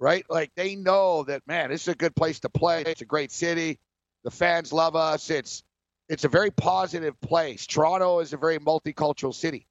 Right? 0.00 0.24
Like 0.30 0.52
they 0.54 0.76
know 0.76 1.24
that 1.24 1.42
man, 1.46 1.70
this 1.70 1.82
is 1.82 1.88
a 1.88 1.94
good 1.94 2.14
place 2.14 2.40
to 2.40 2.48
play. 2.48 2.82
It's 2.82 3.02
a 3.02 3.06
great 3.06 3.32
city. 3.32 3.78
The 4.24 4.30
fans 4.30 4.72
love 4.72 4.94
us. 4.94 5.30
It's 5.30 5.62
it's 6.08 6.24
a 6.24 6.28
very 6.28 6.50
positive 6.50 7.20
place. 7.20 7.66
Toronto 7.66 8.20
is 8.20 8.32
a 8.32 8.36
very 8.36 8.58
multicultural 8.58 9.34
city, 9.34 9.66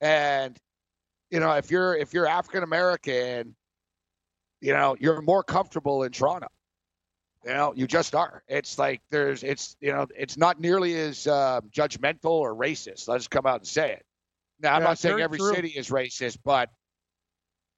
and 0.00 0.56
you 1.30 1.40
know 1.40 1.52
if 1.54 1.70
you're 1.70 1.96
if 1.96 2.14
you're 2.14 2.26
African 2.26 2.62
American, 2.62 3.56
you 4.60 4.72
know 4.72 4.96
you're 4.98 5.20
more 5.20 5.42
comfortable 5.42 6.04
in 6.04 6.12
Toronto. 6.12 6.48
You 7.44 7.54
know, 7.54 7.72
you 7.74 7.88
just 7.88 8.14
are. 8.14 8.44
It's 8.46 8.78
like 8.78 9.00
there's, 9.10 9.42
it's 9.42 9.76
you 9.80 9.92
know, 9.92 10.06
it's 10.16 10.36
not 10.36 10.60
nearly 10.60 10.94
as 10.94 11.26
uh, 11.26 11.60
judgmental 11.72 12.30
or 12.30 12.54
racist. 12.54 13.08
Let's 13.08 13.26
come 13.26 13.46
out 13.46 13.60
and 13.60 13.66
say 13.66 13.94
it. 13.94 14.06
Now, 14.60 14.74
I'm 14.74 14.82
Yeah, 14.82 14.88
not 14.88 14.98
saying 14.98 15.20
every 15.20 15.38
true. 15.38 15.52
city 15.52 15.70
is 15.70 15.88
racist, 15.88 16.38
but 16.44 16.70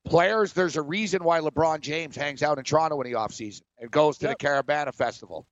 players, 0.05 0.52
there's 0.52 0.76
a 0.76 0.82
reason 0.82 1.24
why 1.24 1.40
LeBron 1.40 1.80
James 1.80 2.16
hangs 2.16 2.42
out 2.42 2.59
in 2.59 2.64
Toronto 2.64 3.00
in 3.00 3.11
the 3.11 3.16
offseason 3.18 3.62
and 3.78 3.90
goes 3.90 4.18
to 4.18 4.28
Yep. 4.28 4.38
the 4.38 4.46
Caribana 4.46 4.94
Festival, 4.94 5.46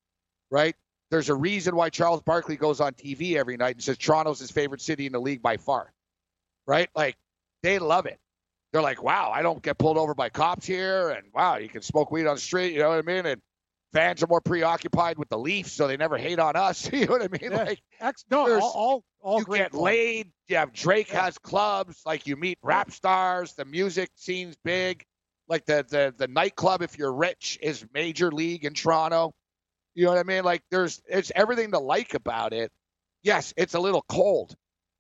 right? 0.51 0.75
There's 1.11 1.29
a 1.29 1.35
reason 1.35 1.77
why 1.77 1.91
Charles 1.91 2.23
Barkley 2.23 2.57
goes 2.57 2.81
on 2.81 2.95
TV 2.95 3.37
every 3.37 3.57
night 3.57 3.77
and 3.77 3.83
says 3.83 3.99
Toronto's 3.99 4.41
his 4.41 4.51
favorite 4.51 4.81
city 4.81 5.07
in 5.07 5.13
the 5.13 5.21
league 5.21 5.43
by 5.43 5.57
far, 5.59 5.93
right? 6.67 6.89
Like, 6.95 7.17
they 7.63 7.79
love 7.79 8.07
it. 8.07 8.19
They're 8.73 8.83
like, 8.83 9.03
wow, 9.03 9.31
I 9.35 9.43
don't 9.43 9.63
get 9.63 9.77
pulled 9.77 9.99
over 9.99 10.15
by 10.15 10.31
cops 10.31 10.67
here, 10.67 11.11
and 11.11 11.27
wow, 11.35 11.57
you 11.57 11.69
can 11.69 11.83
smoke 11.83 12.11
weed 12.11 12.27
on 12.27 12.37
the 12.37 12.41
street, 12.41 12.73
you 12.73 12.79
know 12.79 12.89
what 12.89 12.99
I 12.99 13.03
mean? 13.03 13.27
And 13.27 13.43
fans 13.93 14.23
are 14.23 14.27
more 14.27 14.41
preoccupied 14.41 15.19
with 15.19 15.29
the 15.29 15.39
Leafs, 15.39 15.73
so 15.73 15.87
they 15.87 15.99
never 15.99 16.17
hate 16.17 16.39
on 16.39 16.57
us. 16.57 16.91
you 16.93 17.05
know 17.05 17.13
what 17.13 17.23
I 17.23 17.29
mean? 17.29 17.53
Yeah. 17.53 17.65
Like, 17.65 17.83
no, 18.31 18.59
all, 18.61 18.73
all, 18.75 19.05
all 19.23 19.39
you 19.39 19.45
great 19.45 19.59
get 19.59 19.75
laid. 19.75 20.33
You 20.49 20.57
have 20.57 20.73
Drake 20.73 21.09
has 21.11 21.39
clubs. 21.39 22.03
Like 22.05 22.27
you 22.27 22.37
meet 22.37 22.59
rap 22.63 22.91
stars. 22.91 23.55
The 23.55 23.65
music 23.65 24.11
scene's 24.17 24.57
big. 24.65 25.05
Like 25.49 25.65
the 25.67 25.85
the 25.89 26.15
the 26.17 26.29
nightclub, 26.29 26.83
if 26.83 26.99
you're 26.99 27.13
rich, 27.15 27.59
is 27.63 27.85
major 27.95 28.31
league 28.31 28.65
in 28.65 28.75
Toronto. 28.75 29.33
You 29.95 30.05
know 30.07 30.13
what 30.13 30.19
I 30.19 30.25
mean? 30.25 30.45
Like 30.45 30.63
there's 30.71 31.03
it's 31.09 31.33
everything 31.35 31.73
to 31.73 31.79
like 31.79 32.15
about 32.15 32.53
it. 32.53 32.71
Yes, 33.23 33.55
it's 33.57 33.75
a 33.75 33.81
little 33.81 34.05
cold. 34.09 34.55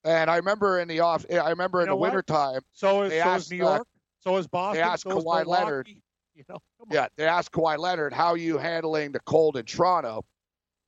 And 0.04 0.30
I 0.30 0.36
remember 0.36 0.80
in 0.80 0.88
the 0.88 1.00
off, 1.00 1.24
I 1.30 1.50
remember 1.50 1.80
in 1.80 1.84
You 1.84 1.86
know 1.86 1.92
the 1.92 1.96
what? 1.96 2.12
wintertime, 2.12 2.60
So 2.72 3.02
is, 3.02 3.12
so 3.12 3.18
asked, 3.28 3.46
is 3.46 3.50
New 3.52 3.66
uh, 3.66 3.74
York. 3.76 3.86
so 4.20 4.36
is 4.36 4.46
Boston. 4.48 4.76
They 4.76 4.82
asked 4.82 5.02
so 5.04 5.10
Kawhi. 5.20 5.46
Leonard. 5.46 5.88
You 6.34 6.44
know, 6.48 6.60
yeah, 6.90 7.08
they 7.16 7.26
asked 7.26 7.52
Kawhi 7.52 7.76
Leonard, 7.76 8.14
"How 8.14 8.28
are 8.28 8.38
you 8.38 8.56
handling 8.56 9.12
the 9.12 9.20
cold 9.20 9.58
in 9.58 9.66
Toronto?" 9.66 10.24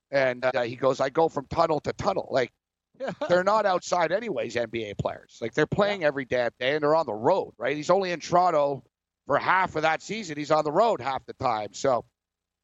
And 0.09 0.43
uh, 0.43 0.63
he 0.63 0.75
goes, 0.75 0.99
"I 0.99 1.09
go 1.09 1.29
from 1.29 1.45
tunnel 1.47 1.79
to 1.81 1.93
tunnel." 1.93 2.27
Like 2.31 2.51
they're 3.29 3.43
not 3.43 3.65
outside 3.65 4.11
anyways, 4.11 4.55
NBA 4.55 4.97
players. 4.97 5.37
Like 5.41 5.53
they're 5.53 5.65
playing 5.65 6.03
every 6.03 6.25
damn 6.25 6.51
day 6.59 6.73
and 6.75 6.83
they're 6.83 6.95
on 6.95 7.05
the 7.05 7.13
road, 7.13 7.53
right? 7.57 7.75
He's 7.75 7.89
only 7.89 8.11
in 8.11 8.19
Toronto 8.19 8.83
for 9.27 9.37
half 9.37 9.75
of 9.75 9.83
that 9.83 10.01
season. 10.01 10.37
He's 10.37 10.51
on 10.51 10.63
the 10.63 10.71
road 10.71 11.01
half 11.01 11.25
the 11.25 11.33
time. 11.33 11.69
So 11.73 12.05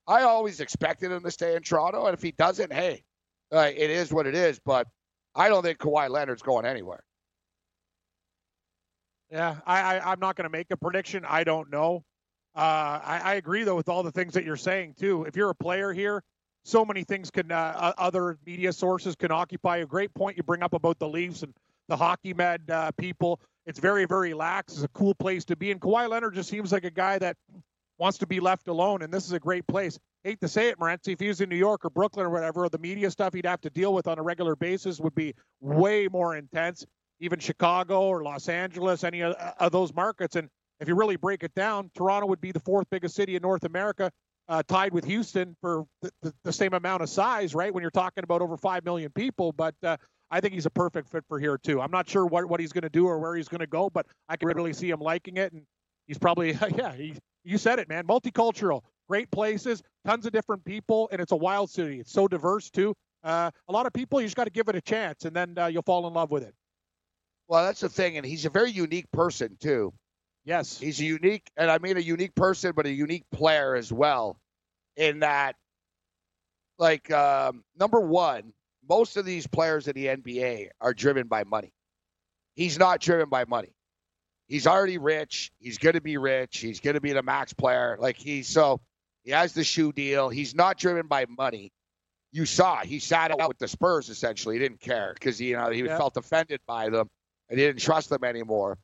I 0.07 0.23
always 0.23 0.59
expected 0.59 1.11
him 1.11 1.23
to 1.23 1.31
stay 1.31 1.55
in 1.55 1.63
Toronto. 1.63 2.05
And 2.05 2.13
if 2.13 2.21
he 2.21 2.31
doesn't, 2.31 2.71
hey, 2.71 3.03
uh, 3.51 3.69
it 3.75 3.89
is 3.89 4.11
what 4.11 4.27
it 4.27 4.35
is. 4.35 4.59
But 4.63 4.87
I 5.35 5.49
don't 5.49 5.63
think 5.63 5.79
Kawhi 5.79 6.09
Leonard's 6.09 6.41
going 6.41 6.65
anywhere. 6.65 7.03
Yeah, 9.29 9.57
I, 9.65 9.97
I 9.97 10.11
am 10.11 10.19
not 10.19 10.35
going 10.35 10.43
to 10.43 10.49
make 10.49 10.71
a 10.71 10.77
prediction. 10.77 11.23
I 11.25 11.45
don't 11.45 11.71
know. 11.71 12.03
Uh, 12.53 12.99
I, 13.03 13.21
I 13.23 13.33
agree 13.35 13.63
though 13.63 13.77
with 13.77 13.87
all 13.87 14.03
the 14.03 14.11
things 14.11 14.33
that 14.33 14.43
you're 14.43 14.57
saying 14.57 14.95
too. 14.99 15.23
If 15.23 15.37
you're 15.37 15.51
a 15.51 15.55
player 15.55 15.93
here, 15.93 16.21
so 16.63 16.85
many 16.85 17.03
things 17.03 17.31
can 17.31 17.51
uh, 17.51 17.93
other 17.97 18.37
media 18.45 18.73
sources 18.73 19.15
can 19.15 19.31
occupy. 19.31 19.77
A 19.77 19.85
great 19.85 20.13
point 20.13 20.37
you 20.37 20.43
bring 20.43 20.63
up 20.63 20.73
about 20.73 20.99
the 20.99 21.07
Leafs 21.07 21.43
and 21.43 21.53
the 21.87 21.97
hockey 21.97 22.33
med 22.33 22.69
uh, 22.69 22.91
people. 22.91 23.39
It's 23.65 23.79
very 23.79 24.05
very 24.05 24.33
lax. 24.33 24.73
It's 24.73 24.83
a 24.83 24.89
cool 24.89 25.15
place 25.15 25.45
to 25.45 25.55
be. 25.55 25.71
And 25.71 25.79
Kawhi 25.79 26.09
Leonard 26.09 26.35
just 26.35 26.49
seems 26.49 26.71
like 26.71 26.85
a 26.85 26.91
guy 26.91 27.19
that 27.19 27.37
wants 27.97 28.17
to 28.19 28.27
be 28.27 28.39
left 28.39 28.67
alone. 28.67 29.01
And 29.01 29.13
this 29.13 29.25
is 29.25 29.31
a 29.31 29.39
great 29.39 29.67
place. 29.67 29.99
Hate 30.23 30.39
to 30.41 30.47
say 30.47 30.69
it, 30.69 30.79
Morency, 30.79 31.13
if 31.13 31.19
he 31.19 31.27
was 31.27 31.41
in 31.41 31.49
New 31.49 31.55
York 31.55 31.83
or 31.85 31.89
Brooklyn 31.89 32.25
or 32.25 32.29
whatever, 32.29 32.67
the 32.69 32.77
media 32.77 33.09
stuff 33.11 33.33
he'd 33.33 33.45
have 33.45 33.61
to 33.61 33.69
deal 33.69 33.93
with 33.93 34.07
on 34.07 34.19
a 34.19 34.21
regular 34.21 34.55
basis 34.55 34.99
would 34.99 35.15
be 35.15 35.33
way 35.59 36.07
more 36.07 36.35
intense 36.35 36.85
even 37.21 37.39
Chicago 37.39 38.01
or 38.01 38.23
Los 38.23 38.49
Angeles, 38.49 39.03
any 39.03 39.21
of 39.21 39.71
those 39.71 39.93
markets. 39.93 40.35
And 40.35 40.49
if 40.79 40.87
you 40.87 40.95
really 40.95 41.15
break 41.15 41.43
it 41.43 41.53
down, 41.53 41.91
Toronto 41.95 42.27
would 42.27 42.41
be 42.41 42.51
the 42.51 42.59
fourth 42.59 42.87
biggest 42.89 43.15
city 43.15 43.35
in 43.35 43.43
North 43.43 43.63
America, 43.63 44.11
uh, 44.47 44.63
tied 44.67 44.93
with 44.93 45.05
Houston 45.05 45.55
for 45.61 45.85
the, 46.01 46.11
the, 46.21 46.33
the, 46.43 46.53
same 46.53 46.73
amount 46.73 47.03
of 47.03 47.09
size, 47.09 47.55
right? 47.55 47.73
When 47.73 47.81
you're 47.81 47.91
talking 47.91 48.23
about 48.23 48.41
over 48.41 48.57
5 48.57 48.83
million 48.83 49.11
people. 49.11 49.51
But 49.51 49.75
uh, 49.83 49.97
I 50.29 50.39
think 50.41 50.53
he's 50.53 50.65
a 50.65 50.71
perfect 50.71 51.09
fit 51.09 51.23
for 51.27 51.39
here, 51.39 51.57
too. 51.57 51.81
I'm 51.81 51.91
not 51.91 52.09
sure 52.09 52.25
what, 52.25 52.45
what 52.45 52.59
he's 52.59 52.71
going 52.71 52.83
to 52.83 52.89
do 52.89 53.05
or 53.05 53.19
where 53.19 53.35
he's 53.35 53.47
going 53.47 53.59
to 53.59 53.67
go, 53.67 53.89
but 53.89 54.05
I 54.27 54.37
can 54.37 54.47
really 54.47 54.73
see 54.73 54.89
him 54.89 54.99
liking 54.99 55.37
it. 55.37 55.53
And 55.53 55.63
he's 56.07 56.17
probably, 56.17 56.51
yeah, 56.75 56.93
he, 56.93 57.15
you 57.43 57.57
said 57.57 57.79
it, 57.79 57.87
man. 57.87 58.05
Multicultural, 58.05 58.81
great 59.07 59.31
places, 59.31 59.81
tons 60.05 60.25
of 60.25 60.33
different 60.33 60.65
people, 60.65 61.09
and 61.11 61.21
it's 61.21 61.31
a 61.31 61.37
wild 61.37 61.69
city. 61.69 61.99
It's 61.99 62.11
so 62.11 62.27
diverse, 62.27 62.69
too. 62.69 62.93
Uh, 63.23 63.51
a 63.67 63.71
lot 63.71 63.85
of 63.85 63.93
people, 63.93 64.19
you 64.19 64.27
just 64.27 64.35
got 64.35 64.45
to 64.45 64.51
give 64.51 64.67
it 64.67 64.75
a 64.75 64.81
chance, 64.81 65.25
and 65.25 65.35
then 65.35 65.57
uh, 65.57 65.67
you'll 65.67 65.83
fall 65.83 66.07
in 66.07 66.13
love 66.13 66.31
with 66.31 66.43
it. 66.43 66.53
Well, 67.47 67.65
that's 67.65 67.81
the 67.81 67.89
thing, 67.89 68.17
and 68.17 68.25
he's 68.25 68.45
a 68.45 68.49
very 68.49 68.71
unique 68.71 69.11
person 69.11 69.57
too. 69.59 69.93
Yes, 70.43 70.79
he's 70.79 70.99
a 70.99 71.05
unique, 71.05 71.49
and 71.55 71.69
I 71.69 71.77
mean 71.77 71.97
a 71.97 72.01
unique 72.01 72.33
person, 72.35 72.73
but 72.75 72.85
a 72.85 72.91
unique 72.91 73.25
player 73.31 73.75
as 73.75 73.91
well. 73.91 74.37
In 74.97 75.19
that, 75.19 75.55
like 76.79 77.11
um, 77.11 77.63
number 77.79 77.99
one, 77.99 78.53
most 78.89 79.17
of 79.17 79.25
these 79.25 79.45
players 79.47 79.87
in 79.87 79.93
the 79.93 80.07
NBA 80.07 80.69
are 80.81 80.93
driven 80.93 81.27
by 81.27 81.43
money. 81.43 81.73
He's 82.55 82.77
not 82.77 82.99
driven 82.99 83.29
by 83.29 83.45
money. 83.45 83.73
He's 84.47 84.67
already 84.67 84.97
rich. 84.97 85.51
He's 85.59 85.77
going 85.77 85.93
to 85.93 86.01
be 86.01 86.17
rich. 86.17 86.57
He's 86.57 86.81
going 86.81 86.95
to 86.95 87.01
be 87.01 87.13
the 87.13 87.23
max 87.23 87.53
player. 87.53 87.97
Like 87.99 88.17
he's 88.17 88.49
so 88.49 88.81
he 89.23 89.31
has 89.31 89.53
the 89.53 89.63
shoe 89.63 89.93
deal. 89.93 90.29
He's 90.29 90.55
not 90.55 90.77
driven 90.77 91.07
by 91.07 91.25
money. 91.29 91.71
You 92.33 92.45
saw 92.45 92.79
he 92.79 92.99
sat 92.99 93.31
out 93.31 93.47
with 93.47 93.59
the 93.59 93.67
Spurs 93.67 94.09
essentially. 94.09 94.55
He 94.55 94.59
didn't 94.59 94.81
care 94.81 95.13
because 95.13 95.39
you 95.39 95.55
know 95.55 95.69
he 95.69 95.83
yep. 95.83 95.97
felt 95.97 96.17
offended 96.17 96.59
by 96.67 96.89
them 96.89 97.07
and 97.49 97.59
he 97.59 97.65
didn't 97.65 97.81
trust 97.81 98.09
them 98.09 98.23
anymore. 98.23 98.77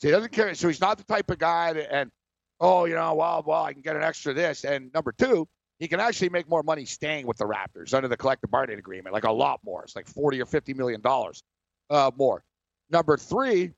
So 0.00 0.08
he 0.08 0.12
doesn't 0.12 0.32
care. 0.32 0.54
So 0.54 0.68
he's 0.68 0.80
not 0.80 0.98
the 0.98 1.04
type 1.04 1.30
of 1.30 1.38
guy 1.38 1.74
that, 1.74 1.94
and, 1.94 2.10
oh, 2.58 2.86
you 2.86 2.94
know, 2.94 3.14
well, 3.14 3.44
well, 3.46 3.64
I 3.64 3.72
can 3.72 3.82
get 3.82 3.96
an 3.96 4.02
extra 4.02 4.32
this. 4.32 4.64
And 4.64 4.92
number 4.94 5.12
two, 5.12 5.46
he 5.78 5.88
can 5.88 6.00
actually 6.00 6.30
make 6.30 6.48
more 6.48 6.62
money 6.62 6.84
staying 6.84 7.26
with 7.26 7.36
the 7.36 7.44
Raptors 7.44 7.94
under 7.94 8.08
the 8.08 8.16
collective 8.16 8.50
bargaining 8.50 8.78
agreement, 8.78 9.12
like 9.12 9.24
a 9.24 9.32
lot 9.32 9.60
more. 9.64 9.82
It's 9.82 9.96
like 9.96 10.08
40 10.08 10.40
or 10.40 10.46
50 10.46 10.74
million 10.74 11.00
dollars 11.00 11.42
uh, 11.90 12.10
more. 12.16 12.42
Number 12.90 13.16
three, 13.16 13.72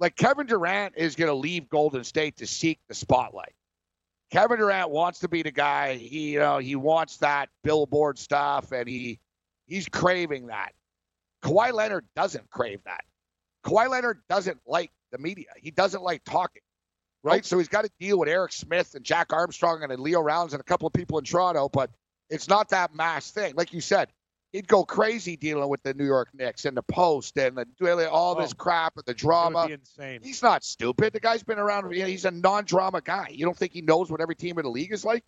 like 0.00 0.16
Kevin 0.16 0.46
Durant 0.46 0.94
is 0.96 1.14
going 1.16 1.28
to 1.28 1.34
leave 1.34 1.68
Golden 1.68 2.04
State 2.04 2.36
to 2.38 2.46
seek 2.46 2.78
the 2.88 2.94
spotlight. 2.94 3.54
Kevin 4.30 4.58
Durant 4.58 4.90
wants 4.90 5.20
to 5.20 5.28
be 5.28 5.42
the 5.42 5.50
guy. 5.50 5.94
He, 5.94 6.32
you 6.32 6.40
know, 6.40 6.58
he 6.58 6.74
wants 6.74 7.18
that 7.18 7.48
billboard 7.62 8.18
stuff, 8.18 8.72
and 8.72 8.88
he 8.88 9.20
he's 9.66 9.88
craving 9.88 10.48
that. 10.48 10.72
Kawhi 11.42 11.72
Leonard 11.72 12.04
doesn't 12.16 12.50
crave 12.50 12.80
that. 12.84 13.04
Kawhi 13.64 13.88
Leonard 13.88 14.20
doesn't 14.28 14.58
like 14.66 14.90
the 15.12 15.18
media. 15.18 15.46
He 15.56 15.70
doesn't 15.70 16.02
like 16.02 16.24
talking, 16.24 16.62
right? 17.22 17.44
So 17.44 17.58
he's 17.58 17.68
got 17.68 17.84
to 17.84 17.90
deal 17.98 18.18
with 18.18 18.28
Eric 18.28 18.52
Smith 18.52 18.94
and 18.94 19.04
Jack 19.04 19.32
Armstrong 19.32 19.82
and 19.82 20.00
Leo 20.00 20.22
Rautins 20.22 20.52
and 20.52 20.60
a 20.60 20.64
couple 20.64 20.86
of 20.86 20.92
people 20.92 21.18
in 21.18 21.24
Toronto, 21.24 21.68
but 21.68 21.90
it's 22.30 22.48
not 22.48 22.70
that 22.70 22.94
mass 22.94 23.30
thing. 23.30 23.54
Like 23.56 23.72
you 23.72 23.80
said, 23.80 24.08
he'd 24.52 24.68
go 24.68 24.84
crazy 24.84 25.36
dealing 25.36 25.68
with 25.68 25.82
the 25.82 25.94
New 25.94 26.06
York 26.06 26.28
Knicks 26.34 26.64
and 26.64 26.76
the 26.76 26.82
Post 26.82 27.36
and 27.38 27.56
the, 27.78 28.10
all 28.10 28.34
this 28.34 28.52
oh, 28.52 28.56
crap 28.56 28.94
and 28.96 29.04
the 29.04 29.14
drama. 29.14 29.66
insane. 29.70 30.20
He's 30.22 30.42
not 30.42 30.64
stupid. 30.64 31.12
The 31.12 31.20
guy's 31.20 31.42
been 31.42 31.58
around. 31.58 31.92
He's 31.92 32.24
a 32.24 32.30
non-drama 32.30 33.02
guy. 33.02 33.28
You 33.30 33.44
don't 33.44 33.56
think 33.56 33.72
he 33.72 33.82
knows 33.82 34.10
what 34.10 34.20
every 34.20 34.36
team 34.36 34.58
in 34.58 34.64
the 34.64 34.70
league 34.70 34.92
is 34.92 35.04
like, 35.04 35.24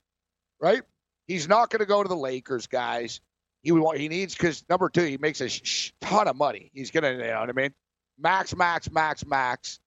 right? 0.60 0.82
He's 1.26 1.46
not 1.46 1.70
going 1.70 1.80
to 1.80 1.86
go 1.86 2.02
to 2.02 2.08
the 2.08 2.16
Lakers, 2.16 2.66
guys 2.66 3.20
he 3.62 3.70
he 3.96 4.08
needs 4.08 4.34
because 4.34 4.64
number 4.68 4.88
two, 4.88 5.04
he 5.04 5.16
makes 5.18 5.40
a 5.40 5.48
sh- 5.48 5.92
ton 6.00 6.28
of 6.28 6.36
money. 6.36 6.70
He's 6.74 6.90
gonna, 6.90 7.12
you 7.12 7.18
know 7.18 7.40
what 7.40 7.48
I 7.48 7.52
mean? 7.52 7.74
Max, 8.18 8.54
max, 8.54 8.90
max, 8.90 9.24
max. 9.26 9.80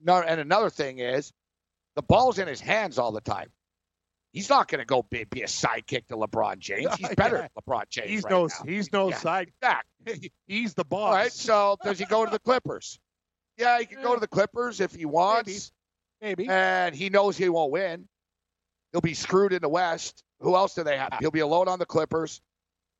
No, 0.00 0.20
and 0.20 0.40
another 0.40 0.70
thing 0.70 0.98
is, 0.98 1.32
the 1.96 2.02
ball's 2.02 2.38
in 2.38 2.46
his 2.46 2.60
hands 2.60 2.98
all 2.98 3.12
the 3.12 3.20
time. 3.20 3.48
He's 4.32 4.48
not 4.48 4.68
going 4.68 4.80
to 4.80 4.84
go 4.84 5.04
be, 5.10 5.24
be 5.24 5.42
a 5.42 5.46
sidekick 5.46 6.06
to 6.08 6.16
LeBron 6.16 6.58
James. 6.58 6.94
He's 6.96 7.08
better 7.16 7.36
yeah. 7.36 7.42
than 7.42 7.50
LeBron 7.66 7.88
James. 7.88 8.08
He's 8.08 8.24
right 8.24 8.30
no, 8.30 8.46
now. 8.46 8.54
he's 8.66 8.92
no 8.92 9.10
yeah. 9.10 9.16
side. 9.16 9.50
Back. 9.60 9.86
he's 10.46 10.74
the 10.74 10.84
boss. 10.84 11.14
Right. 11.14 11.32
So 11.32 11.76
does 11.82 11.98
he 11.98 12.04
go 12.04 12.24
to 12.24 12.30
the 12.30 12.38
Clippers? 12.44 12.98
Yeah, 13.56 13.78
he 13.80 13.86
can 13.86 14.02
go 14.02 14.14
to 14.14 14.20
the 14.20 14.28
Clippers 14.28 14.80
if 14.80 14.94
he 14.94 15.06
wants. 15.06 15.72
Maybe. 16.20 16.44
Maybe. 16.44 16.48
And 16.48 16.94
he 16.94 17.10
knows 17.10 17.36
he 17.36 17.48
won't 17.48 17.72
win. 17.72 18.06
He'll 18.92 19.00
be 19.00 19.14
screwed 19.14 19.52
in 19.52 19.62
the 19.62 19.68
West. 19.68 20.22
Who 20.40 20.54
else 20.54 20.74
do 20.74 20.84
they 20.84 20.96
have? 20.96 21.16
He'll 21.20 21.30
be 21.30 21.40
alone 21.40 21.68
on 21.68 21.78
the 21.78 21.86
Clippers. 21.86 22.40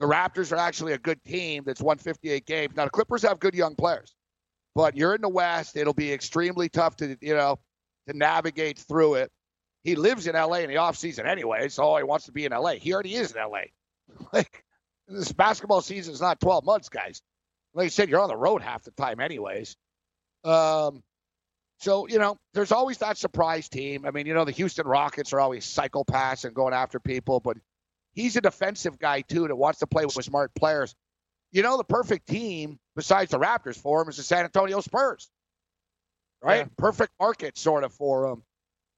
The 0.01 0.07
Raptors 0.07 0.53
are 0.53 0.57
actually 0.57 0.93
a 0.93 0.99
good 0.99 1.23
team 1.25 1.65
that's 1.67 1.81
won 1.81 1.99
58 1.99 2.47
games. 2.47 2.77
Now 2.77 2.85
the 2.85 2.91
Clippers 2.91 3.23
have 3.23 3.41
good 3.41 3.55
young 3.55 3.75
players, 3.75 4.15
but 4.75 4.97
you're 4.97 5.15
in 5.15 5.21
the 5.21 5.29
West. 5.29 5.77
It'll 5.77 5.95
be 5.95 6.13
extremely 6.13 6.69
tough 6.69 6.97
to 6.97 7.17
you 7.21 7.35
know 7.35 7.59
to 8.07 8.17
navigate 8.17 8.79
through 8.79 9.15
it. 9.15 9.31
He 9.85 9.95
lives 9.95 10.27
in 10.27 10.35
LA 10.35 10.57
in 10.57 10.69
the 10.69 10.77
offseason 10.77 11.27
anyway, 11.27 11.69
so 11.69 11.97
he 11.97 12.03
wants 12.03 12.27
to 12.27 12.33
be 12.33 12.45
in 12.45 12.53
LA. 12.53 12.73
He 12.73 12.93
already 12.93 13.15
is 13.15 13.33
in 13.33 13.43
LA. 13.43 13.63
Like 14.33 14.65
this 15.07 15.33
basketball 15.33 15.83
season 15.83 16.15
is 16.15 16.21
not 16.21 16.41
12 16.41 16.65
months, 16.65 16.89
guys. 16.89 17.21
Like 17.75 17.87
I 17.87 17.89
said, 17.89 18.09
you're 18.09 18.21
on 18.21 18.29
the 18.29 18.37
road 18.37 18.63
half 18.63 18.83
the 18.83 18.91
time, 18.93 19.21
anyways. 19.21 19.77
Um, 20.45 21.03
so 21.81 22.09
you 22.09 22.19
know, 22.19 22.37
there's 22.55 22.73
always 22.73 22.99
that 22.99 23.19
surprise 23.19 23.69
team. 23.69 24.05
I 24.07 24.11
mean, 24.11 24.27
you 24.27 24.35
know, 24.35 24.45
the 24.45 24.53
Houston 24.53 24.87
Rockets 24.87 25.33
are 25.33 25.41
always 25.41 25.65
psychopaths 25.67 26.45
and 26.45 26.55
going 26.55 26.75
after 26.75 26.99
people, 26.99 27.41
but 27.41 27.57
he's 28.13 28.37
a 28.37 28.41
defensive 28.41 28.99
guy 28.99 29.21
too 29.23 29.47
that 29.47 29.57
wants 29.57 29.81
to 29.81 29.87
play 29.87 30.05
with 30.05 30.15
smart 30.15 30.55
players. 30.55 30.95
You 31.53 31.63
know, 31.63 31.77
the 31.77 31.85
perfect 31.85 32.29
team 32.29 32.79
besides 32.99 33.31
the 33.31 33.39
Raptors 33.39 33.77
for 33.77 34.03
him 34.03 34.09
is 34.09 34.17
the 34.17 34.25
San 34.25 34.43
Antonio 34.43 34.81
Spurs, 34.81 35.31
right? 36.43 36.63
Yeah. 36.63 36.69
Perfect 36.77 37.13
market 37.21 37.57
sort 37.57 37.85
of 37.85 37.93
for 37.93 38.27
him 38.27 38.43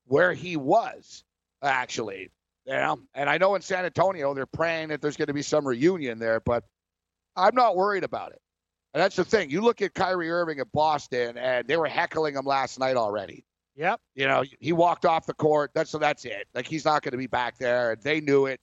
where 0.07 0.33
he 0.33 0.57
was 0.57 1.23
actually. 1.63 2.31
You 2.65 2.73
know, 2.73 3.01
and 3.15 3.29
I 3.29 3.37
know 3.37 3.57
in 3.57 3.63
San 3.63 3.85
Antonio 3.85 4.33
they're 4.33 4.47
praying 4.47 4.89
that 4.89 5.03
there's 5.03 5.19
going 5.19 5.27
to 5.27 5.35
be 5.35 5.43
some 5.43 5.69
reunion 5.69 6.19
there, 6.19 6.41
but 6.41 6.65
I'm 7.37 7.55
not 7.55 7.77
worried 7.77 8.03
about 8.03 8.33
it. 8.33 8.41
And 8.95 9.03
that's 9.03 9.17
the 9.17 9.25
thing. 9.25 9.51
You 9.51 9.61
look 9.61 9.83
at 9.83 9.93
Kyrie 9.93 10.31
Irving 10.31 10.61
at 10.61 10.73
Boston, 10.73 11.37
and 11.37 11.69
they 11.69 11.77
were 11.77 11.87
heckling 11.87 12.37
him 12.37 12.47
last 12.47 12.79
night 12.79 12.97
already. 12.97 13.45
Yep. 13.77 14.01
You 14.15 14.29
know, 14.29 14.45
he 14.61 14.73
walked 14.73 15.05
off 15.05 15.27
the 15.27 15.35
court. 15.35 15.73
That's 15.75 15.91
so 15.91 15.99
that's 15.99 16.25
it. 16.25 16.47
Like 16.55 16.67
he's 16.67 16.87
not 16.87 17.03
going 17.03 17.13
to 17.13 17.19
be 17.19 17.27
back 17.27 17.59
there. 17.59 17.93
And 17.93 18.03
they 18.03 18.21
knew 18.21 18.47
it 18.47 18.61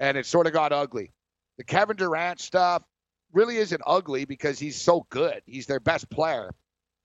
and 0.00 0.18
it 0.18 0.26
sort 0.26 0.48
of 0.48 0.52
got 0.52 0.72
ugly. 0.72 1.12
The 1.58 1.64
Kevin 1.64 1.96
Durant 1.96 2.40
stuff 2.40 2.82
really 3.32 3.56
isn't 3.56 3.82
ugly 3.86 4.24
because 4.24 4.58
he's 4.58 4.80
so 4.80 5.06
good. 5.10 5.42
He's 5.46 5.66
their 5.66 5.80
best 5.80 6.08
player. 6.10 6.54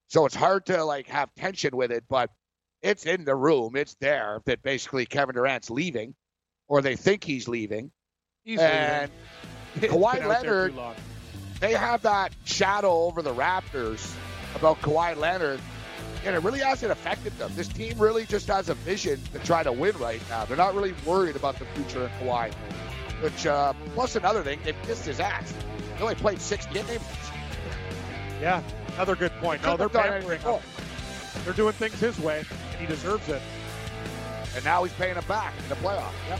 So 0.07 0.25
it's 0.25 0.35
hard 0.35 0.65
to 0.67 0.83
like 0.83 1.07
have 1.07 1.33
tension 1.35 1.75
with 1.75 1.91
it, 1.91 2.03
but 2.09 2.29
it's 2.81 3.05
in 3.05 3.25
the 3.25 3.35
room. 3.35 3.75
It's 3.75 3.95
there 3.95 4.41
that 4.45 4.61
basically 4.61 5.05
Kevin 5.05 5.35
Durant's 5.35 5.69
leaving 5.69 6.15
or 6.67 6.81
they 6.81 6.95
think 6.95 7.23
he's 7.23 7.47
leaving. 7.47 7.91
He's 8.43 8.59
and 8.59 9.11
leaving. 9.75 9.89
Kawhi 9.89 10.27
Leonard, 10.27 10.73
they 11.59 11.73
have 11.73 12.01
that 12.03 12.33
shadow 12.45 13.03
over 13.03 13.21
the 13.21 13.33
Raptors 13.33 14.13
about 14.55 14.81
Kawhi 14.81 15.15
Leonard, 15.17 15.59
and 16.25 16.35
it 16.35 16.39
really 16.39 16.59
hasn't 16.59 16.91
affected 16.91 17.37
them. 17.37 17.51
This 17.55 17.67
team 17.67 17.97
really 17.97 18.25
just 18.25 18.47
has 18.47 18.69
a 18.69 18.73
vision 18.75 19.19
to 19.33 19.39
try 19.39 19.63
to 19.63 19.71
win 19.71 19.97
right 19.97 20.21
now. 20.29 20.45
They're 20.45 20.57
not 20.57 20.75
really 20.75 20.93
worried 21.05 21.35
about 21.35 21.59
the 21.59 21.65
future 21.65 22.03
of 22.03 22.11
Kawhi. 22.21 22.53
Which, 23.21 23.47
uh, 23.47 23.73
plus 23.95 24.15
another 24.15 24.43
thing, 24.43 24.59
they 24.63 24.73
pissed 24.73 25.05
his 25.05 25.19
ass. 25.19 25.51
He 25.97 26.03
only 26.03 26.15
played 26.15 26.39
six 26.39 26.65
games. 26.67 27.01
Yeah, 28.39 28.61
another 28.93 29.15
good 29.15 29.31
point. 29.33 29.63
No, 29.63 29.75
they're 29.75 29.89
pampering 29.89 30.39
him. 30.39 30.59
They're 31.43 31.53
doing 31.53 31.73
things 31.73 31.99
his 31.99 32.19
way, 32.19 32.43
and 32.71 32.79
he 32.79 32.85
deserves 32.85 33.27
it. 33.29 33.41
And 34.55 34.63
now 34.63 34.83
he's 34.83 34.93
paying 34.93 35.17
it 35.17 35.27
back 35.27 35.53
in 35.61 35.69
the 35.69 35.75
playoff. 35.75 36.11
Yep. 36.29 36.39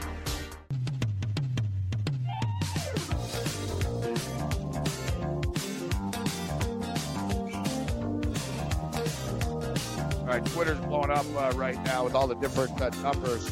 Right, 10.31 10.45
Twitter's 10.45 10.79
blowing 10.79 11.09
up 11.09 11.25
uh, 11.35 11.51
right 11.55 11.81
now 11.83 12.05
with 12.05 12.15
all 12.15 12.25
the 12.25 12.35
different 12.35 12.79
uh, 12.81 12.89
numbers. 13.01 13.49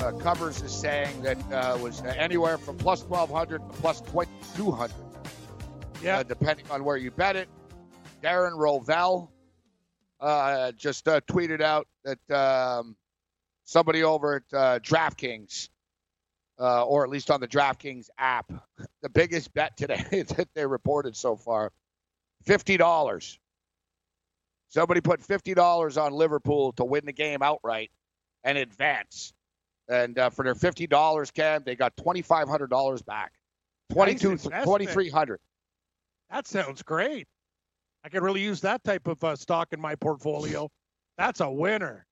Uh, 0.00 0.10
Covers 0.18 0.60
is 0.60 0.72
saying 0.72 1.22
that 1.22 1.38
uh, 1.52 1.78
was 1.80 2.02
anywhere 2.02 2.58
from 2.58 2.76
plus 2.76 3.04
1,200 3.04 3.58
to 3.58 3.76
plus 3.80 4.00
2,200. 4.00 4.92
Yeah. 6.02 6.18
Uh, 6.18 6.22
depending 6.24 6.64
on 6.70 6.84
where 6.84 6.96
you 6.96 7.12
bet 7.12 7.36
it. 7.36 7.48
Darren 8.22 8.52
Rovell 8.52 9.28
uh, 10.18 10.72
just 10.72 11.06
uh, 11.06 11.20
tweeted 11.20 11.60
out 11.60 11.86
that 12.04 12.30
um, 12.30 12.96
somebody 13.64 14.02
over 14.02 14.36
at 14.36 14.58
uh, 14.58 14.78
DraftKings, 14.80 15.68
uh, 16.58 16.84
or 16.84 17.04
at 17.04 17.10
least 17.10 17.30
on 17.30 17.40
the 17.40 17.48
DraftKings 17.48 18.08
app, 18.18 18.50
the 19.02 19.08
biggest 19.08 19.54
bet 19.54 19.76
today 19.76 20.24
that 20.36 20.48
they 20.54 20.66
reported 20.66 21.14
so 21.14 21.36
far, 21.36 21.70
fifty 22.44 22.76
dollars. 22.76 23.38
Somebody 24.70 25.00
put 25.00 25.22
fifty 25.22 25.52
dollars 25.54 25.96
on 25.98 26.12
Liverpool 26.12 26.72
to 26.72 26.84
win 26.84 27.04
the 27.04 27.12
game 27.12 27.42
outright 27.42 27.90
and 28.44 28.56
advance, 28.56 29.32
and 29.88 30.18
uh, 30.18 30.30
for 30.30 30.44
their 30.44 30.54
fifty 30.54 30.86
dollars, 30.86 31.30
Cam, 31.30 31.62
they 31.64 31.76
got 31.76 31.96
twenty 31.96 32.22
five 32.22 32.48
hundred 32.48 32.70
dollars 32.70 33.02
back, 33.02 33.32
Nice 33.90 34.20
22 34.20 34.30
investment. 34.30 34.64
2300 34.64 35.40
That 36.30 36.46
sounds 36.46 36.82
great. 36.82 37.26
I 38.04 38.08
could 38.08 38.22
really 38.22 38.40
use 38.40 38.60
that 38.62 38.82
type 38.84 39.06
of 39.08 39.22
uh, 39.22 39.36
stock 39.36 39.72
in 39.72 39.80
my 39.80 39.94
portfolio. 39.96 40.70
That's 41.18 41.40
a 41.40 41.50
winner. 41.50 42.06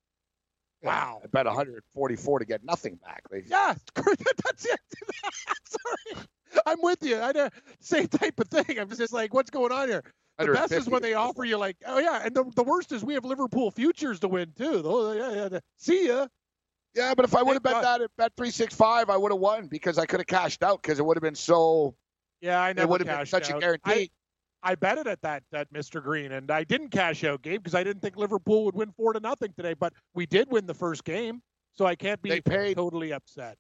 Wow. 0.82 1.20
I 1.24 1.26
bet 1.28 1.46
144 1.46 2.38
to 2.38 2.44
get 2.44 2.64
nothing 2.64 2.96
back. 2.96 3.22
Yeah, 3.46 3.74
that's 3.94 4.66
it. 4.66 4.80
Sorry, 5.64 6.24
I'm 6.66 6.78
with 6.82 7.02
you. 7.02 7.16
I 7.16 7.30
uh, 7.30 7.48
same 7.80 8.08
type 8.08 8.38
of 8.38 8.48
thing. 8.48 8.78
I'm 8.78 8.88
just 8.90 9.12
like, 9.12 9.32
what's 9.32 9.50
going 9.50 9.72
on 9.72 9.88
here? 9.88 10.04
The 10.38 10.52
best 10.52 10.72
is 10.72 10.88
when 10.88 11.02
they 11.02 11.14
offer 11.14 11.44
you 11.44 11.56
like, 11.56 11.76
oh 11.84 11.98
yeah, 11.98 12.22
and 12.24 12.34
the, 12.34 12.44
the 12.54 12.62
worst 12.62 12.92
is 12.92 13.04
we 13.04 13.14
have 13.14 13.24
Liverpool 13.24 13.70
futures 13.70 14.20
to 14.20 14.28
win 14.28 14.52
too. 14.56 14.82
Though, 14.82 15.12
yeah, 15.12 15.48
yeah, 15.50 15.58
see 15.76 16.06
ya. 16.08 16.28
Yeah, 16.94 17.14
but 17.14 17.24
if 17.24 17.34
I 17.34 17.42
would 17.42 17.54
have 17.54 17.62
bet 17.62 17.74
Thank 17.74 17.84
that 17.84 18.00
at 18.02 18.10
bet 18.16 18.32
three 18.36 18.50
six 18.50 18.74
five, 18.74 19.10
I 19.10 19.16
would 19.16 19.32
have 19.32 19.40
won 19.40 19.66
because 19.66 19.98
I 19.98 20.06
could 20.06 20.20
have 20.20 20.26
cashed 20.26 20.62
out 20.62 20.80
because 20.80 20.98
it 20.98 21.04
would 21.04 21.16
have 21.16 21.22
been 21.22 21.34
so. 21.34 21.96
Yeah, 22.40 22.60
I 22.60 22.70
It 22.70 22.88
would 22.88 23.00
have 23.00 23.18
been 23.18 23.26
such 23.26 23.50
a 23.50 23.58
guarantee. 23.58 24.10
I, 24.62 24.70
I 24.70 24.74
bet 24.76 24.98
it 24.98 25.06
at 25.06 25.20
that 25.22 25.42
that 25.50 25.72
Mr. 25.72 26.02
Green, 26.02 26.32
and 26.32 26.50
I 26.50 26.64
didn't 26.64 26.90
cash 26.90 27.24
out, 27.24 27.42
Gabe, 27.42 27.60
because 27.60 27.74
I 27.74 27.82
didn't 27.82 28.02
think 28.02 28.16
Liverpool 28.16 28.64
would 28.64 28.74
win 28.74 28.92
four 28.92 29.12
to 29.12 29.20
nothing 29.20 29.52
today. 29.56 29.74
But 29.74 29.92
we 30.14 30.24
did 30.26 30.50
win 30.50 30.66
the 30.66 30.74
first 30.74 31.04
game, 31.04 31.42
so 31.74 31.84
I 31.84 31.96
can't 31.96 32.22
be 32.22 32.30
They 32.30 32.40
paid. 32.40 32.76
totally 32.76 33.12
upset. 33.12 33.56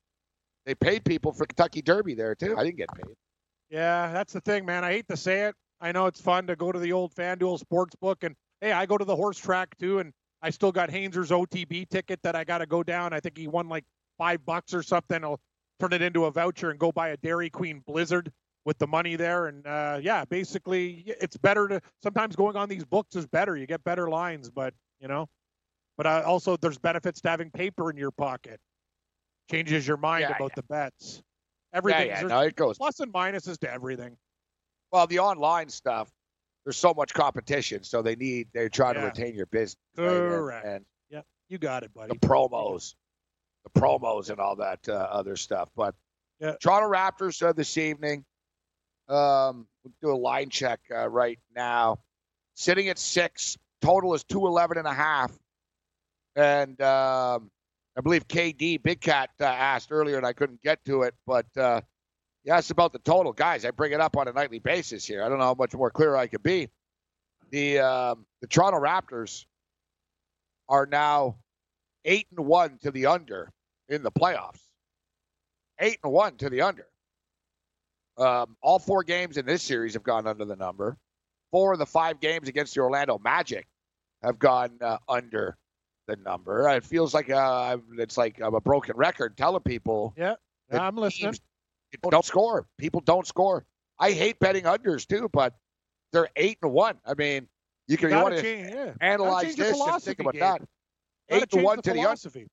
They 0.64 0.74
paid 0.74 1.04
people 1.04 1.32
for 1.32 1.46
Kentucky 1.46 1.82
Derby 1.82 2.14
there 2.14 2.34
too. 2.34 2.56
I 2.56 2.64
didn't 2.64 2.76
get 2.76 2.92
paid. 2.94 3.14
Yeah, 3.70 4.12
that's 4.12 4.32
the 4.32 4.40
thing, 4.40 4.64
man. 4.64 4.84
I 4.84 4.92
hate 4.92 5.08
to 5.08 5.16
say 5.16 5.42
it. 5.42 5.54
I 5.80 5.92
know 5.92 6.06
it's 6.06 6.20
fun 6.20 6.46
to 6.48 6.56
go 6.56 6.72
to 6.72 6.78
the 6.78 6.92
old 6.92 7.14
FanDuel 7.14 7.58
sports 7.58 7.94
book, 7.96 8.24
and 8.24 8.34
hey, 8.60 8.72
I 8.72 8.86
go 8.86 8.98
to 8.98 9.04
the 9.04 9.16
horse 9.16 9.38
track 9.38 9.76
too, 9.78 10.00
and 10.00 10.12
I 10.42 10.50
still 10.50 10.72
got 10.72 10.90
Hainsers 10.90 11.30
OTB 11.30 11.88
ticket 11.88 12.20
that 12.22 12.34
I 12.36 12.44
got 12.44 12.58
to 12.58 12.66
go 12.66 12.82
down. 12.82 13.12
I 13.12 13.20
think 13.20 13.36
he 13.36 13.48
won 13.48 13.68
like 13.68 13.84
five 14.18 14.44
bucks 14.44 14.74
or 14.74 14.82
something. 14.82 15.22
I'll 15.24 15.40
turn 15.80 15.92
it 15.92 16.02
into 16.02 16.24
a 16.24 16.30
voucher 16.30 16.70
and 16.70 16.78
go 16.78 16.90
buy 16.92 17.08
a 17.10 17.16
Dairy 17.16 17.50
Queen 17.50 17.82
Blizzard 17.86 18.32
with 18.64 18.78
the 18.78 18.86
money 18.86 19.16
there. 19.16 19.46
And 19.46 19.66
uh, 19.66 19.98
yeah, 20.02 20.24
basically, 20.24 21.04
it's 21.20 21.36
better 21.36 21.68
to 21.68 21.80
sometimes 22.02 22.36
going 22.36 22.56
on 22.56 22.68
these 22.68 22.84
books 22.84 23.16
is 23.16 23.26
better. 23.26 23.56
You 23.56 23.66
get 23.66 23.82
better 23.84 24.08
lines, 24.08 24.50
but 24.50 24.74
you 25.00 25.08
know, 25.08 25.28
but 25.96 26.06
uh, 26.06 26.22
also 26.26 26.56
there's 26.56 26.78
benefits 26.78 27.20
to 27.22 27.28
having 27.28 27.50
paper 27.50 27.90
in 27.90 27.96
your 27.96 28.10
pocket. 28.10 28.60
Changes 29.50 29.86
your 29.86 29.96
mind 29.96 30.22
Yeah, 30.22 30.36
about 30.36 30.50
yeah. 30.50 30.56
the 30.56 30.62
bets. 30.64 31.22
Everything. 31.72 32.08
yeah, 32.08 32.20
there's 32.20 32.30
no, 32.30 32.40
it 32.40 32.56
goes. 32.56 32.76
plus 32.78 33.00
and 33.00 33.12
minuses 33.12 33.58
to 33.58 33.72
everything. 33.72 34.16
Well, 34.92 35.06
the 35.06 35.18
online 35.18 35.68
stuff, 35.68 36.10
there's 36.64 36.76
so 36.76 36.94
much 36.94 37.14
competition, 37.14 37.82
so 37.84 38.02
they 38.02 38.16
need 38.16 38.48
they're 38.52 38.68
trying 38.68 38.94
to 38.94 39.00
retain 39.02 39.34
your 39.34 39.46
business. 39.46 39.76
right? 39.96 40.06
And- 40.08 40.18
Correct. 40.30 40.66
And, 40.66 40.84
Yep, 41.10 41.26
you 41.48 41.58
got 41.58 41.82
it, 41.82 41.92
buddy. 41.94 42.12
the 42.12 42.18
promos, 42.26 42.94
the 43.64 43.80
promos, 43.80 44.30
and 44.30 44.38
all 44.40 44.56
that 44.56 44.86
uh, 44.88 44.92
other 44.92 45.36
stuff. 45.36 45.70
But 45.76 45.94
Yeah. 46.40 46.54
Toronto 46.60 46.88
Raptors 46.90 47.42
uh, 47.42 47.52
this 47.52 47.76
evening. 47.78 48.24
Um, 49.08 49.66
we'll 49.82 49.94
do 50.02 50.10
a 50.12 50.20
line 50.20 50.50
check 50.50 50.80
uh, 50.94 51.08
right 51.08 51.38
now. 51.56 51.98
Sitting 52.54 52.88
at 52.88 52.98
six. 52.98 53.56
Total 53.80 54.12
is 54.14 54.22
211 54.24 54.76
and 54.78 54.86
a 54.86 54.92
half. 54.92 55.32
And 56.36 56.80
um, 56.82 57.50
I 57.96 58.00
believe 58.02 58.28
KD, 58.28 58.82
Big 58.82 59.00
Cat, 59.00 59.30
uh, 59.40 59.44
asked 59.44 59.88
earlier, 59.90 60.18
and 60.18 60.26
I 60.26 60.32
couldn't 60.34 60.60
get 60.62 60.84
to 60.84 61.02
it, 61.02 61.14
but 61.26 61.46
uh, 61.56 61.80
he 62.48 62.52
asked 62.52 62.70
about 62.70 62.94
the 62.94 62.98
total. 63.00 63.30
Guys, 63.34 63.66
I 63.66 63.70
bring 63.72 63.92
it 63.92 64.00
up 64.00 64.16
on 64.16 64.26
a 64.26 64.32
nightly 64.32 64.58
basis 64.58 65.04
here. 65.04 65.22
I 65.22 65.28
don't 65.28 65.36
know 65.38 65.44
how 65.44 65.54
much 65.54 65.74
more 65.74 65.90
clear 65.90 66.16
I 66.16 66.26
could 66.26 66.42
be. 66.42 66.70
The 67.50 67.78
um, 67.80 68.24
the 68.40 68.46
Toronto 68.46 68.80
Raptors 68.80 69.44
are 70.66 70.86
now 70.86 71.36
eight 72.06 72.26
and 72.34 72.46
one 72.46 72.78
to 72.78 72.90
the 72.90 73.04
under 73.04 73.52
in 73.90 74.02
the 74.02 74.10
playoffs. 74.10 74.60
Eight 75.78 75.98
and 76.02 76.10
one 76.10 76.38
to 76.38 76.48
the 76.48 76.62
under. 76.62 76.86
Um, 78.16 78.56
all 78.62 78.78
four 78.78 79.02
games 79.02 79.36
in 79.36 79.44
this 79.44 79.62
series 79.62 79.92
have 79.92 80.02
gone 80.02 80.26
under 80.26 80.46
the 80.46 80.56
number. 80.56 80.96
Four 81.50 81.74
of 81.74 81.78
the 81.78 81.86
five 81.86 82.18
games 82.18 82.48
against 82.48 82.74
the 82.74 82.80
Orlando 82.80 83.20
Magic 83.22 83.66
have 84.22 84.38
gone 84.38 84.70
uh, 84.80 84.96
under 85.06 85.58
the 86.06 86.16
number. 86.16 86.66
It 86.70 86.82
feels 86.82 87.12
like 87.12 87.28
uh, 87.28 87.76
it's 87.98 88.16
like 88.16 88.40
I'm 88.40 88.54
a 88.54 88.60
broken 88.62 88.96
record 88.96 89.36
telling 89.36 89.60
people 89.64 90.14
Yeah, 90.16 90.36
I'm 90.72 90.96
listening. 90.96 91.32
teams 91.32 91.40
don't 92.10 92.24
score. 92.24 92.66
People 92.78 93.00
don't 93.00 93.26
score. 93.26 93.64
I 93.98 94.12
hate 94.12 94.38
betting 94.38 94.64
unders 94.64 95.06
too, 95.06 95.28
but 95.32 95.54
they're 96.12 96.28
eight 96.36 96.58
and 96.62 96.72
one. 96.72 96.98
I 97.04 97.14
mean, 97.14 97.48
you 97.86 97.96
can 97.96 98.10
you 98.10 98.16
want 98.16 98.36
to 98.36 98.42
change, 98.42 98.70
yeah. 98.72 98.92
Analyze 99.00 99.56
this 99.56 99.68
and 99.68 99.76
philosophy, 99.76 100.06
think 100.06 100.20
about 100.20 100.34
Gabe. 100.34 100.40
that. 100.40 100.60
Gotta 101.30 101.42
eight 101.42 101.50
to 101.50 101.62
one 101.62 101.76
the 101.76 101.82
to 101.82 101.90
the 101.90 101.98
under. 101.98 102.02
philosophy. 102.02 102.46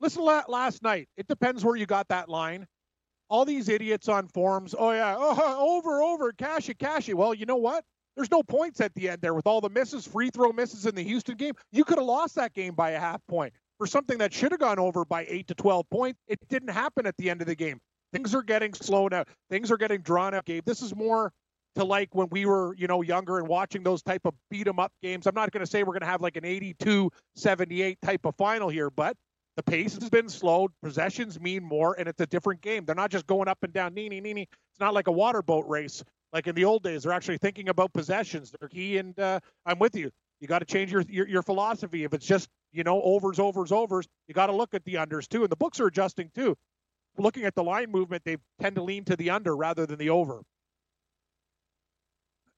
Listen, 0.00 0.24
last 0.24 0.82
night, 0.82 1.08
it 1.16 1.28
depends 1.28 1.64
where 1.64 1.76
you 1.76 1.86
got 1.86 2.08
that 2.08 2.28
line. 2.28 2.66
All 3.28 3.44
these 3.44 3.68
idiots 3.68 4.08
on 4.08 4.26
forums, 4.26 4.74
oh 4.76 4.90
yeah, 4.90 5.14
oh, 5.16 5.78
over, 5.78 6.02
over, 6.02 6.32
cash 6.32 6.68
it, 6.68 6.78
cash 6.78 7.08
it. 7.08 7.16
Well, 7.16 7.32
you 7.32 7.46
know 7.46 7.56
what? 7.56 7.84
There's 8.16 8.30
no 8.30 8.42
points 8.42 8.80
at 8.80 8.94
the 8.94 9.08
end 9.08 9.22
there 9.22 9.32
with 9.32 9.46
all 9.46 9.60
the 9.60 9.70
misses, 9.70 10.06
free 10.06 10.28
throw 10.28 10.52
misses 10.52 10.84
in 10.84 10.94
the 10.94 11.02
Houston 11.02 11.36
game. 11.36 11.54
You 11.70 11.84
could 11.84 11.96
have 11.96 12.06
lost 12.06 12.34
that 12.34 12.52
game 12.52 12.74
by 12.74 12.90
a 12.90 12.98
half 12.98 13.20
point 13.26 13.54
for 13.78 13.86
something 13.86 14.18
that 14.18 14.34
should 14.34 14.52
have 14.52 14.60
gone 14.60 14.78
over 14.78 15.04
by 15.04 15.24
eight 15.28 15.46
to 15.48 15.54
12 15.54 15.88
points. 15.88 16.20
It 16.28 16.38
didn't 16.48 16.68
happen 16.68 17.06
at 17.06 17.16
the 17.16 17.30
end 17.30 17.40
of 17.40 17.46
the 17.46 17.54
game. 17.54 17.80
Things 18.12 18.34
are 18.34 18.42
getting 18.42 18.74
slowed 18.74 19.14
out. 19.14 19.28
Things 19.50 19.70
are 19.70 19.76
getting 19.76 20.00
drawn 20.02 20.34
out, 20.34 20.44
Gabe. 20.44 20.64
This 20.64 20.82
is 20.82 20.94
more 20.94 21.32
to 21.74 21.84
like 21.84 22.14
when 22.14 22.28
we 22.30 22.44
were, 22.44 22.74
you 22.76 22.86
know, 22.86 23.02
younger 23.02 23.38
and 23.38 23.48
watching 23.48 23.82
those 23.82 24.02
type 24.02 24.22
of 24.24 24.34
beat 24.50 24.68
'em 24.68 24.78
up 24.78 24.92
games. 25.02 25.26
I'm 25.26 25.34
not 25.34 25.50
going 25.52 25.64
to 25.64 25.70
say 25.70 25.82
we're 25.82 25.94
going 25.94 26.00
to 26.02 26.06
have 26.06 26.20
like 26.20 26.36
an 26.36 26.44
82-78 26.44 27.96
type 28.02 28.24
of 28.26 28.34
final 28.36 28.68
here, 28.68 28.90
but 28.90 29.16
the 29.56 29.62
pace 29.62 29.94
has 29.94 30.10
been 30.10 30.28
slowed. 30.28 30.70
Possessions 30.82 31.40
mean 31.40 31.62
more, 31.62 31.94
and 31.98 32.08
it's 32.08 32.20
a 32.20 32.26
different 32.26 32.60
game. 32.60 32.84
They're 32.84 32.94
not 32.94 33.10
just 33.10 33.26
going 33.26 33.48
up 33.48 33.58
and 33.62 33.72
down, 33.72 33.94
neeny. 33.94 34.42
It's 34.42 34.80
not 34.80 34.94
like 34.94 35.06
a 35.08 35.12
water 35.12 35.42
boat 35.42 35.66
race 35.68 36.02
like 36.32 36.46
in 36.46 36.54
the 36.54 36.64
old 36.64 36.82
days. 36.82 37.02
They're 37.02 37.12
actually 37.12 37.38
thinking 37.38 37.68
about 37.68 37.92
possessions. 37.92 38.54
They're 38.58 38.68
key, 38.68 38.98
and 38.98 39.18
uh, 39.18 39.40
I'm 39.66 39.78
with 39.78 39.94
you. 39.94 40.10
You 40.40 40.48
got 40.48 40.58
to 40.58 40.64
change 40.64 40.90
your, 40.90 41.02
your 41.08 41.28
your 41.28 41.42
philosophy. 41.42 42.04
If 42.04 42.14
it's 42.14 42.26
just 42.26 42.48
you 42.72 42.82
know 42.82 43.00
overs, 43.02 43.38
overs, 43.38 43.72
overs, 43.72 44.08
you 44.26 44.34
got 44.34 44.46
to 44.46 44.52
look 44.52 44.74
at 44.74 44.84
the 44.84 44.94
unders 44.94 45.28
too. 45.28 45.42
And 45.42 45.52
the 45.52 45.56
books 45.56 45.78
are 45.80 45.86
adjusting 45.86 46.30
too. 46.34 46.56
Looking 47.18 47.44
at 47.44 47.54
the 47.54 47.62
line 47.62 47.90
movement, 47.90 48.24
they 48.24 48.36
tend 48.60 48.76
to 48.76 48.82
lean 48.82 49.04
to 49.04 49.16
the 49.16 49.30
under 49.30 49.54
rather 49.56 49.84
than 49.86 49.98
the 49.98 50.10
over. 50.10 50.42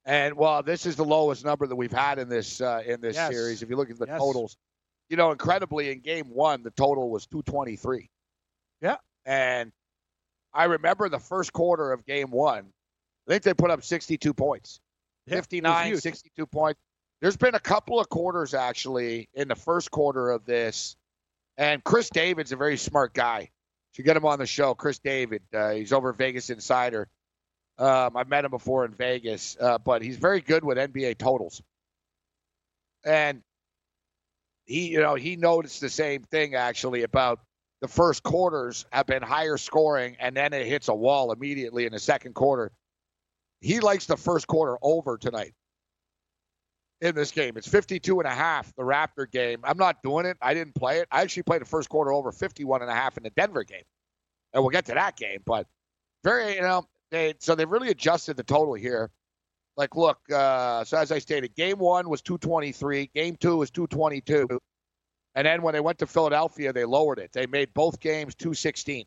And 0.04 0.34
well, 0.36 0.62
this 0.62 0.86
is 0.86 0.96
the 0.96 1.04
lowest 1.04 1.44
number 1.44 1.66
that 1.66 1.74
we've 1.76 1.92
had 1.92 2.18
in 2.18 2.28
this 2.28 2.60
uh, 2.60 2.82
in 2.86 3.00
this 3.00 3.16
Yes. 3.16 3.32
series. 3.32 3.62
If 3.62 3.70
you 3.70 3.76
look 3.76 3.90
at 3.90 3.98
the 3.98 4.06
Yes. 4.06 4.18
totals, 4.18 4.56
you 5.08 5.16
know, 5.16 5.32
incredibly 5.32 5.90
in 5.90 6.00
game 6.00 6.28
one, 6.28 6.62
the 6.62 6.70
total 6.72 7.10
was 7.10 7.26
223. 7.26 8.10
Yeah. 8.80 8.96
And 9.24 9.72
I 10.52 10.64
remember 10.64 11.08
the 11.08 11.18
first 11.18 11.52
quarter 11.52 11.90
of 11.92 12.04
game 12.04 12.30
one. 12.30 12.72
I 13.26 13.30
think 13.30 13.42
they 13.42 13.54
put 13.54 13.70
up 13.70 13.82
62 13.82 14.34
points, 14.34 14.80
Yeah, 15.26 15.36
59, 15.36 15.96
62 15.96 16.46
points. 16.46 16.78
There's 17.22 17.38
been 17.38 17.54
a 17.54 17.60
couple 17.60 17.98
of 17.98 18.08
quarters 18.10 18.52
actually 18.52 19.30
in 19.32 19.48
the 19.48 19.54
first 19.56 19.90
quarter 19.90 20.30
of 20.30 20.44
this, 20.44 20.96
and 21.56 21.82
Chris 21.82 22.10
David's 22.10 22.52
a 22.52 22.56
very 22.56 22.76
smart 22.76 23.14
guy. 23.14 23.50
Should 23.94 24.04
get 24.04 24.16
him 24.16 24.26
on 24.26 24.38
the 24.38 24.46
show. 24.46 24.74
Chris 24.74 24.98
David. 24.98 25.42
Uh, 25.52 25.70
he's 25.70 25.92
over 25.92 26.12
Vegas 26.12 26.50
Insider. 26.50 27.08
Um, 27.78 28.16
I've 28.16 28.28
met 28.28 28.44
him 28.44 28.50
before 28.50 28.84
in 28.84 28.92
Vegas, 28.92 29.56
uh, 29.60 29.78
but 29.78 30.02
he's 30.02 30.16
very 30.16 30.40
good 30.40 30.64
with 30.64 30.78
NBA 30.78 31.18
totals. 31.18 31.62
And 33.04 33.42
he, 34.64 34.88
you 34.88 35.00
know, 35.00 35.14
he 35.14 35.36
noticed 35.36 35.80
the 35.80 35.90
same 35.90 36.22
thing 36.22 36.54
actually 36.54 37.02
about 37.02 37.40
the 37.80 37.88
first 37.88 38.22
quarters 38.22 38.86
have 38.90 39.06
been 39.06 39.22
higher 39.22 39.56
scoring, 39.56 40.16
and 40.18 40.36
then 40.36 40.52
it 40.52 40.66
hits 40.66 40.88
a 40.88 40.94
wall 40.94 41.32
immediately 41.32 41.86
in 41.86 41.92
the 41.92 41.98
second 41.98 42.34
quarter. 42.34 42.72
He 43.60 43.80
likes 43.80 44.06
the 44.06 44.16
first 44.16 44.46
quarter 44.46 44.76
over 44.82 45.18
tonight 45.18 45.54
in 47.04 47.14
this 47.14 47.30
game. 47.30 47.56
It's 47.56 47.68
52 47.68 48.20
and 48.20 48.26
a 48.26 48.34
half, 48.34 48.74
the 48.76 48.82
Raptor 48.82 49.30
game. 49.30 49.60
I'm 49.62 49.76
not 49.76 50.02
doing 50.02 50.24
it. 50.24 50.38
I 50.40 50.54
didn't 50.54 50.74
play 50.74 51.00
it. 51.00 51.08
I 51.10 51.20
actually 51.20 51.42
played 51.42 51.60
the 51.60 51.66
first 51.66 51.90
quarter 51.90 52.12
over 52.12 52.32
51 52.32 52.80
and 52.80 52.90
a 52.90 52.94
half 52.94 53.18
in 53.18 53.22
the 53.22 53.30
Denver 53.30 53.62
game. 53.62 53.82
And 54.52 54.62
we'll 54.62 54.70
get 54.70 54.86
to 54.86 54.94
that 54.94 55.16
game, 55.16 55.40
but 55.44 55.66
very, 56.22 56.54
you 56.54 56.62
know, 56.62 56.86
they 57.10 57.34
so 57.38 57.54
they've 57.54 57.70
really 57.70 57.90
adjusted 57.90 58.36
the 58.36 58.42
total 58.42 58.74
here. 58.74 59.10
Like, 59.76 59.96
look, 59.96 60.18
uh, 60.32 60.84
so 60.84 60.96
as 60.96 61.12
I 61.12 61.18
stated, 61.18 61.54
game 61.56 61.78
one 61.78 62.08
was 62.08 62.22
223, 62.22 63.10
game 63.14 63.36
two 63.36 63.56
was 63.56 63.70
222. 63.70 64.48
And 65.34 65.46
then 65.46 65.62
when 65.62 65.74
they 65.74 65.80
went 65.80 65.98
to 65.98 66.06
Philadelphia, 66.06 66.72
they 66.72 66.84
lowered 66.84 67.18
it. 67.18 67.32
They 67.32 67.46
made 67.46 67.74
both 67.74 68.00
games 68.00 68.36
216. 68.36 69.04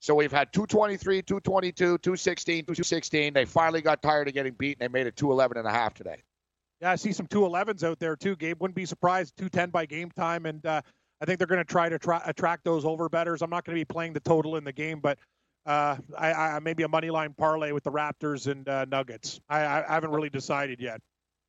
So 0.00 0.14
we've 0.14 0.32
had 0.32 0.52
223, 0.52 1.22
222, 1.22 1.98
216, 1.98 2.64
216. 2.64 3.34
They 3.34 3.44
finally 3.44 3.82
got 3.82 4.02
tired 4.02 4.26
of 4.26 4.34
getting 4.34 4.54
beat 4.54 4.78
and 4.80 4.88
they 4.88 4.98
made 4.98 5.06
it 5.06 5.14
211 5.14 5.58
and 5.58 5.68
a 5.68 5.70
half 5.70 5.94
today. 5.94 6.22
Yeah, 6.82 6.90
I 6.90 6.96
see 6.96 7.12
some 7.12 7.28
211s 7.28 7.84
out 7.84 8.00
there 8.00 8.16
too. 8.16 8.34
Gabe 8.34 8.60
wouldn't 8.60 8.74
be 8.74 8.86
surprised. 8.86 9.36
210 9.36 9.70
by 9.70 9.86
game 9.86 10.10
time, 10.10 10.46
and 10.46 10.66
uh, 10.66 10.82
I 11.20 11.24
think 11.24 11.38
they're 11.38 11.46
going 11.46 11.60
to 11.60 11.64
try 11.64 11.88
to 11.88 11.96
tra- 11.96 12.22
attract 12.26 12.64
those 12.64 12.84
over 12.84 13.08
betters. 13.08 13.40
I'm 13.40 13.50
not 13.50 13.64
going 13.64 13.76
to 13.76 13.80
be 13.80 13.84
playing 13.84 14.14
the 14.14 14.20
total 14.20 14.56
in 14.56 14.64
the 14.64 14.72
game, 14.72 14.98
but 14.98 15.16
uh, 15.64 15.96
I, 16.18 16.32
I 16.32 16.58
maybe 16.58 16.82
a 16.82 16.88
money 16.88 17.10
line 17.10 17.34
parlay 17.38 17.70
with 17.70 17.84
the 17.84 17.92
Raptors 17.92 18.50
and 18.50 18.68
uh, 18.68 18.84
Nuggets. 18.86 19.40
I, 19.48 19.60
I, 19.64 19.84
haven't 19.86 20.10
really 20.10 20.28
decided 20.28 20.80
yet. 20.80 21.00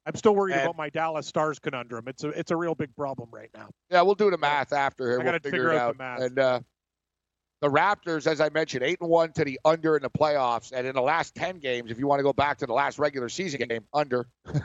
I'm 0.06 0.14
still 0.14 0.36
worried 0.36 0.54
And- 0.54 0.62
about 0.62 0.78
my 0.78 0.90
Dallas 0.90 1.26
Stars 1.26 1.58
conundrum. 1.58 2.08
It's 2.08 2.24
a 2.24 2.30
it's 2.30 2.52
a 2.52 2.56
real 2.56 2.76
big 2.76 2.96
problem 2.96 3.30
right 3.32 3.50
now. 3.56 3.70
Yeah, 3.90 4.04
we'll 4.04 4.14
do 4.14 4.30
the 4.30 4.38
math 4.38 4.72
after 4.72 5.06
here. 5.06 5.14
I 5.14 5.18
we'll 5.18 5.26
gotta 5.26 5.40
figure 5.40 5.58
figure 5.58 5.72
it 5.72 5.78
out 5.78 5.82
out. 5.82 5.94
the 5.94 6.04
math. 6.04 6.22
And 6.22 6.40
uh, 6.40 6.60
the 7.62 7.70
Raptors, 7.70 8.28
as 8.28 8.40
I 8.40 8.50
mentioned, 8.50 8.84
eight 8.84 9.00
and 9.02 9.10
one 9.10 9.34
to 9.34 9.44
the 9.44 9.60
under 9.66 9.98
in 9.98 10.04
the 10.04 10.12
playoffs, 10.12 10.72
and 10.72 10.86
in 10.86 10.94
the 10.94 11.02
last 11.02 11.34
ten 11.34 11.58
games, 11.58 11.90
if 11.90 11.98
you 11.98 12.06
want 12.06 12.20
to 12.20 12.24
go 12.24 12.34
back 12.34 12.60
to 12.60 12.68
the 12.68 12.74
last 12.74 13.00
regular 13.00 13.30
season 13.30 13.68
game, 13.68 13.86
under. 13.96 14.28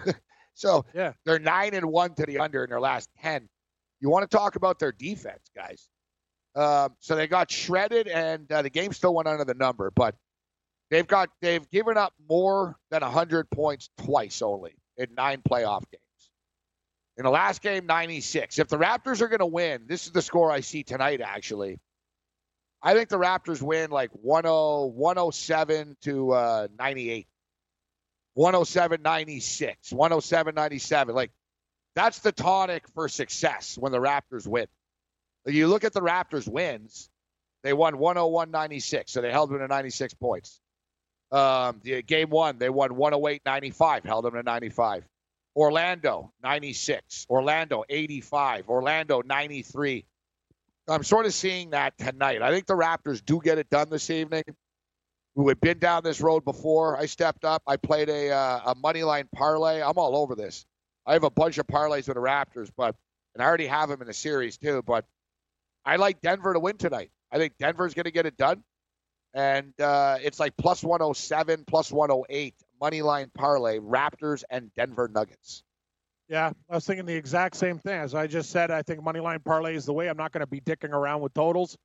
so 0.58 0.84
Yeah. 0.94 1.12
they're 1.24 1.38
nine 1.38 1.74
and 1.74 1.86
one 1.86 2.14
to 2.14 2.26
the 2.26 2.38
under 2.38 2.64
in 2.64 2.70
their 2.70 2.80
last 2.80 3.08
ten. 3.20 3.48
You 4.00 4.10
want 4.10 4.28
to 4.30 4.36
talk 4.36 4.56
about 4.56 4.78
their 4.78 4.92
defense, 4.92 5.50
guys? 5.56 5.88
Um, 6.54 6.94
so 7.00 7.14
they 7.16 7.26
got 7.26 7.50
shredded, 7.50 8.08
and 8.08 8.50
uh, 8.50 8.62
the 8.62 8.70
game 8.70 8.92
still 8.92 9.14
went 9.14 9.28
under 9.28 9.44
the 9.44 9.54
number, 9.54 9.90
but 9.94 10.14
they've 10.90 11.06
got 11.06 11.30
they've 11.40 11.68
given 11.70 11.96
up 11.96 12.12
more 12.28 12.76
than 12.90 13.02
hundred 13.02 13.50
points 13.50 13.90
twice 13.98 14.42
only 14.42 14.74
in 14.96 15.14
nine 15.16 15.42
playoff 15.48 15.82
games. 15.90 16.02
In 17.16 17.24
the 17.24 17.30
last 17.30 17.62
game, 17.62 17.86
96. 17.86 18.60
If 18.60 18.68
the 18.68 18.78
Raptors 18.78 19.20
are 19.22 19.26
going 19.28 19.40
to 19.40 19.46
win, 19.46 19.86
this 19.88 20.06
is 20.06 20.12
the 20.12 20.22
score 20.22 20.52
I 20.52 20.60
see 20.60 20.84
tonight, 20.84 21.20
actually. 21.20 21.80
I 22.80 22.94
think 22.94 23.08
the 23.08 23.18
Raptors 23.18 23.60
win 23.60 23.90
like 23.90 24.10
10, 24.12 24.20
107 24.22 25.96
to 26.02 26.30
uh, 26.30 26.68
98. 26.78 27.26
107 28.38 29.02
96. 29.02 29.92
107 29.92 30.54
97. 30.54 31.14
Like, 31.14 31.32
that's 31.96 32.20
the 32.20 32.30
tonic 32.30 32.86
for 32.94 33.08
success 33.08 33.76
when 33.76 33.90
the 33.90 33.98
Raptors 33.98 34.46
win. 34.46 34.66
You 35.44 35.66
look 35.66 35.82
at 35.82 35.92
the 35.92 36.00
Raptors' 36.00 36.46
wins, 36.46 37.10
they 37.64 37.72
won 37.72 37.94
101.96, 37.94 39.08
so 39.08 39.22
they 39.22 39.32
held 39.32 39.50
them 39.50 39.58
to 39.58 39.66
96 39.66 40.14
points. 40.14 40.60
Um, 41.32 41.80
the 41.82 42.00
game 42.02 42.30
one, 42.30 42.58
they 42.58 42.70
won 42.70 42.94
108 42.94 43.42
95, 43.44 44.04
held 44.04 44.24
them 44.24 44.34
to 44.34 44.44
95. 44.44 45.04
Orlando 45.56 46.32
96, 46.40 47.26
Orlando 47.28 47.82
85, 47.88 48.68
Orlando 48.68 49.20
93. 49.26 50.06
I'm 50.86 51.02
sort 51.02 51.26
of 51.26 51.34
seeing 51.34 51.70
that 51.70 51.98
tonight. 51.98 52.40
I 52.40 52.52
think 52.52 52.66
the 52.66 52.76
Raptors 52.76 53.20
do 53.24 53.40
get 53.42 53.58
it 53.58 53.68
done 53.68 53.90
this 53.90 54.10
evening. 54.10 54.44
We've 55.44 55.60
been 55.60 55.78
down 55.78 56.02
this 56.02 56.20
road 56.20 56.44
before. 56.44 56.98
I 56.98 57.06
stepped 57.06 57.44
up. 57.44 57.62
I 57.64 57.76
played 57.76 58.08
a 58.08 58.32
uh, 58.32 58.72
a 58.72 58.74
money 58.74 59.04
line 59.04 59.28
parlay. 59.32 59.80
I'm 59.80 59.96
all 59.96 60.16
over 60.16 60.34
this. 60.34 60.66
I 61.06 61.12
have 61.12 61.22
a 61.22 61.30
bunch 61.30 61.58
of 61.58 61.66
parlays 61.68 62.08
with 62.08 62.16
the 62.16 62.20
Raptors, 62.20 62.72
but 62.76 62.96
and 63.34 63.42
I 63.42 63.46
already 63.46 63.68
have 63.68 63.88
them 63.88 64.00
in 64.00 64.08
the 64.08 64.14
series 64.14 64.58
too. 64.58 64.82
But 64.84 65.04
I 65.84 65.94
like 65.94 66.20
Denver 66.20 66.54
to 66.54 66.58
win 66.58 66.76
tonight. 66.76 67.12
I 67.30 67.38
think 67.38 67.52
Denver's 67.56 67.94
going 67.94 68.06
to 68.06 68.10
get 68.10 68.26
it 68.26 68.36
done, 68.36 68.64
and 69.32 69.80
uh, 69.80 70.18
it's 70.20 70.40
like 70.40 70.56
plus 70.56 70.82
107, 70.82 71.66
plus 71.68 71.92
108 71.92 72.54
money 72.80 73.02
line 73.02 73.30
parlay. 73.32 73.78
Raptors 73.78 74.42
and 74.50 74.74
Denver 74.74 75.06
Nuggets. 75.06 75.62
Yeah, 76.28 76.50
I 76.68 76.74
was 76.74 76.84
thinking 76.84 77.06
the 77.06 77.14
exact 77.14 77.54
same 77.54 77.78
thing. 77.78 78.00
As 78.00 78.12
I 78.12 78.26
just 78.26 78.50
said, 78.50 78.72
I 78.72 78.82
think 78.82 79.04
money 79.04 79.20
line 79.20 79.38
parlay 79.38 79.76
is 79.76 79.86
the 79.86 79.92
way. 79.92 80.08
I'm 80.08 80.16
not 80.16 80.32
going 80.32 80.40
to 80.40 80.48
be 80.48 80.60
dicking 80.60 80.90
around 80.90 81.20
with 81.20 81.32
totals. 81.32 81.76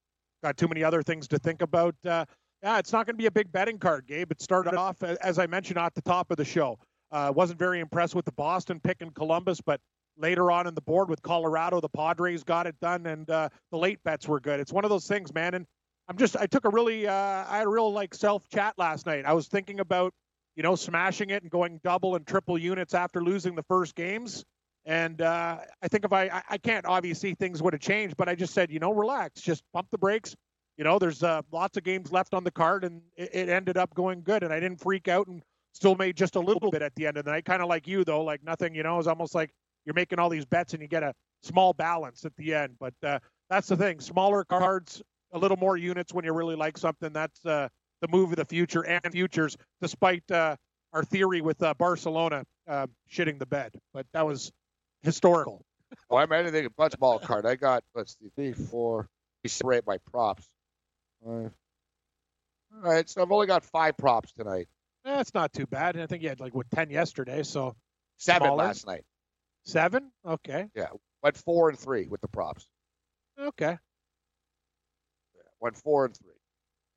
Got 0.43 0.57
too 0.57 0.67
many 0.67 0.83
other 0.83 1.03
things 1.03 1.27
to 1.27 1.37
think 1.37 1.61
about. 1.61 1.95
Uh, 2.03 2.25
yeah, 2.63 2.79
it's 2.79 2.93
not 2.93 3.05
going 3.05 3.15
to 3.15 3.17
be 3.17 3.25
a 3.25 3.31
big 3.31 3.51
betting 3.51 3.77
card, 3.77 4.07
Gabe. 4.07 4.31
It 4.31 4.41
started 4.41 4.73
off, 4.75 5.03
as 5.03 5.37
I 5.37 5.47
mentioned 5.47 5.77
at 5.77 5.93
the 5.95 6.01
top 6.01 6.31
of 6.31 6.37
the 6.37 6.45
show. 6.45 6.79
Uh, 7.11 7.31
wasn't 7.35 7.59
very 7.59 7.81
impressed 7.81 8.15
with 8.15 8.25
the 8.25 8.31
Boston 8.31 8.79
pick 8.79 9.01
in 9.01 9.11
Columbus, 9.11 9.59
but 9.59 9.81
later 10.17 10.49
on 10.49 10.65
in 10.65 10.73
the 10.73 10.81
board 10.81 11.09
with 11.09 11.21
Colorado, 11.21 11.81
the 11.81 11.89
Padres 11.89 12.43
got 12.43 12.65
it 12.65 12.75
done, 12.81 13.05
and 13.05 13.29
uh, 13.29 13.49
the 13.71 13.77
late 13.77 13.99
bets 14.03 14.27
were 14.27 14.39
good. 14.39 14.61
It's 14.61 14.71
one 14.71 14.85
of 14.85 14.89
those 14.89 15.05
things, 15.07 15.33
man. 15.33 15.53
And 15.53 15.65
I'm 16.07 16.17
just, 16.17 16.37
I 16.37 16.45
took 16.45 16.63
a 16.63 16.69
really, 16.69 17.05
uh, 17.05 17.13
I 17.13 17.57
had 17.57 17.65
a 17.65 17.69
real 17.69 17.91
like 17.91 18.15
self 18.15 18.47
chat 18.47 18.75
last 18.77 19.05
night. 19.05 19.25
I 19.25 19.33
was 19.33 19.47
thinking 19.47 19.81
about, 19.81 20.13
you 20.55 20.63
know, 20.63 20.75
smashing 20.75 21.31
it 21.31 21.43
and 21.43 21.51
going 21.51 21.81
double 21.83 22.15
and 22.15 22.25
triple 22.25 22.57
units 22.57 22.93
after 22.93 23.21
losing 23.21 23.55
the 23.55 23.63
first 23.63 23.93
games. 23.93 24.45
And 24.85 25.21
uh, 25.21 25.57
I 25.81 25.87
think 25.89 26.05
if 26.05 26.13
I, 26.13 26.23
I, 26.25 26.41
I 26.51 26.57
can't 26.57 26.85
obviously 26.85 27.35
things 27.35 27.61
would 27.61 27.73
have 27.73 27.81
changed, 27.81 28.15
but 28.15 28.29
I 28.29 28.35
just 28.35 28.53
said, 28.53 28.71
you 28.71 28.79
know, 28.79 28.93
relax, 28.93 29.41
just 29.41 29.63
pump 29.73 29.89
the 29.91 29.97
brakes. 29.97 30.35
You 30.77 30.83
know, 30.83 30.97
there's 30.97 31.21
uh, 31.23 31.41
lots 31.51 31.77
of 31.77 31.83
games 31.83 32.11
left 32.11 32.33
on 32.33 32.43
the 32.43 32.51
card, 32.51 32.83
and 32.83 33.01
it, 33.15 33.29
it 33.33 33.49
ended 33.49 33.77
up 33.77 33.93
going 33.93 34.23
good. 34.23 34.43
And 34.43 34.51
I 34.51 34.59
didn't 34.59 34.79
freak 34.81 35.07
out 35.07 35.27
and 35.27 35.43
still 35.73 35.95
made 35.95 36.17
just 36.17 36.35
a 36.35 36.39
little 36.39 36.71
bit 36.71 36.81
at 36.81 36.95
the 36.95 37.05
end 37.05 37.17
of 37.17 37.25
the 37.25 37.31
night. 37.31 37.45
Kind 37.45 37.61
of 37.61 37.69
like 37.69 37.87
you, 37.87 38.03
though, 38.03 38.23
like 38.23 38.43
nothing. 38.43 38.73
You 38.73 38.83
know, 38.83 38.97
it's 38.97 39.07
almost 39.07 39.35
like 39.35 39.51
you're 39.85 39.93
making 39.93 40.19
all 40.19 40.29
these 40.29 40.45
bets 40.45 40.73
and 40.73 40.81
you 40.81 40.87
get 40.87 41.03
a 41.03 41.13
small 41.41 41.73
balance 41.73 42.25
at 42.25 42.35
the 42.37 42.53
end. 42.53 42.75
But 42.79 42.93
uh, 43.03 43.19
that's 43.49 43.67
the 43.67 43.77
thing: 43.77 43.99
smaller 43.99 44.43
cards, 44.43 45.01
a 45.31 45.37
little 45.37 45.57
more 45.57 45.77
units 45.77 46.13
when 46.13 46.25
you 46.25 46.33
really 46.33 46.55
like 46.55 46.77
something. 46.77 47.13
That's 47.13 47.45
uh, 47.45 47.67
the 48.01 48.07
move 48.07 48.31
of 48.31 48.37
the 48.37 48.45
future 48.45 48.85
and 48.85 49.01
futures, 49.11 49.55
despite 49.81 50.29
uh, 50.31 50.55
our 50.91 51.03
theory 51.03 51.41
with 51.41 51.61
uh, 51.61 51.73
Barcelona 51.75 52.45
uh, 52.67 52.87
shitting 53.11 53.39
the 53.39 53.45
bed. 53.45 53.73
But 53.93 54.05
that 54.13 54.25
was 54.25 54.51
historical. 55.03 55.63
Oh, 56.09 56.17
I'm 56.17 56.31
anything 56.31 56.65
a 56.65 56.69
bunch 56.71 56.97
ball 56.97 57.19
card. 57.19 57.45
I 57.45 57.55
got 57.55 57.83
let's 57.93 58.17
see, 58.19 58.29
three, 58.35 58.53
four. 58.53 59.07
Separate 59.45 59.85
my 59.85 59.97
props. 60.09 60.47
Five. 61.25 61.51
All 62.83 62.91
right, 62.91 63.07
so 63.09 63.21
I've 63.21 63.31
only 63.31 63.47
got 63.47 63.63
five 63.63 63.95
props 63.97 64.31
tonight. 64.33 64.67
That's 65.05 65.33
not 65.33 65.53
too 65.53 65.65
bad. 65.67 65.95
and 65.95 66.03
I 66.03 66.07
think 66.07 66.23
you 66.23 66.29
had 66.29 66.39
like 66.39 66.55
what 66.55 66.69
ten 66.71 66.89
yesterday, 66.89 67.43
so 67.43 67.75
Seven 68.17 68.47
Smaller? 68.47 68.63
last 68.63 68.87
night. 68.87 69.03
seven. 69.65 70.11
Okay, 70.25 70.67
Yeah, 70.75 70.87
went 71.21 71.37
four 71.37 71.69
and 71.69 71.77
three 71.77 72.07
with 72.07 72.21
the 72.21 72.27
props. 72.27 72.67
okay. 73.39 73.77
Went 75.59 75.77
four 75.77 76.05
and 76.05 76.15
three. 76.17 76.29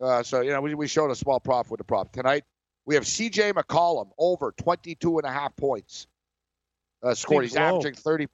Uh, 0.00 0.22
so 0.22 0.40
you 0.40 0.50
know 0.50 0.60
we, 0.60 0.74
we 0.74 0.88
showed 0.88 1.10
a 1.10 1.14
small 1.14 1.40
prop 1.40 1.70
with 1.70 1.78
the 1.78 1.84
prop 1.84 2.12
tonight. 2.12 2.44
We 2.84 2.94
have 2.94 3.06
C.J. 3.06 3.52
McCollum 3.52 4.10
over 4.18 4.52
22 4.58 5.18
and 5.18 5.26
a 5.26 5.30
half 5.32 5.54
points 5.56 6.06
uh, 7.02 7.14
scored. 7.14 7.44
He's 7.44 7.56
low. 7.56 7.62
averaging 7.62 7.94
30. 7.94 8.26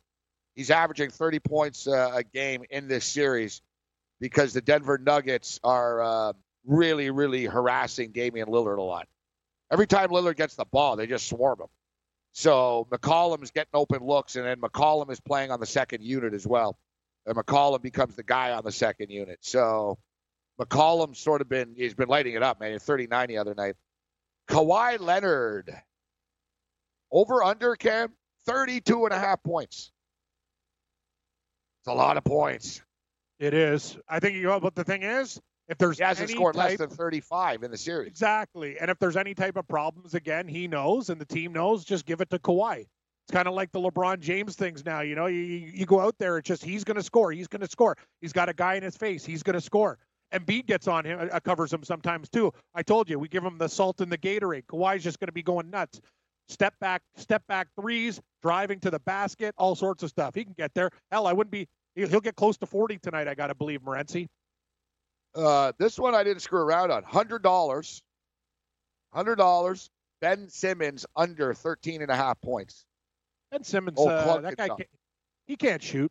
He's 0.55 0.70
averaging 0.70 1.10
30 1.10 1.39
points 1.40 1.86
uh, 1.86 2.10
a 2.14 2.23
game 2.23 2.62
in 2.70 2.89
this 2.89 3.05
series 3.06 3.62
because 4.23 4.53
the 4.53 4.61
Denver 4.61 4.99
Nuggets 4.99 5.59
are 5.65 6.01
uh, 6.01 6.32
really, 6.65 7.11
really 7.11 7.44
harassing 7.44 8.12
Damian 8.12 8.47
Lillard 8.47 8.78
a 8.78 8.82
lot. 8.82 9.09
Every 9.69 9.89
time 9.89 10.11
Lillard 10.11 10.36
gets 10.36 10.55
the 10.55 10.65
ball, 10.65 10.94
they 10.94 11.09
just 11.09 11.28
swarm 11.28 11.61
him. 11.61 11.66
So 12.32 12.86
McCollum 12.93 13.43
is 13.43 13.51
getting 13.51 13.73
open 13.74 14.01
looks, 14.01 14.36
and 14.36 14.47
then 14.47 14.59
McCollum 14.59 15.11
is 15.11 15.19
playing 15.19 15.51
on 15.51 15.59
the 15.59 15.66
second 15.66 16.05
unit 16.05 16.35
as 16.35 16.47
well. 16.47 16.78
And 17.27 17.36
McCollum 17.36 17.82
becomes 17.82 18.15
the 18.15 18.23
guy 18.23 18.53
on 18.53 18.62
the 18.62 18.70
second 18.70 19.11
unit. 19.11 19.39
So 19.40 19.99
McCollum's 20.61 21.19
sort 21.19 21.40
of 21.40 21.49
been 21.49 21.74
he's 21.77 21.94
been 21.94 22.09
lighting 22.09 22.35
it 22.35 22.44
up, 22.44 22.61
man. 22.61 22.70
He 22.70 22.78
39 22.78 23.27
the 23.27 23.39
other 23.39 23.57
night. 23.57 23.74
Kawhi 24.49 25.01
Leonard 25.01 25.74
over 27.11 27.43
under 27.43 27.74
Cam 27.74 28.12
32 28.47 29.05
and 29.05 29.12
a 29.12 29.19
half 29.19 29.43
points. 29.43 29.90
It's 31.81 31.89
a 31.89 31.93
lot 31.93 32.16
of 32.16 32.23
points. 32.23 32.82
It 33.43 33.55
is. 33.55 33.98
I 34.09 34.20
think 34.20 34.36
you 34.36 34.44
know, 34.44 34.60
but 34.60 34.77
the 34.77 34.85
thing 34.85 35.02
is, 35.02 35.40
if 35.69 35.77
there's 35.77 35.98
He 35.98 36.05
hasn't 36.05 36.31
scored 36.31 36.55
type, 36.55 36.78
less 36.78 36.78
than 36.78 36.90
35 36.90 37.64
in 37.64 37.73
the 37.73 37.77
series. 37.77 38.06
exactly, 38.06 38.78
and 38.78 38.89
if 38.89 39.01
there's 39.01 39.16
any 39.16 39.35
type 39.35 39.56
of 39.56 39.66
problems 39.66 40.14
again, 40.14 40.47
he 40.47 40.69
knows, 40.69 41.10
and 41.10 41.20
the 41.20 41.24
team 41.24 41.52
knows. 41.52 41.85
Just 41.85 42.06
give 42.06 42.20
it 42.20 42.31
to 42.31 42.39
Kawhi. 42.39 42.86
It's 43.24 43.32
kind 43.32 43.48
of 43.48 43.55
like 43.55 43.73
the 43.73 43.81
LeBron 43.81 44.20
James 44.20 44.55
things 44.55 44.85
now. 44.85 45.01
You 45.01 45.16
know, 45.16 45.27
you 45.27 45.40
you 45.40 45.86
go 45.86 45.98
out 45.98 46.14
there, 46.20 46.39
it's 46.39 46.47
just 46.47 46.64
he's 46.64 46.85
going 46.85 46.98
to 46.98 47.02
score. 47.02 47.32
He's 47.32 47.48
going 47.48 47.62
to 47.62 47.69
score. 47.69 47.97
He's 48.20 48.32
got 48.32 48.48
a 48.48 48.55
guy 48.55 48.74
in 48.74 48.85
his 48.85 48.97
face. 48.97 49.24
He's 49.24 49.43
going 49.43 49.55
to 49.55 49.60
score. 49.60 49.98
And 50.31 50.47
Embiid 50.47 50.66
gets 50.66 50.86
on 50.86 51.05
him, 51.05 51.28
uh, 51.32 51.40
covers 51.40 51.73
him 51.73 51.82
sometimes 51.82 52.28
too. 52.28 52.52
I 52.77 52.85
told 52.85 53.10
you, 53.10 53.19
we 53.19 53.27
give 53.27 53.43
him 53.43 53.59
the 53.59 53.69
salt 53.69 54.01
and 54.01 54.10
the 54.12 54.19
Gatorade. 54.19 54.66
Kawhi's 54.66 55.02
just 55.02 55.19
going 55.19 55.27
to 55.27 55.32
be 55.32 55.43
going 55.43 55.69
nuts. 55.69 56.01
Step 56.48 56.74
back, 56.81 57.02
step 57.16 57.43
back 57.48 57.69
threes, 57.81 58.20
driving 58.40 58.78
to 58.81 58.90
the 58.90 59.01
basket, 59.01 59.52
all 59.59 59.74
sorts 59.74 60.05
of 60.05 60.10
stuff. 60.10 60.35
He 60.35 60.44
can 60.44 60.55
get 60.56 60.74
there. 60.74 60.90
Hell, 61.10 61.27
I 61.27 61.32
wouldn't 61.32 61.51
be. 61.51 61.66
He'll 61.94 62.20
get 62.20 62.36
close 62.36 62.56
to 62.59 62.66
40 62.66 62.98
tonight. 62.98 63.28
I 63.28 63.35
got 63.35 63.48
to 63.48 63.55
believe, 63.55 63.82
Morency. 63.82 64.28
Uh, 65.35 65.73
this 65.78 65.98
one 65.98 66.14
I 66.14 66.24
didn't 66.24 66.43
screw 66.43 66.60
around 66.60 66.90
on. 66.90 67.02
Hundred 67.02 67.43
dollars. 67.43 68.02
Hundred 69.12 69.36
dollars. 69.36 69.90
Ben 70.20 70.48
Simmons 70.48 71.05
under 71.16 71.52
13 71.52 72.02
and 72.02 72.10
a 72.10 72.16
half 72.16 72.40
points. 72.40 72.85
Ben 73.51 73.64
Simmons, 73.64 73.98
Oh, 74.01 74.09
uh, 74.09 74.40
that 74.40 74.56
guy, 74.56 74.69
can't, 74.69 74.89
he 75.47 75.56
can't 75.56 75.82
shoot. 75.82 76.10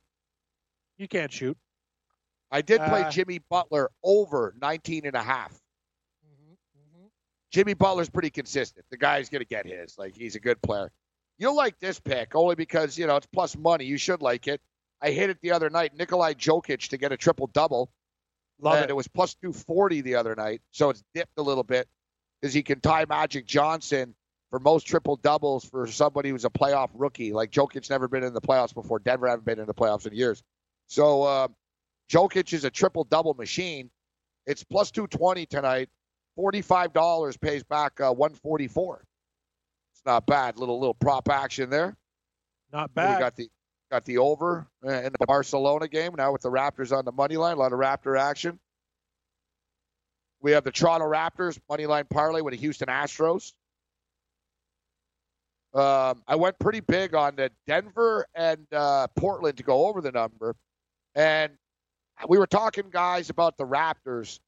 He 0.97 1.07
can't 1.07 1.31
shoot. 1.31 1.57
I 2.51 2.61
did 2.61 2.81
play 2.81 3.03
Uh, 3.03 3.09
Jimmy 3.09 3.39
Butler 3.49 3.89
over 4.03 4.53
19 4.61 5.05
and 5.05 5.15
a 5.15 5.23
half. 5.23 5.53
Jimmy 7.51 7.73
Butler's 7.73 8.09
pretty 8.09 8.29
consistent. 8.29 8.85
The 8.91 8.97
guy's 8.97 9.29
going 9.29 9.41
to 9.41 9.47
get 9.47 9.65
his. 9.65 9.97
Like, 9.97 10.15
he's 10.15 10.35
a 10.35 10.39
good 10.39 10.61
player. 10.61 10.91
You'll 11.37 11.55
like 11.55 11.79
this 11.79 11.99
pick 11.99 12.35
only 12.35 12.55
because, 12.55 12.97
you 12.97 13.07
know, 13.07 13.15
it's 13.15 13.25
plus 13.27 13.57
money. 13.57 13.85
You 13.85 13.97
should 13.97 14.21
like 14.21 14.47
it. 14.47 14.61
I 15.01 15.11
hit 15.11 15.29
it 15.29 15.39
the 15.41 15.51
other 15.51 15.69
night. 15.69 15.93
Nikolai 15.97 16.33
Jokic 16.33 16.89
to 16.89 16.97
get 16.97 17.11
a 17.11 17.17
triple 17.17 17.47
double. 17.47 17.91
Love 18.59 18.75
and 18.75 18.85
it. 18.85 18.89
it 18.91 18.95
was 18.95 19.07
plus 19.07 19.33
240 19.35 20.01
the 20.01 20.15
other 20.15 20.35
night. 20.35 20.61
So 20.71 20.89
it's 20.89 21.03
dipped 21.13 21.37
a 21.37 21.41
little 21.41 21.63
bit 21.63 21.87
because 22.39 22.53
he 22.53 22.61
can 22.61 22.79
tie 22.79 23.05
Magic 23.09 23.45
Johnson 23.45 24.13
for 24.51 24.59
most 24.59 24.85
triple 24.85 25.15
doubles 25.15 25.65
for 25.65 25.87
somebody 25.87 26.29
who's 26.29 26.45
a 26.45 26.49
playoff 26.49 26.89
rookie. 26.93 27.33
Like 27.33 27.51
Jokic's 27.51 27.89
never 27.89 28.07
been 28.07 28.23
in 28.23 28.33
the 28.33 28.41
playoffs 28.41 28.73
before. 28.73 28.99
Denver 28.99 29.27
haven't 29.27 29.45
been 29.45 29.59
in 29.59 29.65
the 29.65 29.73
playoffs 29.73 30.05
in 30.05 30.13
years. 30.13 30.43
So 30.87 31.23
uh, 31.23 31.47
Jokic 32.11 32.53
is 32.53 32.65
a 32.65 32.69
triple 32.69 33.05
double 33.05 33.33
machine. 33.33 33.89
It's 34.45 34.63
plus 34.63 34.91
220 34.91 35.45
tonight. 35.47 35.89
$45 36.37 37.41
pays 37.41 37.63
back 37.63 37.99
uh, 37.99 38.11
144. 38.11 39.03
It's 39.93 40.05
not 40.05 40.25
bad. 40.25 40.57
Little 40.57 40.79
little 40.79 40.93
prop 40.93 41.29
action 41.29 41.69
there. 41.69 41.95
Not 42.71 42.93
bad. 42.93 43.15
We 43.15 43.19
got 43.19 43.35
the 43.35 43.49
got 43.91 44.05
the 44.05 44.17
over 44.17 44.65
uh, 44.85 44.89
in 44.89 45.11
the 45.11 45.27
Barcelona 45.27 45.87
game 45.87 46.15
now 46.17 46.31
with 46.31 46.41
the 46.41 46.49
Raptors 46.49 46.97
on 46.97 47.05
the 47.05 47.11
money 47.11 47.35
line. 47.37 47.57
A 47.57 47.59
lot 47.59 47.73
of 47.73 47.79
Raptor 47.79 48.17
action. 48.17 48.57
We 50.41 50.51
have 50.53 50.63
the 50.63 50.71
Toronto 50.71 51.05
Raptors 51.05 51.59
money 51.69 51.85
line 51.85 52.05
parlay 52.09 52.41
with 52.41 52.53
the 52.53 52.59
Houston 52.59 52.87
Astros. 52.87 53.51
Um, 55.73 56.23
I 56.27 56.35
went 56.35 56.57
pretty 56.57 56.79
big 56.79 57.13
on 57.13 57.35
the 57.35 57.51
Denver 57.67 58.25
and 58.33 58.65
uh, 58.73 59.07
Portland 59.15 59.57
to 59.57 59.63
go 59.63 59.87
over 59.87 60.01
the 60.01 60.11
number, 60.11 60.55
and 61.15 61.53
we 62.27 62.37
were 62.37 62.47
talking 62.47 62.85
guys 62.91 63.29
about 63.29 63.57
the 63.57 63.65
Raptors, 63.65 64.39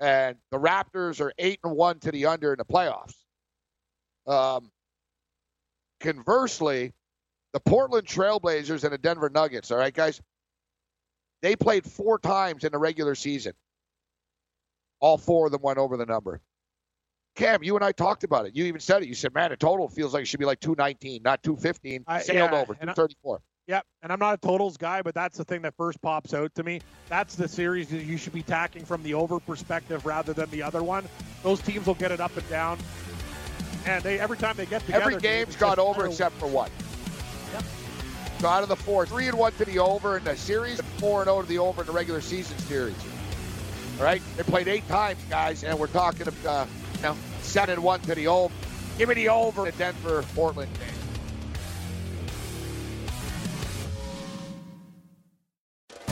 and 0.00 0.36
the 0.50 0.58
Raptors 0.58 1.20
are 1.20 1.32
eight 1.38 1.60
and 1.64 1.74
one 1.74 1.98
to 2.00 2.10
the 2.10 2.26
under 2.26 2.52
in 2.52 2.58
the 2.58 2.64
playoffs. 2.64 3.16
Um, 4.26 4.70
conversely, 6.00 6.92
the 7.56 7.60
Portland 7.60 8.06
Trailblazers 8.06 8.84
and 8.84 8.92
the 8.92 8.98
Denver 8.98 9.30
Nuggets, 9.30 9.70
all 9.70 9.78
right, 9.78 9.94
guys, 9.94 10.20
they 11.40 11.56
played 11.56 11.86
four 11.86 12.18
times 12.18 12.64
in 12.64 12.72
the 12.72 12.76
regular 12.76 13.14
season. 13.14 13.54
All 15.00 15.16
four 15.16 15.46
of 15.46 15.52
them 15.52 15.62
went 15.62 15.78
over 15.78 15.96
the 15.96 16.04
number. 16.04 16.42
Cam, 17.34 17.62
you 17.62 17.74
and 17.74 17.82
I 17.82 17.92
talked 17.92 18.24
about 18.24 18.44
it. 18.44 18.54
You 18.54 18.66
even 18.66 18.82
said 18.82 19.02
it. 19.02 19.08
You 19.08 19.14
said, 19.14 19.32
man, 19.32 19.48
the 19.48 19.56
total 19.56 19.88
feels 19.88 20.12
like 20.12 20.24
it 20.24 20.26
should 20.26 20.38
be 20.38 20.44
like 20.44 20.60
219, 20.60 21.22
not 21.22 21.42
215. 21.42 22.04
I- 22.06 22.20
Sailed 22.20 22.50
yeah, 22.52 22.58
over, 22.58 22.74
234. 22.74 23.40
Yep, 23.68 23.86
and 24.02 24.12
I'm 24.12 24.18
not 24.18 24.34
a 24.34 24.36
totals 24.46 24.76
guy, 24.76 25.00
but 25.00 25.14
that's 25.14 25.38
the 25.38 25.44
thing 25.44 25.62
that 25.62 25.74
first 25.78 26.02
pops 26.02 26.34
out 26.34 26.54
to 26.56 26.62
me. 26.62 26.82
That's 27.08 27.36
the 27.36 27.48
series 27.48 27.88
that 27.88 28.04
you 28.04 28.18
should 28.18 28.34
be 28.34 28.42
tacking 28.42 28.84
from 28.84 29.02
the 29.02 29.14
over 29.14 29.40
perspective 29.40 30.04
rather 30.04 30.34
than 30.34 30.50
the 30.50 30.62
other 30.62 30.82
one. 30.82 31.06
Those 31.42 31.62
teams 31.62 31.86
will 31.86 31.94
get 31.94 32.12
it 32.12 32.20
up 32.20 32.36
and 32.36 32.46
down, 32.50 32.78
and 33.86 34.04
they 34.04 34.20
every 34.20 34.36
time 34.36 34.58
they 34.58 34.66
get 34.66 34.82
together, 34.84 35.04
Every 35.06 35.20
game's 35.20 35.56
got 35.56 35.78
over 35.78 36.04
except 36.04 36.36
for 36.36 36.48
one. 36.48 36.70
So 38.38 38.48
out 38.48 38.62
of 38.62 38.68
the 38.68 38.76
four, 38.76 39.06
three 39.06 39.28
and 39.28 39.38
one 39.38 39.52
to 39.52 39.64
the 39.64 39.78
over 39.78 40.18
in 40.18 40.24
the 40.24 40.36
series, 40.36 40.78
and 40.78 40.88
four 41.00 41.20
and 41.22 41.28
zero 41.28 41.42
to 41.42 41.48
the 41.48 41.58
over 41.58 41.80
in 41.82 41.86
the 41.86 41.92
regular 41.92 42.20
season 42.20 42.58
series. 42.58 42.96
All 43.98 44.04
right, 44.04 44.20
they 44.36 44.42
played 44.42 44.68
eight 44.68 44.86
times, 44.88 45.18
guys, 45.30 45.64
and 45.64 45.78
we're 45.78 45.86
talking, 45.86 46.28
uh, 46.46 46.66
you 46.96 47.02
know, 47.02 47.16
seven 47.40 47.74
and 47.74 47.82
one 47.82 48.00
to 48.00 48.14
the 48.14 48.26
over. 48.26 48.54
Give 48.98 49.08
me 49.08 49.14
the 49.14 49.30
over 49.30 49.64
the 49.64 49.72
Denver 49.72 50.22
Portland 50.34 50.70
game. 50.78 50.95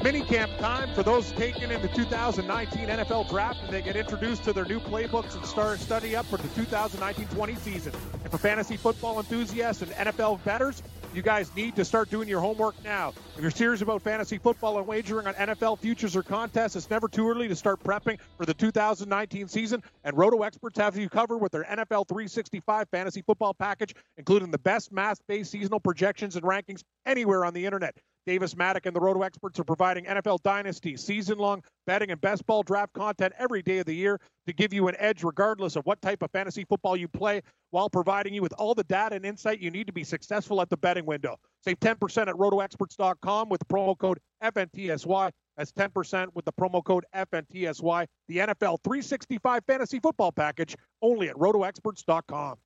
It's 0.00 0.06
minicamp 0.06 0.56
time 0.58 0.94
for 0.94 1.02
those 1.02 1.32
taken 1.32 1.72
in 1.72 1.82
the 1.82 1.88
2019 1.88 2.88
NFL 2.88 3.28
Draft, 3.28 3.58
and 3.64 3.72
they 3.72 3.82
get 3.82 3.96
introduced 3.96 4.44
to 4.44 4.52
their 4.52 4.64
new 4.64 4.78
playbooks 4.78 5.34
and 5.34 5.44
start 5.44 5.80
study 5.80 6.14
up 6.14 6.24
for 6.26 6.36
the 6.36 6.48
2019-20 6.48 7.58
season. 7.58 7.92
And 8.22 8.30
for 8.30 8.38
fantasy 8.38 8.76
football 8.76 9.18
enthusiasts 9.18 9.82
and 9.82 9.90
NFL 9.92 10.44
bettors, 10.44 10.82
you 11.14 11.22
guys 11.22 11.54
need 11.56 11.74
to 11.74 11.84
start 11.84 12.10
doing 12.10 12.28
your 12.28 12.40
homework 12.40 12.74
now. 12.84 13.12
If 13.34 13.42
you're 13.42 13.50
serious 13.50 13.82
about 13.82 14.02
fantasy 14.02 14.38
football 14.38 14.78
and 14.78 14.86
wagering 14.86 15.26
on 15.26 15.34
NFL 15.34 15.80
futures 15.80 16.14
or 16.14 16.22
contests, 16.22 16.76
it's 16.76 16.90
never 16.90 17.08
too 17.08 17.28
early 17.28 17.48
to 17.48 17.56
start 17.56 17.82
prepping 17.82 18.18
for 18.36 18.46
the 18.46 18.54
2019 18.54 19.48
season. 19.48 19.82
And 20.04 20.16
Roto 20.16 20.42
experts 20.42 20.78
have 20.78 20.96
you 20.96 21.08
covered 21.08 21.38
with 21.38 21.50
their 21.50 21.64
NFL 21.64 22.06
365 22.06 22.88
fantasy 22.90 23.22
football 23.22 23.54
package, 23.54 23.94
including 24.16 24.52
the 24.52 24.58
best 24.58 24.92
math-based 24.92 25.50
seasonal 25.50 25.80
projections 25.80 26.36
and 26.36 26.44
rankings 26.44 26.84
anywhere 27.04 27.44
on 27.44 27.52
the 27.52 27.64
internet. 27.64 27.96
Davis 28.28 28.52
Mattek 28.52 28.84
and 28.84 28.94
the 28.94 29.00
Roto 29.00 29.22
experts 29.22 29.58
are 29.58 29.64
providing 29.64 30.04
NFL 30.04 30.42
Dynasty 30.42 30.98
season 30.98 31.38
long 31.38 31.62
betting 31.86 32.10
and 32.10 32.20
best 32.20 32.44
ball 32.44 32.62
draft 32.62 32.92
content 32.92 33.32
every 33.38 33.62
day 33.62 33.78
of 33.78 33.86
the 33.86 33.94
year 33.94 34.20
to 34.46 34.52
give 34.52 34.70
you 34.70 34.86
an 34.88 34.94
edge 34.98 35.24
regardless 35.24 35.76
of 35.76 35.86
what 35.86 36.02
type 36.02 36.22
of 36.22 36.30
fantasy 36.30 36.62
football 36.68 36.94
you 36.94 37.08
play 37.08 37.40
while 37.70 37.88
providing 37.88 38.34
you 38.34 38.42
with 38.42 38.52
all 38.58 38.74
the 38.74 38.84
data 38.84 39.16
and 39.16 39.24
insight 39.24 39.60
you 39.60 39.70
need 39.70 39.86
to 39.86 39.94
be 39.94 40.04
successful 40.04 40.60
at 40.60 40.68
the 40.68 40.76
betting 40.76 41.06
window. 41.06 41.38
Save 41.64 41.80
10% 41.80 42.28
at 42.28 42.34
rotoexperts.com 42.34 43.48
with 43.48 43.60
the 43.60 43.64
promo 43.64 43.96
code 43.96 44.18
FNTSY. 44.44 45.30
That's 45.56 45.72
10% 45.72 46.26
with 46.34 46.44
the 46.44 46.52
promo 46.52 46.84
code 46.84 47.06
FNTSY. 47.14 48.06
The 48.28 48.36
NFL 48.36 48.76
365 48.84 49.62
fantasy 49.66 50.00
football 50.00 50.32
package 50.32 50.76
only 51.00 51.30
at 51.30 51.36
rotoexperts.com. 51.36 52.58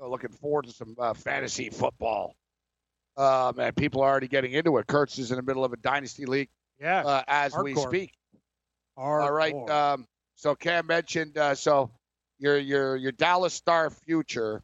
Looking 0.00 0.30
forward 0.30 0.64
to 0.64 0.72
some 0.72 0.94
uh, 0.98 1.12
fantasy 1.12 1.68
football. 1.68 2.34
Um, 3.16 3.58
and 3.58 3.76
people 3.76 4.00
are 4.02 4.10
already 4.10 4.28
getting 4.28 4.52
into 4.52 4.78
it. 4.78 4.86
Kurtz 4.86 5.18
is 5.18 5.30
in 5.30 5.36
the 5.36 5.42
middle 5.42 5.64
of 5.64 5.72
a 5.72 5.76
dynasty 5.76 6.24
league 6.26 6.48
Yeah. 6.80 7.02
uh, 7.04 7.22
as 7.28 7.54
we 7.56 7.74
hardcore. 7.74 7.88
speak. 7.88 8.12
All 8.96 9.30
right. 9.32 9.54
Um, 9.68 10.06
so 10.36 10.54
Cam 10.54 10.86
mentioned 10.86 11.36
uh, 11.38 11.54
so 11.54 11.90
your 12.38 12.58
your 12.58 12.96
your 12.96 13.12
Dallas 13.12 13.52
Star 13.54 13.90
future. 13.90 14.62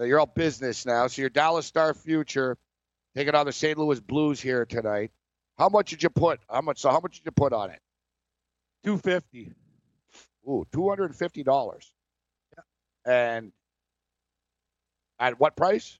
uh, 0.00 0.04
You're 0.04 0.20
all 0.20 0.26
business 0.26 0.86
now, 0.86 1.06
so 1.08 1.20
your 1.22 1.30
Dallas 1.30 1.66
Star 1.66 1.94
future 1.94 2.56
taking 3.16 3.34
on 3.34 3.46
the 3.46 3.52
St. 3.52 3.76
Louis 3.76 4.00
Blues 4.00 4.40
here 4.40 4.64
tonight. 4.64 5.10
How 5.58 5.68
much 5.68 5.90
did 5.90 6.02
you 6.02 6.10
put? 6.10 6.40
How 6.48 6.60
much? 6.62 6.78
So 6.80 6.90
how 6.90 7.00
much 7.00 7.18
did 7.18 7.26
you 7.26 7.32
put 7.32 7.52
on 7.52 7.70
it? 7.70 7.80
250. 8.84 9.52
Ooh, 10.48 10.64
two 10.72 10.88
hundred 10.88 11.06
and 11.06 11.16
fifty 11.16 11.42
dollars. 11.42 11.92
Yeah. 13.06 13.34
And 13.34 13.52
at 15.20 15.38
what 15.38 15.54
price? 15.56 15.98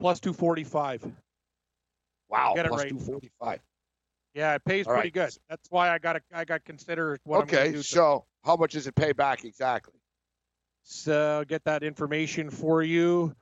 Plus 0.00 0.20
245. 0.20 1.10
Wow, 2.28 2.52
Get 2.54 2.66
it 2.66 2.68
plus 2.70 2.82
right. 2.82 2.90
two 2.90 2.98
forty 2.98 3.30
five. 3.40 3.60
Yeah, 4.34 4.54
it 4.54 4.64
pays 4.64 4.86
All 4.86 4.92
pretty 4.94 5.08
right. 5.08 5.30
good. 5.30 5.38
That's 5.48 5.70
why 5.70 5.90
I 5.90 5.98
got 5.98 6.14
to 6.14 6.20
I 6.34 6.44
got 6.44 6.56
to 6.56 6.60
consider 6.64 7.18
what 7.24 7.36
I'm 7.38 7.42
Okay, 7.44 7.56
going 7.56 7.70
to 7.72 7.76
do. 7.78 7.82
so 7.82 8.24
how 8.44 8.56
much 8.56 8.72
does 8.72 8.86
it 8.86 8.94
pay 8.94 9.12
back 9.12 9.44
exactly? 9.44 9.94
So 10.82 11.44
get 11.48 11.64
that 11.64 11.82
information 11.82 12.50
for 12.50 12.82
you. 12.82 13.34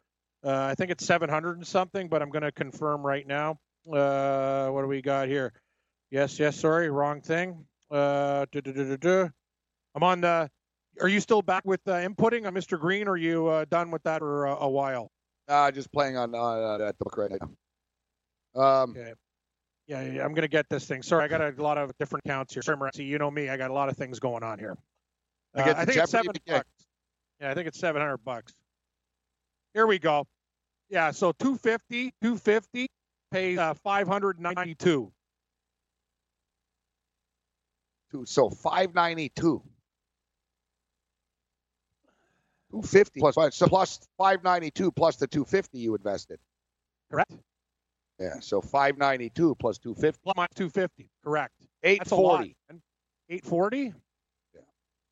Uh, 0.44 0.66
I 0.70 0.74
think 0.74 0.90
it's 0.90 1.04
700 1.06 1.56
and 1.56 1.66
something, 1.66 2.08
but 2.08 2.20
I'm 2.22 2.30
going 2.30 2.42
to 2.42 2.52
confirm 2.52 3.04
right 3.04 3.26
now. 3.26 3.58
Uh, 3.90 4.68
what 4.68 4.82
do 4.82 4.86
we 4.88 5.02
got 5.02 5.28
here? 5.28 5.52
Yes, 6.10 6.38
yes. 6.38 6.56
Sorry, 6.56 6.90
wrong 6.90 7.22
thing. 7.22 7.64
Uh. 7.90 8.44
I'm 9.94 10.02
on 10.02 10.20
the. 10.20 10.50
Are 11.00 11.08
you 11.08 11.20
still 11.20 11.42
back 11.42 11.64
with 11.64 11.80
uh, 11.88 11.92
inputting 11.92 12.46
on 12.46 12.54
Mr. 12.54 12.78
Green? 12.78 13.08
Or 13.08 13.12
are 13.12 13.16
you 13.16 13.46
uh, 13.48 13.64
done 13.64 13.90
with 13.90 14.02
that 14.04 14.20
for 14.20 14.44
a, 14.46 14.54
a 14.56 14.68
while? 14.68 15.10
Uh, 15.46 15.70
just 15.70 15.92
playing 15.92 16.16
on 16.16 16.34
uh, 16.34 16.84
at 16.86 16.96
the 16.98 17.04
book 17.04 17.16
right 17.16 17.30
now. 17.40 18.62
Um, 18.62 18.90
Okay. 18.90 19.12
Yeah, 19.86 20.00
yeah, 20.00 20.24
I'm 20.24 20.32
gonna 20.32 20.48
get 20.48 20.66
this 20.70 20.86
thing. 20.86 21.02
Sorry, 21.02 21.22
I 21.24 21.28
got 21.28 21.42
a 21.42 21.62
lot 21.62 21.76
of 21.76 21.92
different 21.98 22.24
accounts 22.24 22.54
here. 22.54 22.62
Sorry, 22.62 22.78
you 22.96 23.18
know 23.18 23.30
me. 23.30 23.50
I 23.50 23.58
got 23.58 23.70
a 23.70 23.74
lot 23.74 23.90
of 23.90 23.98
things 23.98 24.18
going 24.18 24.42
on 24.42 24.58
here. 24.58 24.78
I 25.54 25.60
Uh, 25.60 25.64
get 25.66 25.76
I 25.76 25.84
the 25.84 25.92
think 25.92 26.02
it's 26.02 26.10
seven 26.10 26.32
bucks. 26.46 26.86
Yeah, 27.38 27.50
I 27.50 27.54
think 27.54 27.68
it's 27.68 27.78
seven 27.78 28.00
hundred 28.00 28.24
bucks. 28.24 28.54
Here 29.74 29.86
we 29.86 29.98
go. 29.98 30.26
Yeah, 30.88 31.10
so 31.10 31.32
250, 31.32 32.12
250 32.22 32.86
pays 33.30 33.58
uh, 33.58 33.74
592. 33.74 35.12
two, 38.10 38.24
so 38.24 38.48
five 38.48 38.94
ninety 42.74 42.82
two. 42.82 42.82
Two 42.82 42.86
fifty 42.86 43.20
plus 43.20 43.34
five, 43.34 43.54
so 43.54 43.66
plus 43.66 44.00
five 44.18 44.42
ninety 44.44 44.70
two 44.70 44.90
plus 44.90 45.16
the 45.16 45.26
two 45.26 45.44
fifty 45.44 45.78
you 45.78 45.94
invested. 45.94 46.38
Correct. 47.10 47.32
Yeah, 48.18 48.40
so 48.40 48.60
five 48.60 48.98
ninety 48.98 49.30
two 49.30 49.54
plus 49.56 49.78
two 49.78 49.94
fifty. 49.94 50.20
Plus 50.22 50.36
minus 50.36 50.54
250. 50.54 51.08
Correct. 51.24 51.52
Eight 51.82 52.06
forty. 52.06 52.56
That's 52.68 52.70
a 52.70 52.74
lot. 52.74 52.80
840. 53.30 53.92
Yeah. 54.54 54.60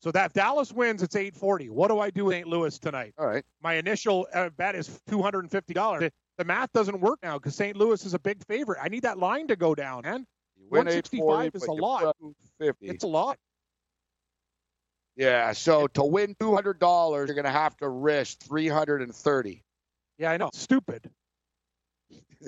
So 0.01 0.11
that 0.11 0.27
if 0.27 0.33
Dallas 0.33 0.71
wins, 0.71 1.01
it's 1.01 1.15
840. 1.15 1.69
What 1.69 1.87
do 1.87 1.99
I 1.99 2.09
do 2.09 2.25
with 2.25 2.35
St. 2.35 2.47
Louis 2.47 2.77
tonight? 2.77 3.13
All 3.17 3.25
right. 3.25 3.43
My 3.61 3.73
initial 3.73 4.27
uh, 4.33 4.49
bet 4.49 4.75
is 4.75 5.01
$250. 5.09 6.11
The, 6.37 6.45
math 6.45 6.71
doesn't 6.73 6.99
work 6.99 7.19
now 7.23 7.37
because 7.37 7.55
St. 7.55 7.75
Louis 7.75 8.05
is 8.05 8.13
a 8.13 8.19
big 8.19 8.45
favorite. 8.45 8.79
I 8.81 8.89
need 8.89 9.03
that 9.03 9.17
line 9.17 9.47
to 9.47 9.55
go 9.55 9.73
down, 9.73 10.03
man. 10.03 10.25
You 10.57 10.65
165 10.69 11.19
forty, 11.19 11.51
is 11.53 11.63
a 11.63 11.71
lot. 11.71 11.99
put 11.99 12.07
up 12.09 12.17
two 12.19 12.35
fifty. 12.59 12.87
It's 12.87 13.03
a 13.03 13.07
lot. 13.07 13.37
Yeah, 15.15 15.51
so 15.51 15.87
to 15.87 16.03
win 16.03 16.35
two 16.39 16.55
hundred 16.55 16.79
dollars, 16.79 17.27
you're 17.27 17.35
gonna 17.35 17.51
have 17.51 17.77
to 17.77 17.89
risk 17.89 18.39
three 18.39 18.67
hundred 18.67 19.01
and 19.01 19.13
thirty. 19.13 19.63
Yeah, 20.17 20.31
I 20.31 20.37
know. 20.37 20.49
Stupid. 20.53 21.09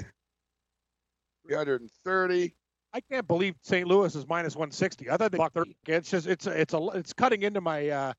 Three 1.46 1.56
hundred 1.56 1.82
and 1.82 1.92
thirty. 2.04 2.56
I 2.94 3.02
can't 3.02 3.28
believe 3.28 3.56
St. 3.62 3.86
Louis 3.86 4.16
is 4.16 4.26
minus 4.26 4.56
160. 4.56 5.10
I 5.10 5.18
thought 5.18 5.30
they 5.32 5.38
blocked 5.38 5.56
30. 5.56 5.76
It's 5.86 6.10
just 6.10 6.28
it's 6.28 6.48
it's 6.48 6.74
a 6.74 6.88
it's 6.94 7.12
cutting 7.12 7.44
into 7.44 7.60
my 7.60 7.90
uh 7.90 8.14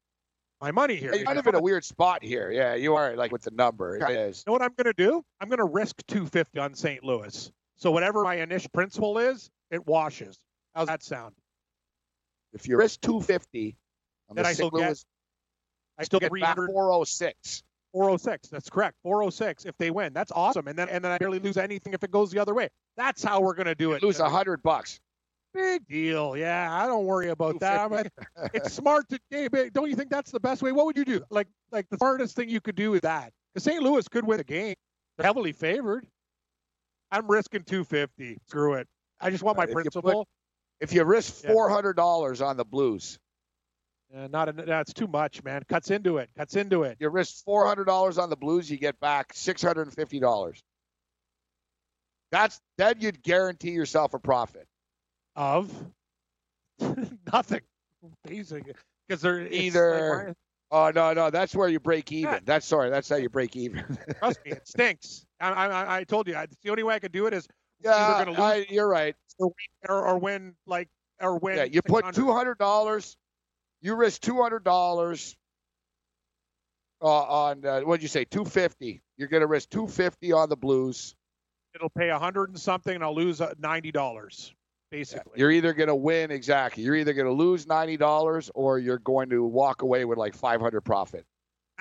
my 0.61 0.71
money 0.71 0.97
here. 0.97 1.15
You're 1.15 1.25
kind 1.25 1.39
of 1.39 1.47
in 1.47 1.55
a 1.55 1.61
weird 1.61 1.85
spot 1.85 2.23
here. 2.23 2.51
Yeah, 2.51 2.75
you 2.75 2.95
are 2.95 3.17
like 3.17 3.33
with 3.33 3.43
the 3.43 3.51
number. 3.53 3.97
It 3.97 4.11
is. 4.11 4.45
You 4.47 4.51
know 4.51 4.53
what 4.53 4.63
I'm 4.63 4.75
going 4.77 4.93
to 4.93 4.93
do? 4.93 5.23
I'm 5.41 5.49
going 5.49 5.59
to 5.59 5.65
risk 5.65 6.03
250 6.09 6.59
on 6.61 6.75
St. 6.75 7.03
Louis. 7.03 7.51
So 7.77 7.91
whatever 7.91 8.23
my 8.23 8.37
initial 8.37 8.71
principal 8.73 9.19
is, 9.19 9.51
it 9.71 9.87
washes. 9.87 10.39
How's 10.75 10.89
that 10.89 11.03
sound? 11.03 11.35
If 12.53 12.69
you 12.69 12.77
risk 12.77 13.01
two 13.01 13.21
fifty, 13.21 13.77
Then 14.29 14.43
the 14.43 14.49
I 14.49 14.53
still 14.53 14.71
St. 14.71 14.83
get- 14.89 15.05
I 15.99 16.05
still 16.05 16.21
get 16.21 16.33
get 16.33 16.41
back 16.43 16.57
300 16.57 16.73
four 16.73 16.93
oh 16.93 17.05
six. 17.05 17.63
406. 17.93 18.49
That's 18.49 18.69
correct. 18.69 18.97
406 19.03 19.65
if 19.65 19.75
they 19.79 19.91
win. 19.91 20.13
That's 20.13 20.31
awesome. 20.33 20.69
And 20.69 20.79
then 20.79 20.91
and 20.91 21.03
then 21.03 21.11
I 21.13 21.17
barely 21.19 21.39
lose 21.39 21.57
anything 21.57 21.95
if 21.95 22.03
it 22.05 22.11
goes 22.11 22.31
the 22.31 22.39
other 22.39 22.53
way. 22.55 22.69
That's 22.99 23.23
how 23.23 23.41
we're 23.41 23.55
going 23.55 23.67
to 23.67 23.75
do 23.75 23.93
it. 23.93 24.03
Lose 24.03 24.21
a 24.21 24.29
hundred 24.29 24.63
bucks. 24.63 25.01
Big 25.55 25.87
deal. 25.89 26.37
Yeah, 26.37 26.69
I 26.71 26.87
don't 26.87 27.07
worry 27.07 27.31
about 27.31 27.59
that. 27.61 27.91
Like, 27.91 28.13
it's 28.53 28.75
smart 28.75 29.09
to 29.09 29.19
hey, 29.31 29.49
don't 29.73 29.89
you 29.89 29.97
think 29.97 30.11
that's 30.11 30.31
the 30.31 30.41
best 30.41 30.61
way? 30.61 30.73
What 30.73 30.85
would 30.85 30.99
you 30.99 31.07
do? 31.07 31.23
Like 31.31 31.49
like 31.73 31.89
the 31.89 31.97
smartest 31.97 32.37
thing 32.37 32.51
you 32.51 32.61
could 32.61 32.77
do 32.77 32.93
is 32.93 33.01
that. 33.01 33.33
Because 33.55 33.65
St. 33.65 33.83
Louis 33.83 34.07
could 34.09 34.27
win 34.27 34.37
the 34.37 34.45
game. 34.45 34.75
They're 35.17 35.25
heavily 35.25 35.53
favored. 35.53 36.07
I'm 37.11 37.27
risking 37.27 37.63
250. 37.63 38.39
Screw 38.49 38.75
it. 38.75 38.87
I 39.19 39.31
just 39.31 39.43
want 39.43 39.57
uh, 39.57 39.63
my 39.63 39.69
you 39.69 39.75
put- 39.75 39.83
principal. 39.85 40.29
If 40.79 40.93
you 40.93 41.05
risk 41.05 41.43
four 41.47 41.71
hundred 41.71 41.95
dollars 41.95 42.43
on 42.43 42.59
the 42.59 42.65
Blues, 42.67 43.19
Uh, 44.15 44.29
not 44.29 44.49
a, 44.49 44.53
that's 44.53 44.93
too 44.93 45.07
much, 45.07 45.43
man. 45.43 45.63
Cuts 45.69 45.91
into 45.91 46.19
it. 46.19 46.31
Cuts 46.37 46.57
into 46.57 46.85
it. 46.85 46.97
you 47.01 47.09
risk 47.09 47.45
four 47.45 47.67
hundred 47.67 47.85
dollars 47.85 48.19
on 48.19 48.31
the 48.31 48.37
Blues, 48.37 48.71
you 48.71 48.77
get 48.77 48.99
back 49.01 49.33
six 49.35 49.63
hundred 49.63 49.83
and 49.83 49.95
fifty 49.95 50.21
dollars. 50.21 50.63
That's 52.31 52.61
then 52.79 52.97
you'd 53.01 53.23
guarantee 53.23 53.71
yourself 53.71 54.15
a 54.15 54.19
profit. 54.19 54.67
Of 55.35 55.73
nothing, 57.33 57.61
basically, 58.25 58.75
because 59.09 59.23
they're 59.23 59.43
like 59.43 59.53
Either- 59.53 60.35
Oh 60.73 60.91
no, 60.93 61.13
no, 61.13 61.31
that's 61.31 61.55
where 61.55 61.69
you 61.69 61.79
break 61.79 62.11
even. 62.11 62.33
Yeah. 62.35 62.39
That's 62.45 62.67
sorry, 62.67 62.91
that's 62.91 63.09
how 63.09 63.17
you 63.17 63.29
break 63.29 63.55
even. 63.55 63.85
Trust 64.19 64.41
me, 64.45 64.51
it 64.53 64.67
stinks. 64.67 65.25
I, 65.41 65.51
I, 65.51 65.97
I 65.99 66.05
told 66.05 66.27
you, 66.27 66.35
I, 66.35 66.47
the 66.65 66.71
only 66.71 66.83
way 66.83 66.95
I 66.95 66.99
could 66.99 67.13
do 67.13 67.27
it 67.27 67.35
is 67.35 67.47
yeah, 67.85 68.25
going 68.25 68.27
to 68.27 68.31
lose 68.33 68.41
I, 68.41 68.67
you're 68.69 68.89
right. 68.89 69.15
or, 69.39 69.47
win- 69.47 69.89
or, 69.89 70.07
or 70.09 70.19
win 70.19 70.55
like 70.67 70.89
or 71.21 71.39
win. 71.39 71.57
Yeah, 71.57 71.65
you 71.65 71.83
put 71.83 72.13
two 72.15 72.33
hundred 72.33 72.59
dollars. 72.59 73.17
You 73.81 73.95
risk 73.95 74.23
two 74.23 74.43
hundred 74.43 74.65
dollars 74.65 75.37
uh, 77.03 77.07
on 77.07 77.65
uh, 77.65 77.81
what 77.81 77.97
did 77.97 78.03
you 78.03 78.09
say? 78.09 78.25
Two 78.25 78.45
fifty. 78.45 79.03
You're 79.17 79.29
going 79.29 79.43
to 79.43 79.47
risk 79.47 79.71
two 79.71 79.87
fifty 79.87 80.33
on 80.33 80.49
the 80.49 80.57
Blues. 80.57 81.15
It'll 81.75 81.91
pay 81.91 82.09
a 82.09 82.19
hundred 82.19 82.51
and 82.51 82.59
something, 82.59 82.95
and 82.95 83.05
I'll 83.05 83.15
lose 83.15 83.41
uh, 83.41 83.53
ninety 83.59 83.93
dollars, 83.93 84.55
basically. 84.91 85.33
You're 85.37 85.51
either 85.51 85.73
going 85.73 85.89
to 85.89 85.95
win 85.95 86.31
exactly. 86.31 86.83
You're 86.83 86.97
either 86.97 87.13
going 87.13 87.27
to 87.27 87.33
lose 87.33 87.67
ninety 87.67 87.97
dollars 87.97 88.51
or 88.55 88.79
you're 88.79 88.99
going 88.99 89.31
to 89.31 89.45
walk 89.45 89.83
away 89.83 90.05
with 90.05 90.19
like 90.19 90.35
five 90.35 90.61
hundred 90.61 90.83
profit. 90.83 91.25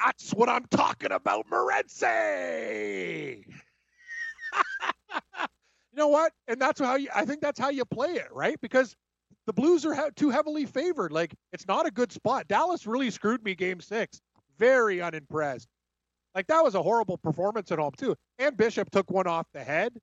That's 0.04 0.34
what 0.34 0.50
I'm 0.50 0.66
talking 0.66 1.14
about, 1.14 1.46
Morenzi. 1.50 3.46
you 5.16 5.22
know 5.94 6.10
what? 6.10 6.34
And 6.50 6.60
that's 6.60 6.80
how 6.80 6.98
you. 6.98 7.08
I 7.16 7.26
think 7.26 7.42
that's 7.42 7.60
how 7.60 7.70
you 7.70 7.86
play 7.86 8.16
it, 8.16 8.28
right? 8.32 8.60
Because 8.60 8.96
the 9.46 9.54
Blues 9.54 9.86
are 9.86 10.12
too 10.16 10.30
heavily 10.30 10.66
favored. 10.66 11.12
Like 11.12 11.34
it's 11.54 11.68
not 11.68 11.86
a 11.86 11.92
good 11.92 12.12
spot. 12.12 12.48
Dallas 12.48 12.88
really 12.88 13.12
screwed 13.12 13.44
me 13.44 13.56
Game 13.56 13.80
Six. 13.80 14.22
Very 14.58 15.02
unimpressed. 15.02 15.68
Like 16.34 16.48
that 16.48 16.64
was 16.64 16.76
a 16.76 16.82
horrible 16.84 17.18
performance 17.18 17.72
at 17.72 17.80
home 17.80 17.94
too. 17.98 18.16
And 18.40 18.58
Bishop 18.58 18.90
took 18.92 19.10
one 19.12 19.28
off 19.28 19.48
the 19.54 19.64
head. 19.64 19.94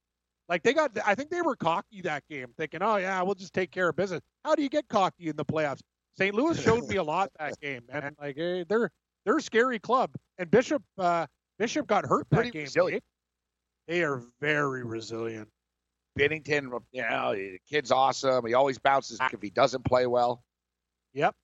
Like 0.49 0.63
they 0.63 0.73
got. 0.73 0.97
I 1.07 1.15
think 1.15 1.31
they 1.31 1.43
were 1.43 1.57
cocky 1.57 2.03
that 2.03 2.25
game, 2.29 2.49
thinking, 2.59 2.83
"Oh 2.83 2.97
yeah, 2.97 3.23
we'll 3.23 3.35
just 3.35 3.53
take 3.55 3.71
care 3.71 3.89
of 3.89 3.97
business." 3.97 4.21
How 4.45 4.55
do 4.55 4.63
you 4.63 4.69
get 4.69 4.89
cocky 4.89 5.29
in 5.29 5.37
the 5.37 5.45
playoffs? 5.45 5.81
St. 6.19 6.35
Louis 6.35 6.61
showed 6.61 6.87
me 6.89 6.97
a 6.97 7.03
lot 7.03 7.31
that 7.39 7.59
game, 7.61 7.83
man. 7.93 8.15
Like 8.21 8.39
eh, 8.39 8.65
they're 8.69 8.91
they're 9.25 9.37
a 9.37 9.43
scary 9.43 9.79
club. 9.79 10.11
And 10.39 10.51
Bishop 10.51 10.83
uh, 10.99 11.27
Bishop 11.59 11.87
got 11.87 12.05
hurt 12.05 12.27
that 12.31 12.37
Pretty 12.37 12.51
game. 12.51 12.63
resilient. 12.63 13.03
They 13.89 14.03
are 14.03 14.23
very 14.41 14.85
resilient. 14.85 15.49
Binnington, 16.19 16.81
you 16.93 17.03
know, 17.03 17.35
the 17.35 17.59
kid's 17.69 17.91
awesome. 17.91 18.47
He 18.47 18.55
always 18.55 18.79
bounces 18.79 19.19
back 19.19 19.33
if 19.33 19.41
he 19.43 19.51
doesn't 19.51 19.85
play 19.85 20.07
well. 20.07 20.43
Yep. 21.15 21.35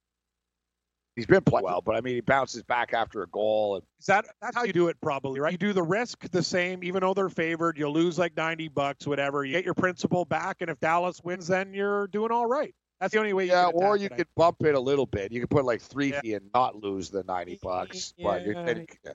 He's 1.17 1.27
been 1.27 1.43
playing 1.43 1.65
well, 1.65 1.81
but 1.81 1.97
I 1.97 2.01
mean, 2.01 2.15
he 2.15 2.21
bounces 2.21 2.63
back 2.63 2.95
after 2.95 3.23
a 3.23 3.27
goal. 3.27 3.77
And 3.77 3.85
Is 3.99 4.07
that 4.07 4.27
that's 4.41 4.55
how 4.57 4.63
you 4.63 4.73
do 4.73 4.87
it 4.87 4.97
probably, 5.01 5.41
right? 5.41 5.51
You 5.51 5.59
do 5.59 5.73
the 5.73 5.83
risk 5.83 6.31
the 6.31 6.45
same, 6.45 6.85
even 6.85 7.01
though 7.01 7.13
they're 7.13 7.29
favored. 7.29 7.77
You'll 7.77 7.93
lose 7.93 8.19
like 8.21 8.37
ninety 8.37 8.69
bucks, 8.69 9.05
whatever. 9.05 9.45
You 9.45 9.53
get 9.53 9.65
your 9.65 9.75
principal 9.75 10.25
back, 10.25 10.59
and 10.61 10.71
if 10.71 10.79
Dallas 10.79 11.21
wins, 11.25 11.49
then 11.49 11.75
you're 11.75 12.07
doing 12.07 12.31
all 12.31 12.47
right. 12.47 12.73
That's 13.01 13.13
the 13.13 13.19
only 13.19 13.33
way. 13.33 13.47
You 13.47 13.51
yeah, 13.51 13.65
can 13.65 13.83
or 13.83 13.97
you 13.97 14.07
it, 14.07 14.13
I 14.13 14.17
could 14.17 14.29
bump 14.37 14.63
it 14.65 14.77
a 14.77 14.81
little 14.81 15.07
bit. 15.07 15.33
You 15.33 15.41
could 15.41 15.51
put 15.51 15.65
like 15.65 15.81
three 15.81 16.11
Yeah. 16.11 16.21
fee 16.21 16.35
and 16.35 16.51
not 16.55 16.77
lose 16.77 17.11
the 17.11 17.25
ninety 17.25 17.59
bucks. 17.61 18.15
But 18.23 18.45
you're, 18.45 18.55
Yeah. 18.55 18.85
yeah. 19.05 19.13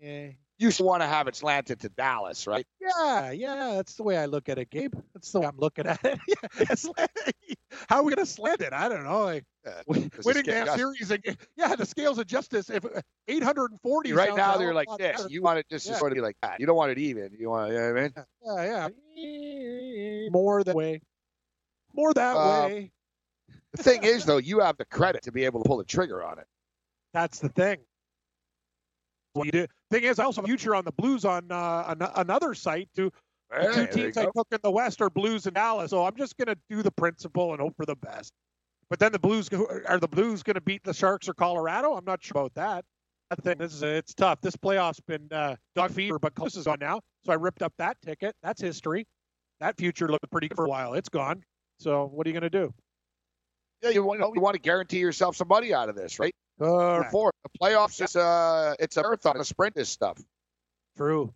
Yeah. 0.00 0.28
You 0.58 0.70
still 0.70 0.86
want 0.86 1.02
to 1.02 1.06
have 1.06 1.28
it 1.28 1.36
slanted 1.36 1.80
to 1.80 1.88
Dallas, 1.90 2.46
right? 2.46 2.66
Yeah, 2.80 3.30
yeah, 3.30 3.74
that's 3.74 3.94
the 3.94 4.02
way 4.02 4.16
I 4.16 4.26
look 4.26 4.48
at 4.48 4.58
it, 4.58 4.70
Gabe. 4.70 4.94
That's 5.14 5.30
the 5.32 5.40
way 5.40 5.46
I'm 5.46 5.58
looking 5.58 5.86
at 5.86 5.98
it. 6.04 6.18
yeah, 6.28 7.44
how 7.88 7.96
are 7.98 8.02
we 8.04 8.14
gonna 8.14 8.26
slant 8.26 8.60
it? 8.60 8.72
I 8.72 8.88
don't 8.88 9.04
know. 9.04 9.24
Like 9.24 9.44
Yeah, 9.64 9.82
wi- 9.86 10.08
'cause 10.10 10.24
the 10.24 10.28
winning 10.28 10.44
that 10.46 10.76
series, 10.76 11.10
and, 11.10 11.22
yeah, 11.56 11.74
the 11.76 11.84
scales 11.86 12.18
of 12.18 12.26
justice. 12.26 12.70
If 12.70 12.84
840 13.28 14.12
Right 14.12 14.34
now 14.34 14.56
they're 14.56 14.72
like 14.74 14.88
this. 14.98 15.16
better. 15.18 15.28
You 15.28 15.42
want 15.42 15.58
it 15.58 15.66
just 15.70 15.86
to 15.86 15.92
Yeah. 15.92 15.98
sort 15.98 16.12
of 16.12 16.16
be 16.16 16.22
like 16.22 16.36
that. 16.42 16.60
You 16.60 16.66
don't 16.66 16.76
want 16.76 16.92
it 16.92 16.98
even. 16.98 17.36
You 17.38 17.50
want, 17.50 17.72
you 17.72 17.78
know 17.78 17.92
what 17.92 17.98
I 17.98 18.02
mean? 18.02 18.12
yeah, 18.44 18.88
yeah, 19.14 20.28
more 20.30 20.62
that 20.64 20.74
way, 20.76 21.00
more 21.92 22.14
that 22.14 22.36
Um, 22.36 22.70
way. 22.70 22.92
The 23.72 23.82
thing 23.82 24.04
is, 24.04 24.24
though, 24.24 24.38
you 24.38 24.60
have 24.60 24.76
the 24.76 24.84
credit 24.86 25.22
to 25.24 25.32
be 25.32 25.44
able 25.44 25.62
to 25.62 25.68
pull 25.68 25.76
the 25.76 25.84
trigger 25.84 26.22
on 26.22 26.38
it. 26.38 26.46
That's 27.12 27.40
the 27.40 27.48
thing. 27.48 27.80
What 29.36 29.46
you 29.46 29.52
do. 29.52 29.66
Thing 29.90 30.04
is, 30.04 30.18
I 30.18 30.24
also 30.24 30.40
have 30.40 30.46
a 30.46 30.48
future 30.48 30.74
on 30.74 30.84
the 30.84 30.92
Blues 30.92 31.24
on 31.24 31.50
uh, 31.50 31.84
an- 31.88 32.10
another 32.16 32.54
site 32.54 32.88
too. 32.94 33.10
The 33.50 33.60
Hey, 33.60 33.86
two 33.86 33.86
teams 33.86 34.16
I 34.16 34.24
took 34.24 34.48
in 34.50 34.58
the 34.62 34.70
West 34.70 35.00
are 35.00 35.10
Blues 35.10 35.46
and 35.46 35.54
Dallas, 35.54 35.90
so 35.90 36.04
I'm 36.04 36.16
just 36.16 36.36
going 36.36 36.48
to 36.48 36.58
do 36.68 36.82
the 36.82 36.90
principle 36.90 37.52
and 37.52 37.60
hope 37.60 37.76
for 37.76 37.86
the 37.86 37.94
best. 37.94 38.32
But 38.90 38.98
then 38.98 39.12
the 39.12 39.18
Blues 39.18 39.48
are 39.86 39.98
the 39.98 40.08
Blues 40.08 40.42
going 40.42 40.54
to 40.54 40.60
beat 40.60 40.82
the 40.82 40.94
Sharks 40.94 41.28
or 41.28 41.34
Colorado? 41.34 41.94
I'm 41.94 42.04
not 42.04 42.22
sure 42.22 42.40
about 42.40 42.54
that. 42.54 42.84
I 43.30 43.34
think 43.36 43.58
this 43.58 43.74
is 43.74 43.82
it's 43.82 44.14
tough. 44.14 44.40
This 44.40 44.56
playoff's 44.56 45.00
been 45.00 45.28
uh, 45.32 45.56
dog 45.74 45.90
fever, 45.90 46.18
but 46.18 46.34
close 46.34 46.56
is 46.56 46.66
on 46.66 46.78
now, 46.80 47.00
so 47.24 47.32
I 47.32 47.36
ripped 47.36 47.62
up 47.62 47.72
that 47.78 47.96
ticket. 48.04 48.34
That's 48.42 48.60
history. 48.60 49.06
That 49.60 49.76
future 49.76 50.08
looked 50.08 50.30
pretty 50.30 50.48
good 50.48 50.56
for 50.56 50.66
a 50.66 50.68
while. 50.68 50.94
It's 50.94 51.08
gone. 51.08 51.42
So 51.78 52.06
what 52.06 52.26
are 52.26 52.30
you 52.30 52.34
going 52.34 52.50
to 52.50 52.50
do? 52.50 52.72
Yeah, 53.82 53.90
you 53.90 54.04
want, 54.04 54.20
you 54.20 54.40
want 54.40 54.54
to 54.54 54.60
guarantee 54.60 54.98
yourself 54.98 55.36
some 55.36 55.48
money 55.48 55.74
out 55.74 55.88
of 55.88 55.96
this, 55.96 56.18
right? 56.18 56.34
Correct. 56.58 57.10
Before 57.10 57.32
the 57.42 57.58
playoffs, 57.58 58.00
it's 58.00 58.16
uh, 58.16 58.74
it's 58.78 58.96
a 58.96 59.02
marathon, 59.02 59.38
a 59.38 59.44
sprint. 59.44 59.74
This 59.74 59.88
stuff. 59.88 60.18
True. 60.96 61.32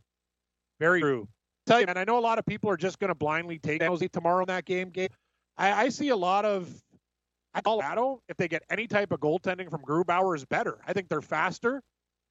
Very 0.79 1.01
true. 1.01 1.29
Tell 1.67 1.81
you, 1.81 1.87
and 1.87 1.99
I 1.99 2.05
know 2.05 2.19
a 2.19 2.21
lot 2.21 2.39
of 2.39 2.47
people 2.47 2.71
are 2.71 2.77
just 2.77 2.99
going 2.99 3.09
to 3.09 3.15
blindly 3.15 3.59
take 3.59 3.83
San 3.83 3.91
Jose 3.91 4.09
tomorrow 4.09 4.41
in 4.41 4.47
that 4.47 4.65
game. 4.65 4.91
Game. 4.91 5.11
I, 5.59 5.85
I 5.85 5.89
see 5.91 6.09
a 6.09 6.17
lot 6.17 6.45
of 6.45 6.69
Colorado. 7.63 8.23
If 8.29 8.39
they 8.39 8.49
get 8.49 8.63
any 8.71 8.87
type 8.87 9.13
of 9.13 9.21
goaltending 9.21 9.69
from 9.71 9.83
Grubauer, 9.83 10.35
is 10.35 10.45
better. 10.47 10.79
I 10.87 10.95
think 10.95 11.09
they're 11.09 11.21
faster. 11.21 11.83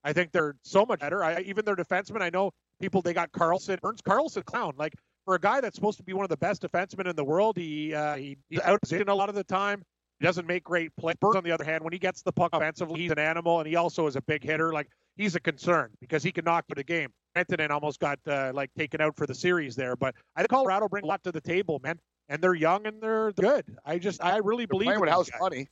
I 0.03 0.14
think 0.14 0.32
they're 0.32 0.56
so 0.64 0.86
much 0.86 0.99
better. 0.99 1.24
I, 1.24 1.41
even 1.41 1.66
their 1.66 1.76
defensemen, 1.76 2.22
I 2.22 2.30
know 2.30 2.52
people 2.82 3.02
they 3.02 3.14
got 3.14 3.32
Karlsson, 3.32 3.78
Ernst 3.84 4.03
Karlsson, 4.03 4.45
clown. 4.45 4.74
Like 4.78 4.94
for 5.26 5.36
a 5.36 5.40
guy 5.40 5.61
that's 5.61 5.76
supposed 5.76 5.98
to 5.98 6.03
be 6.03 6.14
one 6.14 6.24
of 6.24 6.30
the 6.30 6.38
best 6.38 6.61
defensemen 6.64 7.07
in 7.07 7.16
the 7.16 7.24
world, 7.24 7.57
he 7.57 7.94
uh, 7.94 8.16
he, 8.16 8.38
he's 8.49 8.60
out 8.61 8.80
a 8.91 9.14
lot 9.14 9.30
of 9.30 9.36
the 9.36 9.44
time. 9.44 9.84
He 10.20 10.26
doesn't 10.26 10.48
make 10.48 10.64
great 10.64 10.96
plays. 10.98 11.16
Burns, 11.22 11.38
on 11.38 11.44
the 11.44 11.52
other 11.52 11.64
hand, 11.64 11.84
when 11.84 11.94
he 11.94 12.00
gets 12.00 12.22
the 12.22 12.32
puck 12.32 12.50
offensively, 12.54 13.00
he's 13.00 13.12
an 13.12 13.20
animal, 13.20 13.60
and 13.60 13.68
he 13.68 13.76
also 13.76 14.06
is 14.06 14.16
a 14.18 14.22
big 14.22 14.44
hitter. 14.44 14.74
Like 14.74 14.90
he's 15.16 15.36
a 15.36 15.40
concern 15.40 15.91
because 16.02 16.24
he 16.24 16.32
can 16.32 16.44
knock 16.46 16.66
you 16.68 16.76
the 16.76 16.84
game. 16.84 17.10
Antonin 17.36 17.72
almost 17.72 18.00
got 18.00 18.20
uh, 18.28 18.52
like 18.54 18.70
taken 18.78 19.00
out 19.00 19.16
for 19.16 19.26
the 19.26 19.36
series 19.36 19.76
there, 19.76 19.96
but 19.96 20.16
I 20.36 20.41
think 20.41 20.50
Colorado 20.50 20.90
bring 20.90 21.04
a 21.06 21.08
lot 21.08 21.24
to 21.24 21.32
the 21.32 21.41
table, 21.41 21.80
man. 21.84 22.00
And 22.28 22.41
they're 22.41 22.54
young 22.54 22.86
and 22.86 23.02
they're 23.02 23.32
good. 23.32 23.66
I 23.86 23.98
just 23.98 24.24
I 24.24 24.38
really 24.38 24.66
They're 24.66 24.80
believe 24.80 25.00
with 25.00 25.10
house 25.10 25.30
guys. 25.30 25.40
money. 25.40 25.68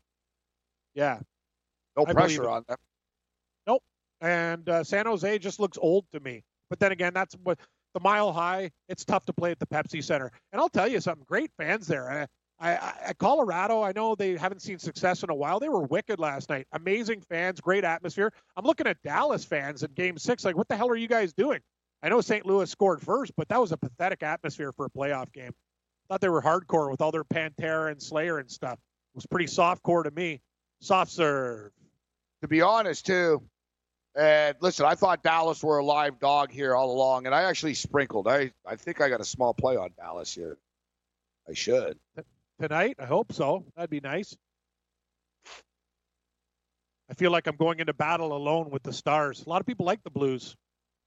Yeah, 0.95 1.19
No 1.95 2.05
I 2.07 2.13
pressure 2.13 2.49
on 2.49 2.63
them. 2.67 2.77
Nope. 3.67 3.83
And 4.21 4.67
uh, 4.67 4.83
San 4.83 5.05
Jose 5.05 5.37
just 5.37 5.59
looks 5.59 5.77
old 5.79 6.05
to 6.13 6.19
me. 6.19 6.43
But 6.69 6.79
then 6.79 6.91
again, 6.91 7.13
that's 7.13 7.35
what 7.43 7.59
the 7.93 7.99
mile 7.99 8.31
high. 8.31 8.71
It's 8.89 9.05
tough 9.05 9.25
to 9.25 9.33
play 9.33 9.51
at 9.51 9.59
the 9.59 9.67
Pepsi 9.67 10.03
Center. 10.03 10.31
And 10.51 10.59
I'll 10.59 10.69
tell 10.69 10.87
you 10.87 10.99
something. 10.99 11.25
Great 11.27 11.51
fans 11.57 11.85
there. 11.85 12.27
I, 12.59 12.75
I, 13.07 13.13
Colorado. 13.19 13.83
I 13.83 13.91
know 13.91 14.15
they 14.15 14.35
haven't 14.35 14.61
seen 14.61 14.79
success 14.79 15.23
in 15.23 15.29
a 15.29 15.35
while. 15.35 15.59
They 15.59 15.69
were 15.69 15.83
wicked 15.83 16.19
last 16.19 16.49
night. 16.49 16.67
Amazing 16.71 17.21
fans. 17.21 17.61
Great 17.61 17.83
atmosphere. 17.83 18.33
I'm 18.55 18.65
looking 18.65 18.87
at 18.87 19.01
Dallas 19.03 19.45
fans 19.45 19.83
in 19.83 19.91
Game 19.91 20.17
Six. 20.17 20.43
Like, 20.43 20.57
what 20.57 20.67
the 20.67 20.75
hell 20.75 20.89
are 20.89 20.95
you 20.95 21.07
guys 21.07 21.33
doing? 21.33 21.59
I 22.01 22.09
know 22.09 22.21
St. 22.21 22.45
Louis 22.45 22.69
scored 22.69 23.01
first, 23.01 23.33
but 23.35 23.47
that 23.49 23.59
was 23.59 23.71
a 23.71 23.77
pathetic 23.77 24.23
atmosphere 24.23 24.71
for 24.71 24.85
a 24.85 24.89
playoff 24.89 25.31
game. 25.33 25.51
Thought 26.09 26.21
they 26.21 26.29
were 26.29 26.41
hardcore 26.41 26.89
with 26.89 27.01
all 27.01 27.11
their 27.11 27.23
Pantera 27.23 27.91
and 27.91 28.01
Slayer 28.01 28.37
and 28.37 28.49
stuff. 28.49 28.73
It 28.73 29.15
was 29.15 29.25
pretty 29.25 29.47
soft 29.47 29.83
core 29.83 30.03
to 30.03 30.11
me. 30.11 30.41
Soft 30.79 31.11
serve. 31.11 31.71
To 32.41 32.47
be 32.47 32.61
honest, 32.61 33.05
too. 33.05 33.41
And 34.15 34.55
listen, 34.61 34.85
I 34.85 34.95
thought 34.95 35.21
Dallas 35.21 35.63
were 35.63 35.77
a 35.77 35.85
live 35.85 36.19
dog 36.19 36.51
here 36.51 36.75
all 36.75 36.91
along, 36.91 37.25
and 37.25 37.35
I 37.35 37.43
actually 37.43 37.73
sprinkled. 37.75 38.27
I, 38.27 38.51
I 38.65 38.75
think 38.75 39.01
I 39.01 39.09
got 39.09 39.21
a 39.21 39.25
small 39.25 39.53
play 39.53 39.75
on 39.75 39.89
Dallas 39.97 40.33
here. 40.33 40.57
I 41.47 41.53
should. 41.53 41.99
Tonight. 42.59 42.95
I 42.99 43.05
hope 43.05 43.31
so. 43.31 43.65
That'd 43.75 43.89
be 43.89 43.99
nice. 43.99 44.35
I 47.09 47.13
feel 47.13 47.31
like 47.31 47.47
I'm 47.47 47.55
going 47.55 47.79
into 47.79 47.93
battle 47.93 48.35
alone 48.35 48.69
with 48.69 48.83
the 48.83 48.91
Stars. 48.91 49.43
A 49.45 49.49
lot 49.49 49.61
of 49.61 49.67
people 49.67 49.85
like 49.85 50.03
the 50.03 50.09
Blues, 50.09 50.55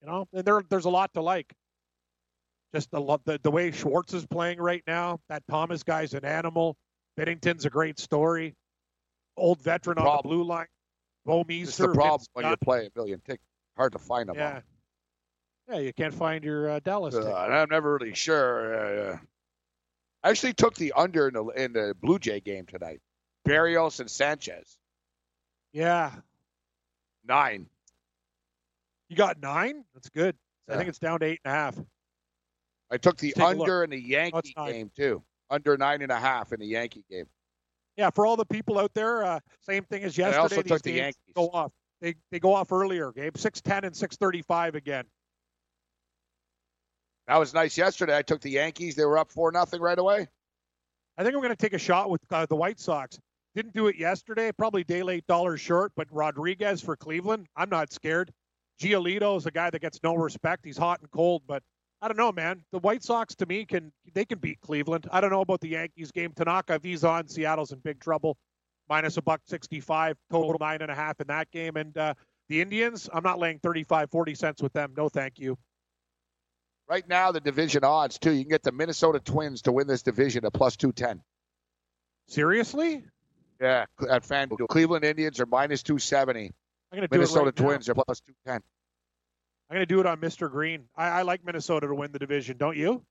you 0.01 0.09
know, 0.09 0.27
and 0.32 0.44
there 0.44 0.62
there's 0.68 0.86
a 0.86 0.90
lot 0.90 1.12
to 1.14 1.22
like. 1.22 1.52
Just 2.74 2.90
the 2.93 3.18
the, 3.24 3.40
the 3.43 3.51
way 3.51 3.70
Schwartz 3.72 4.14
is 4.14 4.24
playing 4.27 4.59
right 4.59 4.82
now. 4.86 5.18
That 5.28 5.43
Thomas 5.51 5.82
guy's 5.82 6.14
an 6.14 6.24
animal. 6.24 6.77
Binnington's 7.16 7.66
a 7.66 7.70
great 7.70 7.98
story. 7.98 8.55
Old 9.36 9.60
veteran 9.60 9.98
on 9.98 10.18
the 10.22 10.28
blue 10.28 10.44
line. 10.44 10.66
Bouwmeester. 11.27 11.78
the 11.78 11.89
problem 11.89 12.18
Vince 12.18 12.28
when 12.32 12.43
Dunn. 12.44 12.52
you 12.52 12.56
play 12.59 12.86
a 12.86 12.90
million 12.98 13.20
tickets. 13.20 13.44
Hard 13.77 13.93
to 13.93 13.98
find 13.98 14.28
them. 14.28 14.36
Yeah. 14.36 14.60
Yeah, 15.68 15.78
you 15.78 15.93
can't 15.93 16.14
find 16.14 16.43
your 16.43 16.68
uh, 16.70 16.81
Dallas. 16.81 17.14
Uh, 17.14 17.32
I'm 17.32 17.68
never 17.68 17.94
really 17.94 18.14
sure. 18.14 19.12
Uh, 19.12 19.18
I 20.22 20.30
actually 20.30 20.52
took 20.52 20.74
the 20.74 20.92
under 20.92 21.28
in 21.28 21.34
the, 21.34 21.44
in 21.47 21.72
the 21.72 21.94
Blue 22.01 22.18
Jay 22.18 22.40
game 22.40 22.66
tonight. 22.66 23.01
Berrios 23.47 24.01
and 24.01 24.10
Sanchez. 24.10 24.78
Yeah. 25.72 26.12
Nine. 27.26 27.66
You 29.09 29.16
got 29.16 29.40
nine? 29.40 29.84
That's 29.94 30.09
good. 30.10 30.36
I 30.68 30.76
think 30.76 30.88
it's 30.88 30.98
down 30.98 31.20
to 31.20 31.26
eight 31.26 31.40
and 31.44 31.52
a 31.52 31.56
half. 31.56 31.78
I 32.92 32.97
took 32.97 33.16
the 33.16 33.32
Take 33.32 33.38
a 33.38 33.48
look. 33.51 33.60
under 33.60 33.84
in 33.84 33.90
the 33.90 34.01
Yankee 34.01 34.55
nine. 34.56 34.72
game, 34.72 34.90
too. 34.97 35.22
Under 35.48 35.76
nine 35.76 36.02
and 36.02 36.12
a 36.12 36.18
half 36.18 36.52
in 36.52 36.60
the 36.60 36.66
Yankee 36.66 37.05
game. 37.10 37.26
Yeah, 37.97 38.10
for 38.10 38.24
all 38.24 38.36
the 38.36 38.44
people 38.44 38.78
out 38.78 38.94
there, 38.94 39.24
uh, 39.24 39.40
same 39.62 39.84
thing 39.84 40.05
as 40.05 40.16
yesterday. 40.16 40.38
I 40.38 40.42
also 40.42 40.62
these 40.62 40.64
took 40.70 40.82
the 40.82 40.92
Yankees. 40.92 41.20
Go 41.34 41.48
off. 41.48 41.72
They 42.01 42.14
they 42.30 42.38
go 42.38 42.55
off 42.55 42.72
earlier. 42.72 43.12
Gabe 43.12 43.36
six 43.36 43.60
ten 43.60 43.84
and 43.84 43.94
six 43.94 44.16
thirty 44.16 44.42
five 44.42 44.74
again. 44.74 45.05
That 47.31 47.39
was 47.39 47.55
nice 47.55 47.78
yesterday. 47.78 48.16
I 48.16 48.23
took 48.23 48.40
the 48.40 48.51
Yankees. 48.51 48.97
They 48.97 49.05
were 49.05 49.16
up 49.16 49.31
4 49.31 49.52
nothing 49.52 49.81
right 49.81 49.97
away. 49.97 50.27
I 51.16 51.23
think 51.23 51.32
I'm 51.32 51.40
going 51.40 51.55
to 51.55 51.57
take 51.57 51.74
a 51.74 51.78
shot 51.78 52.11
with 52.11 52.20
uh, 52.32 52.44
the 52.47 52.57
White 52.57 52.81
Sox. 52.81 53.20
Didn't 53.55 53.73
do 53.73 53.86
it 53.86 53.94
yesterday. 53.94 54.51
Probably 54.51 54.82
day 54.82 55.05
late 55.05 55.24
dollars 55.28 55.61
short, 55.61 55.93
but 55.94 56.09
Rodriguez 56.11 56.81
for 56.82 56.97
Cleveland. 56.97 57.47
I'm 57.55 57.70
not 57.70 57.93
scared. 57.93 58.32
Giolito 58.82 59.36
is 59.36 59.47
a 59.47 59.52
guy 59.52 59.70
that 59.70 59.81
gets 59.81 60.01
no 60.02 60.16
respect. 60.16 60.65
He's 60.65 60.77
hot 60.77 60.98
and 61.02 61.11
cold, 61.12 61.43
but 61.47 61.62
I 62.02 62.09
don't 62.09 62.16
know, 62.16 62.32
man. 62.32 62.65
The 62.73 62.81
White 62.81 63.05
Sox 63.05 63.36
to 63.36 63.47
me 63.47 63.65
can 63.65 63.93
they 64.12 64.24
can 64.24 64.40
beat 64.40 64.61
Cleveland. 64.61 65.07
I 65.12 65.20
don't 65.20 65.31
know 65.31 65.43
about 65.43 65.61
the 65.61 65.69
Yankees 65.69 66.11
game. 66.11 66.32
Tanaka, 66.35 66.74
if 66.74 66.82
he's 66.82 67.05
on, 67.05 67.28
Seattle's 67.28 67.70
in 67.70 67.78
big 67.78 68.01
trouble. 68.01 68.39
Minus 68.89 69.19
a 69.19 69.23
buck 69.23 69.43
sixty-five, 69.47 70.16
total 70.32 70.57
nine 70.59 70.82
and 70.82 70.90
a 70.90 70.97
half 70.97 71.20
in 71.20 71.28
that 71.28 71.48
game. 71.52 71.77
And 71.77 71.97
uh, 71.97 72.15
the 72.48 72.61
Indians, 72.61 73.09
I'm 73.15 73.23
not 73.23 73.39
laying 73.39 73.61
35, 73.61 74.11
40 74.11 74.35
cents 74.35 74.62
with 74.62 74.73
them. 74.73 74.94
No, 74.97 75.09
thank 75.09 75.39
you. 75.39 75.57
Right 76.91 77.09
now, 77.09 77.31
the 77.31 77.39
division 77.39 77.85
odds, 77.85 78.19
too. 78.19 78.33
You 78.33 78.43
can 78.43 78.51
get 78.51 78.65
the 78.65 78.73
Minnesota 78.73 79.21
Twins 79.21 79.62
to 79.62 79.71
win 79.71 79.87
this 79.87 80.03
division 80.03 80.45
at 80.45 80.53
plus 80.53 80.77
210. 80.77 81.23
Seriously? 82.27 83.05
Yeah, 83.61 83.85
at 84.11 84.25
FanDuel. 84.25 84.67
Cleveland 84.67 85.05
Indians 85.05 85.39
are 85.39 85.47
minus 85.47 85.85
270. 85.85 86.47
I'm 86.47 86.51
going 86.91 87.03
to 87.03 87.07
do 87.07 87.19
Minnesota 87.19 87.43
it 87.43 87.45
right 87.47 87.59
now. 87.61 87.65
Twins 87.65 87.89
are 87.89 87.95
plus 87.95 88.21
210. 88.21 88.55
I'm 88.57 89.77
going 89.77 89.83
to 89.83 89.87
do 89.87 90.01
it 90.01 90.07
on 90.07 90.19
Mr. 90.19 90.51
Green. 90.51 90.87
I, 90.97 91.21
I 91.21 91.23
like 91.23 91.45
Minnesota 91.45 91.87
to 91.87 91.95
win 91.95 92.11
the 92.11 92.19
division, 92.19 92.57
don't 92.57 92.77
you? 92.77 93.05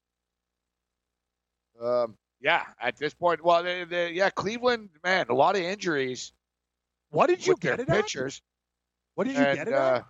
Um, 1.82 2.18
yeah, 2.42 2.64
at 2.82 2.98
this 2.98 3.14
point, 3.14 3.42
well, 3.42 3.64
they, 3.64 3.86
they, 3.86 4.12
yeah, 4.12 4.30
Cleveland, 4.30 4.90
man, 5.06 5.28
a 5.30 5.34
lot 5.34 5.56
of 5.56 5.62
injuries 5.62 6.34
What 7.12 7.28
did 7.28 7.48
you 7.48 7.56
get 7.56 7.80
it 7.80 7.88
at? 7.88 8.14
What 9.16 9.26
did 9.26 9.38
you 9.38 9.44
and, 9.44 9.58
get 9.58 9.68
it 9.70 9.74
uh, 9.74 9.96
at? 9.96 10.06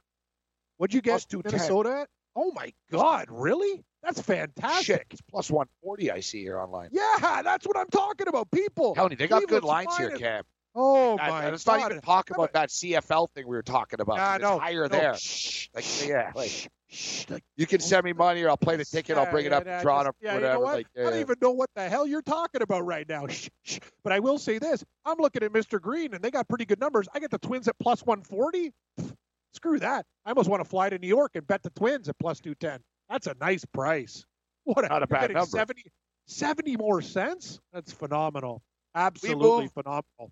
What'd 0.78 0.96
you 0.96 1.02
get 1.02 1.12
plus 1.12 1.26
210. 1.26 1.52
Minnesota 1.52 2.02
at? 2.02 2.10
Oh 2.36 2.52
my 2.54 2.74
God, 2.92 3.28
really? 3.30 3.84
That's 4.04 4.22
fantastic. 4.22 4.86
Shit, 4.86 5.08
it's 5.12 5.22
plus 5.22 5.52
140 5.52 6.12
I 6.12 6.20
see 6.22 6.42
here 6.42 6.60
online. 6.60 6.90
Yeah, 6.92 7.42
that's 7.42 7.68
what 7.68 7.78
I'm 7.78 7.90
talking 7.90 8.28
about. 8.28 8.50
People. 8.52 8.96
You, 8.98 9.16
they 9.16 9.28
got 9.28 9.46
good 9.48 9.64
lines 9.64 9.96
here, 9.98 10.08
minus- 10.08 10.22
Cam. 10.22 10.44
Oh 10.76 11.18
That- 11.18 11.30
my 11.30 11.50
let's 11.50 11.66
not 11.66 11.92
even 11.92 12.02
talk 12.02 12.30
about 12.30 12.54
that 12.54 12.70
CFL 12.70 13.30
thing 13.32 13.48
we 13.48 13.56
were 13.56 13.64
talking 13.64 14.00
about. 14.00 14.18
Yeah, 14.18 14.36
It's 14.36 14.42
no, 14.44 14.60
higher 14.60 14.84
no, 14.84 14.88
there. 14.88 15.18
shh, 15.18 15.68
Like, 15.74 16.08
yeah, 16.08 16.32
like, 16.36 16.70
shh, 16.90 17.26
like, 17.28 17.44
you 17.58 17.66
can 17.66 17.80
send 17.80 18.06
me 18.06 18.14
money 18.14 18.44
or 18.44 18.50
I'll 18.50 18.58
play 18.58 18.76
the 18.78 18.86
ticket. 18.86 19.18
I'll 19.18 19.30
bring 19.30 19.48
it 19.48 19.52
up 19.52 19.66
yeah, 19.66 19.78
yeah, 19.78 19.82
Toronto, 19.82 20.12
just- 20.12 20.18
yeah, 20.22 20.36
whatever. 20.36 20.54
You 20.54 20.54
know 20.54 20.60
what? 20.66 20.74
Like, 20.76 20.88
I 20.96 21.02
don't 21.10 21.20
even 21.20 21.36
know 21.42 21.52
what 21.52 21.70
the 21.76 21.90
hell 21.90 22.06
you're 22.06 22.22
talking 22.22 22.62
about 22.62 22.86
right 22.86 23.10
now. 23.10 23.26
Shh, 23.28 23.50
shh. 23.64 23.80
But 24.04 24.14
I 24.14 24.20
will 24.20 24.38
say 24.38 24.60
this: 24.60 24.86
I'm 25.06 25.18
looking 25.18 25.42
at 25.44 25.52
Mr. 25.52 25.82
Green, 25.82 26.14
and 26.14 26.24
they 26.24 26.30
got 26.32 26.48
pretty 26.48 26.66
good 26.66 26.80
numbers. 26.80 27.08
I 27.14 27.20
get 27.20 27.32
the 27.32 27.40
Twins 27.40 27.68
at 27.68 27.78
plus 27.80 28.06
140. 28.06 28.72
Pfft, 29.00 29.14
Screw 29.54 29.80
that! 29.80 30.06
I 30.26 30.30
almost 30.30 30.50
want 30.50 30.64
to 30.64 30.70
fly 30.70 30.90
to 30.90 30.98
New 31.00 31.08
York 31.08 31.32
and 31.36 31.46
bet 31.48 31.64
the 31.64 31.72
Twins 31.72 32.08
at 32.10 32.18
plus 32.20 32.40
210. 32.40 32.80
That's 33.10 33.28
a 33.28 33.36
nice 33.40 33.66
price. 33.66 34.26
What 34.64 34.86
a, 34.86 34.90
Not 34.90 35.04
a 35.04 35.08
bad 35.08 35.34
number. 35.34 35.48
70, 35.48 35.84
70 36.28 36.78
more 36.78 37.02
cents. 37.02 37.60
That's 37.74 37.92
phenomenal. 37.92 38.62
Absolutely 38.94 39.62
moved- 39.64 39.74
phenomenal. 39.74 40.32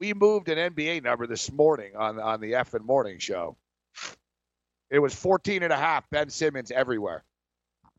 we 0.00 0.14
moved 0.14 0.48
an 0.48 0.72
NBA 0.74 1.02
number 1.02 1.26
this 1.26 1.50
morning 1.50 1.96
on 1.96 2.20
on 2.20 2.40
the 2.40 2.54
F 2.54 2.74
and 2.74 2.84
Morning 2.84 3.18
Show. 3.18 3.56
It 4.90 4.98
was 5.00 5.14
14 5.14 5.62
and 5.64 5.72
a 5.72 5.76
half. 5.76 6.08
Ben 6.10 6.30
Simmons 6.30 6.70
everywhere. 6.70 7.24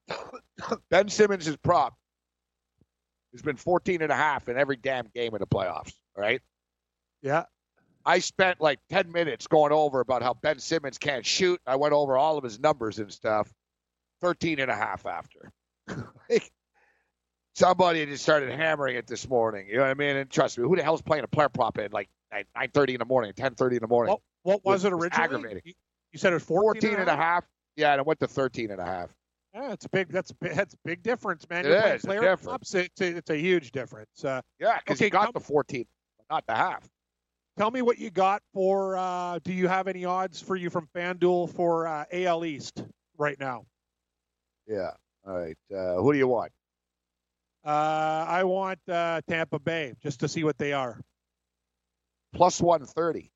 ben 0.89 1.09
Simmons' 1.09 1.47
is 1.47 1.57
prop 1.57 1.95
has 3.33 3.41
been 3.41 3.57
14 3.57 4.01
and 4.01 4.11
a 4.11 4.15
half 4.15 4.47
in 4.47 4.57
every 4.57 4.77
damn 4.77 5.07
game 5.13 5.33
in 5.33 5.39
the 5.39 5.47
playoffs. 5.47 5.93
right? 6.15 6.41
Yeah. 7.21 7.43
I 8.05 8.19
spent 8.19 8.61
like 8.61 8.79
10 8.89 9.11
minutes 9.11 9.47
going 9.47 9.71
over 9.71 9.99
about 9.99 10.21
how 10.21 10.33
Ben 10.35 10.59
Simmons 10.59 10.97
can't 10.97 11.25
shoot. 11.25 11.59
I 11.65 11.75
went 11.75 11.93
over 11.93 12.17
all 12.17 12.37
of 12.37 12.43
his 12.43 12.59
numbers 12.59 12.99
and 12.99 13.11
stuff. 13.11 13.51
13 14.21 14.59
and 14.59 14.69
a 14.71 14.75
half 14.75 15.05
after. 15.05 15.51
Like, 16.29 16.51
Somebody 17.55 18.05
just 18.05 18.21
started 18.23 18.51
hammering 18.51 18.97
it 18.97 19.07
this 19.07 19.29
morning. 19.29 19.67
You 19.69 19.75
know 19.75 19.81
what 19.83 19.89
I 19.91 19.93
mean? 19.93 20.17
And 20.17 20.29
trust 20.29 20.57
me, 20.57 20.65
who 20.65 20.75
the 20.75 20.83
hell's 20.83 21.01
playing 21.01 21.23
a 21.23 21.27
player 21.27 21.47
prop 21.47 21.77
at 21.77 21.93
like 21.93 22.09
9:30 22.33 22.89
in 22.89 22.97
the 22.99 23.05
morning, 23.05 23.31
10:30 23.31 23.71
in 23.73 23.79
the 23.79 23.87
morning? 23.87 24.11
What, 24.43 24.61
what 24.61 24.65
was 24.65 24.83
It 24.83 24.89
it 24.91 24.95
was 24.95 25.03
originally? 25.05 25.23
aggravating. 25.23 25.61
You, 25.63 25.73
you 26.11 26.19
said 26.19 26.33
it 26.33 26.35
was 26.35 26.43
14, 26.43 26.81
14 26.81 26.99
and 26.99 27.09
a 27.09 27.15
half. 27.15 27.45
Yeah, 27.77 27.93
and 27.93 27.99
it 28.01 28.05
went 28.05 28.19
to 28.19 28.27
13 28.27 28.71
and 28.71 28.81
a 28.81 28.85
half. 28.85 29.09
Yeah, 29.53 29.71
it's 29.71 29.85
a 29.85 29.89
big. 29.89 30.09
That's 30.09 30.31
a 30.31 30.35
big, 30.35 30.53
that's 30.53 30.73
a 30.73 30.77
big 30.83 31.01
difference, 31.01 31.47
man. 31.49 31.65
It 31.65 31.69
You're 31.69 31.77
is, 31.87 31.93
it's 31.93 32.05
player 32.05 32.35
props. 32.35 32.73
It's 32.75 32.99
a, 32.99 33.05
it's 33.17 33.29
a 33.29 33.37
huge 33.37 33.71
difference. 33.71 34.25
Uh, 34.25 34.41
Yeah, 34.59 34.77
because 34.79 34.97
Okay, 34.97 35.05
he 35.05 35.09
got 35.09 35.23
come- 35.25 35.31
the 35.33 35.39
14, 35.39 35.85
but 36.17 36.25
not 36.35 36.45
the 36.47 36.55
half. 36.55 36.89
Tell 37.57 37.71
me 37.71 37.81
what 37.81 37.97
you 37.97 38.09
got 38.09 38.41
for. 38.53 38.97
Uh, 38.97 39.39
do 39.43 39.53
you 39.53 39.67
have 39.67 39.87
any 39.87 40.03
odds 40.05 40.41
for 40.41 40.55
you 40.55 40.69
from 40.69 40.87
FanDuel 40.95 41.49
for 41.53 41.87
uh, 41.87 42.03
AL 42.11 42.43
East 42.45 42.83
right 43.17 43.39
now? 43.39 43.65
Yeah. 44.67 44.91
All 45.25 45.37
right. 45.37 45.57
Uh, 45.73 45.95
who 45.95 46.11
do 46.11 46.17
you 46.17 46.27
want? 46.27 46.51
Uh, 47.65 47.69
I 48.27 48.43
want 48.43 48.79
uh, 48.89 49.21
Tampa 49.27 49.59
Bay 49.59 49.93
just 50.03 50.19
to 50.19 50.27
see 50.27 50.43
what 50.43 50.57
they 50.57 50.73
are. 50.73 50.99
Plus 52.33 52.61
130. 52.61 53.31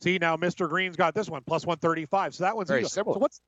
See 0.00 0.18
now, 0.18 0.36
Mr. 0.36 0.68
Green's 0.68 0.96
got 0.96 1.14
this 1.14 1.28
one 1.30 1.42
plus 1.46 1.64
one 1.64 1.78
thirty 1.78 2.04
five. 2.06 2.34
So 2.34 2.44
that 2.44 2.56
one's 2.56 2.68
Very 2.68 2.80
easy. 2.80 2.88
similar. 2.88 3.14
So 3.14 3.20
what's 3.20 3.40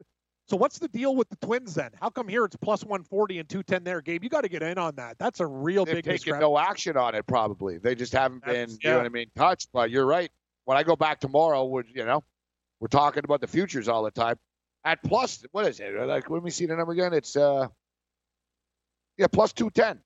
so 0.48 0.56
what's 0.56 0.78
the 0.78 0.88
deal 0.88 1.16
with 1.16 1.28
the 1.28 1.36
Twins 1.36 1.74
then? 1.74 1.90
How 2.00 2.08
come 2.10 2.28
here 2.28 2.44
it's 2.44 2.56
plus 2.56 2.84
one 2.84 3.02
forty 3.02 3.38
and 3.38 3.48
two 3.48 3.62
ten 3.62 3.82
there, 3.84 4.00
Gabe? 4.00 4.22
You 4.22 4.30
got 4.30 4.42
to 4.42 4.48
get 4.48 4.62
in 4.62 4.78
on 4.78 4.94
that. 4.96 5.18
That's 5.18 5.40
a 5.40 5.46
real 5.46 5.84
They've 5.84 5.96
big 5.96 6.04
taken 6.04 6.16
discrepancy. 6.16 6.40
no 6.40 6.58
action 6.58 6.96
on 6.96 7.14
it, 7.14 7.26
probably. 7.26 7.78
They 7.78 7.94
just 7.94 8.12
haven't 8.12 8.44
been, 8.44 8.52
That's- 8.54 8.78
you 8.82 8.90
know 8.90 8.98
what 8.98 9.06
I 9.06 9.10
mean, 9.10 9.26
touched. 9.36 9.68
But 9.72 9.90
you're 9.90 10.06
right. 10.06 10.30
When 10.64 10.76
I 10.76 10.82
go 10.82 10.96
back 10.96 11.20
tomorrow, 11.20 11.64
would 11.64 11.86
you 11.92 12.04
know, 12.04 12.22
we're 12.80 12.88
talking 12.88 13.22
about 13.24 13.40
the 13.40 13.46
futures 13.46 13.88
all 13.88 14.02
the 14.02 14.10
time. 14.10 14.36
At 14.84 15.02
plus, 15.02 15.44
what 15.50 15.66
is 15.66 15.80
it? 15.80 15.92
Like, 15.94 16.30
let 16.30 16.44
me 16.44 16.50
see 16.50 16.66
the 16.66 16.76
number 16.76 16.92
again. 16.92 17.12
It's 17.12 17.34
uh, 17.36 17.66
yeah, 19.16 19.26
plus 19.26 19.52
two 19.52 19.70
ten. 19.70 19.98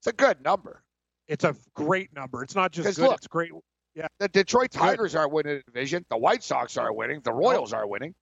It's 0.00 0.06
a 0.08 0.12
good 0.12 0.42
number. 0.42 0.82
It's 1.28 1.44
a 1.44 1.54
great 1.74 2.12
number. 2.14 2.42
It's 2.42 2.56
not 2.56 2.72
just 2.72 2.96
good. 2.96 3.04
look, 3.06 3.16
it's 3.18 3.28
great. 3.28 3.52
Yeah. 3.94 4.06
The 4.18 4.28
Detroit 4.28 4.70
Tigers 4.70 5.14
aren't 5.14 5.30
winning 5.32 5.58
the 5.58 5.62
division. 5.72 6.04
The 6.10 6.16
White 6.16 6.42
Sox 6.42 6.76
aren't 6.76 6.96
winning. 6.96 7.20
The 7.22 7.32
Royals 7.32 7.72
are 7.72 7.86
winning. 7.86 8.14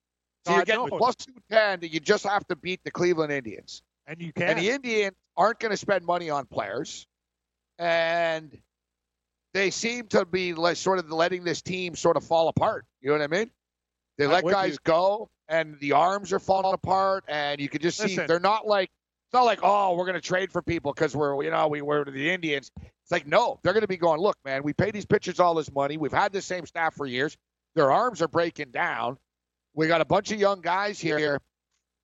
So 0.48 0.56
you're 0.56 0.64
getting 0.64 0.88
plus 0.88 1.14
two 1.16 1.34
ten. 1.50 1.80
You 1.82 2.00
just 2.00 2.24
have 2.24 2.46
to 2.48 2.56
beat 2.56 2.80
the 2.84 2.90
Cleveland 2.90 3.32
Indians. 3.32 3.82
And 4.06 4.20
you 4.20 4.32
can. 4.32 4.48
And 4.48 4.58
the 4.58 4.70
Indians 4.70 5.14
aren't 5.36 5.60
going 5.60 5.70
to 5.70 5.76
spend 5.76 6.04
money 6.04 6.30
on 6.30 6.46
players, 6.46 7.06
and 7.78 8.56
they 9.54 9.70
seem 9.70 10.06
to 10.08 10.24
be 10.24 10.54
like, 10.54 10.76
sort 10.76 10.98
of 10.98 11.10
letting 11.10 11.44
this 11.44 11.62
team 11.62 11.94
sort 11.94 12.16
of 12.16 12.24
fall 12.24 12.48
apart. 12.48 12.86
You 13.00 13.10
know 13.10 13.18
what 13.18 13.22
I 13.22 13.26
mean? 13.26 13.50
They 14.16 14.24
I'm 14.24 14.32
let 14.32 14.44
guys 14.44 14.72
you. 14.72 14.78
go, 14.84 15.28
and 15.48 15.78
the 15.80 15.92
arms 15.92 16.32
are 16.32 16.38
falling 16.38 16.74
apart, 16.74 17.24
and 17.28 17.60
you 17.60 17.68
can 17.68 17.80
just 17.80 17.98
see 17.98 18.16
they're 18.16 18.40
not 18.40 18.66
like 18.66 18.90
it's 19.26 19.34
not 19.34 19.44
like 19.44 19.60
oh 19.62 19.94
we're 19.94 20.06
going 20.06 20.14
to 20.14 20.20
trade 20.20 20.50
for 20.50 20.62
people 20.62 20.92
because 20.92 21.14
we're 21.14 21.42
you 21.42 21.50
know 21.50 21.68
we 21.68 21.82
were 21.82 22.04
the 22.04 22.30
Indians. 22.30 22.70
It's 22.76 23.12
like 23.12 23.26
no, 23.26 23.60
they're 23.62 23.74
going 23.74 23.82
to 23.82 23.88
be 23.88 23.96
going. 23.96 24.20
Look, 24.20 24.36
man, 24.44 24.62
we 24.62 24.72
pay 24.72 24.90
these 24.90 25.06
pitchers 25.06 25.38
all 25.38 25.54
this 25.54 25.70
money. 25.70 25.98
We've 25.98 26.12
had 26.12 26.32
the 26.32 26.42
same 26.42 26.66
staff 26.66 26.94
for 26.94 27.06
years. 27.06 27.36
Their 27.74 27.92
arms 27.92 28.22
are 28.22 28.28
breaking 28.28 28.70
down. 28.70 29.18
We 29.78 29.86
got 29.86 30.00
a 30.00 30.04
bunch 30.04 30.32
of 30.32 30.40
young 30.40 30.60
guys 30.60 30.98
here. 30.98 31.40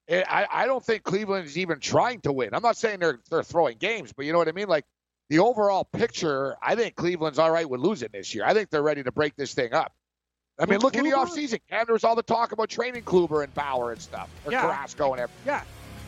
I, 0.09 0.47
I 0.49 0.67
don't 0.67 0.85
think 0.85 1.03
Cleveland 1.03 1.45
is 1.47 1.59
even 1.59 1.81
trying 1.81 2.21
to 2.21 2.31
win. 2.31 2.51
I'm 2.53 2.63
not 2.63 2.77
saying 2.77 3.01
they're 3.01 3.19
they're 3.31 3.43
throwing 3.43 3.79
games, 3.79 4.13
but 4.17 4.27
you 4.27 4.33
know 4.33 4.39
what 4.39 4.47
I 4.47 4.53
mean. 4.53 4.69
Like 4.69 4.85
the 5.29 5.41
overall 5.41 5.83
picture, 5.85 6.55
I 6.63 6.77
think 6.77 6.95
Cleveland's 6.95 7.41
all 7.41 7.51
right 7.51 7.69
with 7.69 7.81
losing 7.81 8.11
this 8.13 8.33
year. 8.33 8.45
I 8.47 8.55
think 8.55 8.71
they're 8.71 8.81
ready 8.83 9.03
to 9.03 9.11
break 9.11 9.35
this 9.35 9.55
thing 9.55 9.73
up. 9.73 9.93
I 10.57 10.67
mean, 10.67 10.75
Well, 10.75 10.83
look 10.83 10.97
at 10.97 11.03
the 11.03 11.11
Kluber- 11.11 11.27
offseason. 11.27 11.61
And 11.71 11.89
there 11.89 11.95
was 11.95 12.05
all 12.05 12.15
the 12.15 12.23
talk 12.23 12.53
about 12.53 12.69
training 12.69 13.03
Kluber 13.03 13.43
and 13.43 13.53
Bauer 13.55 13.91
and 13.91 14.01
stuff, 14.01 14.31
or 14.47 14.53
Yeah. 14.53 14.61
Carrasco 14.61 15.11
and 15.11 15.23
everything. 15.23 15.43
Yeah. 15.47 15.65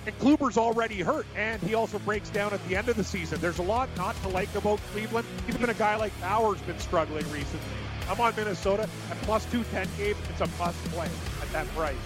And 0.06 0.16
Kluber's 0.20 0.56
already 0.56 1.00
hurt, 1.00 1.26
and 1.34 1.60
he 1.62 1.74
also 1.74 1.98
breaks 1.98 2.28
down 2.28 2.52
at 2.52 2.64
the 2.68 2.76
end 2.76 2.88
of 2.88 2.96
the 2.96 3.02
season. 3.02 3.40
There's 3.40 3.58
a 3.58 3.62
lot 3.64 3.88
not 3.96 4.14
to 4.22 4.28
like 4.28 4.54
about 4.54 4.78
Cleveland. 4.92 5.26
Even 5.48 5.68
a 5.68 5.74
guy 5.74 5.96
like 5.96 6.12
Bauer's 6.20 6.60
been 6.60 6.78
struggling 6.78 7.28
recently. 7.32 7.66
I'm 8.08 8.20
on 8.20 8.36
Minnesota 8.36 8.82
at 9.10 9.16
plus 9.22 9.44
210 9.46 9.88
game. 9.98 10.14
It's 10.30 10.40
a 10.40 10.46
must 10.62 10.78
play 10.92 11.08
that 11.56 11.74
price. 11.74 11.96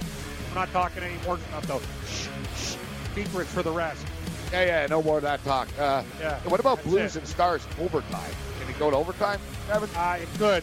I'm 0.50 0.54
not 0.54 0.70
talking 0.72 1.02
any 1.02 1.14
more 1.26 1.38
stuff, 1.38 1.66
though. 1.66 1.80
Shh, 2.06 2.28
shh. 2.56 2.76
Secrets 3.14 3.50
for 3.52 3.62
the 3.64 3.72
rest. 3.72 4.06
Yeah, 4.52 4.64
yeah, 4.64 4.86
no 4.86 5.02
more 5.02 5.16
of 5.16 5.22
that 5.24 5.42
talk. 5.44 5.68
Uh, 5.78 6.02
Yeah. 6.20 6.38
What 6.44 6.60
about 6.60 6.82
Blues 6.84 7.16
it. 7.16 7.20
and 7.20 7.28
Stars 7.28 7.66
overtime? 7.80 8.30
Can 8.60 8.68
it 8.70 8.78
go 8.78 8.90
to 8.90 8.96
overtime, 8.96 9.40
Kevin? 9.68 9.88
Uh, 9.96 10.18
it 10.22 10.28
could. 10.38 10.62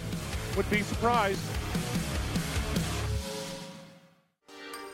Would 0.56 0.70
be 0.70 0.82
surprised. 0.84 1.42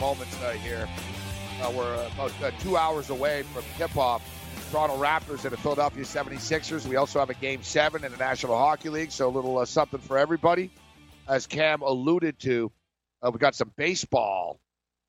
Moments 0.00 0.40
uh, 0.42 0.50
here. 0.50 0.88
Uh, 1.62 1.72
we're 1.74 1.94
about 2.06 2.32
uh, 2.42 2.50
two 2.60 2.76
hours 2.76 3.10
away 3.10 3.42
from 3.42 3.64
tip-off. 3.76 4.22
Toronto 4.70 4.96
Raptors 4.98 5.44
and 5.44 5.52
the 5.52 5.56
Philadelphia 5.56 6.04
76ers. 6.04 6.86
We 6.86 6.96
also 6.96 7.18
have 7.18 7.30
a 7.30 7.34
game 7.34 7.62
seven 7.62 8.04
in 8.04 8.12
the 8.12 8.18
National 8.18 8.56
Hockey 8.56 8.90
League, 8.90 9.10
so 9.10 9.26
a 9.26 9.30
little 9.30 9.58
uh, 9.58 9.64
something 9.64 10.00
for 10.00 10.18
everybody. 10.18 10.70
As 11.26 11.46
Cam 11.46 11.80
alluded 11.80 12.38
to, 12.40 12.70
uh, 13.22 13.30
we 13.32 13.38
got 13.38 13.54
some 13.54 13.72
baseball. 13.76 14.60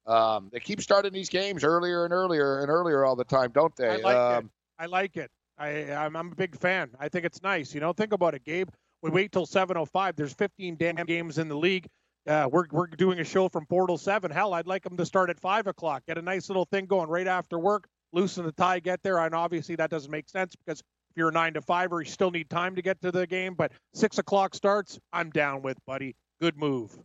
Um, 0.05 0.49
they 0.51 0.59
keep 0.59 0.81
starting 0.81 1.11
these 1.11 1.29
games 1.29 1.63
earlier 1.63 2.05
and 2.05 2.13
earlier 2.13 2.61
and 2.61 2.69
earlier 2.69 3.05
all 3.05 3.15
the 3.15 3.25
time, 3.25 3.51
don't 3.53 3.75
they? 3.75 3.89
I 3.89 3.95
like 3.97 4.15
it. 4.15 4.37
um, 4.37 4.51
I 4.79 4.85
like 4.85 5.17
it. 5.17 5.31
I, 5.57 5.67
I'm, 5.91 6.15
I'm 6.15 6.31
a 6.31 6.35
big 6.35 6.57
fan. 6.57 6.89
I 6.99 7.09
think 7.09 7.25
it's 7.25 7.43
nice. 7.43 7.73
You 7.73 7.81
know, 7.81 7.91
think 7.91 8.13
about 8.13 8.33
it, 8.33 8.45
Gabe. 8.45 8.69
We 9.01 9.11
wait 9.11 9.31
till 9.31 9.45
7:05. 9.45 10.15
There's 10.15 10.33
15 10.33 10.77
damn 10.77 10.95
games 11.05 11.37
in 11.37 11.47
the 11.47 11.57
league. 11.57 11.87
Uh, 12.27 12.47
we're 12.51 12.65
we're 12.71 12.87
doing 12.87 13.19
a 13.19 13.23
show 13.23 13.49
from 13.49 13.65
till 13.65 13.97
seven. 13.97 14.31
Hell, 14.31 14.53
I'd 14.53 14.67
like 14.67 14.83
them 14.83 14.97
to 14.97 15.05
start 15.05 15.29
at 15.29 15.39
five 15.39 15.67
o'clock. 15.67 16.03
Get 16.07 16.17
a 16.17 16.21
nice 16.21 16.49
little 16.49 16.65
thing 16.65 16.85
going 16.85 17.09
right 17.09 17.27
after 17.27 17.57
work. 17.57 17.87
Loosen 18.11 18.45
the 18.45 18.51
tie, 18.51 18.79
get 18.79 19.01
there. 19.03 19.19
And 19.19 19.33
obviously 19.35 19.75
that 19.75 19.89
doesn't 19.89 20.11
make 20.11 20.29
sense 20.29 20.55
because 20.55 20.79
if 20.79 21.17
you're 21.17 21.29
a 21.29 21.31
nine 21.31 21.53
to 21.53 21.61
five, 21.61 21.91
or 21.91 22.01
you 22.01 22.09
still 22.09 22.31
need 22.31 22.49
time 22.49 22.75
to 22.75 22.81
get 22.81 23.01
to 23.01 23.11
the 23.11 23.25
game. 23.25 23.53
But 23.53 23.71
six 23.93 24.17
o'clock 24.17 24.53
starts. 24.55 24.99
I'm 25.13 25.29
down 25.29 25.61
with, 25.61 25.77
buddy. 25.85 26.15
Good 26.41 26.57
move. 26.57 26.97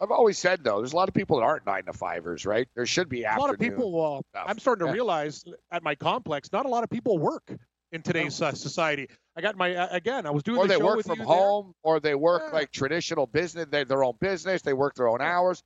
I've 0.00 0.10
always 0.10 0.36
said 0.36 0.64
though, 0.64 0.78
there's 0.78 0.92
a 0.92 0.96
lot 0.96 1.08
of 1.08 1.14
people 1.14 1.38
that 1.38 1.44
aren't 1.44 1.64
nine 1.64 1.84
to 1.84 1.92
fivers, 1.92 2.44
right? 2.44 2.68
There 2.74 2.86
should 2.86 3.08
be 3.08 3.22
a 3.22 3.36
lot 3.38 3.50
of 3.50 3.58
people. 3.60 4.24
Uh. 4.34 4.38
I'm 4.46 4.58
starting 4.58 4.86
to 4.86 4.90
Yeah. 4.90 4.94
realize 4.94 5.44
at 5.70 5.82
my 5.82 5.94
complex, 5.94 6.52
not 6.52 6.66
a 6.66 6.68
lot 6.68 6.82
of 6.82 6.90
people 6.90 7.18
work 7.18 7.52
in 7.92 8.02
today's 8.02 8.42
uh, 8.42 8.52
society. 8.52 9.08
I 9.36 9.40
got 9.40 9.56
my 9.56 9.74
uh, 9.74 9.88
again. 9.90 10.26
I 10.26 10.30
was 10.30 10.42
doing 10.42 10.58
or 10.58 10.66
the 10.66 10.74
they 10.76 10.82
work 10.82 11.02
from 11.04 11.12
you 11.20 11.24
there. 11.26 11.34
home, 11.34 11.74
or 11.82 12.00
they 12.00 12.14
work 12.14 12.42
Yeah. 12.48 12.52
like 12.54 12.70
traditional 12.70 13.26
business. 13.26 13.66
They 13.70 13.84
their 13.84 14.04
own 14.04 14.14
business. 14.20 14.62
They 14.62 14.72
work 14.74 14.94
their 14.94 15.08
own 15.08 15.20
hours. 15.22 15.62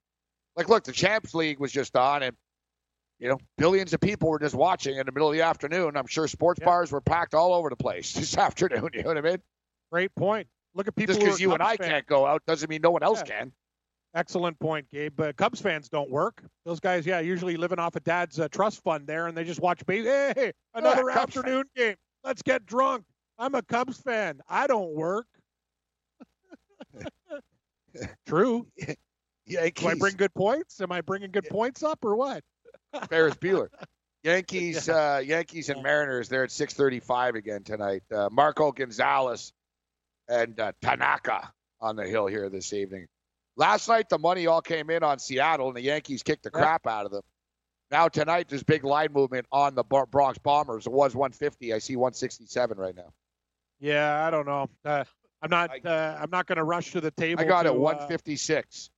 Like, 0.56 0.68
look, 0.68 0.84
the 0.84 0.93
Champs 0.93 1.34
League 1.34 1.59
was 1.59 1.72
just 1.72 1.97
on, 1.97 2.22
and 2.22 2.36
you 3.18 3.28
know, 3.28 3.38
billions 3.59 3.93
of 3.93 4.01
people 4.01 4.28
were 4.28 4.38
just 4.38 4.55
watching 4.55 4.97
in 4.98 5.06
the 5.06 5.12
middle 5.12 5.28
of 5.28 5.34
the 5.34 5.43
afternoon. 5.43 5.97
I'm 5.97 6.06
sure 6.06 6.28
sports 6.28 6.60
Yeah. 6.60 6.66
bars 6.66 6.93
were 6.93 7.01
packed 7.01 7.34
all 7.34 7.55
over 7.55 7.68
the 7.70 7.76
place 7.76 8.12
this 8.14 8.36
afternoon. 8.38 8.90
You 8.94 9.02
know 9.02 9.09
what 9.09 9.18
I 9.18 9.22
mean? 9.22 9.43
Great 9.90 10.14
point. 10.14 10.47
Look 10.74 10.86
at 10.88 10.94
people. 10.94 11.14
Just 11.14 11.24
because 11.24 11.40
you 11.40 11.52
and 11.55 11.62
I 11.62 11.76
fans. 11.76 11.88
can't 11.90 12.06
go 12.06 12.26
out 12.26 12.43
doesn't 12.47 12.68
mean 12.70 12.82
no 12.82 12.90
one 12.90 13.02
else 13.02 13.22
Yeah. 13.26 13.38
can. 13.40 13.52
Excellent 14.14 14.59
point, 14.60 14.88
Gabe. 14.90 15.14
But 15.16 15.36
Cubs 15.36 15.60
fans 15.60 15.88
don't 15.88 16.10
work. 16.10 16.43
Those 16.64 16.80
guys, 16.80 17.05
yeah, 17.05 17.20
usually 17.20 17.56
living 17.56 17.78
off 17.78 17.97
of 17.97 18.05
Dad's 18.05 18.38
uh, 18.40 18.48
trust 18.48 18.82
fund 18.82 19.06
there, 19.06 19.26
and 19.26 19.36
they 19.36 19.44
just 19.44 19.60
watch 19.60 19.84
base. 19.86 20.05
Hey, 20.06 20.52
another 20.74 21.06
fan. 21.10 21.18
afternoon 21.18 21.64
game. 21.76 21.97
Let's 22.24 22.43
get 22.43 22.64
drunk. 22.64 23.05
I'm 23.38 23.54
a 23.54 23.62
Cubs 23.62 24.00
fan. 24.00 24.40
I 24.48 24.66
don't 24.66 24.92
work. 24.94 25.26
True. 28.26 28.66
Yankees, 29.46 29.84
Do 29.84 29.90
I 29.90 29.94
bring 29.94 30.16
good 30.16 30.34
points? 30.34 30.80
Am 30.80 30.90
I 30.90 31.00
bringing 31.02 31.30
good 31.30 31.48
points 31.48 31.82
up 31.82 32.04
or 32.04 32.16
what? 32.16 32.42
Ferris 33.10 33.34
Bueller. 33.36 33.68
Yankees, 34.24 34.88
uh, 34.88 35.22
Yankees 35.24 35.68
and 35.68 35.82
Mariners. 35.84 36.28
They're 36.28 36.42
at 36.44 36.50
6:35 36.50 37.36
again 37.36 37.62
tonight. 37.62 38.02
Uh, 38.12 38.28
Marco 38.32 38.72
Gonzalez 38.72 39.52
and 40.28 40.58
uh, 40.58 40.72
Tanaka 40.82 41.52
on 41.80 41.94
the 41.94 42.04
hill 42.06 42.26
here 42.26 42.48
this 42.48 42.72
evening. 42.72 43.06
Last 43.56 43.88
night, 43.88 44.08
the 44.08 44.18
money 44.18 44.48
all 44.48 44.62
came 44.62 44.90
in 44.90 45.04
on 45.04 45.20
Seattle, 45.20 45.68
and 45.68 45.76
the 45.76 45.82
Yankees 45.82 46.24
kicked 46.24 46.42
the 46.42 46.50
Yeah. 46.52 46.60
crap 46.60 46.86
out 46.88 47.06
of 47.06 47.12
them. 47.12 47.22
Now 47.92 48.08
tonight, 48.08 48.48
there's 48.48 48.64
big 48.64 48.82
line 48.82 49.12
movement 49.12 49.46
on 49.52 49.76
the 49.76 49.84
Bronx 49.84 50.38
Bombers. 50.38 50.86
It 50.86 50.92
was 50.92 51.14
150. 51.14 51.72
I 51.72 51.78
see 51.78 51.94
167 51.94 52.76
right 52.78 52.96
now. 52.96 53.12
Yeah, 53.81 54.27
I 54.27 54.31
don't 54.31 54.47
know. 54.47 54.69
Uh, 54.85 55.05
I'm 55.43 55.51
not. 55.51 55.70
I- 55.70 55.89
Uh, 55.89 56.19
I'm 56.20 56.31
not 56.31 56.47
going 56.47 56.57
to 56.57 56.65
rush 56.65 56.93
to 56.93 57.01
the 57.01 57.11
table. 57.11 57.43
I 57.43 57.44
got 57.44 57.65
to, 57.65 57.70
it 57.70 57.77
uh, 57.77 57.78
156. 57.78 58.90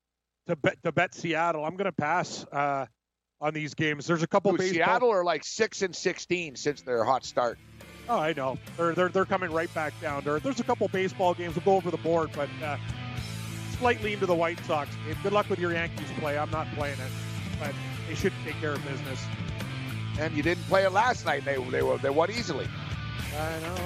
to 0.46 0.56
bet 0.56 0.82
to 0.84 0.92
bet 0.92 1.14
Seattle. 1.14 1.64
I'm 1.64 1.76
going 1.76 1.86
to 1.86 1.92
pass 1.92 2.44
uh, 2.52 2.86
on 3.40 3.54
these 3.54 3.74
games. 3.74 4.06
There's 4.06 4.22
a 4.22 4.26
couple 4.26 4.52
Ooh, 4.54 4.58
baseball. 4.58 4.74
Seattle 4.74 5.10
are 5.10 5.24
like 5.24 5.44
six 5.44 5.82
and 5.82 5.94
16 5.94 6.56
since 6.56 6.82
their 6.82 7.04
hot 7.04 7.24
start. 7.24 7.58
Oh, 8.08 8.18
I 8.18 8.32
know. 8.32 8.56
They're 8.76 8.94
they're 8.94 9.08
they're 9.08 9.24
coming 9.26 9.50
right 9.50 9.72
back 9.74 9.92
down 10.00 10.26
earth. 10.26 10.42
There's 10.42 10.60
a 10.60 10.64
couple 10.64 10.88
baseball 10.88 11.34
games. 11.34 11.54
We'll 11.56 11.64
go 11.64 11.76
over 11.76 11.90
the 11.90 11.98
board, 11.98 12.30
but 12.34 12.48
uh, 12.64 12.78
slightly 13.78 14.14
into 14.14 14.26
the 14.26 14.34
White 14.34 14.58
Sox 14.64 14.88
game. 15.06 15.16
Good 15.22 15.32
luck 15.32 15.50
with 15.50 15.58
your 15.58 15.72
Yankees 15.72 16.08
play. 16.18 16.38
I'm 16.38 16.50
not 16.50 16.66
playing 16.74 16.98
it, 16.98 17.10
but 17.60 17.74
they 18.08 18.14
should 18.14 18.32
take 18.44 18.54
care 18.60 18.72
of 18.72 18.82
business. 18.86 19.22
And 20.18 20.34
you 20.34 20.42
didn't 20.42 20.64
play 20.64 20.84
it 20.84 20.92
last 20.92 21.26
night. 21.26 21.44
They 21.44 21.56
they 21.64 21.82
were 21.82 21.98
they 21.98 22.10
won 22.10 22.30
easily. 22.30 22.66
I 23.36 23.60
know. 23.60 23.76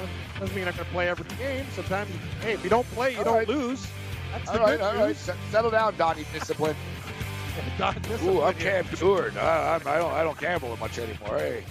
Doesn't 0.43 0.57
mean 0.57 0.67
I'm 0.67 0.75
going 0.75 0.85
to 0.87 0.91
play 0.93 1.09
every 1.09 1.25
game. 1.37 1.65
Sometimes, 1.73 2.11
hey, 2.41 2.55
if 2.55 2.65
you 2.65 2.69
don't 2.71 2.85
play, 2.91 3.13
you 3.13 3.19
All 3.19 3.25
don't 3.25 3.35
right. 3.37 3.49
lose. 3.49 3.87
That's 4.33 4.49
All 4.49 4.55
the 4.55 4.61
right, 4.61 4.71
good 4.73 4.81
all 4.81 4.95
right. 4.95 5.07
news. 5.07 5.29
S- 5.29 5.37
Settle 5.53 5.71
down, 5.71 5.97
Donnie 5.97 6.25
Discipline. 6.33 6.75
Ooh, 7.81 7.93
discipline 8.03 8.39
I'm 8.43 8.55
here. 8.57 8.83
Cam 8.83 8.97
Stewart. 8.97 9.37
I, 9.37 9.75
I'm- 9.75 9.83
I 9.87 9.99
don't 9.99 10.13
I 10.13 10.25
don't 10.25 10.37
gamble 10.37 10.77
much 10.79 10.99
anymore. 10.99 11.39
Hey. 11.39 11.63